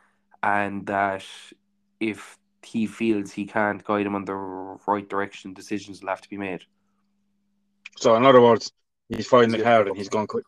and 0.43 0.87
that 0.87 1.25
if 1.99 2.39
he 2.63 2.87
feels 2.87 3.33
he 3.33 3.47
can't 3.47 3.83
guide 3.85 4.07
him 4.07 4.15
on 4.15 4.25
the 4.25 4.35
right 4.35 5.09
direction, 5.09 5.55
decisions 5.55 6.01
will 6.01 6.09
have 6.11 6.21
to 6.21 6.29
be 6.29 6.37
made. 6.37 6.63
So 7.99 8.15
in 8.17 8.25
other 8.25 8.41
words, 8.41 8.73
He's 9.09 9.27
finding 9.27 9.59
it 9.59 9.65
Yeah. 9.65 9.71
hard 9.73 9.89
and 9.89 9.97
he's 9.97 10.09
going 10.09 10.29
quick. 10.29 10.45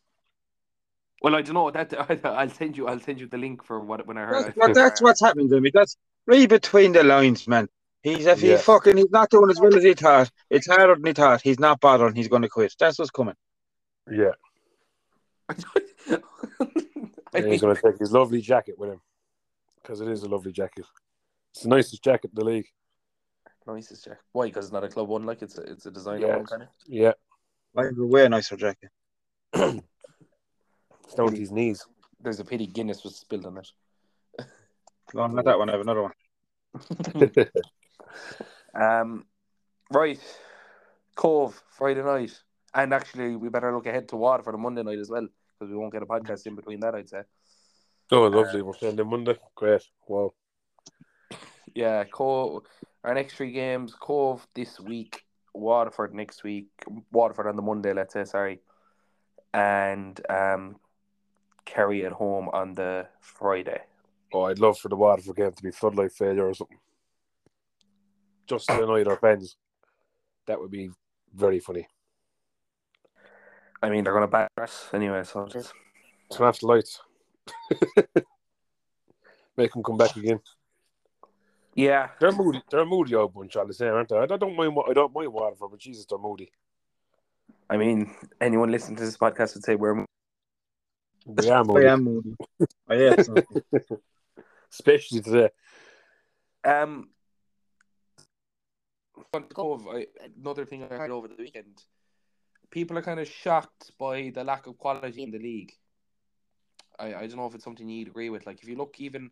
Well, 1.21 1.35
I 1.35 1.43
don't 1.43 1.55
know 1.55 1.71
that. 1.73 1.93
I'll 2.25 2.49
send 2.49 2.77
you. 2.77 2.87
I'll 2.87 3.01
send 3.01 3.21
you 3.21 3.27
the 3.27 3.39
link 3.39 3.65
for 3.65 3.81
what 3.81 4.07
when 4.07 4.17
I 4.17 4.23
heard. 4.23 4.45
That's, 4.45 4.57
what, 4.57 4.75
that's 4.75 5.03
what's 5.03 5.21
happening 5.21 5.49
to 5.51 5.61
me. 5.61 5.71
That's 5.75 5.97
read 6.27 6.49
between 6.49 6.93
the 6.93 7.03
lines, 7.03 7.49
man. 7.49 7.69
He's 8.03 8.27
if 8.27 8.41
Yeah. 8.41 8.57
he 8.57 8.63
fucking 8.63 8.97
he's 8.97 9.11
not 9.11 9.31
doing 9.31 9.51
as 9.51 9.61
well 9.61 9.75
as 9.77 9.83
he 9.83 9.95
thought. 9.95 10.31
It's 10.49 10.69
harder 10.69 10.95
than 10.95 11.05
he 11.05 11.13
thought. 11.13 11.41
He's 11.43 11.59
not 11.59 11.81
bothering. 11.81 12.15
He's 12.15 12.29
going 12.29 12.43
to 12.43 12.49
quit. 12.49 12.75
That's 12.79 12.99
what's 13.01 13.11
coming. 13.11 13.35
Yeah. 14.11 14.33
I 15.49 15.55
And 17.35 17.45
mean, 17.45 17.53
he's 17.53 17.63
going 17.63 17.75
to 17.75 17.83
take 17.83 17.99
his 17.99 18.13
lovely 18.13 18.41
jacket 18.43 18.79
with 18.79 18.91
him 18.91 19.01
because 19.83 20.01
it 20.01 20.09
is 20.09 20.23
a 20.23 20.29
lovely 20.29 20.53
jacket. 20.53 20.85
It's 21.53 21.63
the 21.63 21.69
nicest 21.69 22.03
jacket 22.03 22.31
in 22.35 22.35
the 22.35 22.45
league. 22.45 22.67
nicest 23.67 24.05
jack. 24.05 24.19
Why? 24.33 24.47
Because 24.47 24.67
it's 24.67 24.73
not 24.73 24.85
a 24.85 24.89
club 24.89 25.09
one. 25.09 25.25
Like 25.25 25.43
it's 25.43 25.59
a, 25.59 25.63
it's 25.63 25.87
a 25.87 25.91
designer 25.91 26.27
Yeah. 26.27 26.37
one 26.37 26.47
kind 26.47 26.63
of. 26.63 26.69
Yeah. 26.87 27.13
I 27.77 27.85
have 27.85 27.99
a 27.99 28.07
way 28.07 28.27
nicer 28.29 28.57
jacket. 28.57 28.91
It's 29.55 31.15
down 31.17 31.31
to 31.33 31.37
his 31.39 31.51
knees. 31.53 31.85
There's 32.21 32.41
a 32.41 32.45
pity 32.45 32.67
Guinness 32.67 33.05
was 33.05 33.17
spilled 33.17 33.45
on 33.47 33.59
it. 33.59 33.71
No, 35.15 35.27
not 35.27 35.45
that 35.45 35.59
one. 35.59 35.69
I 35.69 35.73
have 35.73 35.81
another 35.83 36.03
one. 36.03 36.13
Um, 38.75 39.27
right, 39.91 40.19
Cobh 41.15 41.63
Friday 41.77 42.03
night, 42.03 42.33
and 42.75 42.95
actually 42.95 43.37
we 43.37 43.51
better 43.51 43.75
look 43.75 43.85
ahead 43.87 44.09
to 44.09 44.17
Waterford 44.17 44.55
on 44.55 44.63
Monday 44.63 44.83
night 44.83 44.99
as 44.99 45.11
well 45.11 45.29
because 45.59 45.71
we 45.71 45.77
won't 45.77 45.93
get 45.93 46.03
a 46.03 46.07
podcast 46.07 46.47
in 46.47 46.55
between 46.57 46.81
that. 46.81 46.95
I'd 46.95 47.09
say. 47.09 47.23
oh, 48.13 48.23
lovely. 48.29 48.63
We're 48.63 48.73
playing 48.73 48.97
them 48.97 49.09
Monday. 49.11 49.37
Great. 49.55 49.83
Wow. 50.09 50.33
Yeah, 51.75 52.05
Cobh. 52.05 52.63
Our 53.05 53.15
next 53.15 53.35
three 53.35 53.53
games: 53.53 53.95
Cobh 53.99 54.47
this 54.55 54.79
week, 54.79 55.25
Waterford 55.55 56.15
next 56.15 56.45
week, 56.45 56.69
Waterford 57.11 57.47
on 57.47 57.57
the 57.57 57.63
Monday. 57.63 57.93
Let's 57.93 58.13
say 58.15 58.25
sorry, 58.25 58.61
and 59.53 60.21
um, 60.29 60.77
Kerry 61.65 62.05
at 62.07 62.13
home 62.13 62.49
on 62.53 62.75
the 62.75 63.09
Friday. 63.21 63.81
Oh, 64.33 64.43
I'd 64.45 64.59
love 64.59 64.79
for 64.79 64.89
the 64.89 64.97
Waterford 64.97 65.37
game 65.37 65.53
to 65.53 65.63
be 65.63 65.71
floodlight 65.71 66.13
failure 66.13 66.49
or 66.49 66.55
something. 66.55 66.79
Just 68.47 68.69
to 68.69 68.83
annoy 68.83 69.05
their 69.05 69.17
fans. 69.17 69.57
That 70.47 70.59
would 70.59 70.71
be 70.71 70.91
very 71.35 71.61
funny. 71.61 71.87
I 73.83 73.91
mean, 73.91 74.05
they're 74.05 74.13
going 74.13 74.23
to 74.25 74.29
back 74.29 74.51
us 74.61 74.89
anyway, 74.93 75.25
so 75.25 75.47
it's- 75.47 75.73
Turn 76.31 76.47
off 76.47 76.61
the 76.61 76.67
lights. 76.67 77.01
Make 79.57 79.73
them 79.73 79.83
come 79.83 79.99
back 79.99 80.17
again. 80.17 80.41
Yeah, 81.75 82.09
They're 82.21 82.33
moody. 82.33 82.63
They're 82.71 82.81
a 82.81 82.87
moody 82.87 83.15
old 83.15 83.33
bunch, 83.33 83.57
all 83.57 83.67
the 83.67 83.73
same, 83.73 83.93
aren't 83.93 84.11
they? 84.11 84.17
I 84.17 84.27
don't 84.27 84.55
mind. 84.57 84.77
What 84.77 84.91
I 84.91 84.93
don't 84.93 85.15
mind 85.15 85.33
Waterford, 85.33 85.71
but 85.71 85.81
Jesus, 85.81 86.05
they're 86.05 86.19
moody. 86.19 86.51
I 87.71 87.77
mean, 87.79 88.15
anyone 88.41 88.71
listening 88.71 88.97
to 88.99 89.05
this 89.05 89.17
podcast 89.17 89.55
would 89.55 89.65
say 89.65 89.75
we're 89.75 90.05
They 91.27 91.49
are 91.51 91.65
moody. 91.65 91.89
I 91.89 91.97
moody, 91.97 91.97
am 91.97 92.05
moody. 92.05 92.37
I 92.89 92.95
am. 92.95 93.83
especially 94.71 95.21
today. 95.21 95.49
Um, 96.65 97.09
on 99.33 99.45
Cobh, 99.45 99.87
I, 99.89 100.07
another 100.39 100.67
thing 100.67 100.85
I 100.85 100.95
heard 100.95 101.11
over 101.11 101.29
the 101.29 101.37
weekend, 101.39 101.83
people 102.71 102.99
are 102.99 103.03
kind 103.03 103.21
of 103.21 103.29
shocked 103.29 103.93
by 103.99 104.31
the 104.35 104.45
lack 104.45 104.67
of 104.67 104.77
quality 104.79 105.23
in 105.23 105.31
the 105.31 105.39
league. 105.39 105.73
I, 106.99 107.15
I 107.15 107.27
don't 107.27 107.37
know 107.37 107.47
if 107.47 107.55
it's 107.55 107.65
something 107.65 107.89
you'd 107.89 108.09
agree 108.09 108.31
with. 108.31 108.47
Like, 108.47 108.63
if 108.63 108.69
you 108.69 108.77
look 108.77 108.97
even, 108.99 109.31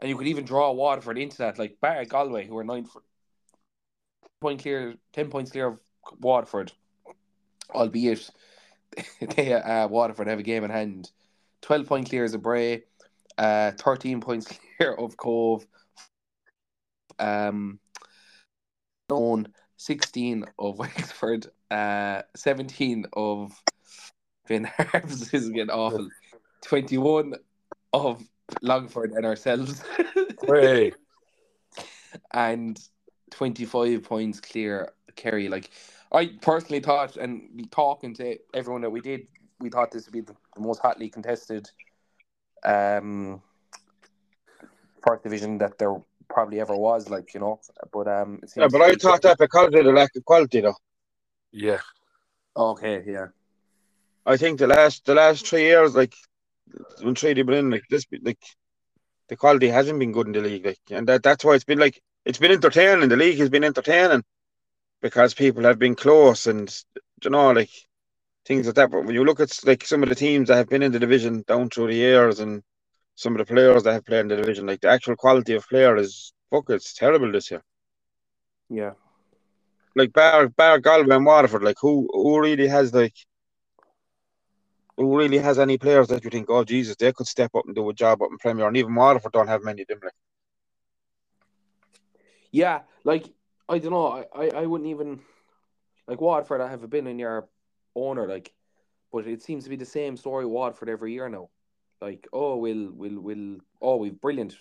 and 0.00 0.08
you 0.08 0.16
could 0.16 0.26
even 0.26 0.44
draw 0.44 0.72
Waterford 0.72 1.18
into 1.18 1.38
that, 1.38 1.58
like 1.58 1.80
Bar 1.80 2.04
Galway, 2.04 2.46
who 2.46 2.56
are 2.58 2.64
nine 2.64 2.84
for, 2.84 3.02
point 4.40 4.62
clear, 4.62 4.94
ten 5.12 5.28
points 5.28 5.50
clear 5.50 5.66
of 5.68 5.80
Waterford, 6.20 6.72
albeit 7.74 8.30
they 9.36 9.52
uh, 9.52 9.88
Waterford 9.88 10.28
have 10.28 10.38
a 10.38 10.44
game 10.44 10.64
in 10.64 10.70
hand. 10.70 11.10
Twelve 11.62 11.86
point 11.86 12.08
clear 12.08 12.24
is 12.24 12.34
a 12.34 12.38
Bray, 12.38 12.84
uh, 13.38 13.72
thirteen 13.72 14.20
points 14.20 14.46
clear 14.78 14.94
of 14.94 15.16
Cobh, 15.16 15.66
um, 17.18 17.78
own 19.10 19.48
16 19.76 20.44
of 20.58 20.78
Wexford, 20.78 21.46
uh, 21.70 22.22
17 22.36 23.06
of 23.12 23.52
Finn 24.46 24.68
this 25.04 25.32
is 25.34 25.50
getting 25.50 25.70
awful, 25.70 26.08
21 26.62 27.34
of 27.92 28.22
Longford 28.62 29.12
and 29.12 29.24
ourselves, 29.24 29.82
Hey, 30.46 30.92
and 32.32 32.80
25 33.30 34.02
points 34.02 34.40
clear 34.40 34.92
Kerry. 35.16 35.48
Like, 35.48 35.70
I 36.12 36.32
personally 36.40 36.80
thought, 36.80 37.16
and 37.16 37.68
talking 37.70 38.14
to 38.14 38.36
everyone 38.54 38.82
that 38.82 38.90
we 38.90 39.00
did, 39.00 39.26
we 39.60 39.68
thought 39.70 39.90
this 39.90 40.06
would 40.06 40.12
be 40.12 40.20
the, 40.20 40.34
the 40.54 40.60
most 40.60 40.80
hotly 40.80 41.08
contested 41.08 41.70
um, 42.64 43.42
first 45.06 45.22
division 45.22 45.58
that 45.58 45.78
there 45.78 45.96
probably 46.28 46.60
ever 46.60 46.76
was, 46.76 47.08
like, 47.08 47.34
you 47.34 47.40
know. 47.40 47.60
But 47.92 48.08
um, 48.08 48.40
it 48.42 48.50
yeah, 48.56 48.68
but 48.70 48.82
I 48.82 48.94
thought 48.94 49.22
that 49.22 49.38
because 49.38 49.66
of 49.66 49.72
the 49.84 49.92
lack 49.92 50.14
of 50.16 50.24
quality, 50.24 50.60
though. 50.60 50.76
yeah, 51.52 51.80
Okay, 52.56 53.02
yeah. 53.06 53.28
I 54.26 54.36
think 54.36 54.58
the 54.58 54.66
last 54.66 55.06
the 55.06 55.14
last 55.14 55.46
three 55.46 55.62
years, 55.62 55.94
like 55.94 56.14
when 57.02 57.14
been 57.14 57.52
in, 57.52 57.70
like 57.70 57.84
this, 57.90 58.04
like 58.22 58.38
the 59.28 59.36
quality 59.36 59.68
hasn't 59.68 59.98
been 59.98 60.12
good 60.12 60.26
in 60.26 60.32
the 60.32 60.40
league, 60.40 60.66
like, 60.66 60.80
and 60.90 61.06
that 61.08 61.22
that's 61.22 61.44
why 61.44 61.54
it's 61.54 61.64
been 61.64 61.78
like 61.78 62.00
it's 62.24 62.38
been 62.38 62.52
entertaining. 62.52 63.08
The 63.08 63.16
league 63.16 63.38
has 63.38 63.48
been 63.48 63.64
entertaining 63.64 64.24
because 65.00 65.34
people 65.34 65.64
have 65.64 65.78
been 65.78 65.94
close 65.94 66.46
and 66.46 66.74
you 67.22 67.30
know, 67.30 67.52
like 67.52 67.70
things 68.44 68.66
like 68.66 68.76
that. 68.76 68.90
But 68.90 69.04
when 69.04 69.14
you 69.14 69.24
look 69.24 69.40
at 69.40 69.58
like 69.64 69.84
some 69.84 70.02
of 70.02 70.08
the 70.08 70.14
teams 70.14 70.48
that 70.48 70.56
have 70.56 70.68
been 70.68 70.82
in 70.82 70.92
the 70.92 70.98
division 70.98 71.44
down 71.46 71.70
through 71.70 71.88
the 71.88 71.94
years 71.94 72.40
and 72.40 72.62
some 73.14 73.34
of 73.34 73.38
the 73.38 73.52
players 73.52 73.82
that 73.84 73.92
have 73.92 74.06
played 74.06 74.20
in 74.20 74.28
the 74.28 74.36
division, 74.36 74.66
like 74.66 74.80
the 74.80 74.88
actual 74.88 75.16
quality 75.16 75.54
of 75.54 75.68
player 75.68 75.96
is 75.96 76.32
fuck, 76.50 76.68
it's 76.70 76.94
terrible 76.94 77.30
this 77.30 77.50
year. 77.50 77.62
Yeah. 78.68 78.92
Like 79.96 80.12
Bar 80.12 80.48
Bar 80.48 80.78
Galway 80.80 81.16
and 81.16 81.26
Waterford, 81.26 81.62
like 81.62 81.76
who 81.80 82.08
who 82.12 82.40
really 82.40 82.68
has 82.68 82.94
like 82.94 83.14
who 85.00 85.16
really 85.16 85.38
has 85.38 85.58
any 85.58 85.78
players 85.78 86.08
that 86.08 86.22
you 86.24 86.30
think, 86.30 86.50
oh 86.50 86.62
Jesus, 86.62 86.94
they 86.96 87.10
could 87.10 87.26
step 87.26 87.54
up 87.54 87.64
and 87.64 87.74
do 87.74 87.88
a 87.88 87.94
job 87.94 88.20
up 88.20 88.28
in 88.30 88.36
Premier, 88.36 88.68
and 88.68 88.76
even 88.76 88.94
Waterford 88.94 89.32
don't 89.32 89.48
have 89.48 89.64
many. 89.64 89.86
Like, 89.88 90.12
Yeah, 92.52 92.80
like 93.04 93.24
I 93.66 93.78
don't 93.78 93.92
know, 93.92 94.08
I, 94.08 94.24
I, 94.34 94.48
I 94.62 94.66
wouldn't 94.66 94.90
even 94.90 95.20
like 96.06 96.20
Watford. 96.20 96.60
I 96.60 96.68
have 96.68 96.84
a 96.84 97.12
year 97.14 97.48
owner, 97.96 98.28
like, 98.28 98.52
but 99.10 99.26
it 99.26 99.42
seems 99.42 99.64
to 99.64 99.70
be 99.70 99.76
the 99.76 99.86
same 99.86 100.18
story 100.18 100.44
with 100.44 100.52
Watford 100.52 100.90
every 100.90 101.14
year 101.14 101.30
now. 101.30 101.48
Like, 102.02 102.28
oh, 102.34 102.56
we'll 102.56 102.90
we'll 102.92 103.20
we'll 103.20 103.56
oh 103.80 103.96
we've 103.96 104.20
brilliant. 104.20 104.54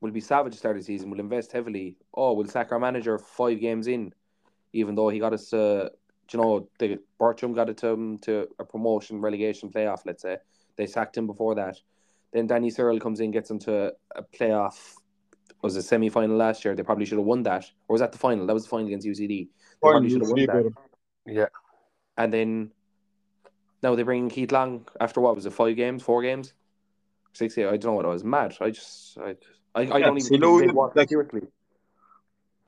We'll 0.00 0.12
be 0.12 0.20
savage 0.20 0.54
start 0.54 0.76
of 0.76 0.82
the 0.82 0.86
season. 0.86 1.10
We'll 1.10 1.20
invest 1.20 1.50
heavily. 1.50 1.96
Oh, 2.14 2.34
we'll 2.34 2.46
sack 2.46 2.70
our 2.70 2.78
manager 2.78 3.18
five 3.18 3.60
games 3.60 3.88
in, 3.88 4.14
even 4.72 4.94
though 4.94 5.08
he 5.08 5.18
got 5.18 5.32
us. 5.32 5.52
Uh, 5.52 5.88
you 6.32 6.40
know, 6.40 6.68
the 6.78 6.98
Bircham 7.20 7.54
got 7.54 7.68
it 7.70 7.76
to 7.78 7.92
um, 7.92 8.18
to 8.22 8.48
a 8.58 8.64
promotion 8.64 9.20
relegation 9.20 9.70
playoff. 9.70 10.00
Let's 10.06 10.22
say 10.22 10.38
they 10.76 10.86
sacked 10.86 11.16
him 11.16 11.26
before 11.26 11.54
that. 11.56 11.78
Then 12.32 12.46
Danny 12.46 12.70
Searle 12.70 13.00
comes 13.00 13.20
in, 13.20 13.30
gets 13.32 13.48
them 13.48 13.58
to 13.60 13.92
a 14.14 14.22
playoff 14.22 14.94
was 15.62 15.76
a 15.76 15.82
semi 15.82 16.08
final 16.08 16.36
last 16.36 16.64
year. 16.64 16.74
They 16.74 16.82
probably 16.82 17.04
should 17.04 17.18
have 17.18 17.26
won 17.26 17.42
that. 17.42 17.64
Or 17.88 17.94
was 17.94 18.00
that 18.00 18.12
the 18.12 18.18
final? 18.18 18.46
That 18.46 18.54
was 18.54 18.64
the 18.64 18.70
final 18.70 18.86
against 18.86 19.06
UCD. 19.06 19.28
They 19.28 19.48
probably 19.82 20.10
should 20.10 20.22
have 20.22 20.30
won 20.30 20.46
that. 20.46 20.72
yeah. 21.26 21.46
And 22.16 22.32
then 22.32 22.70
now 23.82 23.94
they 23.94 24.02
bring 24.02 24.24
in 24.24 24.30
Keith 24.30 24.52
Long 24.52 24.86
after 25.00 25.20
what 25.20 25.34
was 25.34 25.46
it, 25.46 25.52
five 25.52 25.76
games, 25.76 26.02
four 26.02 26.22
games? 26.22 26.54
Six 27.32 27.56
I 27.58 27.62
don't 27.62 27.84
know 27.84 27.92
what 27.94 28.04
it 28.04 28.08
was. 28.08 28.24
Mad. 28.24 28.56
I 28.60 28.70
just 28.70 29.18
I 29.18 29.36
I, 29.74 29.80
I 29.82 29.82
Yeah, 29.82 30.06
don't 30.06 30.18
even 30.18 30.18
know 30.18 30.22
think 30.28 30.42
Louis, 30.42 30.66
they 30.66 30.72
like- 30.72 31.08
seriously. 31.08 31.42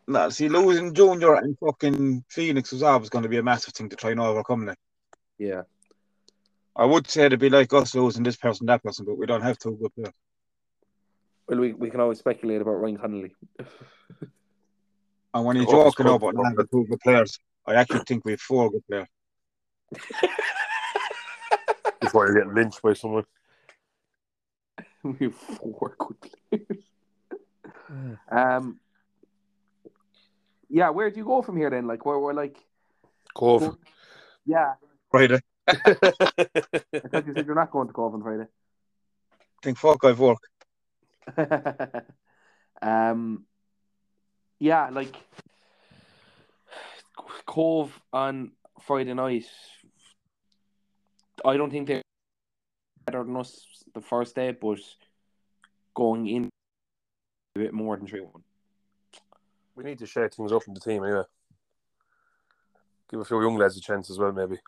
Nah, 0.06 0.28
see, 0.28 0.48
losing 0.48 0.94
Junior 0.94 1.34
and 1.36 1.56
fucking 1.58 2.24
Phoenix 2.28 2.72
was 2.72 2.82
always 2.82 3.08
going 3.08 3.22
to 3.22 3.28
be 3.28 3.38
a 3.38 3.42
massive 3.42 3.74
thing 3.74 3.88
to 3.88 3.96
try 3.96 4.10
and 4.10 4.20
overcome. 4.20 4.66
Like, 4.66 4.78
Yeah. 5.38 5.62
I 6.74 6.86
would 6.86 7.06
say 7.06 7.26
it'd 7.26 7.38
be 7.38 7.50
like 7.50 7.70
us 7.74 7.94
losing 7.94 8.22
this 8.22 8.36
person, 8.36 8.66
that 8.66 8.82
person, 8.82 9.04
but 9.04 9.18
we 9.18 9.26
don't 9.26 9.42
have 9.42 9.58
two 9.58 9.76
good 9.80 9.94
players. 9.94 10.14
Well 11.46 11.58
we, 11.58 11.74
we 11.74 11.90
can 11.90 12.00
always 12.00 12.18
speculate 12.20 12.62
about 12.62 12.80
Ryan 12.80 12.96
Connolly. 12.96 13.34
And 15.34 15.44
when 15.44 15.56
you're 15.56 15.66
Oh, 15.68 15.90
joking 15.90 16.06
it's 16.06 16.14
about 16.14 16.56
good. 16.56 16.70
two 16.70 16.86
good 16.88 17.00
players, 17.00 17.38
I 17.66 17.74
actually 17.74 18.00
think 18.06 18.24
we 18.24 18.32
have 18.32 18.40
four 18.40 18.70
good 18.70 18.86
players. 18.86 19.08
Before 22.00 22.28
you 22.28 22.34
get 22.34 22.48
lynched 22.54 22.80
by 22.82 22.94
someone. 22.94 23.24
we 25.02 25.16
have 25.26 25.34
four 25.34 25.94
good 25.98 26.16
players. 26.50 26.84
Um 28.30 28.78
yeah, 30.72 30.88
where 30.88 31.10
do 31.10 31.18
you 31.18 31.24
go 31.24 31.42
from 31.42 31.58
here 31.58 31.68
then? 31.68 31.86
Like 31.86 32.04
where 32.06 32.18
we're 32.18 32.32
like 32.32 32.56
Cobh. 33.34 33.76
yeah. 34.46 34.74
Friday, 35.10 35.40
I 35.68 35.74
thought 35.74 37.26
you 37.26 37.34
said 37.34 37.44
you're 37.44 37.54
not 37.54 37.70
going 37.70 37.88
to 37.88 37.92
Cobh 37.92 38.14
on 38.14 38.22
Friday. 38.22 38.46
think 39.62 39.78
fuck 39.78 40.02
I've 40.04 40.18
work. 40.18 40.38
um, 42.82 43.44
yeah, 44.58 44.88
like 44.88 45.14
Cobh 47.46 47.92
on 48.10 48.52
Friday 48.80 49.12
night. 49.12 49.44
I 51.44 51.56
don't 51.58 51.70
think 51.70 51.86
they're 51.86 52.02
better 53.04 53.24
than 53.24 53.36
us 53.36 53.66
the 53.92 54.00
first 54.00 54.34
day, 54.34 54.52
but 54.52 54.78
going 55.94 56.26
in 56.28 56.48
a 57.56 57.58
bit 57.58 57.74
more 57.74 57.98
than 57.98 58.06
three 58.06 58.20
one. 58.20 58.42
We 59.74 59.84
need 59.84 59.98
to 59.98 60.06
shake 60.06 60.34
things 60.34 60.52
up 60.52 60.62
in 60.66 60.74
the 60.74 60.80
team 60.80 61.04
anyway. 61.04 61.22
Give 63.10 63.20
a 63.20 63.24
few 63.24 63.42
young 63.42 63.56
lads 63.56 63.76
a 63.76 63.80
chance 63.80 64.10
as 64.10 64.18
well, 64.18 64.32
maybe. 64.32 64.58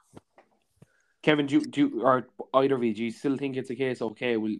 Kevin, 1.22 1.46
do 1.46 1.54
you, 1.54 1.64
do 1.64 1.80
you, 1.80 2.02
or 2.02 2.26
either 2.54 2.74
of 2.74 2.84
you, 2.84 2.94
do 2.94 3.04
you 3.04 3.10
still 3.10 3.36
think 3.36 3.56
it's 3.56 3.70
a 3.70 3.74
case? 3.74 4.02
Okay, 4.02 4.36
we'll 4.36 4.56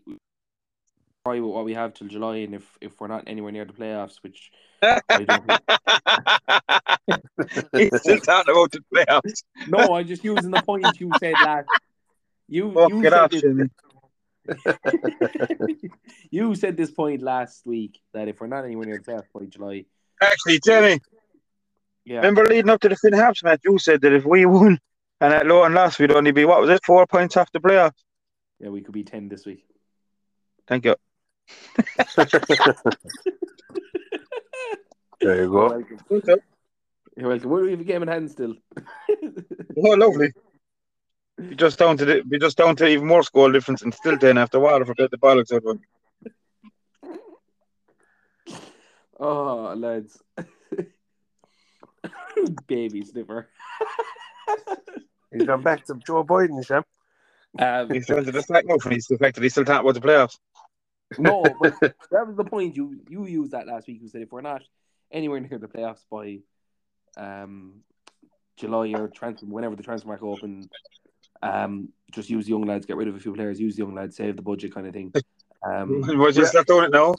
try 1.26 1.40
with 1.40 1.52
what 1.52 1.64
we 1.64 1.74
have 1.74 1.94
till 1.94 2.08
July, 2.08 2.38
and 2.38 2.54
if 2.54 2.78
if 2.80 3.00
we're 3.00 3.08
not 3.08 3.24
anywhere 3.26 3.52
near 3.52 3.64
the 3.64 3.72
playoffs, 3.72 4.16
which 4.22 4.50
I 4.82 5.00
don't, 5.26 5.46
He's 7.72 8.00
still 8.00 8.18
talking 8.18 8.52
about 8.52 8.72
the 8.72 8.84
playoffs. 8.92 9.42
no, 9.68 9.94
I'm 9.94 10.06
just 10.06 10.24
using 10.24 10.50
the 10.50 10.62
point 10.62 11.00
you 11.00 11.10
said 11.18 11.34
last. 11.42 11.68
You 12.48 12.72
Fuck 12.72 12.90
you 12.90 13.02
said 13.02 13.12
off, 13.14 13.30
this, 13.30 13.42
you 16.30 16.54
said 16.54 16.76
this 16.76 16.90
point 16.90 17.22
last 17.22 17.66
week 17.66 17.98
that 18.12 18.28
if 18.28 18.40
we're 18.40 18.46
not 18.46 18.64
anywhere 18.64 18.86
near 18.86 18.98
the 18.98 19.12
playoffs 19.12 19.32
by 19.34 19.46
July, 19.46 19.86
Actually, 20.22 20.60
Jimmy, 20.64 21.00
yeah, 22.04 22.16
remember 22.16 22.44
leading 22.46 22.70
up 22.70 22.80
to 22.80 22.88
the 22.88 22.96
Finn 22.96 23.12
Harps 23.12 23.42
match, 23.42 23.60
you 23.64 23.78
said 23.78 24.00
that 24.02 24.12
if 24.12 24.24
we 24.24 24.46
won 24.46 24.78
and 25.20 25.34
at 25.34 25.46
low 25.46 25.64
and 25.64 25.74
last, 25.74 25.98
we'd 25.98 26.12
only 26.12 26.32
be, 26.32 26.44
what 26.44 26.60
was 26.60 26.70
it, 26.70 26.80
four 26.84 27.06
points 27.06 27.36
after 27.36 27.58
the 27.58 27.68
playoffs? 27.68 27.92
yeah, 28.60 28.68
we 28.68 28.80
could 28.80 28.94
be 28.94 29.04
ten 29.04 29.28
this 29.28 29.44
week. 29.46 29.64
Thank 30.66 30.84
you. 30.86 30.96
There 35.20 35.36
you 35.36 35.42
You're 35.42 35.48
go. 35.50 35.68
welcome. 35.68 35.98
You're 37.16 37.28
welcome. 37.28 37.50
We 37.50 37.70
have 37.70 37.80
a 37.80 37.84
game 37.84 38.02
in 38.02 38.08
hand 38.08 38.30
still. 38.30 38.54
Oh, 39.76 39.94
lovely. 39.94 40.32
Be 41.48 41.56
just 41.56 41.78
down 41.78 41.96
to 41.96 42.04
the, 42.04 42.22
be 42.22 42.38
just 42.38 42.56
down 42.56 42.76
to 42.76 42.86
even 42.86 43.06
more 43.06 43.22
score 43.22 43.50
difference 43.50 43.82
and 43.82 43.92
still 43.92 44.16
10 44.16 44.38
after 44.38 44.58
a 44.58 44.60
Waterford 44.60 44.96
get 44.98 45.10
the 45.10 45.16
bollocks 45.16 45.52
out 45.52 45.64
of 45.66 45.80
it. 48.46 48.60
Oh, 49.20 49.74
lads. 49.76 50.22
Baby 52.66 53.04
sniffer. 53.04 53.48
He's 55.32 55.44
gone 55.46 55.62
back 55.62 55.84
to 55.86 55.94
Joe 56.06 56.24
Biden, 56.24 56.64
Sham. 56.66 56.84
um, 57.58 57.90
He's 57.90 58.06
trying 58.06 58.24
to 58.24 58.32
distract 58.32 58.66
now 58.68 58.78
from 58.78 58.92
he's 58.92 59.06
the 59.06 59.18
fact 59.18 59.36
that 59.36 59.42
he's 59.42 59.52
still 59.52 59.64
talking 59.64 59.88
about 59.88 59.94
the 59.94 60.00
playoffs. 60.06 60.38
no, 61.18 61.44
but 61.60 61.78
that 61.80 62.26
was 62.26 62.36
the 62.36 62.44
point 62.44 62.76
you 62.76 63.00
you 63.08 63.26
used 63.26 63.52
that 63.52 63.66
last 63.66 63.86
week. 63.86 64.00
You 64.02 64.08
said 64.08 64.22
if 64.22 64.32
we're 64.32 64.40
not 64.42 64.62
anywhere 65.10 65.40
near 65.40 65.58
the 65.58 65.68
playoffs 65.68 66.04
by 66.10 66.40
um 67.16 67.80
July 68.56 68.92
or 68.94 69.08
transfer 69.08 69.46
whenever 69.46 69.76
the 69.76 69.82
transfer 69.82 70.08
market 70.08 70.26
open, 70.26 70.68
um, 71.42 71.88
just 72.12 72.30
use 72.30 72.44
the 72.46 72.50
young 72.50 72.62
lads, 72.62 72.86
get 72.86 72.96
rid 72.96 73.08
of 73.08 73.16
a 73.16 73.20
few 73.20 73.34
players, 73.34 73.60
use 73.60 73.76
the 73.76 73.82
young 73.82 73.94
lads, 73.94 74.16
save 74.16 74.36
the 74.36 74.42
budget 74.42 74.72
kind 74.74 74.86
of 74.86 74.92
thing. 74.92 75.12
Um, 75.62 76.02
We're 76.02 76.30
just 76.32 76.50
start 76.52 76.66
doing 76.66 76.84
it 76.84 76.92
now. 76.92 77.14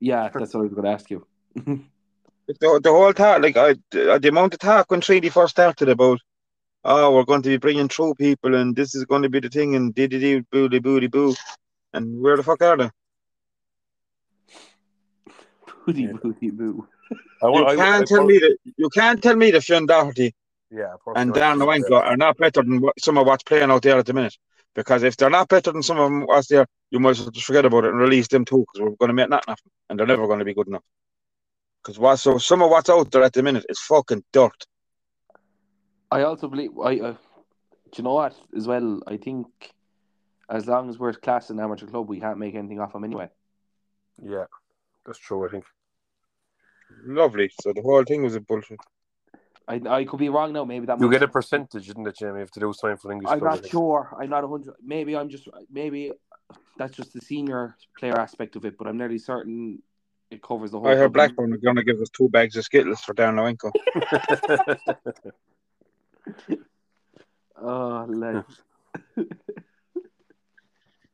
yeah, 0.00 0.28
that's 0.32 0.54
what 0.54 0.60
I 0.60 0.62
was 0.64 0.72
going 0.72 0.84
to 0.84 0.90
ask 0.90 1.10
you. 1.10 1.26
The, 1.54 2.80
the 2.82 2.90
whole 2.90 3.12
talk, 3.12 3.42
like 3.42 3.56
I, 3.56 3.74
the, 3.90 4.18
the 4.20 4.28
amount 4.28 4.54
of 4.54 4.60
talk 4.60 4.90
when 4.90 5.00
Treaty 5.00 5.28
first 5.28 5.52
started 5.52 5.88
about, 5.88 6.20
oh, 6.84 7.14
we're 7.14 7.24
going 7.24 7.42
to 7.42 7.48
be 7.48 7.58
bringing 7.58 7.86
true 7.88 8.14
people 8.14 8.54
and 8.54 8.74
this 8.74 8.94
is 8.94 9.04
going 9.04 9.22
to 9.22 9.28
be 9.28 9.40
the 9.40 9.48
thing 9.48 9.76
and 9.76 9.94
diddy 9.94 10.18
dee 10.18 10.40
booty 10.50 10.80
booty 10.80 11.06
boo, 11.06 11.34
and 11.92 12.20
where 12.20 12.36
the 12.36 12.42
fuck 12.42 12.62
are 12.62 12.76
they? 12.76 12.90
Booty, 15.86 16.02
Yeah. 16.02 16.12
booty, 16.22 16.50
boo. 16.50 16.86
I 17.42 17.46
You 17.46 17.52
want- 17.52 17.68
I- 17.68 17.76
can't 17.76 18.02
I- 18.02 18.04
tell 18.06 18.24
me 18.24 18.38
that 18.38 18.56
you 18.76 18.88
can't 18.90 19.22
tell 19.22 19.36
me 19.36 19.50
that 19.52 19.62
Fionn 19.62 19.86
Doherty 19.86 20.34
Yeah, 20.70 20.94
and 21.14 21.32
Dan 21.32 21.58
Noenko 21.58 22.00
are 22.02 22.16
not 22.16 22.36
better 22.36 22.62
than 22.62 22.80
what, 22.80 23.00
some 23.00 23.16
of 23.18 23.26
what's 23.26 23.42
playing 23.44 23.70
out 23.70 23.82
there 23.82 23.98
at 23.98 24.06
the 24.06 24.12
minute. 24.12 24.36
Because 24.74 25.02
if 25.02 25.16
they're 25.16 25.30
not 25.30 25.48
better 25.48 25.72
than 25.72 25.82
some 25.82 25.98
of 25.98 26.04
them 26.10 26.26
what's 26.26 26.46
there, 26.48 26.66
you 26.90 27.00
might 27.00 27.10
as 27.10 27.20
well 27.22 27.30
just 27.30 27.46
forget 27.46 27.64
about 27.64 27.84
it 27.84 27.90
and 27.90 27.98
release 27.98 28.28
them 28.28 28.44
too, 28.44 28.58
because 28.60 28.80
we're 28.80 28.96
going 28.96 29.08
to 29.08 29.14
make 29.14 29.28
nothing 29.28 29.52
of 29.52 29.58
them, 29.58 29.72
and 29.88 29.98
they're 29.98 30.06
never 30.06 30.26
going 30.26 30.38
to 30.38 30.44
be 30.44 30.54
good 30.54 30.68
enough. 30.68 30.82
Because 31.82 31.98
what 31.98 32.16
so 32.16 32.38
some 32.38 32.62
of 32.62 32.70
what's 32.70 32.90
out 32.90 33.10
there 33.10 33.22
at 33.22 33.32
the 33.32 33.42
minute 33.42 33.64
is 33.68 33.78
fucking 33.80 34.24
dirt. 34.32 34.66
I 36.10 36.22
also 36.22 36.48
believe 36.48 36.70
I. 36.78 36.98
Uh, 36.98 37.12
do 37.92 37.96
you 37.96 38.04
know 38.04 38.14
what? 38.14 38.34
As 38.56 38.66
well, 38.66 39.00
I 39.06 39.16
think 39.16 39.46
as 40.48 40.66
long 40.66 40.90
as 40.90 40.98
we're 40.98 41.12
class 41.12 41.50
in 41.50 41.58
amateur 41.58 41.86
club, 41.86 42.08
we 42.08 42.20
can't 42.20 42.38
make 42.38 42.54
anything 42.54 42.80
off 42.80 42.92
them 42.92 43.04
anyway. 43.04 43.28
Yeah, 44.22 44.44
that's 45.06 45.18
true. 45.18 45.46
I 45.46 45.50
think. 45.50 45.64
Lovely. 47.04 47.50
So 47.62 47.72
the 47.72 47.82
whole 47.82 48.04
thing 48.04 48.22
was 48.22 48.34
a 48.34 48.40
bullshit. 48.40 48.80
I 49.66 49.80
I 49.88 50.04
could 50.04 50.18
be 50.18 50.28
wrong 50.28 50.52
now. 50.52 50.64
Maybe 50.64 50.86
that 50.86 51.00
You 51.00 51.10
get 51.10 51.22
a 51.22 51.28
percentage, 51.28 51.88
isn't 51.88 52.06
it, 52.06 52.16
Jamie, 52.16 52.42
if 52.42 52.50
to 52.52 52.60
do 52.60 52.72
something 52.72 52.98
for 52.98 53.12
English 53.12 53.30
I'm 53.30 53.40
not 53.42 53.66
sure. 53.66 54.14
I'm 54.20 54.30
not 54.30 54.44
a 54.44 54.48
hundred. 54.48 54.74
Maybe 54.82 55.16
I'm 55.16 55.28
just. 55.28 55.48
Maybe 55.70 56.12
that's 56.76 56.96
just 56.96 57.12
the 57.12 57.20
senior 57.20 57.76
player 57.98 58.18
aspect 58.18 58.56
of 58.56 58.64
it. 58.64 58.76
But 58.76 58.88
I'm 58.88 58.98
nearly 58.98 59.18
certain 59.18 59.82
it 60.30 60.42
covers 60.42 60.70
the 60.70 60.78
whole. 60.78 60.88
I 60.88 60.94
heard. 60.94 61.12
Blackburn 61.12 61.52
are 61.52 61.58
going 61.58 61.76
to 61.76 61.84
give 61.84 62.00
us 62.00 62.08
two 62.10 62.28
bags 62.28 62.56
of 62.56 62.64
Skittles 62.64 63.00
for 63.00 63.14
Dan 63.14 63.36
Noenko. 63.36 63.70
Oh, 67.62 68.06
lad. 68.08 68.44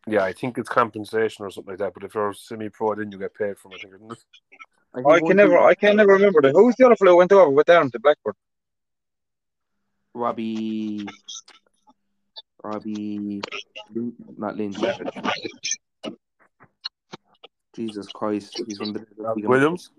yeah, 0.07 0.23
I 0.23 0.33
think 0.33 0.59
it's 0.59 0.69
compensation 0.69 1.45
or 1.45 1.51
something 1.51 1.73
like 1.73 1.79
that. 1.81 1.93
But 1.93 2.05
if 2.05 2.15
you're 2.15 2.33
semi-pro, 2.33 2.95
then 2.95 3.11
you 3.11 3.19
get 3.19 3.35
paid 3.35 3.59
from 3.59 3.73
it. 3.73 3.77
I 3.77 3.79
think, 3.83 3.95
isn't 3.95 4.13
it? 4.13 4.19
think 4.95 5.09
I 5.09 5.21
can 5.21 5.37
never, 5.37 5.59
I 5.59 5.75
can 5.75 5.97
never 5.97 6.13
remember 6.13 6.41
that. 6.43 6.53
Who's 6.53 6.77
the 6.77 6.87
other 6.87 6.97
fellow 6.97 7.13
who 7.13 7.19
went 7.19 7.33
over 7.33 7.51
with 7.51 7.67
Dan 7.67 7.91
to 7.91 7.99
Blackburn? 7.99 8.35
Robbie. 10.15 11.07
Robbie. 12.63 13.43
Not 14.39 14.57
Lynch. 14.57 14.77
Jesus 17.77 18.09
Christ. 18.09 18.61
He's 18.67 18.79
from 18.79 18.93
the 18.95 19.07
Robbie 19.19 19.43
Williams? 19.47 19.91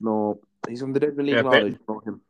No, 0.00 0.40
he's 0.68 0.80
from 0.80 0.92
the 0.92 1.00
Dead 1.00 1.16
League. 1.16 1.28
Yeah, 1.28 1.42
now, 1.42 1.50
bet. 1.50 1.64
I 1.64 1.76
know 1.88 2.00
him. 2.00 2.20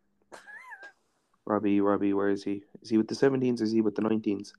Robbie, 1.46 1.80
Robbie, 1.80 2.12
where 2.12 2.28
is 2.28 2.44
he? 2.44 2.62
Is 2.82 2.90
he 2.90 2.98
with 2.98 3.08
the 3.08 3.14
17s 3.14 3.60
or 3.60 3.64
is 3.64 3.72
he 3.72 3.80
with 3.80 3.94
the 3.94 4.02
19s? 4.02 4.52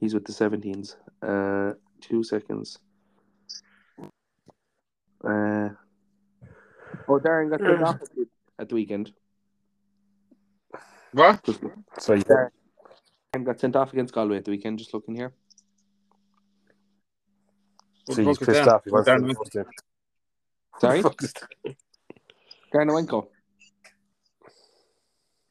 He's 0.00 0.12
with 0.12 0.24
the 0.24 0.32
17s. 0.32 0.96
Uh, 1.22 1.74
two 2.00 2.24
seconds. 2.24 2.78
Uh, 5.22 5.70
oh, 7.08 7.18
Darren 7.20 7.50
got 7.50 7.60
sent 7.60 7.82
off 7.82 8.00
at 8.02 8.10
the- 8.14 8.28
at 8.58 8.68
the 8.68 8.74
weekend. 8.74 9.12
What? 11.12 11.46
So 11.98 12.14
yeah, 12.14 12.48
Darren 13.32 13.44
got 13.44 13.60
sent 13.60 13.76
off 13.76 13.92
against 13.92 14.12
Galway 14.12 14.36
at 14.38 14.44
the 14.44 14.50
weekend. 14.50 14.78
Just 14.80 14.92
looking 14.92 15.14
here. 15.14 15.32
So 18.10 18.22
he's 18.22 18.38
pissed 18.38 18.52
Dan? 18.64 18.68
off. 18.68 18.84
He 18.84 18.90
wants 18.90 19.06
Dan 19.08 19.20
to 19.20 19.26
Noenko. 19.26 19.36
first 19.38 19.52
team. 19.52 19.64
Sorry, 20.80 21.02
Fuck 21.02 21.22
is 21.22 21.32
that? 21.34 21.74
Garnowenko. 22.72 23.28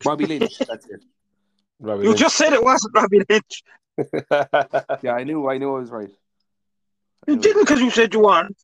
Robbie 0.06 0.26
Lynch. 0.26 0.58
That's 0.68 0.86
it. 0.88 1.02
Robbie 1.80 2.04
You 2.04 2.10
Lynch. 2.10 2.20
just 2.20 2.36
said 2.36 2.54
it 2.54 2.64
wasn't 2.64 2.94
Robbie 2.96 3.22
Lynch. 3.30 3.64
Yeah, 5.04 5.14
I 5.14 5.24
knew. 5.24 5.48
I 5.50 5.58
knew 5.58 5.76
I 5.76 5.80
was 5.80 5.92
right. 5.92 6.10
I 7.28 7.32
You 7.32 7.38
didn't 7.38 7.64
because 7.64 7.80
you 7.80 7.92
said 7.92 8.14
you 8.14 8.22
weren't. 8.22 8.58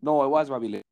No, 0.00 0.22
it 0.24 0.28
was 0.28 0.50
Robbie 0.50 0.68
Lynch. 0.68 0.84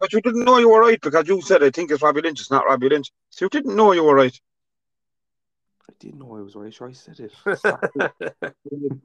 But 0.00 0.12
you 0.12 0.20
didn't 0.22 0.44
know 0.44 0.58
you 0.58 0.70
were 0.70 0.80
right 0.80 1.00
because 1.00 1.28
you 1.28 1.40
said 1.42 1.62
I 1.62 1.70
think 1.70 1.90
it's 1.90 2.02
Robbie 2.02 2.22
Lynch. 2.22 2.40
It's 2.40 2.50
not 2.50 2.64
Robbie 2.64 2.88
Lynch. 2.88 3.10
So 3.30 3.44
you 3.44 3.48
didn't 3.50 3.76
know 3.76 3.92
you 3.92 4.02
were 4.02 4.14
right. 4.14 4.36
I 5.88 5.92
didn't 5.98 6.18
know 6.20 6.36
I 6.36 6.40
was 6.40 6.56
right. 6.56 6.72
Sure, 6.72 6.88
I 6.88 6.92
said 6.92 7.20
it. 7.20 7.32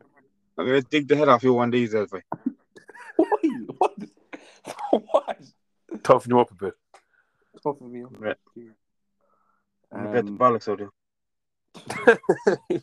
I'm 0.58 0.66
going 0.66 0.82
to 0.82 0.88
dig 0.89 1.08
the 1.08 1.16
head 1.16 1.30
off 1.30 1.43
you 1.43 1.53
one 1.53 1.70
of 1.70 1.72
these, 1.74 1.93
Elfie. 1.93 2.22
Why? 3.16 3.28
What? 3.78 3.93
what? 5.12 5.38
Toughen 6.03 6.32
you 6.32 6.39
up 6.39 6.51
a 6.51 6.55
bit. 6.55 6.74
Tough 7.64 7.82
of 7.82 7.89
me. 7.89 8.03
Right. 8.10 8.38
I'm 9.91 10.12
get 10.12 10.26
the 10.26 10.32
Um, 10.32 10.38
bollocks 10.38 10.68
out 10.68 10.82
of 10.82 10.89
you. 12.70 12.82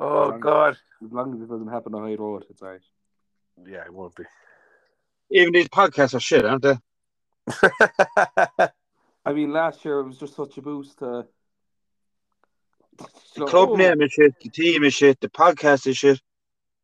oh 0.00 0.32
Um, 0.32 0.40
God. 0.40 0.76
as 1.04 1.12
long 1.12 1.34
as 1.34 1.40
it 1.40 1.48
doesn't 1.48 1.68
happen 1.68 1.94
on 1.94 2.02
Hyde 2.02 2.20
Road, 2.20 2.44
it's 2.50 2.62
alright. 2.62 2.80
Yeah, 3.66 3.84
it 3.84 3.92
won't 3.92 4.14
be. 4.14 4.24
Even 5.30 5.52
these 5.52 5.68
podcasts 5.68 6.14
are 6.14 6.20
shit, 6.20 6.44
aren't 6.44 6.62
they? 6.62 6.76
I 9.26 9.32
mean, 9.32 9.52
last 9.52 9.84
year 9.84 10.00
it 10.00 10.06
was 10.06 10.18
just 10.18 10.36
such 10.36 10.58
a 10.58 10.62
boost 10.62 10.98
to. 10.98 11.26
The 13.36 13.46
club 13.46 13.70
oh, 13.72 13.76
name 13.76 14.00
is 14.02 14.12
shit. 14.12 14.34
The 14.40 14.48
team 14.50 14.84
is 14.84 14.94
shit. 14.94 15.20
The 15.20 15.28
podcast 15.28 15.86
is 15.86 15.96
shit. 15.96 16.20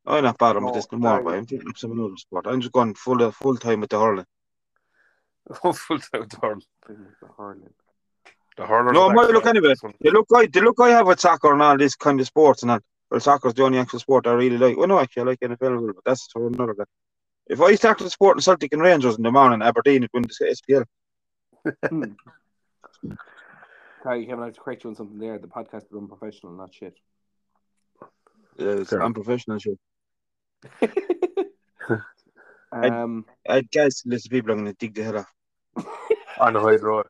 I'm 0.06 0.24
not 0.24 0.38
bothering 0.38 0.64
with 0.64 0.72
oh, 0.72 0.76
this 0.76 0.90
no 0.90 0.98
more, 0.98 1.22
but 1.22 1.34
I'm 1.34 1.46
thinking 1.46 1.68
of 1.68 1.78
some 1.78 1.92
other 1.92 2.16
sport. 2.16 2.46
I'm 2.48 2.61
just 2.61 2.72
going 2.72 2.94
full 2.94 3.22
uh, 3.22 3.30
full 3.30 3.56
time 3.56 3.80
with 3.80 3.90
the 3.90 3.98
hurling. 3.98 4.26
Full 5.62 5.72
time 5.98 6.20
with 6.20 6.30
The 6.30 7.28
hurling. 7.36 7.70
The 8.56 8.66
hurlers. 8.66 8.94
No, 8.94 9.08
are 9.08 9.14
my 9.14 9.22
back 9.24 9.32
look 9.32 9.44
now. 9.44 9.50
anyway. 9.50 9.74
The 10.00 10.11
look 10.11 10.26
I 10.34 10.46
the 10.46 10.61
look 10.61 10.80
I 10.80 10.90
have 10.90 11.06
with 11.06 11.20
soccer 11.20 11.52
and 11.52 11.62
all 11.62 11.76
this 11.76 11.94
kind 11.94 12.20
of 12.20 12.26
sports 12.26 12.62
and 12.62 12.72
all. 12.72 12.80
Well, 13.11 13.20
soccer's 13.20 13.54
the 13.54 13.64
only 13.64 13.78
actual 13.78 13.98
sport 13.98 14.26
I 14.26 14.32
really 14.32 14.58
like. 14.58 14.76
Well, 14.76 14.86
no, 14.86 15.00
actually, 15.00 15.22
I 15.22 15.26
like 15.26 15.40
NFL, 15.40 15.61
a 15.61 15.70
little, 15.70 15.94
but 15.94 16.04
that's 16.04 16.28
for 16.32 16.46
another 16.46 16.74
guy. 16.74 16.84
If 17.48 17.61
I 17.61 17.74
started 17.74 18.08
supporting 18.08 18.40
Celtic 18.40 18.72
and 18.72 18.82
Rangers 18.82 19.16
in 19.16 19.24
the 19.24 19.32
morning, 19.32 19.62
Aberdeen 19.62 20.02
would 20.02 20.11
win 20.14 20.22
the 20.22 20.56
SPL. 20.68 20.84
Hmm. 21.88 22.04
Sorry, 24.03 24.24
Kevin, 24.24 24.42
I 24.42 24.46
have 24.46 24.55
to 24.55 24.61
correct 24.61 24.84
you 24.84 24.90
on 24.90 24.96
something 24.96 25.18
there. 25.18 25.38
The 25.38 25.46
podcast 25.46 25.84
is 25.86 25.92
unprofessional, 25.96 26.55
not 26.55 26.74
shit. 26.74 26.94
Yeah, 28.57 28.72
it's 28.72 28.90
Sure. 28.90 29.03
unprofessional 29.03 29.59
shit. 29.59 29.78
um, 32.72 33.26
I 33.48 33.61
guess 33.62 34.03
listen, 34.07 34.30
people 34.30 34.53
are 34.53 34.55
going 34.55 34.66
to 34.66 34.72
dig 34.74 34.94
the 34.94 35.03
head 35.05 35.16
off. 35.16 35.32
On 36.38 36.53
the 36.55 36.61
Hyde 36.61 36.82
Road. 36.82 37.07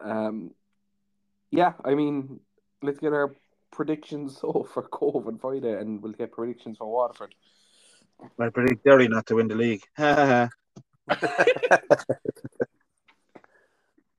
um, 0.00 0.50
yeah, 1.50 1.74
I 1.84 1.94
mean, 1.94 2.40
let's 2.82 2.98
get 2.98 3.12
our 3.12 3.34
predictions 3.70 4.38
so 4.40 4.66
for 4.72 4.82
Cobh 4.82 5.26
on 5.28 5.38
Friday, 5.38 5.78
and 5.78 6.02
we'll 6.02 6.12
get 6.12 6.32
predictions 6.32 6.78
for 6.78 6.90
Waterford. 6.90 7.34
I 8.38 8.48
predict 8.48 8.84
Derry 8.84 9.08
not 9.08 9.26
to 9.26 9.36
win 9.36 9.48
the 9.48 9.54
league. 9.54 9.82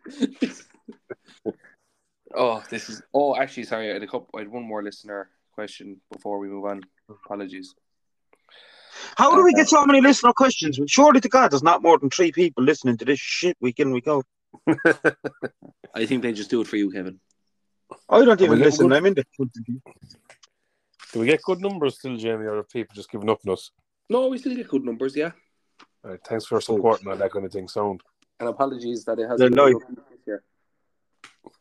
Ha, 0.06 0.26
ha, 1.46 1.52
oh, 2.36 2.64
this 2.70 2.90
is. 2.90 3.02
Oh, 3.14 3.36
actually, 3.36 3.64
sorry, 3.64 3.90
I 3.90 3.94
had 3.94 4.04
a 4.04 4.08
couple. 4.08 4.30
I 4.36 4.40
had 4.40 4.50
one 4.50 4.64
more 4.64 4.84
listener 4.84 5.30
question 5.54 6.02
before 6.12 6.40
we 6.40 6.48
move 6.48 6.66
on. 6.66 6.82
Apologies. 7.10 7.74
How 9.18 9.36
do 9.36 9.44
we 9.44 9.54
get 9.54 9.68
uh, 9.68 9.70
so 9.70 9.86
many 9.86 10.02
listener 10.02 10.34
questions? 10.34 10.80
Surely 10.88 11.20
to 11.20 11.30
God, 11.30 11.52
there's 11.52 11.64
not 11.64 11.82
more 11.82 11.98
than 11.98 12.10
three 12.10 12.32
people 12.32 12.64
listening 12.64 12.98
to 12.98 13.06
this 13.06 13.20
shit 13.20 13.58
week 13.60 13.80
in, 13.80 13.92
week 13.92 14.08
out. 14.08 14.26
I 15.94 16.06
think 16.06 16.22
they 16.22 16.34
just 16.34 16.50
do 16.50 16.62
it 16.62 16.68
for 16.68 16.78
you, 16.78 16.92
Kevin. 16.92 17.20
I 18.10 18.24
don't 18.24 18.40
even 18.40 18.52
we 18.52 18.58
get 18.58 18.66
listen. 18.66 18.88
good- 18.88 18.98
I'm 18.98 19.06
in 19.06 19.14
the. 19.16 19.26
Do 21.14 21.20
we 21.20 21.28
get 21.28 21.42
good 21.44 21.62
numbers 21.62 21.98
still, 21.98 22.18
Jamie, 22.18 22.46
or 22.46 22.58
are 22.58 22.64
people 22.64 22.94
just 22.94 23.10
giving 23.10 23.30
up 23.30 23.40
on 23.46 23.54
us? 23.54 23.72
No, 24.10 24.28
we 24.28 24.38
still 24.38 24.56
get 24.56 24.68
good 24.68 24.84
numbers, 24.84 25.16
yeah. 25.16 25.32
All 26.04 26.12
right, 26.12 26.20
thanks 26.28 26.46
for 26.46 26.60
supporting 26.60 27.08
all 27.08 27.16
that 27.16 27.32
kind 27.32 27.46
of 27.46 27.52
thing. 27.52 27.68
Sound. 27.68 28.02
And 28.40 28.50
apologies 28.50 29.06
that 29.06 29.20
it 29.20 29.28
has 29.28 29.40
They're 29.40 29.50
been 29.50 29.58
live. 29.58 29.76
this. 30.26 30.42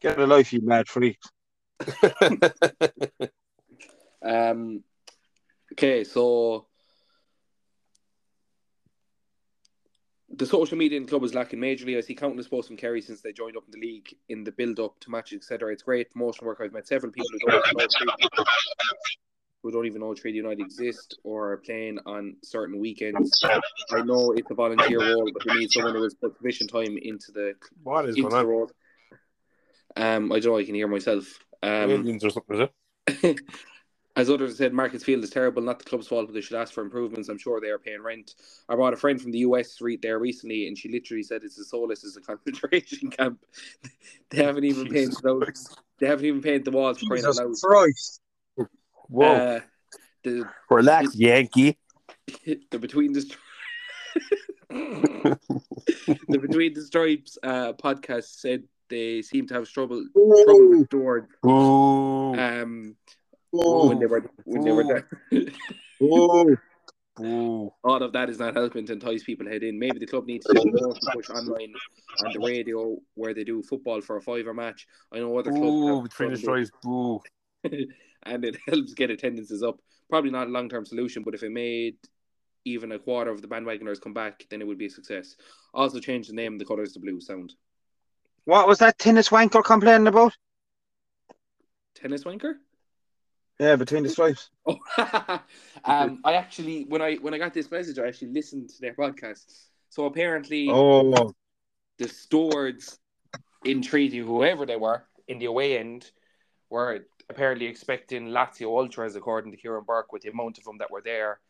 Get 0.00 0.18
a 0.18 0.26
life, 0.26 0.52
you 0.52 0.60
mad 0.60 0.88
freak. 0.88 1.18
Um, 4.24 4.82
okay, 5.72 6.02
so 6.02 6.66
the 10.34 10.46
social 10.46 10.78
media 10.78 10.96
in 10.96 11.04
the 11.04 11.10
club 11.10 11.22
is 11.24 11.34
lacking 11.34 11.60
majorly. 11.60 11.98
I 11.98 12.00
see 12.00 12.14
countless 12.14 12.48
posts 12.48 12.68
from 12.68 12.78
Kerry 12.78 13.02
since 13.02 13.20
they 13.20 13.32
joined 13.32 13.56
up 13.56 13.64
in 13.66 13.78
the 13.78 13.86
league 13.86 14.08
in 14.28 14.42
the 14.44 14.52
build 14.52 14.80
up 14.80 14.98
to 15.00 15.10
matches, 15.10 15.36
etc. 15.38 15.72
It's 15.72 15.82
great 15.82 16.10
promotion 16.10 16.46
work. 16.46 16.60
I've 16.62 16.72
met 16.72 16.88
several 16.88 17.12
people 17.12 17.28
who 17.32 17.50
don't 17.50 17.76
know 17.76 17.86
Treaty, 17.86 18.12
who 19.64 19.70
don't 19.70 19.86
even 19.86 20.02
know 20.02 20.12
Treaty 20.12 20.36
United 20.36 20.60
exist 20.60 21.18
or 21.24 21.52
are 21.52 21.56
playing 21.56 21.98
on 22.04 22.36
certain 22.44 22.78
weekends. 22.78 23.42
I 23.90 24.02
know 24.02 24.32
it's 24.32 24.50
a 24.50 24.54
volunteer 24.54 25.00
role, 25.00 25.30
but 25.32 25.42
we 25.46 25.60
need 25.60 25.70
someone 25.70 25.94
who 25.94 26.02
has 26.02 26.14
put 26.14 26.36
sufficient 26.36 26.70
time 26.70 26.98
into 27.00 27.32
the 27.32 27.54
what 27.82 28.06
is 28.06 28.16
into 28.16 28.28
going 28.28 28.34
on? 28.34 28.46
role. 28.46 28.70
Um, 29.96 30.30
I 30.30 30.38
don't 30.38 30.52
know. 30.52 30.58
I 30.58 30.64
can 30.64 30.74
hear 30.74 30.86
myself. 30.86 31.38
Um, 31.62 32.06
or 32.22 32.30
something, 32.30 32.60
is 32.60 32.68
it? 33.24 33.40
As 34.16 34.30
others 34.30 34.58
said, 34.58 34.72
Markets 34.72 35.02
Field 35.02 35.24
is 35.24 35.30
terrible, 35.30 35.60
not 35.60 35.78
the 35.78 35.84
club's 35.86 36.06
fault, 36.06 36.26
but 36.26 36.34
they 36.34 36.40
should 36.40 36.56
ask 36.56 36.72
for 36.72 36.82
improvements. 36.82 37.28
I'm 37.28 37.38
sure 37.38 37.60
they 37.60 37.70
are 37.70 37.80
paying 37.80 38.02
rent. 38.02 38.34
I 38.68 38.76
brought 38.76 38.92
a 38.92 38.96
friend 38.96 39.20
from 39.20 39.32
the 39.32 39.38
US 39.38 39.80
re- 39.80 39.98
there 40.00 40.20
recently, 40.20 40.68
and 40.68 40.78
she 40.78 40.88
literally 40.88 41.24
said 41.24 41.42
it's 41.42 41.58
as 41.58 41.70
soulless 41.70 42.04
as 42.04 42.16
a 42.16 42.20
concentration 42.20 43.10
camp. 43.10 43.44
they 44.30 44.44
haven't 44.44 44.64
even 44.64 44.88
Jesus 44.88 45.20
painted 45.20 45.26
out. 45.28 45.42
Christ. 45.42 45.80
They 45.98 46.06
haven't 46.06 46.26
even 46.26 46.42
painted 46.42 46.66
the 46.66 46.70
walls 46.70 46.98
for 46.98 47.06
crying 47.06 47.24
out 47.24 47.34
Jesus. 47.34 47.60
Christ. 47.62 48.20
Whoa. 49.08 49.26
Uh, 49.34 49.60
the 50.22 50.44
Relax, 50.70 51.14
Yankee. 51.14 51.78
the 52.70 52.78
between 52.78 53.12
the 53.12 53.20
Stri- 53.20 53.38
the 56.28 56.38
between 56.38 56.72
the 56.74 56.82
stripes 56.82 57.36
uh, 57.42 57.72
podcast 57.74 58.24
said 58.40 58.62
they 58.88 59.22
seem 59.22 59.46
to 59.48 59.54
have 59.54 59.68
trouble 59.68 60.04
trouble 60.44 60.60
Ooh, 60.60 60.78
with 60.78 60.88
Dord 60.88 61.26
Boo. 61.42 62.34
um 62.34 62.96
ooh, 63.54 63.88
when 63.88 63.98
they 63.98 64.06
were 64.06 64.24
when 64.44 64.62
they 64.62 64.72
were 64.72 64.84
there. 64.84 65.08
ooh. 66.02 66.56
Boo. 67.16 67.72
all 67.84 68.02
of 68.02 68.12
that 68.12 68.28
is 68.28 68.40
not 68.40 68.54
helping 68.56 68.84
to 68.86 68.92
entice 68.94 69.22
people 69.22 69.46
to 69.46 69.52
head 69.52 69.62
in. 69.62 69.78
Maybe 69.78 70.00
the 70.00 70.06
club 70.06 70.26
needs 70.26 70.44
to 70.46 70.54
do 70.54 70.62
more 70.64 70.94
to 70.94 71.10
push 71.12 71.30
online 71.30 71.72
on 72.26 72.32
the 72.32 72.40
radio 72.40 72.96
where 73.14 73.32
they 73.34 73.44
do 73.44 73.62
football 73.62 74.00
for 74.00 74.16
a 74.16 74.20
fiver 74.20 74.52
match. 74.52 74.86
I 75.12 75.18
know 75.18 75.38
other 75.38 75.52
Boo. 75.52 75.60
clubs 75.60 76.08
Between 76.08 76.30
the 76.30 76.36
have 76.36 76.40
stripes. 76.40 76.70
Boo. 76.82 77.20
and 78.26 78.44
it 78.44 78.56
helps 78.68 78.94
get 78.94 79.10
attendances 79.10 79.62
up. 79.62 79.80
Probably 80.10 80.30
not 80.30 80.46
a 80.48 80.50
long 80.50 80.68
term 80.68 80.84
solution, 80.84 81.22
but 81.22 81.34
if 81.34 81.42
it 81.42 81.50
made 81.50 81.96
even 82.64 82.92
a 82.92 82.98
quarter 82.98 83.30
of 83.30 83.42
the 83.42 83.48
bandwagoners 83.48 84.00
come 84.00 84.14
back, 84.14 84.46
then 84.50 84.60
it 84.60 84.66
would 84.66 84.78
be 84.78 84.86
a 84.86 84.90
success. 84.90 85.36
Also, 85.74 86.00
change 86.00 86.28
the 86.28 86.34
name 86.34 86.54
of 86.54 86.58
the 86.58 86.64
colours 86.64 86.92
to 86.92 87.00
blue. 87.00 87.20
Sound 87.20 87.54
What 88.44 88.68
was 88.68 88.78
that 88.78 88.98
tennis 88.98 89.28
wanker 89.28 89.62
complaining 89.64 90.06
about? 90.06 90.34
tennis 91.94 92.24
wanker. 92.24 92.54
Yeah, 93.60 93.76
between 93.76 94.02
the 94.02 94.08
stripes. 94.10 94.50
Oh, 94.66 94.78
um, 95.84 96.20
I 96.24 96.34
actually 96.34 96.84
when 96.88 97.02
I 97.02 97.16
when 97.16 97.34
I 97.34 97.38
got 97.38 97.52
this 97.52 97.70
message, 97.70 97.98
I 97.98 98.06
actually 98.06 98.32
listened 98.32 98.70
to 98.70 98.80
their 98.80 98.94
podcast. 98.94 99.44
So 99.90 100.06
apparently, 100.06 100.68
Oh, 100.70 101.32
the 101.98 102.08
stewards 102.08 102.98
in 103.64 103.82
Treaty, 103.82 104.18
whoever 104.18 104.64
they 104.66 104.76
were, 104.76 105.04
in 105.28 105.38
the 105.38 105.44
away 105.46 105.78
end, 105.78 106.10
were 106.70 107.06
apparently 107.30 107.66
expecting 107.66 108.28
Lazio 108.28 108.68
Ultras, 108.68 109.16
according 109.16 109.52
to 109.52 109.58
Kieran 109.58 109.84
Burke, 109.84 110.12
with 110.12 110.22
the 110.22 110.30
amount 110.30 110.58
of 110.58 110.64
them 110.64 110.78
that 110.78 110.90
were 110.90 111.02
there. 111.02 111.40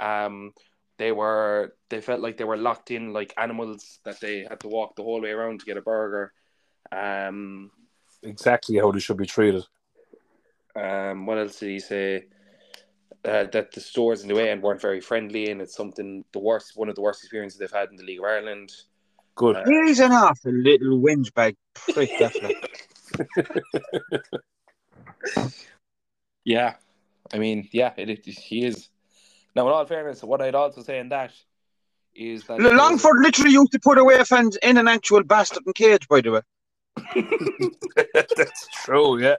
Um, 0.00 0.52
they 0.98 1.12
were 1.12 1.74
they 1.88 2.00
felt 2.00 2.20
like 2.20 2.36
they 2.36 2.44
were 2.44 2.56
locked 2.56 2.90
in 2.90 3.12
like 3.12 3.32
animals 3.36 4.00
that 4.04 4.20
they 4.20 4.46
had 4.48 4.60
to 4.60 4.68
walk 4.68 4.96
the 4.96 5.02
whole 5.02 5.20
way 5.20 5.30
around 5.30 5.60
to 5.60 5.66
get 5.66 5.76
a 5.76 5.82
burger. 5.82 6.32
Um, 6.92 7.70
Exactly 8.22 8.78
how 8.78 8.90
they 8.90 8.98
should 8.98 9.16
be 9.16 9.26
treated. 9.26 9.64
um, 10.74 11.24
what 11.24 11.38
else 11.38 11.60
did 11.60 11.70
he 11.70 11.78
say? 11.78 12.24
Uh, 13.24 13.44
that 13.52 13.72
the 13.72 13.80
stores 13.80 14.22
in 14.22 14.28
the 14.28 14.34
way 14.34 14.50
end 14.50 14.62
weren't 14.62 14.80
very 14.80 15.00
friendly, 15.00 15.50
and 15.50 15.60
it's 15.60 15.76
something 15.76 16.24
the 16.32 16.38
worst, 16.38 16.72
one 16.76 16.88
of 16.88 16.94
the 16.94 17.00
worst 17.00 17.22
experiences 17.22 17.58
they've 17.58 17.70
had 17.70 17.90
in 17.90 17.96
the 17.96 18.02
League 18.02 18.18
of 18.18 18.24
Ireland. 18.24 18.72
Good. 19.36 19.56
Uh, 19.56 19.64
he's 19.66 20.00
an 20.00 20.12
awful 20.12 20.52
little 20.52 20.98
whinge 20.98 21.32
bag 21.34 21.56
prick, 21.74 22.10
definitely. 22.18 22.56
Yeah, 26.44 26.74
I 27.32 27.38
mean, 27.38 27.68
yeah, 27.72 27.92
it, 27.96 28.08
it 28.10 28.26
he 28.26 28.64
is. 28.64 28.88
Now, 29.54 29.66
in 29.66 29.72
all 29.72 29.84
fairness, 29.84 30.22
what 30.22 30.40
I'd 30.40 30.54
also 30.54 30.82
say 30.82 30.98
in 30.98 31.08
that 31.10 31.32
is 32.14 32.44
that 32.44 32.60
L- 32.60 32.76
Longford 32.76 33.20
literally 33.20 33.52
used 33.52 33.72
to 33.72 33.80
put 33.80 33.98
away 33.98 34.22
fans 34.24 34.56
in 34.62 34.78
an 34.78 34.88
actual 34.88 35.22
bastard 35.22 35.62
and 35.66 35.74
cage, 35.74 36.08
by 36.08 36.20
the 36.20 36.30
way. 36.30 36.40
That's 38.14 38.68
true, 38.84 39.20
yeah. 39.20 39.36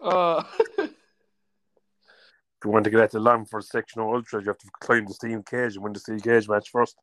Uh, 0.00 0.42
If 2.64 2.68
you 2.68 2.72
want 2.72 2.84
to 2.84 2.90
get 2.90 3.00
at 3.00 3.10
the 3.10 3.20
Longford 3.20 3.62
sectional 3.62 4.14
ultra, 4.14 4.40
you 4.40 4.48
have 4.48 4.56
to 4.56 4.70
climb 4.80 5.04
the 5.04 5.12
steel 5.12 5.42
cage 5.42 5.74
and 5.74 5.84
win 5.84 5.92
the 5.92 6.00
steel 6.00 6.18
cage 6.18 6.48
match 6.48 6.70
first. 6.70 6.96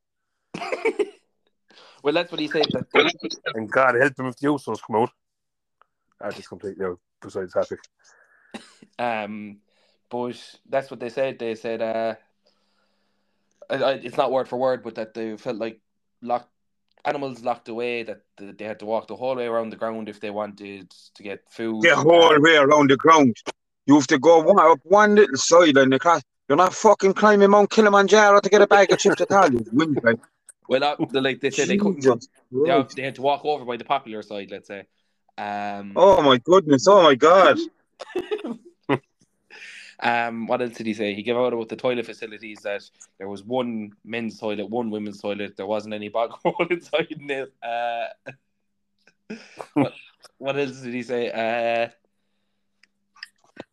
well, 2.04 2.16
that's 2.16 2.32
what 2.32 2.40
he 2.40 2.48
said. 2.48 2.66
That 2.72 3.14
And 3.54 3.72
God 3.72 3.94
help 3.94 4.18
him 4.18 4.26
if 4.26 4.38
the 4.38 4.48
Usos 4.48 4.80
come 4.82 4.96
out. 4.96 5.12
That's 6.22 6.36
just 6.36 6.50
completely 6.50 6.86
out 6.86 7.00
beside 7.22 7.48
the 7.48 7.48
topic. 7.48 7.80
Um, 9.00 9.58
but 10.10 10.38
that's 10.70 10.92
what 10.92 11.00
they 11.00 11.10
said. 11.10 11.40
They 11.40 11.56
said, 11.56 11.82
uh, 11.82 12.16
I, 13.70 13.76
I, 13.76 13.92
it's 13.94 14.18
not 14.18 14.32
word 14.32 14.48
for 14.48 14.58
word, 14.58 14.84
but 14.84 14.96
that 14.96 15.14
they 15.14 15.38
felt 15.38 15.58
like 15.58 15.80
locked 16.22 16.50
animals 17.06 17.44
locked 17.44 17.70
away. 17.70 18.04
That 18.04 18.22
th- 18.38 18.58
they 18.58 18.66
had 18.66 18.80
to 18.80 18.86
walk 18.86 19.08
the 19.08 19.16
whole 19.16 19.36
way 19.36 19.48
around 19.48 19.72
the 19.72 19.78
ground 19.78 20.10
if 20.10 20.20
they 20.20 20.30
wanted 20.30 20.94
to 21.16 21.24
get 21.24 21.44
food. 21.50 21.84
The 21.84 21.96
whole 21.96 22.40
way 22.40 22.58
around 22.58 22.90
the 22.90 22.98
ground. 22.98 23.38
You 23.88 23.96
have 23.96 24.08
to 24.08 24.20
go 24.20 24.42
one, 24.42 24.60
up 24.60 24.80
one 24.84 25.16
little 25.16 25.38
side 25.38 25.78
and 25.78 25.94
across. 25.94 26.22
You're 26.48 26.58
not 26.58 26.74
fucking 26.74 27.14
climbing 27.14 27.50
Mount 27.50 27.70
Kilimanjaro 27.70 28.42
to 28.42 28.50
get 28.50 28.62
a 28.62 28.68
bag 28.68 28.92
of 28.92 29.00
chips 29.00 29.22
at 29.22 29.32
all. 29.32 29.52
You. 29.52 29.66
Well, 30.68 30.84
uh, 30.84 30.96
they, 31.12 31.20
like 31.20 31.40
they 31.40 31.50
said, 31.50 31.70
they 31.70 31.78
couldn't. 31.78 32.02
Jesus 32.02 32.28
They, 32.52 32.86
they 32.96 33.02
had 33.02 33.16
to 33.16 33.22
walk 33.22 33.46
over 33.46 33.66
by 33.66 33.78
the 33.78 33.86
popular 33.86 34.22
side. 34.22 34.50
Let's 34.52 34.68
say. 34.68 34.86
Um, 35.42 35.94
Oh 35.96 36.22
my 36.22 36.38
goodness! 36.38 36.88
Oh 36.88 37.02
my 37.02 37.16
God! 37.16 37.58
Um, 40.02 40.48
what 40.48 40.62
else 40.62 40.74
did 40.74 40.88
he 40.88 40.96
say? 40.96 41.14
He 41.14 41.22
gave 41.22 41.38
out 41.38 41.54
about 41.54 41.70
the 41.70 41.76
toilet 41.76 42.08
facilities 42.08 42.62
that 42.62 42.82
there 43.20 43.30
was 43.30 43.44
one 43.44 43.92
men's 44.04 44.40
toilet, 44.40 44.68
one 44.68 44.90
women's 44.90 45.22
toilet. 45.22 45.56
There 45.56 45.68
wasn't 45.68 45.94
any 45.94 46.10
bog 46.10 46.32
hole 46.44 46.66
inside 46.70 47.08
it. 47.10 47.54
Uh, 47.62 48.08
what, 49.74 49.94
what 50.40 50.58
else 50.58 50.82
did 50.82 50.94
he 50.94 51.04
say? 51.04 51.30
Uh, 51.30 51.90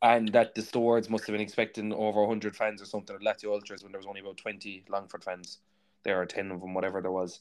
and 0.03 0.29
that 0.33 0.55
the 0.55 0.62
stewards 0.62 1.09
must 1.09 1.27
have 1.27 1.33
been 1.33 1.41
expecting 1.41 1.95
over 1.95 2.21
100 2.21 2.55
fans 2.55 2.83
or 2.83 2.85
something 2.85 3.16
at 3.16 3.23
Lazio 3.23 3.53
Ultras 3.53 3.83
when 3.83 3.91
there 3.91 3.99
was 3.99 4.07
only 4.07 4.21
about 4.21 4.37
20 4.37 4.85
Longford 4.91 5.25
fans. 5.25 5.59
There 6.05 6.21
are 6.21 6.27
10 6.27 6.51
of 6.51 6.61
them, 6.61 6.75
whatever 6.75 7.01
there 7.01 7.11
was. 7.11 7.41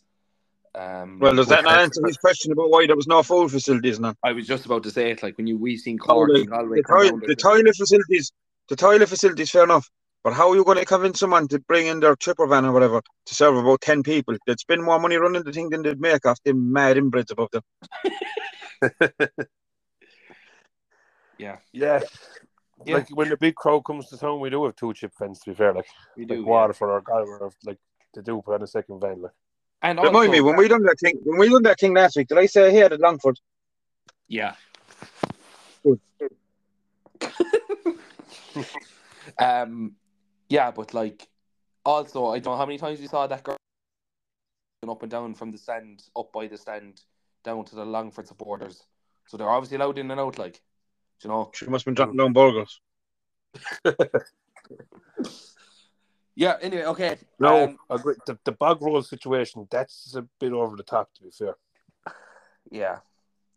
Um, 0.78 1.20
Well, 1.20 1.36
does 1.36 1.48
that 1.48 1.64
not 1.64 1.80
answer 1.80 2.02
his 2.06 2.18
question 2.18 2.52
about 2.52 2.70
why 2.70 2.86
there 2.86 2.96
was 2.96 3.08
no 3.08 3.24
food 3.24 3.50
facilities 3.52 4.00
now? 4.00 4.14
I 4.24 4.32
was 4.32 4.46
just 4.46 4.66
about 4.66 4.84
to 4.84 4.92
say 4.92 5.12
it. 5.12 5.24
Like 5.24 5.38
when 5.38 5.48
you 5.48 5.58
we've 5.58 5.80
seen 5.80 5.98
Cork 5.98 6.30
Oh, 6.32 6.36
and 6.36 6.48
Galway 6.48 6.78
The, 6.78 6.84
come 6.84 7.22
the 7.26 7.36
toilet 7.36 7.76
facilities, 7.76 8.32
the 8.70 8.76
toilet 8.76 9.10
facilities, 9.10 9.50
fair 9.50 9.64
enough. 9.64 9.90
But 10.24 10.34
how 10.34 10.50
are 10.50 10.56
you 10.56 10.64
going 10.64 10.78
to 10.78 10.86
convince 10.86 11.20
someone 11.20 11.48
to 11.50 11.60
bring 11.60 11.88
in 11.88 12.00
their 12.02 12.16
tripper 12.16 12.48
van 12.48 12.66
or 12.66 12.74
whatever 12.74 13.02
to 13.28 13.36
serve 13.36 13.56
about 13.56 13.82
10 13.82 14.04
people? 14.04 14.36
They'd 14.46 14.60
spend 14.60 14.84
more 14.84 15.00
money 15.00 15.16
running 15.16 15.44
the 15.44 15.54
thing 15.54 15.70
than 15.70 15.84
they'd 15.84 16.02
make 16.02 16.26
off 16.26 16.42
them 16.44 16.72
mad 16.72 16.98
inbreds 16.98 17.32
above 17.32 17.50
them. 17.52 17.64
Yeah, 21.38 21.58
Yeah. 21.72 22.02
Yeah. 22.86 22.96
Like 22.96 23.10
when 23.10 23.30
the 23.30 23.38
big 23.38 23.56
crowd 23.56 23.86
comes 23.86 24.08
to 24.10 24.18
town, 24.18 24.40
we 24.40 24.50
do 24.52 24.66
have 24.66 24.76
two 24.76 24.94
chip 24.94 25.12
fans. 25.18 25.40
To 25.40 25.50
be 25.52 25.56
fair, 25.56 25.74
like 25.74 25.88
we 26.16 26.24
like 26.24 26.30
do. 26.30 26.42
yeah. 26.42 26.48
Waterford 26.48 26.90
or 26.90 27.02
Galway, 27.02 27.38
or, 27.42 27.52
like 27.66 27.80
they 28.14 28.22
do 28.22 28.42
put 28.44 28.54
on 28.56 28.62
a 28.64 28.68
second 28.68 29.00
van. 29.00 29.22
Like 29.22 29.32
And 29.82 30.00
Remind 30.00 30.16
also, 30.16 30.32
me, 30.32 30.42
when 30.42 30.58
we 30.58 30.68
done 30.68 30.84
that 30.84 31.00
thing, 31.00 31.20
when 31.24 31.40
we 31.40 31.50
done 31.50 31.64
that 31.64 31.80
thing 31.80 31.94
last 31.94 32.16
week, 32.16 32.28
did 32.28 32.38
I 32.38 32.48
say 32.48 32.72
he 32.72 32.78
had 32.78 32.94
at 32.94 33.00
Longford? 33.00 33.40
yeah. 34.28 34.56
Um, 39.38 39.96
yeah, 40.50 40.72
but 40.72 40.94
like, 40.94 41.28
also, 41.86 42.28
I 42.28 42.40
don't 42.40 42.54
know 42.54 42.58
how 42.58 42.66
many 42.66 42.78
times 42.78 43.02
you 43.02 43.08
saw 43.08 43.28
that 43.28 43.44
girl 43.44 43.58
going 44.82 44.92
up 44.92 45.02
and 45.02 45.12
down 45.12 45.34
from 45.34 45.52
the 45.52 45.58
stand, 45.58 46.04
up 46.16 46.32
by 46.32 46.48
the 46.48 46.58
stand, 46.58 47.02
down 47.44 47.66
to 47.66 47.76
the 47.76 47.86
Longford 47.86 48.28
supporters. 48.28 48.84
So 49.28 49.38
they're 49.38 49.50
obviously 49.50 49.78
allowed 49.78 49.98
in 49.98 50.10
and 50.10 50.20
out, 50.20 50.40
like, 50.40 50.62
you 51.24 51.30
know. 51.30 51.52
She 51.54 51.66
must 51.66 51.86
have 51.86 51.86
been 51.86 51.96
dropping 51.96 52.18
down 52.18 52.34
burgers. 52.34 52.80
Yeah. 56.44 56.56
Anyway, 56.62 56.84
okay. 56.94 57.18
no, 57.40 57.64
Um, 57.64 57.80
agree. 57.90 58.16
the 58.28 58.38
the 58.44 58.52
bog 58.52 58.80
roll 58.82 59.02
situation 59.02 59.68
that's 59.72 60.16
a 60.16 60.22
bit 60.40 60.54
over 60.54 60.76
the 60.78 60.84
top. 60.84 61.12
To 61.16 61.24
be 61.24 61.32
fair, 61.32 61.56
yeah. 62.70 63.00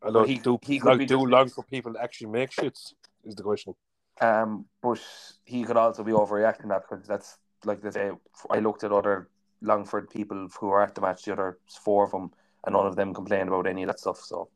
I 0.03 0.11
don't 0.11 0.27
he- 0.27 0.39
do 0.39 0.59
he 0.63 0.79
could 0.81 0.89
like 0.89 0.99
be 0.99 1.05
do 1.07 1.19
just- 1.19 1.31
long 1.37 1.49
for 1.51 1.63
people 1.65 1.93
to 1.95 2.01
actually 2.03 2.31
make 2.31 2.51
shits. 2.51 2.95
Is 3.23 3.35
the 3.35 3.43
question? 3.43 3.75
Um, 4.23 4.65
but 4.83 4.99
he 5.45 5.63
could 5.65 5.77
also 5.77 6.03
be 6.03 6.13
overreacting 6.13 6.69
that 6.69 6.83
because 6.89 7.07
that's 7.07 7.37
like 7.67 7.83
they 7.83 7.91
say. 7.91 8.11
I 8.57 8.59
looked 8.61 8.83
at 8.85 8.93
other 8.93 9.29
Longford 9.61 10.09
people 10.09 10.49
who 10.59 10.69
were 10.69 10.81
at 10.83 10.95
the 10.95 11.03
match, 11.03 11.25
the 11.25 11.33
other 11.35 11.59
four 11.85 12.05
of 12.05 12.13
them, 12.13 12.31
and 12.65 12.73
none 12.75 12.87
of 12.87 12.97
them 12.97 13.13
complained 13.13 13.49
about 13.51 13.67
any 13.67 13.83
of 13.83 13.89
that 13.89 14.01
stuff. 14.01 14.21
So 14.21 14.49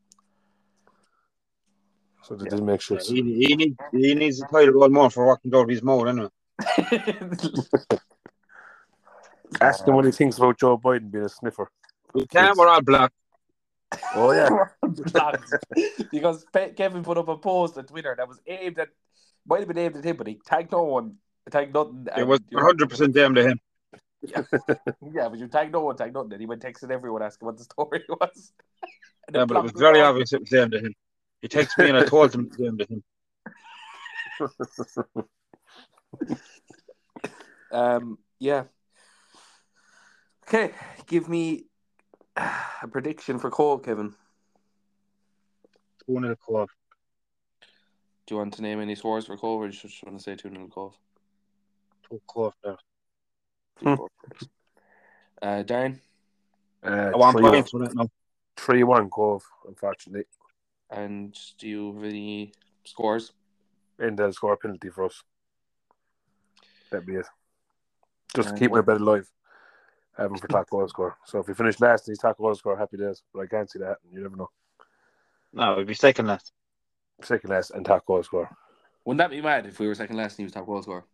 So 2.23 2.37
they 2.37 2.45
Yeah. 2.45 2.51
didn't 2.53 2.67
make 2.73 2.81
shits. 2.81 3.07
He, 3.15 3.21
he, 3.45 3.55
need, 3.55 3.77
he 3.93 4.15
needs 4.15 4.41
to 4.41 4.47
tie 4.51 4.65
the 4.65 4.73
roll 4.73 4.89
more 4.89 5.11
for 5.11 5.27
walking 5.27 5.55
out 5.55 5.65
of 5.65 5.69
his 5.69 5.83
mouth, 5.83 6.07
anyway. 6.07 6.31
Ask 9.61 9.87
him 9.87 9.95
what 9.95 10.05
he 10.05 10.11
thinks 10.13 10.39
about 10.39 10.59
Joe 10.59 10.79
Biden 10.79 11.11
being 11.11 11.25
a 11.25 11.29
sniffer. 11.29 11.71
We 12.13 12.27
can't, 12.27 12.57
we're 12.57 12.69
all 12.69 12.83
black. 12.83 13.13
Oh 14.17 14.33
yeah, 14.33 14.49
because 16.11 16.45
Kevin 16.77 17.05
put 17.05 17.17
up 17.17 17.29
a 17.29 17.37
post 17.37 17.79
on 17.79 17.85
Twitter 17.87 18.13
that 18.17 18.27
was 18.27 18.41
aimed 18.45 18.81
at, 18.81 18.89
might 19.47 19.61
have 19.61 19.69
been 19.69 19.79
aimed 19.79 19.97
at 19.97 20.05
him, 20.05 20.17
but 20.17 20.27
he 20.27 20.41
tagged 20.45 20.73
no 20.73 20.83
one, 20.83 21.17
tagged 21.49 21.73
nothing. 21.73 22.09
It 22.17 22.27
was 22.27 22.41
100% 22.53 23.13
damn 23.13 23.35
to 23.37 23.43
him. 23.51 23.61
Yeah, 25.13 25.29
but 25.29 25.39
you 25.39 25.47
tagged 25.47 25.73
no 25.73 25.83
one, 25.83 25.97
tagged 25.97 26.15
nothing, 26.15 26.33
and 26.33 26.41
he 26.41 26.47
went 26.47 26.63
texting 26.63 26.91
everyone 26.91 27.23
asking 27.23 27.47
what 27.47 27.57
the 27.57 27.65
story 27.65 28.03
was. 28.09 28.53
And 29.29 29.37
Yeah, 29.37 29.45
but 29.45 29.59
it 29.59 29.63
was 29.63 29.73
very 29.77 30.01
all. 30.01 30.09
obvious 30.11 30.33
it 30.33 30.41
was 30.41 30.49
damn 30.49 30.71
to 30.73 30.81
him. 30.81 30.95
He 31.41 31.49
texted 31.49 31.79
me 31.79 31.91
and 31.91 31.99
I 31.99 32.05
told 32.05 32.35
him 32.35 32.51
it 32.53 32.59
was 32.59 32.59
damn 32.59 32.79
to 32.79 32.87
him. 32.91 33.05
Um, 37.71 38.19
yeah. 38.39 38.65
Okay, 40.47 40.73
give 41.07 41.29
me 41.29 41.65
a 42.37 42.89
prediction 42.91 43.39
for 43.39 43.51
Cobh, 43.51 43.83
Kevin. 43.83 44.15
Two 46.07 46.21
nil 46.21 46.37
Cobh. 46.37 46.69
Do 48.27 48.35
you 48.35 48.39
want 48.39 48.55
to 48.55 48.63
name 48.63 48.81
any 48.81 48.95
scores 48.95 49.27
for 49.27 49.37
Cobh, 49.37 49.61
or 49.61 49.69
do 49.69 49.75
you 49.75 49.81
just 49.81 50.03
want 50.05 50.19
to 50.19 50.23
say 50.23 50.35
2 50.35 50.51
0 50.51 50.69
Cobh? 50.69 50.95
Two 52.09 52.21
Cobh 52.27 52.55
there. 52.63 52.77
Hmm. 53.83 53.95
Uh, 55.43 55.63
Darren, 55.63 56.01
uh, 56.83 57.11
I 57.13 57.17
want 57.17 57.37
three, 57.37 57.51
points 57.51 57.71
for 57.71 57.81
that 57.81 57.95
now. 57.95 58.09
three 58.57 58.83
one 58.83 59.11
Cobh. 59.11 59.43
Unfortunately, 59.67 60.25
and 60.91 61.37
do 61.59 61.69
you 61.69 61.95
have 61.95 62.05
any 62.05 62.53
scores? 62.85 63.33
and 63.99 64.19
they'll 64.19 64.33
score 64.33 64.55
a 64.55 64.57
penalty 64.57 64.91
for 64.91 65.05
us. 65.05 65.23
That'd 66.91 67.07
be 67.07 67.15
it. 67.15 67.27
Just 68.35 68.51
to 68.51 68.55
keep 68.55 68.71
my 68.71 68.81
bet 68.81 69.01
alive. 69.01 69.31
Having 70.17 70.39
for 70.39 70.49
top 70.49 70.71
goal 70.71 70.89
score. 70.89 71.17
So 71.25 71.41
if 71.41 71.49
we 71.49 71.55
finish 71.55 71.81
last 71.81 72.07
and 72.07 72.13
he's 72.13 72.21
top 72.21 72.39
goal 72.39 72.55
score, 72.55 72.77
happy 72.77 72.97
days. 72.97 73.23
But 73.33 73.41
I 73.41 73.47
can't 73.47 73.71
see 73.71 73.81
that. 73.81 73.97
You 74.13 74.23
never 74.23 74.37
know. 74.37 74.51
No, 75.53 75.77
we'd 75.77 75.87
be 75.87 75.95
second 75.95 76.27
last. 76.27 76.53
Second 77.23 77.51
last 77.51 77.71
and 77.71 77.85
top 77.85 78.05
goal 78.07 78.23
score. 78.23 78.49
Wouldn't 79.05 79.19
that 79.19 79.31
be 79.31 79.41
mad 79.43 79.67
if 79.67 79.79
we 79.79 79.87
were 79.87 79.95
second 79.95 80.17
last 80.17 80.33
and 80.33 80.39
he 80.39 80.45
was 80.45 80.53
top 80.53 80.67
goal 80.67 80.83
scorer? 80.83 81.05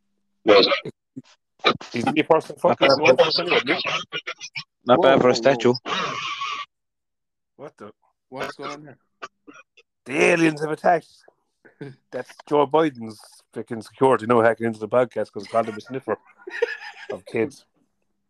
He's 1.92 2.04
the 2.04 2.24
person 2.28 2.56
fucking 2.56 2.88
Not 2.88 3.16
bad. 3.16 3.40
anyway. 3.40 3.80
Not 4.86 5.02
bad 5.02 5.20
for 5.20 5.28
a 5.28 5.34
statue. 5.34 5.74
What 7.56 7.76
the? 7.76 7.92
What's 8.28 8.56
going 8.56 8.70
on 8.70 8.84
there? 8.84 8.98
The 10.06 10.22
aliens 10.22 10.60
have 10.62 10.70
attacked. 10.70 11.08
That's 12.10 12.30
Joe 12.48 12.66
Biden's 12.66 13.20
fucking 13.52 13.82
security 13.82 14.26
now 14.26 14.40
hacking 14.40 14.66
into 14.66 14.80
the 14.80 14.88
podcast 14.88 15.26
because 15.32 15.46
called 15.48 15.68
him 15.68 15.76
a 15.76 15.80
sniffer 15.80 16.16
of 17.12 17.24
kids. 17.26 17.66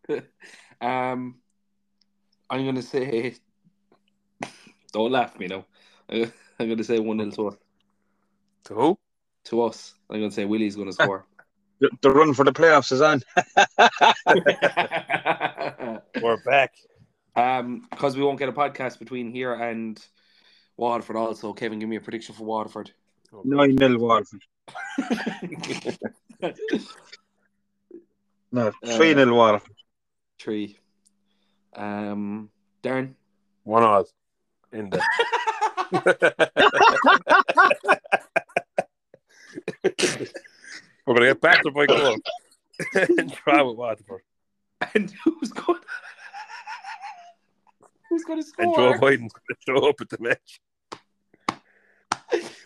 Um, 0.83 1.37
I'm 2.49 2.65
gonna 2.65 2.81
say. 2.81 3.37
Don't 4.93 5.13
laugh 5.13 5.35
at 5.35 5.41
me 5.41 5.47
now. 5.47 5.67
I'm 6.11 6.69
gonna 6.69 6.85
say 6.85 6.99
one 6.99 7.19
0 7.19 7.31
to 7.33 7.49
us. 7.49 7.57
To 8.65 8.75
who? 8.75 8.99
To 9.45 9.63
us, 9.63 9.95
I'm 10.09 10.21
gonna 10.21 10.31
say 10.31 10.47
Willie's 10.47 10.77
gonna 10.77 10.93
score. 10.93 11.27
The, 11.81 11.91
the 12.01 12.11
run 12.11 12.33
for 12.35 12.45
the 12.45 12.53
playoffs 12.53 12.93
is 12.93 13.03
on. 13.03 13.23
We're 16.23 16.43
back. 16.45 16.75
um, 17.37 17.87
because 17.91 18.17
we 18.17 18.23
won't 18.23 18.39
get 18.39 18.49
a 18.49 18.53
podcast 18.53 18.99
between 18.99 19.31
here 19.31 19.53
and 19.55 20.03
Waterford. 20.77 21.17
Also, 21.17 21.53
Kevin, 21.53 21.79
give 21.79 21.89
me 21.89 21.97
a 21.97 22.01
prediction 22.01 22.35
for 22.35 22.45
Waterford. 22.45 22.91
9 23.45 23.75
nil 23.77 23.99
Waterford. 23.99 24.43
No, 28.53 28.73
3 28.85 29.15
nil 29.15 29.35
Waterford. 29.35 29.77
Three. 30.41 30.79
Um, 31.77 32.49
Darren. 32.83 33.13
One 33.65 33.83
odd. 33.83 34.07
In 34.73 34.89
there. 34.89 35.03
We're 41.07 41.15
going 41.15 41.21
to 41.21 41.27
get 41.27 41.41
battered 41.43 41.75
by 41.75 41.85
goal 41.87 42.17
and 43.19 43.31
try 43.33 43.61
with 43.61 43.77
Waterford. 43.77 44.23
And 44.95 45.13
who's 45.25 45.51
going? 45.51 45.81
who's 48.09 48.25
going 48.25 48.41
to 48.41 48.47
score? 48.47 48.65
And? 48.65 48.75
Joe 48.75 48.93
Biden's 48.95 49.35
going 49.35 49.51
to 49.51 49.57
show 49.67 49.89
up 49.89 50.01
at 50.01 50.09
the 50.09 50.19
match. 50.21 50.61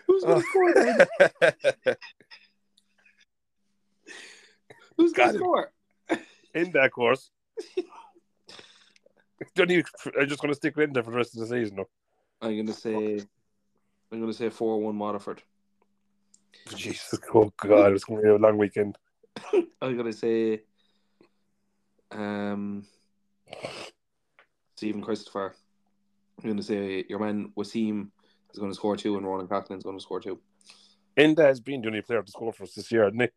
Who's 0.07 0.22
going 0.22 0.41
to 0.43 0.47
score? 0.47 0.75
Darren? 0.75 1.97
Who's 4.97 5.12
going 5.12 5.33
to 5.33 5.39
score? 5.39 5.72
in 6.55 6.70
that 6.70 6.93
course. 6.93 7.31
Don't 9.55 9.71
even, 9.71 9.85
I'm 10.19 10.29
just 10.29 10.41
going 10.41 10.53
to 10.53 10.57
stick 10.57 10.77
with 10.77 10.93
there 10.93 11.03
for 11.03 11.11
the 11.11 11.17
rest 11.17 11.35
of 11.35 11.41
the 11.41 11.47
season. 11.47 11.77
No. 11.77 11.89
I'm 12.41 12.55
going 12.55 12.67
to 12.67 12.73
say. 12.73 13.21
I'm 14.13 14.21
going 14.21 14.31
to 14.31 14.37
say 14.37 14.51
four 14.51 14.81
one 14.81 14.99
Waterford. 14.99 15.43
Jesus, 16.77 17.19
oh 17.35 17.53
God, 17.57 17.93
it's 17.93 18.05
going 18.05 18.21
to 18.21 18.25
be 18.25 18.31
a 18.31 18.37
long 18.37 18.59
weekend. 18.59 18.97
I'm 19.83 19.97
going 19.97 20.11
to 20.11 20.13
say. 20.13 20.63
Um. 22.13 22.87
Stephen 24.77 25.03
Christopher. 25.03 25.55
I'm 26.39 26.45
going 26.45 26.57
to 26.57 26.63
say 26.63 27.05
your 27.09 27.19
man 27.19 27.53
Wasim 27.57 28.09
is 28.53 28.59
going 28.59 28.71
to 28.71 28.77
score 28.77 28.97
two, 28.97 29.17
and 29.17 29.27
Ronan 29.27 29.47
Coughlan 29.47 29.79
is 29.79 29.85
going 29.85 29.97
to 29.97 30.03
score 30.03 30.21
two. 30.21 30.41
Enda 31.17 31.45
has 31.45 31.61
been 31.61 31.81
the 31.81 31.89
only 31.89 32.03
player 32.03 32.23
to 32.23 32.31
score 32.31 32.53
for 32.53 32.65
us 32.65 32.75
this 32.75 32.91
year, 32.91 33.05
hasn't 33.05 33.23
he? 33.23 33.29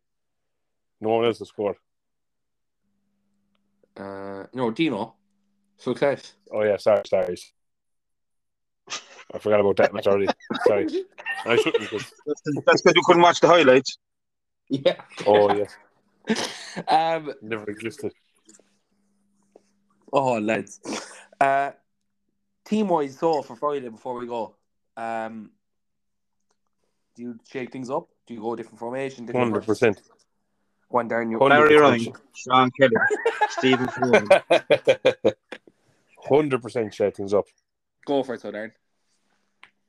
No 1.00 1.10
one 1.10 1.26
else 1.26 1.40
has 1.40 1.50
scored. 1.50 1.78
Uh, 3.98 4.46
no, 4.54 4.72
Dino. 4.72 5.16
Success. 5.78 6.34
Oh, 6.52 6.64
yeah, 6.64 6.78
sorry, 6.78 7.02
sorry. 7.08 7.38
I 9.34 9.40
forgot 9.40 9.60
about 9.60 9.78
that 9.78 9.94
match 9.94 10.08
already. 10.08 10.28
Sorry. 10.66 10.88
I 11.46 11.56
shouldn't 11.58 11.80
because. 11.80 12.12
That's 12.26 12.42
that's 12.66 12.82
because 12.82 12.96
you 12.96 13.02
couldn't 13.06 13.22
watch 13.22 13.40
the 13.42 13.48
highlights. 13.48 13.98
Yeah. 14.70 15.02
Oh, 15.26 15.54
yes. 15.54 15.76
Um. 16.88 17.34
Never 17.42 17.64
existed. 17.72 18.12
Oh, 20.14 20.38
lads. 20.38 20.80
Uh, 21.40 21.72
team 22.64 22.88
wise, 22.90 23.18
so 23.18 23.42
for 23.42 23.56
Friday 23.56 23.90
before 23.90 24.20
we 24.20 24.28
go, 24.28 24.56
um, 24.96 25.52
do 27.16 27.24
you 27.24 27.40
shake 27.50 27.72
things 27.72 27.90
up? 27.90 28.08
Do 28.26 28.34
you 28.34 28.42
go 28.42 28.56
different 28.56 28.80
formation? 28.80 29.26
Different 29.26 29.54
100%. 29.54 29.98
One 30.90 31.08
down 31.08 31.30
you 31.30 31.40
Hundred 31.40 31.68
Barry 31.68 31.76
Ryan, 31.78 31.98
percent. 32.00 32.18
Sean 32.34 32.72
Kelly, 32.72 32.96
Stephen 33.50 33.88
Ford. 33.88 35.36
100% 36.28 36.94
shake 36.94 37.16
things 37.16 37.34
up. 37.34 37.46
go 38.06 38.24
for 38.24 38.36
it, 38.36 38.42
so 38.42 38.52
Darren. 38.52 38.72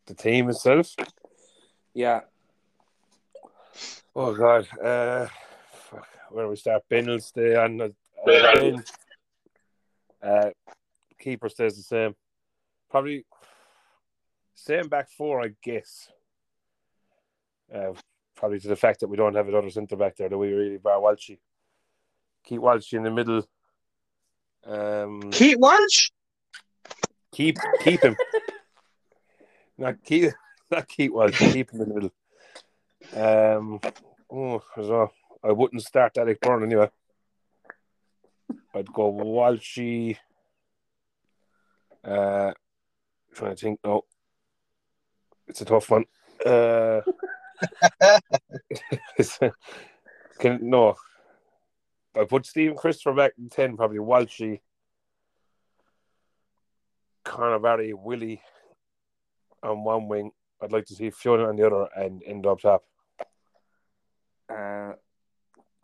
The 0.07 0.15
team 0.15 0.49
itself. 0.49 0.95
Yeah. 1.95 2.21
Oh 4.17 4.35
God. 4.35 4.67
Uh, 4.83 5.27
fuck. 5.73 6.09
where 6.31 6.45
do 6.47 6.51
we 6.51 6.57
start? 6.57 6.83
Ben 6.89 7.07
will 7.07 7.21
stay 7.21 7.55
on. 7.55 7.81
Uh, 7.81 7.89
ben. 8.25 8.85
Uh, 10.23 10.51
keeper 11.19 11.49
stays 11.49 11.77
the 11.77 11.83
same. 11.83 12.15
Probably 12.91 13.25
same 14.55 14.89
back 14.89 15.11
four, 15.11 15.45
I 15.45 15.51
guess. 15.63 16.09
Uh, 17.73 17.93
probably 18.39 18.61
to 18.61 18.69
the 18.69 18.77
fact 18.77 19.01
that 19.01 19.09
we 19.09 19.17
don't 19.17 19.35
have 19.35 19.49
another 19.49 19.69
centre 19.69 19.97
back 19.97 20.17
there, 20.17 20.29
that 20.29 20.39
we 20.39 20.53
really 20.53 20.79
bar 20.79 21.01
Walshy. 21.01 21.39
Keep 22.45 22.61
Walshy 22.61 22.95
in 22.95 23.03
the 23.03 23.11
middle. 23.11 23.45
Um, 24.65 25.31
Keith 25.33 25.59
Walsh? 25.59 26.11
keep 27.33 27.57
keep 27.81 28.03
him. 28.03 28.17
not 29.77 29.97
keep 30.05 30.33
not 30.71 30.87
keep 30.87 31.13
Walshy. 31.13 31.53
Keep 31.53 31.73
him 31.73 31.81
in 31.83 31.89
the 31.89 31.95
middle. 31.95 32.13
Um, 33.15 33.81
oh, 34.31 34.63
I 34.77 34.81
don't. 34.81 35.11
I 35.43 35.53
wouldn't 35.53 35.83
start 35.83 36.17
Alec 36.17 36.41
Byrne 36.41 36.63
anyway. 36.63 36.91
I'd 38.75 38.93
go 38.93 39.13
Walshy. 39.13 40.17
Uh, 42.05 42.53
trying 43.35 43.57
to 43.57 43.57
think. 43.57 43.81
No, 43.85 44.05
it's 45.49 45.61
a 45.61 45.65
tough 45.65 45.91
one. 45.91 46.05
Uh, 46.47 47.01
can 50.39 50.59
no. 50.63 50.95
I 52.17 52.25
put 52.25 52.47
Stephen 52.47 52.77
Christopher 52.77 53.15
back 53.15 53.33
in 53.39 53.49
ten, 53.49 53.77
probably 53.77 53.99
Walshy, 53.99 54.61
Connor 57.25 57.59
Barry, 57.59 57.93
Willie 57.93 58.41
on 59.63 59.85
one 59.85 60.09
wing. 60.09 60.33
I'd 60.61 60.73
like 60.73 60.87
to 60.87 60.95
see 60.95 61.11
Fionn 61.11 61.41
on 61.41 61.57
the 61.57 61.67
other 61.67 61.89
and 61.97 62.23
Enda 62.23 62.53
up 62.53 62.61
top. 62.61 62.85
Uh, 64.49 64.95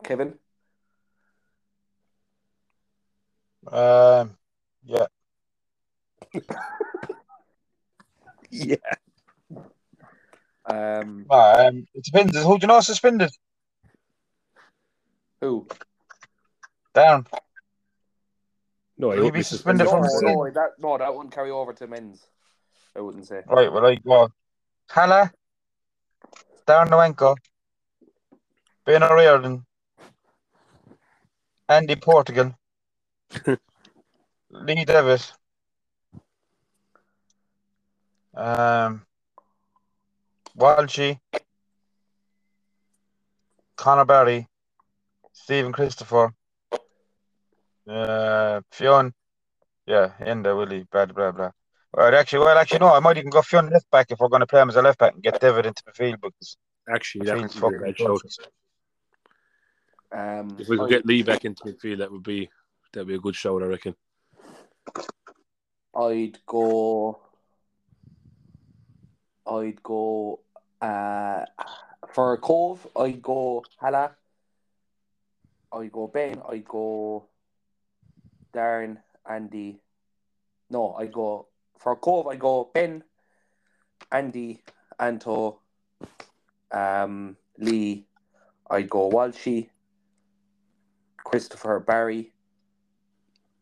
Kevin. 0.03 0.33
Um, 3.71 4.37
yeah. 4.83 5.05
Yeah. 8.51 8.77
Um, 10.67 11.25
Um, 11.29 11.87
it 11.93 12.03
depends. 12.03 12.35
Who 12.37 12.57
do 12.57 12.63
you 12.63 12.67
know 12.67 12.81
suspended? 12.81 13.31
who? 15.41 15.67
Down. 16.93 17.27
No, 18.97 19.11
I 19.11 19.15
Will 19.15 19.17
he 19.17 19.23
hope 19.25 19.33
be 19.33 19.39
he's 19.39 19.47
suspended 19.47 19.87
from 19.87 20.01
no, 20.01 20.07
the 20.07 20.25
team? 20.25 20.53
that 20.53 20.69
no, 20.79 20.97
that 20.97 21.13
wouldn't 21.13 21.33
carry 21.33 21.51
over 21.51 21.73
to 21.73 21.87
men's. 21.87 22.25
I 22.95 23.01
wouldn't 23.01 23.27
say. 23.27 23.41
Right, 23.47 23.71
well, 23.71 23.85
I 23.85 23.95
go. 23.95 24.29
Hala, 24.89 25.31
Darren 26.65 26.87
Noenko, 26.87 27.35
Ben 28.85 29.03
O'Riordan, 29.03 29.65
Andy 31.67 31.95
Portugal, 31.95 32.55
Lee 34.51 34.85
Devitt, 34.85 35.33
um, 38.35 39.05
Walshy, 40.57 41.19
Conor 43.75 44.05
Barry, 44.05 44.47
Stephen 45.33 45.71
Christopher, 45.73 46.33
uh, 47.89 48.61
Fionn, 48.71 49.13
yeah, 49.85 50.13
Enda, 50.21 50.57
Willie, 50.57 50.87
blah, 50.91 51.05
blah, 51.05 51.31
blah. 51.31 51.51
Well, 51.93 52.13
actually, 52.15 52.39
well, 52.39 52.57
actually, 52.57 52.79
no, 52.79 52.93
I 52.93 52.99
might 52.99 53.17
even 53.17 53.29
go 53.29 53.41
Fionn 53.41 53.69
left 53.69 53.89
back 53.91 54.07
if 54.09 54.19
we're 54.19 54.29
going 54.29 54.41
to 54.41 54.47
play 54.47 54.61
him 54.61 54.69
as 54.69 54.75
a 54.75 54.81
left 54.81 54.99
back 54.99 55.13
and 55.13 55.23
get 55.23 55.39
David 55.39 55.65
into 55.65 55.83
the 55.85 55.91
field 55.93 56.19
because 56.21 56.57
Actually, 56.93 57.25
that's 57.25 57.41
that 57.41 57.49
field's 57.51 57.61
would 57.61 57.73
a 57.75 57.79
fucking 57.79 57.93
bad 57.93 57.97
shout. 57.97 58.49
Um, 60.11 60.57
If 60.59 60.67
we 60.69 60.77
could 60.77 60.85
I- 60.85 60.89
get 60.89 61.05
Lee 61.05 61.23
back 61.23 61.45
into 61.45 61.63
midfield, 61.63 61.97
that 61.99 62.11
would 62.11 62.23
be 62.23 62.49
that'd 62.93 63.07
be 63.07 63.15
a 63.15 63.19
good 63.19 63.35
show, 63.35 63.59
I 63.61 63.65
reckon. 63.65 63.95
I'd 65.95 66.37
go. 66.45 67.19
I'd 69.47 69.81
go. 69.83 70.39
Uh, 70.81 71.45
for 72.13 72.37
Cobh, 72.37 72.87
I'd 72.95 73.21
go 73.21 73.63
Hala. 73.77 74.11
I'd 75.71 75.91
go 75.91 76.07
Ben. 76.07 76.41
I'd 76.49 76.65
go 76.65 77.25
Darren, 78.53 78.97
Andy. 79.29 79.81
No, 80.69 80.93
I'd 80.93 81.11
go 81.11 81.47
for 81.77 81.95
Cobh. 81.95 82.27
I'd 82.27 82.39
go 82.39 82.69
Ben, 82.73 83.03
Andy, 84.11 84.63
Anto, 84.99 85.59
um, 86.71 87.37
Lee. 87.57 88.05
I'd 88.69 88.89
go 88.89 89.09
Walshy, 89.09 89.69
Christopher 91.17 91.79
Barry. 91.79 92.33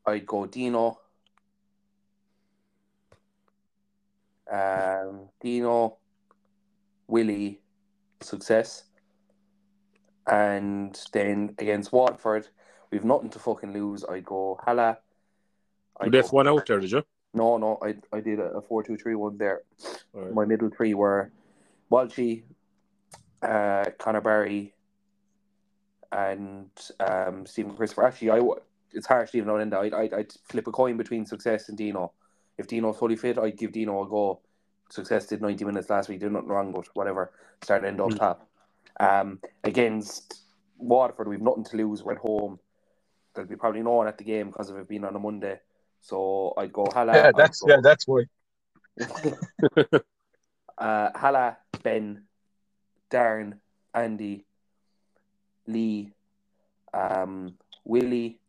I'd 0.06 0.26
go 0.26 0.46
Dino. 0.46 1.00
Um, 4.54 5.30
Dino, 5.42 5.98
Willie, 7.08 7.62
success. 8.22 8.84
And 10.28 10.98
then 11.12 11.56
against 11.58 11.92
Waterford, 11.92 12.48
we've 12.92 13.04
nothing 13.04 13.32
to 13.32 13.40
fucking 13.40 13.74
lose. 13.74 14.06
I 14.06 14.20
go 14.20 14.60
Hala. 14.64 15.00
You 16.00 16.08
I'd 16.08 16.14
left 16.14 16.34
one 16.34 16.48
out 16.48 16.66
there, 16.68 16.80
did 16.80 16.92
you? 16.92 17.04
No, 17.34 17.58
no, 17.58 17.80
I 17.82 17.96
I 18.16 18.22
did 18.22 18.40
a 18.40 18.62
4 18.62 18.84
2 18.84 18.96
3 18.96 19.16
1 19.16 19.38
there. 19.38 19.64
All 20.14 20.22
right. 20.22 20.34
My 20.34 20.46
middle 20.46 20.70
three 20.70 20.94
were 20.94 21.32
Walshy, 21.92 22.44
uh, 23.42 23.86
Connor 23.98 24.22
Barry, 24.22 24.76
and 26.12 26.70
um, 27.00 27.46
Stephen 27.46 27.76
Christopher. 27.76 28.06
Actually, 28.06 28.32
I 28.32 28.42
it's 28.92 29.08
harsh 29.08 29.34
even 29.34 29.50
on 29.50 29.68
Enda. 29.68 29.80
I'd, 29.80 29.94
I'd, 29.94 30.14
I'd 30.14 30.34
flip 30.46 30.68
a 30.68 30.72
coin 30.72 30.96
between 30.96 31.26
Success 31.26 31.70
and 31.70 31.78
Dino. 31.78 32.14
If 32.58 32.68
Dino's 32.68 32.98
fully 32.98 33.16
fit, 33.16 33.38
I'd 33.38 33.58
give 33.58 33.72
Dino 33.72 34.04
a 34.04 34.08
go. 34.08 34.42
Success 34.90 35.26
did 35.28 35.42
90 35.42 35.66
minutes 35.66 35.90
last 35.90 36.10
week, 36.10 36.20
did 36.20 36.32
nothing 36.32 36.50
wrong, 36.50 36.72
but 36.72 36.88
whatever. 36.94 37.32
Start 37.64 37.84
Enda 37.84 38.06
up 38.06 38.12
Mm. 38.12 38.18
top. 38.20 38.50
Um, 39.00 39.40
against 39.64 40.44
Waterford, 40.78 41.28
we've 41.28 41.42
nothing 41.42 41.64
to 41.66 41.78
lose. 41.78 42.04
We're 42.04 42.14
at 42.14 42.20
home. 42.20 42.60
There'll 43.34 43.50
be 43.50 43.56
probably 43.56 43.82
no 43.82 43.94
one 43.94 44.08
at 44.08 44.18
the 44.18 44.24
game 44.24 44.48
because 44.48 44.70
of 44.70 44.78
it 44.78 44.88
being 44.88 45.04
on 45.04 45.16
a 45.16 45.20
Monday. 45.20 45.60
So 46.02 46.54
I'd 46.58 46.72
go 46.72 46.86
Hala. 46.94 47.14
Yeah, 47.14 47.32
that's 47.36 47.62
go- 47.62 47.70
yeah, 47.70 47.80
that's 47.82 48.06
why. 48.08 48.26
uh, 50.78 51.10
Hala, 51.16 51.58
Ben, 51.82 52.26
Darren, 53.10 53.60
Andy, 53.94 54.46
Lee, 55.66 56.14
um, 56.94 57.58
Willie, 57.86 58.40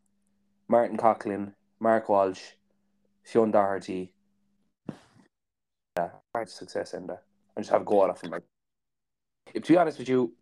Martin 0.67 0.97
Coughlin, 0.97 1.53
Mark 1.79 2.09
Walsh, 2.09 2.41
Sean 3.25 3.51
Doherty. 3.51 4.11
Yeah, 5.97 6.09
hard 6.33 6.49
success 6.49 6.93
in 6.93 7.07
there. 7.07 7.21
I 7.57 7.61
just 7.61 7.71
have 7.71 7.81
a 7.81 7.85
go 7.85 8.01
off 8.01 8.19
from 8.19 8.31
like. 8.31 8.43
To 9.53 9.61
be 9.61 9.77
honest 9.77 9.99
with 9.99 10.09
you, 10.09 10.33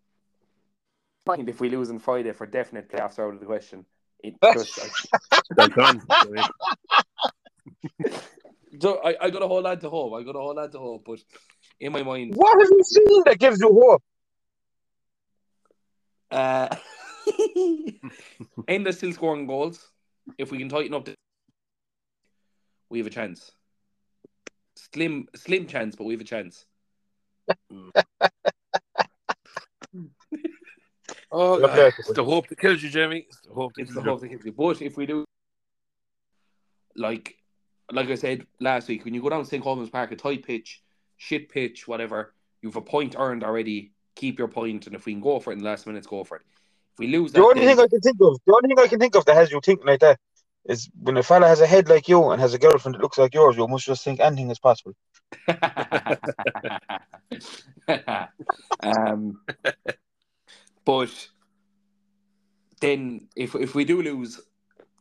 I 1.28 1.36
think 1.36 1.50
if 1.50 1.60
we 1.60 1.70
lose 1.70 1.90
on 1.90 2.00
Friday 2.00 2.32
for 2.34 2.46
definite 2.46 2.90
playoffs 2.90 3.20
are 3.20 3.28
out 3.28 3.36
of 3.36 3.40
the 3.40 3.46
question. 3.46 3.86
It 4.20 4.36
just, 4.54 4.80
They're 5.56 5.68
done. 5.68 6.02
so 8.80 9.02
I, 9.04 9.16
I 9.22 9.30
got 9.30 9.42
a 9.42 9.48
whole 9.48 9.62
lot 9.62 9.82
to 9.82 9.90
hope. 9.90 10.14
I 10.14 10.24
got 10.24 10.36
a 10.36 10.40
whole 10.40 10.56
lot 10.56 10.72
to 10.72 10.80
hope, 10.80 11.04
but 11.06 11.20
in 11.80 11.92
my 11.92 12.04
mind, 12.04 12.34
What 12.36 12.60
have 12.60 12.70
you 12.70 12.84
seen 12.84 13.24
that 13.26 13.38
gives 13.38 13.60
you 13.60 13.70
hope? 13.70 14.02
Uh, 16.32 16.76
Enda 18.68 18.94
still 18.94 19.14
scoring 19.14 19.46
goals. 19.46 19.90
If 20.38 20.52
we 20.52 20.58
can 20.58 20.70
tighten 20.70 20.94
up, 20.94 21.06
the, 21.06 21.16
we 22.94 23.00
have 23.00 23.08
a 23.08 23.10
chance. 23.10 23.52
Slim, 24.76 25.28
slim 25.36 25.66
chance, 25.66 25.96
but 25.96 26.04
we 26.04 26.14
have 26.14 26.22
a 26.22 26.24
chance. 26.24 26.66
oh, 31.32 31.60
Fair 31.60 31.68
play. 31.92 31.92
it's 31.98 32.14
the 32.14 32.24
hope 32.24 32.48
that 32.50 32.60
kills 32.60 32.84
you, 32.84 32.90
Jamie. 32.90 33.26
It's 33.28 33.42
the 33.42 33.54
hope 33.54 33.74
that 33.76 33.82
It's 33.82 33.94
the 33.96 34.02
kills 34.02 34.06
you. 34.06 34.12
hope 34.12 34.22
that 34.22 34.30
hits 34.32 34.46
you. 34.46 34.52
But 34.52 34.82
if 34.84 34.96
we 34.96 35.08
do, 35.08 35.26
like, 36.96 37.36
like 37.92 38.10
I 38.10 38.16
said 38.16 38.46
last 38.60 38.88
week, 38.88 39.06
when 39.06 39.16
you 39.16 39.22
go 39.24 39.30
down 39.30 39.42
to 39.44 39.50
St. 39.50 39.64
Colman's 39.64 39.90
Park, 39.90 40.12
a 40.12 40.16
tight 40.16 40.46
pitch, 40.46 40.84
shit 41.18 41.50
pitch, 41.50 41.88
whatever, 41.88 42.36
you 42.62 42.70
have 42.70 42.76
a 42.76 42.82
point 42.82 43.16
earned 43.18 43.44
already. 43.44 43.92
Keep 44.16 44.38
your 44.38 44.48
point, 44.48 44.86
and 44.86 44.96
if 44.96 45.08
we 45.08 45.14
can 45.14 45.22
go 45.22 45.40
for 45.40 45.50
it 45.50 45.54
in 45.54 45.60
the 45.64 45.66
last 45.66 45.88
minutes, 45.88 46.06
go 46.06 46.24
for 46.24 46.36
it. 46.38 46.44
If 46.94 47.00
we 47.00 47.08
lose 47.08 47.32
that, 47.32 47.40
The 47.40 47.44
only 47.46 47.66
then- 47.66 47.76
thing 47.78 47.86
I 47.86 47.88
can 47.88 48.00
think 48.02 48.18
of, 48.22 48.38
the 48.46 48.54
only 48.54 48.68
thing 48.68 48.80
I 48.80 48.88
can 48.88 49.00
think 49.00 49.16
of 49.16 49.26
that 49.26 49.34
has 49.36 49.50
you 49.52 49.60
thinking 49.66 49.88
like 49.88 50.00
that 50.02 50.20
is 50.66 50.90
when 51.02 51.18
a 51.18 51.24
fella 51.24 51.48
has 51.48 51.62
a 51.62 51.68
head 51.68 51.90
like 51.90 52.08
you 52.08 52.30
and 52.30 52.42
has 52.42 52.54
a 52.54 52.60
girlfriend 52.60 52.96
that 52.96 53.02
looks 53.02 53.18
like 53.18 53.34
yours, 53.34 53.58
you 53.58 53.68
must 53.68 53.86
just 53.86 54.04
think 54.04 54.20
anything 54.20 54.50
is 54.50 54.60
possible. 54.60 54.94
um, 58.82 59.42
but 60.86 61.28
then 62.80 63.28
if 63.36 63.56
if 63.56 63.76
we 63.76 63.84
do 63.86 64.02
lose, 64.02 64.40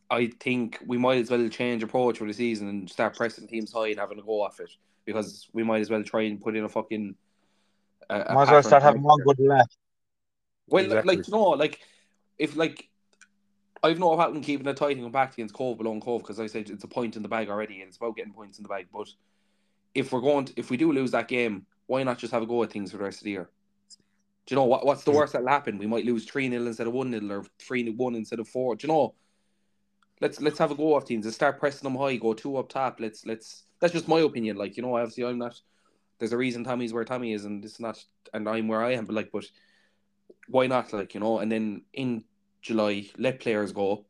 I 0.09 0.31
think 0.39 0.79
we 0.85 0.97
might 0.97 1.19
as 1.19 1.31
well 1.31 1.47
change 1.49 1.83
approach 1.83 2.17
for 2.17 2.27
the 2.27 2.33
season 2.33 2.67
and 2.69 2.89
start 2.89 3.15
pressing 3.15 3.47
teams 3.47 3.71
high 3.71 3.89
and 3.89 3.99
having 3.99 4.19
a 4.19 4.23
go 4.23 4.41
off 4.41 4.59
it 4.59 4.71
because 5.05 5.47
we 5.53 5.63
might 5.63 5.81
as 5.81 5.89
well 5.89 6.03
try 6.03 6.23
and 6.23 6.41
put 6.41 6.55
in 6.55 6.63
a 6.63 6.69
fucking. 6.69 7.15
A, 8.09 8.21
a 8.21 8.33
Might 8.33 8.43
as 8.43 8.49
well 8.49 8.63
start 8.63 8.83
having 8.83 9.01
like 9.01 9.17
one 9.17 9.19
good 9.25 9.39
laugh. 9.39 9.69
Well, 10.67 10.85
Exactly. 10.85 11.17
like 11.17 11.27
no, 11.29 11.41
like 11.49 11.79
if 12.37 12.55
like 12.55 12.89
I've 13.83 13.99
no 13.99 14.15
problem 14.15 14.41
keeping 14.41 14.65
it 14.65 14.77
tight 14.77 15.11
back 15.11 15.33
against 15.33 15.53
Cobh 15.53 15.77
below 15.77 15.99
Cobh 15.99 16.21
because 16.21 16.39
I 16.39 16.47
said 16.47 16.69
it's 16.69 16.85
a 16.85 16.87
point 16.87 17.17
in 17.17 17.21
the 17.21 17.27
bag 17.27 17.49
already 17.49 17.81
and 17.81 17.89
it's 17.89 17.97
about 17.97 18.15
getting 18.15 18.31
points 18.31 18.57
in 18.57 18.63
the 18.63 18.69
bag. 18.69 18.87
But 18.93 19.09
if 19.93 20.13
we're 20.13 20.21
going, 20.21 20.45
to, 20.45 20.53
if 20.55 20.69
we 20.69 20.77
do 20.77 20.93
lose 20.93 21.11
that 21.11 21.27
game, 21.27 21.65
why 21.87 22.01
not 22.03 22.17
just 22.17 22.31
have 22.31 22.41
a 22.41 22.45
go 22.45 22.63
at 22.63 22.71
things 22.71 22.91
for 22.91 22.97
the 22.97 23.03
rest 23.03 23.19
of 23.19 23.25
the 23.25 23.31
year? 23.31 23.49
Do 24.45 24.55
you 24.55 24.55
know 24.55 24.65
what? 24.65 24.85
What's 24.85 25.03
the 25.03 25.11
worst 25.11 25.33
that'll 25.33 25.47
happen? 25.47 25.77
We 25.77 25.87
might 25.87 26.05
lose 26.05 26.25
three 26.25 26.49
0 26.49 26.65
instead 26.65 26.87
of 26.87 26.93
one 26.93 27.11
0 27.11 27.29
or 27.29 27.45
three 27.59 27.89
one 27.89 28.15
instead 28.15 28.39
of 28.39 28.47
four. 28.47 28.75
Do 28.75 28.87
you 28.87 28.93
know? 28.93 29.15
Let's 30.19 30.41
let's 30.41 30.59
have 30.59 30.71
a 30.71 30.75
go 30.75 30.95
of 30.95 31.05
teams. 31.05 31.25
Let's 31.25 31.35
start 31.35 31.59
pressing 31.59 31.83
them 31.83 31.99
high. 31.99 32.17
Go 32.17 32.33
two 32.33 32.57
up 32.57 32.69
top. 32.69 32.99
Let's 32.99 33.25
let's. 33.25 33.63
That's 33.79 33.93
just 33.93 34.07
my 34.07 34.19
opinion. 34.19 34.57
Like 34.57 34.75
you 34.75 34.83
know, 34.83 34.95
obviously 34.97 35.25
I'm 35.25 35.37
not. 35.37 35.59
There's 36.19 36.33
a 36.33 36.37
reason 36.37 36.63
Tommy's 36.63 36.93
where 36.93 37.05
Tommy 37.05 37.33
is, 37.33 37.45
and 37.45 37.63
it's 37.63 37.79
not, 37.79 38.03
and 38.33 38.47
I'm 38.47 38.67
where 38.67 38.83
I 38.83 38.93
am. 38.93 39.05
But 39.05 39.15
like, 39.15 39.31
but 39.31 39.45
why 40.47 40.67
not? 40.67 40.91
Like 40.91 41.13
you 41.13 41.19
know, 41.21 41.39
and 41.39 41.51
then 41.51 41.83
in 41.93 42.25
July, 42.63 43.09
let 43.17 43.39
players 43.39 43.71
go. 43.71 44.05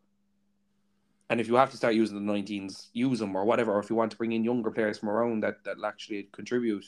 And 1.29 1.41
if 1.41 1.47
you 1.47 1.55
have 1.55 1.71
to 1.71 1.77
start 1.77 1.95
using 1.95 2.23
the 2.25 2.31
19s, 2.31 2.87
use 2.93 3.19
them 3.19 3.35
or 3.35 3.43
whatever. 3.43 3.73
Or 3.73 3.79
if 3.79 3.89
you 3.89 3.95
want 3.95 4.11
to 4.11 4.17
bring 4.17 4.31
in 4.31 4.43
younger 4.43 4.69
players 4.71 4.99
from 4.99 5.09
around 5.09 5.41
that 5.41 5.63
that'll 5.65 5.85
actually 5.85 6.29
contribute. 6.31 6.85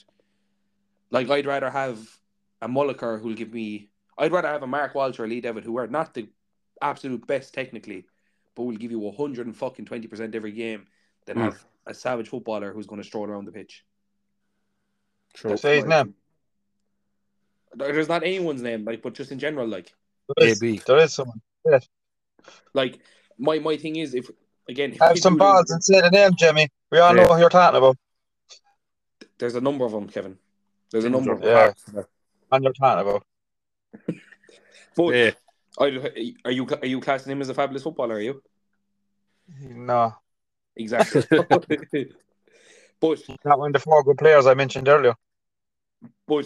Like 1.09 1.29
I'd 1.29 1.45
rather 1.47 1.69
have 1.69 1.99
a 2.61 2.67
Mulliker 2.67 3.19
who'll 3.19 3.33
give 3.33 3.53
me. 3.53 3.89
I'd 4.17 4.31
rather 4.31 4.47
have 4.47 4.63
a 4.63 4.67
Mark 4.67 4.93
Walsh 4.95 5.19
or 5.19 5.27
Lee 5.27 5.41
Devitt 5.41 5.63
who 5.63 5.77
are 5.77 5.87
not 5.87 6.13
the 6.13 6.29
absolute 6.81 7.25
best 7.25 7.53
technically, 7.53 8.05
but 8.55 8.63
will 8.63 8.75
give 8.75 8.91
you 8.91 9.11
hundred 9.11 9.47
and 9.47 9.57
fucking 9.57 9.85
twenty 9.85 10.07
percent 10.07 10.35
every 10.35 10.51
game 10.51 10.85
than 11.25 11.37
Mm. 11.37 11.43
have 11.45 11.65
a 11.87 11.93
savage 11.93 12.29
footballer 12.29 12.71
who's 12.71 12.85
going 12.87 13.01
to 13.01 13.07
stroll 13.07 13.25
around 13.25 13.45
the 13.45 13.51
pitch. 13.51 13.83
True. 15.33 15.57
Say 15.57 15.77
his 15.77 15.85
name. 15.85 16.13
There's 17.73 18.07
not 18.07 18.23
anyone's 18.23 18.61
name, 18.61 18.85
like, 18.85 19.01
but 19.01 19.13
just 19.13 19.31
in 19.31 19.39
general, 19.39 19.67
like, 19.67 19.93
There 20.37 20.47
is, 20.47 20.63
AB. 20.63 20.81
there 20.87 20.97
is 20.99 21.13
someone. 21.13 21.41
Like 22.73 22.99
my 23.37 23.59
my 23.59 23.77
thing 23.77 23.95
is 23.97 24.13
if 24.13 24.29
again 24.69 24.91
if 24.93 24.99
Have 24.99 25.19
some 25.19 25.37
balls 25.37 25.69
and 25.71 25.83
say 25.83 26.01
the 26.01 26.09
name, 26.11 26.31
Jimmy. 26.37 26.69
We 26.91 26.99
all 26.99 27.13
know 27.13 27.23
Yeah. 27.23 27.27
what 27.29 27.39
you're 27.39 27.49
talking 27.49 27.77
about. 27.77 27.97
there's 29.37 29.55
a 29.55 29.61
number 29.61 29.85
of 29.85 29.91
them, 29.91 30.07
Kevin. 30.07 30.37
There's 30.91 31.05
a 31.05 31.09
number 31.09 31.33
of 31.33 31.41
them. 31.41 31.49
Yeah. 31.93 32.03
And 32.51 32.63
you're 32.63 32.73
talking 32.73 33.01
about. 33.07 33.23
But 34.95 35.13
Yeah. 35.13 35.31
I, 35.77 35.85
are 36.45 36.51
you 36.51 36.67
are 36.81 36.87
you 36.87 37.01
classing 37.01 37.31
him 37.31 37.41
as 37.41 37.49
a 37.49 37.53
fabulous 37.53 37.83
footballer? 37.83 38.15
Are 38.15 38.21
you 38.21 38.41
No, 39.59 40.15
exactly? 40.77 41.23
but 43.01 43.21
not 43.43 43.59
one 43.59 43.69
of 43.69 43.73
the 43.73 43.79
four 43.79 44.01
good 44.03 44.17
players 44.17 44.45
I 44.45 44.53
mentioned 44.53 44.87
earlier. 44.87 45.15
but 46.27 46.45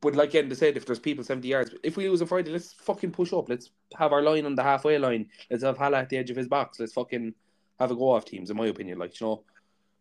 but 0.00 0.14
like 0.14 0.32
Enda 0.32 0.56
said, 0.56 0.76
if 0.76 0.86
there's 0.86 0.98
people 0.98 1.24
seventy 1.24 1.48
yards, 1.48 1.74
if 1.82 1.96
we 1.96 2.08
lose 2.08 2.22
on 2.22 2.28
Friday, 2.28 2.50
let's 2.50 2.72
fucking 2.72 3.10
push 3.10 3.32
up. 3.32 3.48
Let's 3.48 3.70
have 3.96 4.12
our 4.12 4.22
line 4.22 4.46
on 4.46 4.54
the 4.54 4.62
halfway 4.62 4.98
line. 4.98 5.28
Let's 5.50 5.62
have 5.62 5.76
Hala 5.76 5.98
at 5.98 6.08
the 6.08 6.16
edge 6.16 6.30
of 6.30 6.36
his 6.36 6.48
box. 6.48 6.80
Let's 6.80 6.92
fucking 6.92 7.34
have 7.78 7.90
a 7.90 7.96
go 7.96 8.10
off 8.10 8.24
teams, 8.24 8.50
in 8.50 8.56
my 8.56 8.66
opinion. 8.66 8.98
Like 8.98 9.20
you 9.20 9.26
know, 9.26 9.42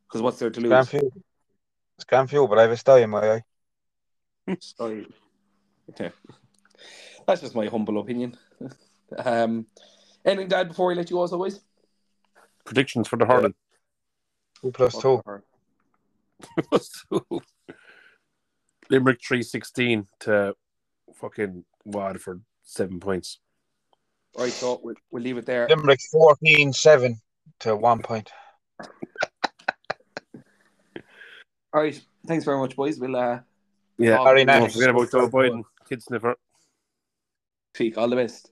because 0.07 0.21
what's 0.21 0.39
there 0.39 0.49
to 0.49 0.61
Scam 0.61 0.77
lose? 0.77 0.89
few. 0.89 1.11
Scam 2.01 2.29
few, 2.29 2.47
but 2.47 2.59
I 2.59 2.63
have 2.63 2.71
a 2.71 2.77
style 2.77 2.97
in 2.97 3.09
my 3.09 3.33
eye. 3.33 3.43
Sorry. 4.59 5.05
Okay. 5.89 6.11
That's 7.27 7.41
just 7.41 7.55
my 7.55 7.67
humble 7.67 7.99
opinion. 7.99 8.37
um, 9.17 9.65
anything, 10.23 10.47
Dad, 10.47 10.69
before 10.69 10.87
we 10.87 10.95
let 10.95 11.09
you 11.09 11.17
go, 11.17 11.23
as 11.23 11.33
always? 11.33 11.59
Predictions 12.63 13.07
for 13.07 13.17
the 13.17 13.25
hurling. 13.25 13.53
Two 14.61 14.71
plus 14.71 14.97
two. 14.97 15.21
Limerick 18.89 19.19
three 19.25 19.43
sixteen 19.43 20.07
to 20.21 20.55
fucking 21.15 21.63
Waterford 21.85 22.41
seven 22.63 22.99
points. 22.99 23.39
Right, 24.37 24.51
so 24.51 24.79
we'll, 24.83 24.95
we'll 25.11 25.23
leave 25.23 25.37
it 25.37 25.45
there. 25.47 25.67
Limerick 25.67 25.99
14 26.11 26.71
7 26.71 27.19
to 27.61 27.75
one 27.75 27.99
point. 28.03 28.31
All 31.73 31.81
right, 31.81 31.99
thanks 32.27 32.45
very 32.45 32.57
much, 32.59 32.75
boys. 32.75 32.99
We'll 32.99 33.15
uh, 33.15 33.39
Yeah. 33.97 34.23
Very 34.23 34.45
Don't 34.45 34.61
nice. 34.61 34.73
forget 34.73 34.89
about 34.91 35.11
Joe 35.11 35.27
Biden, 35.29 35.63
kid 35.87 36.03
sniffer. 36.03 36.35
speak. 37.73 37.97
All 37.97 38.07
the 38.07 38.15
best. 38.15 38.51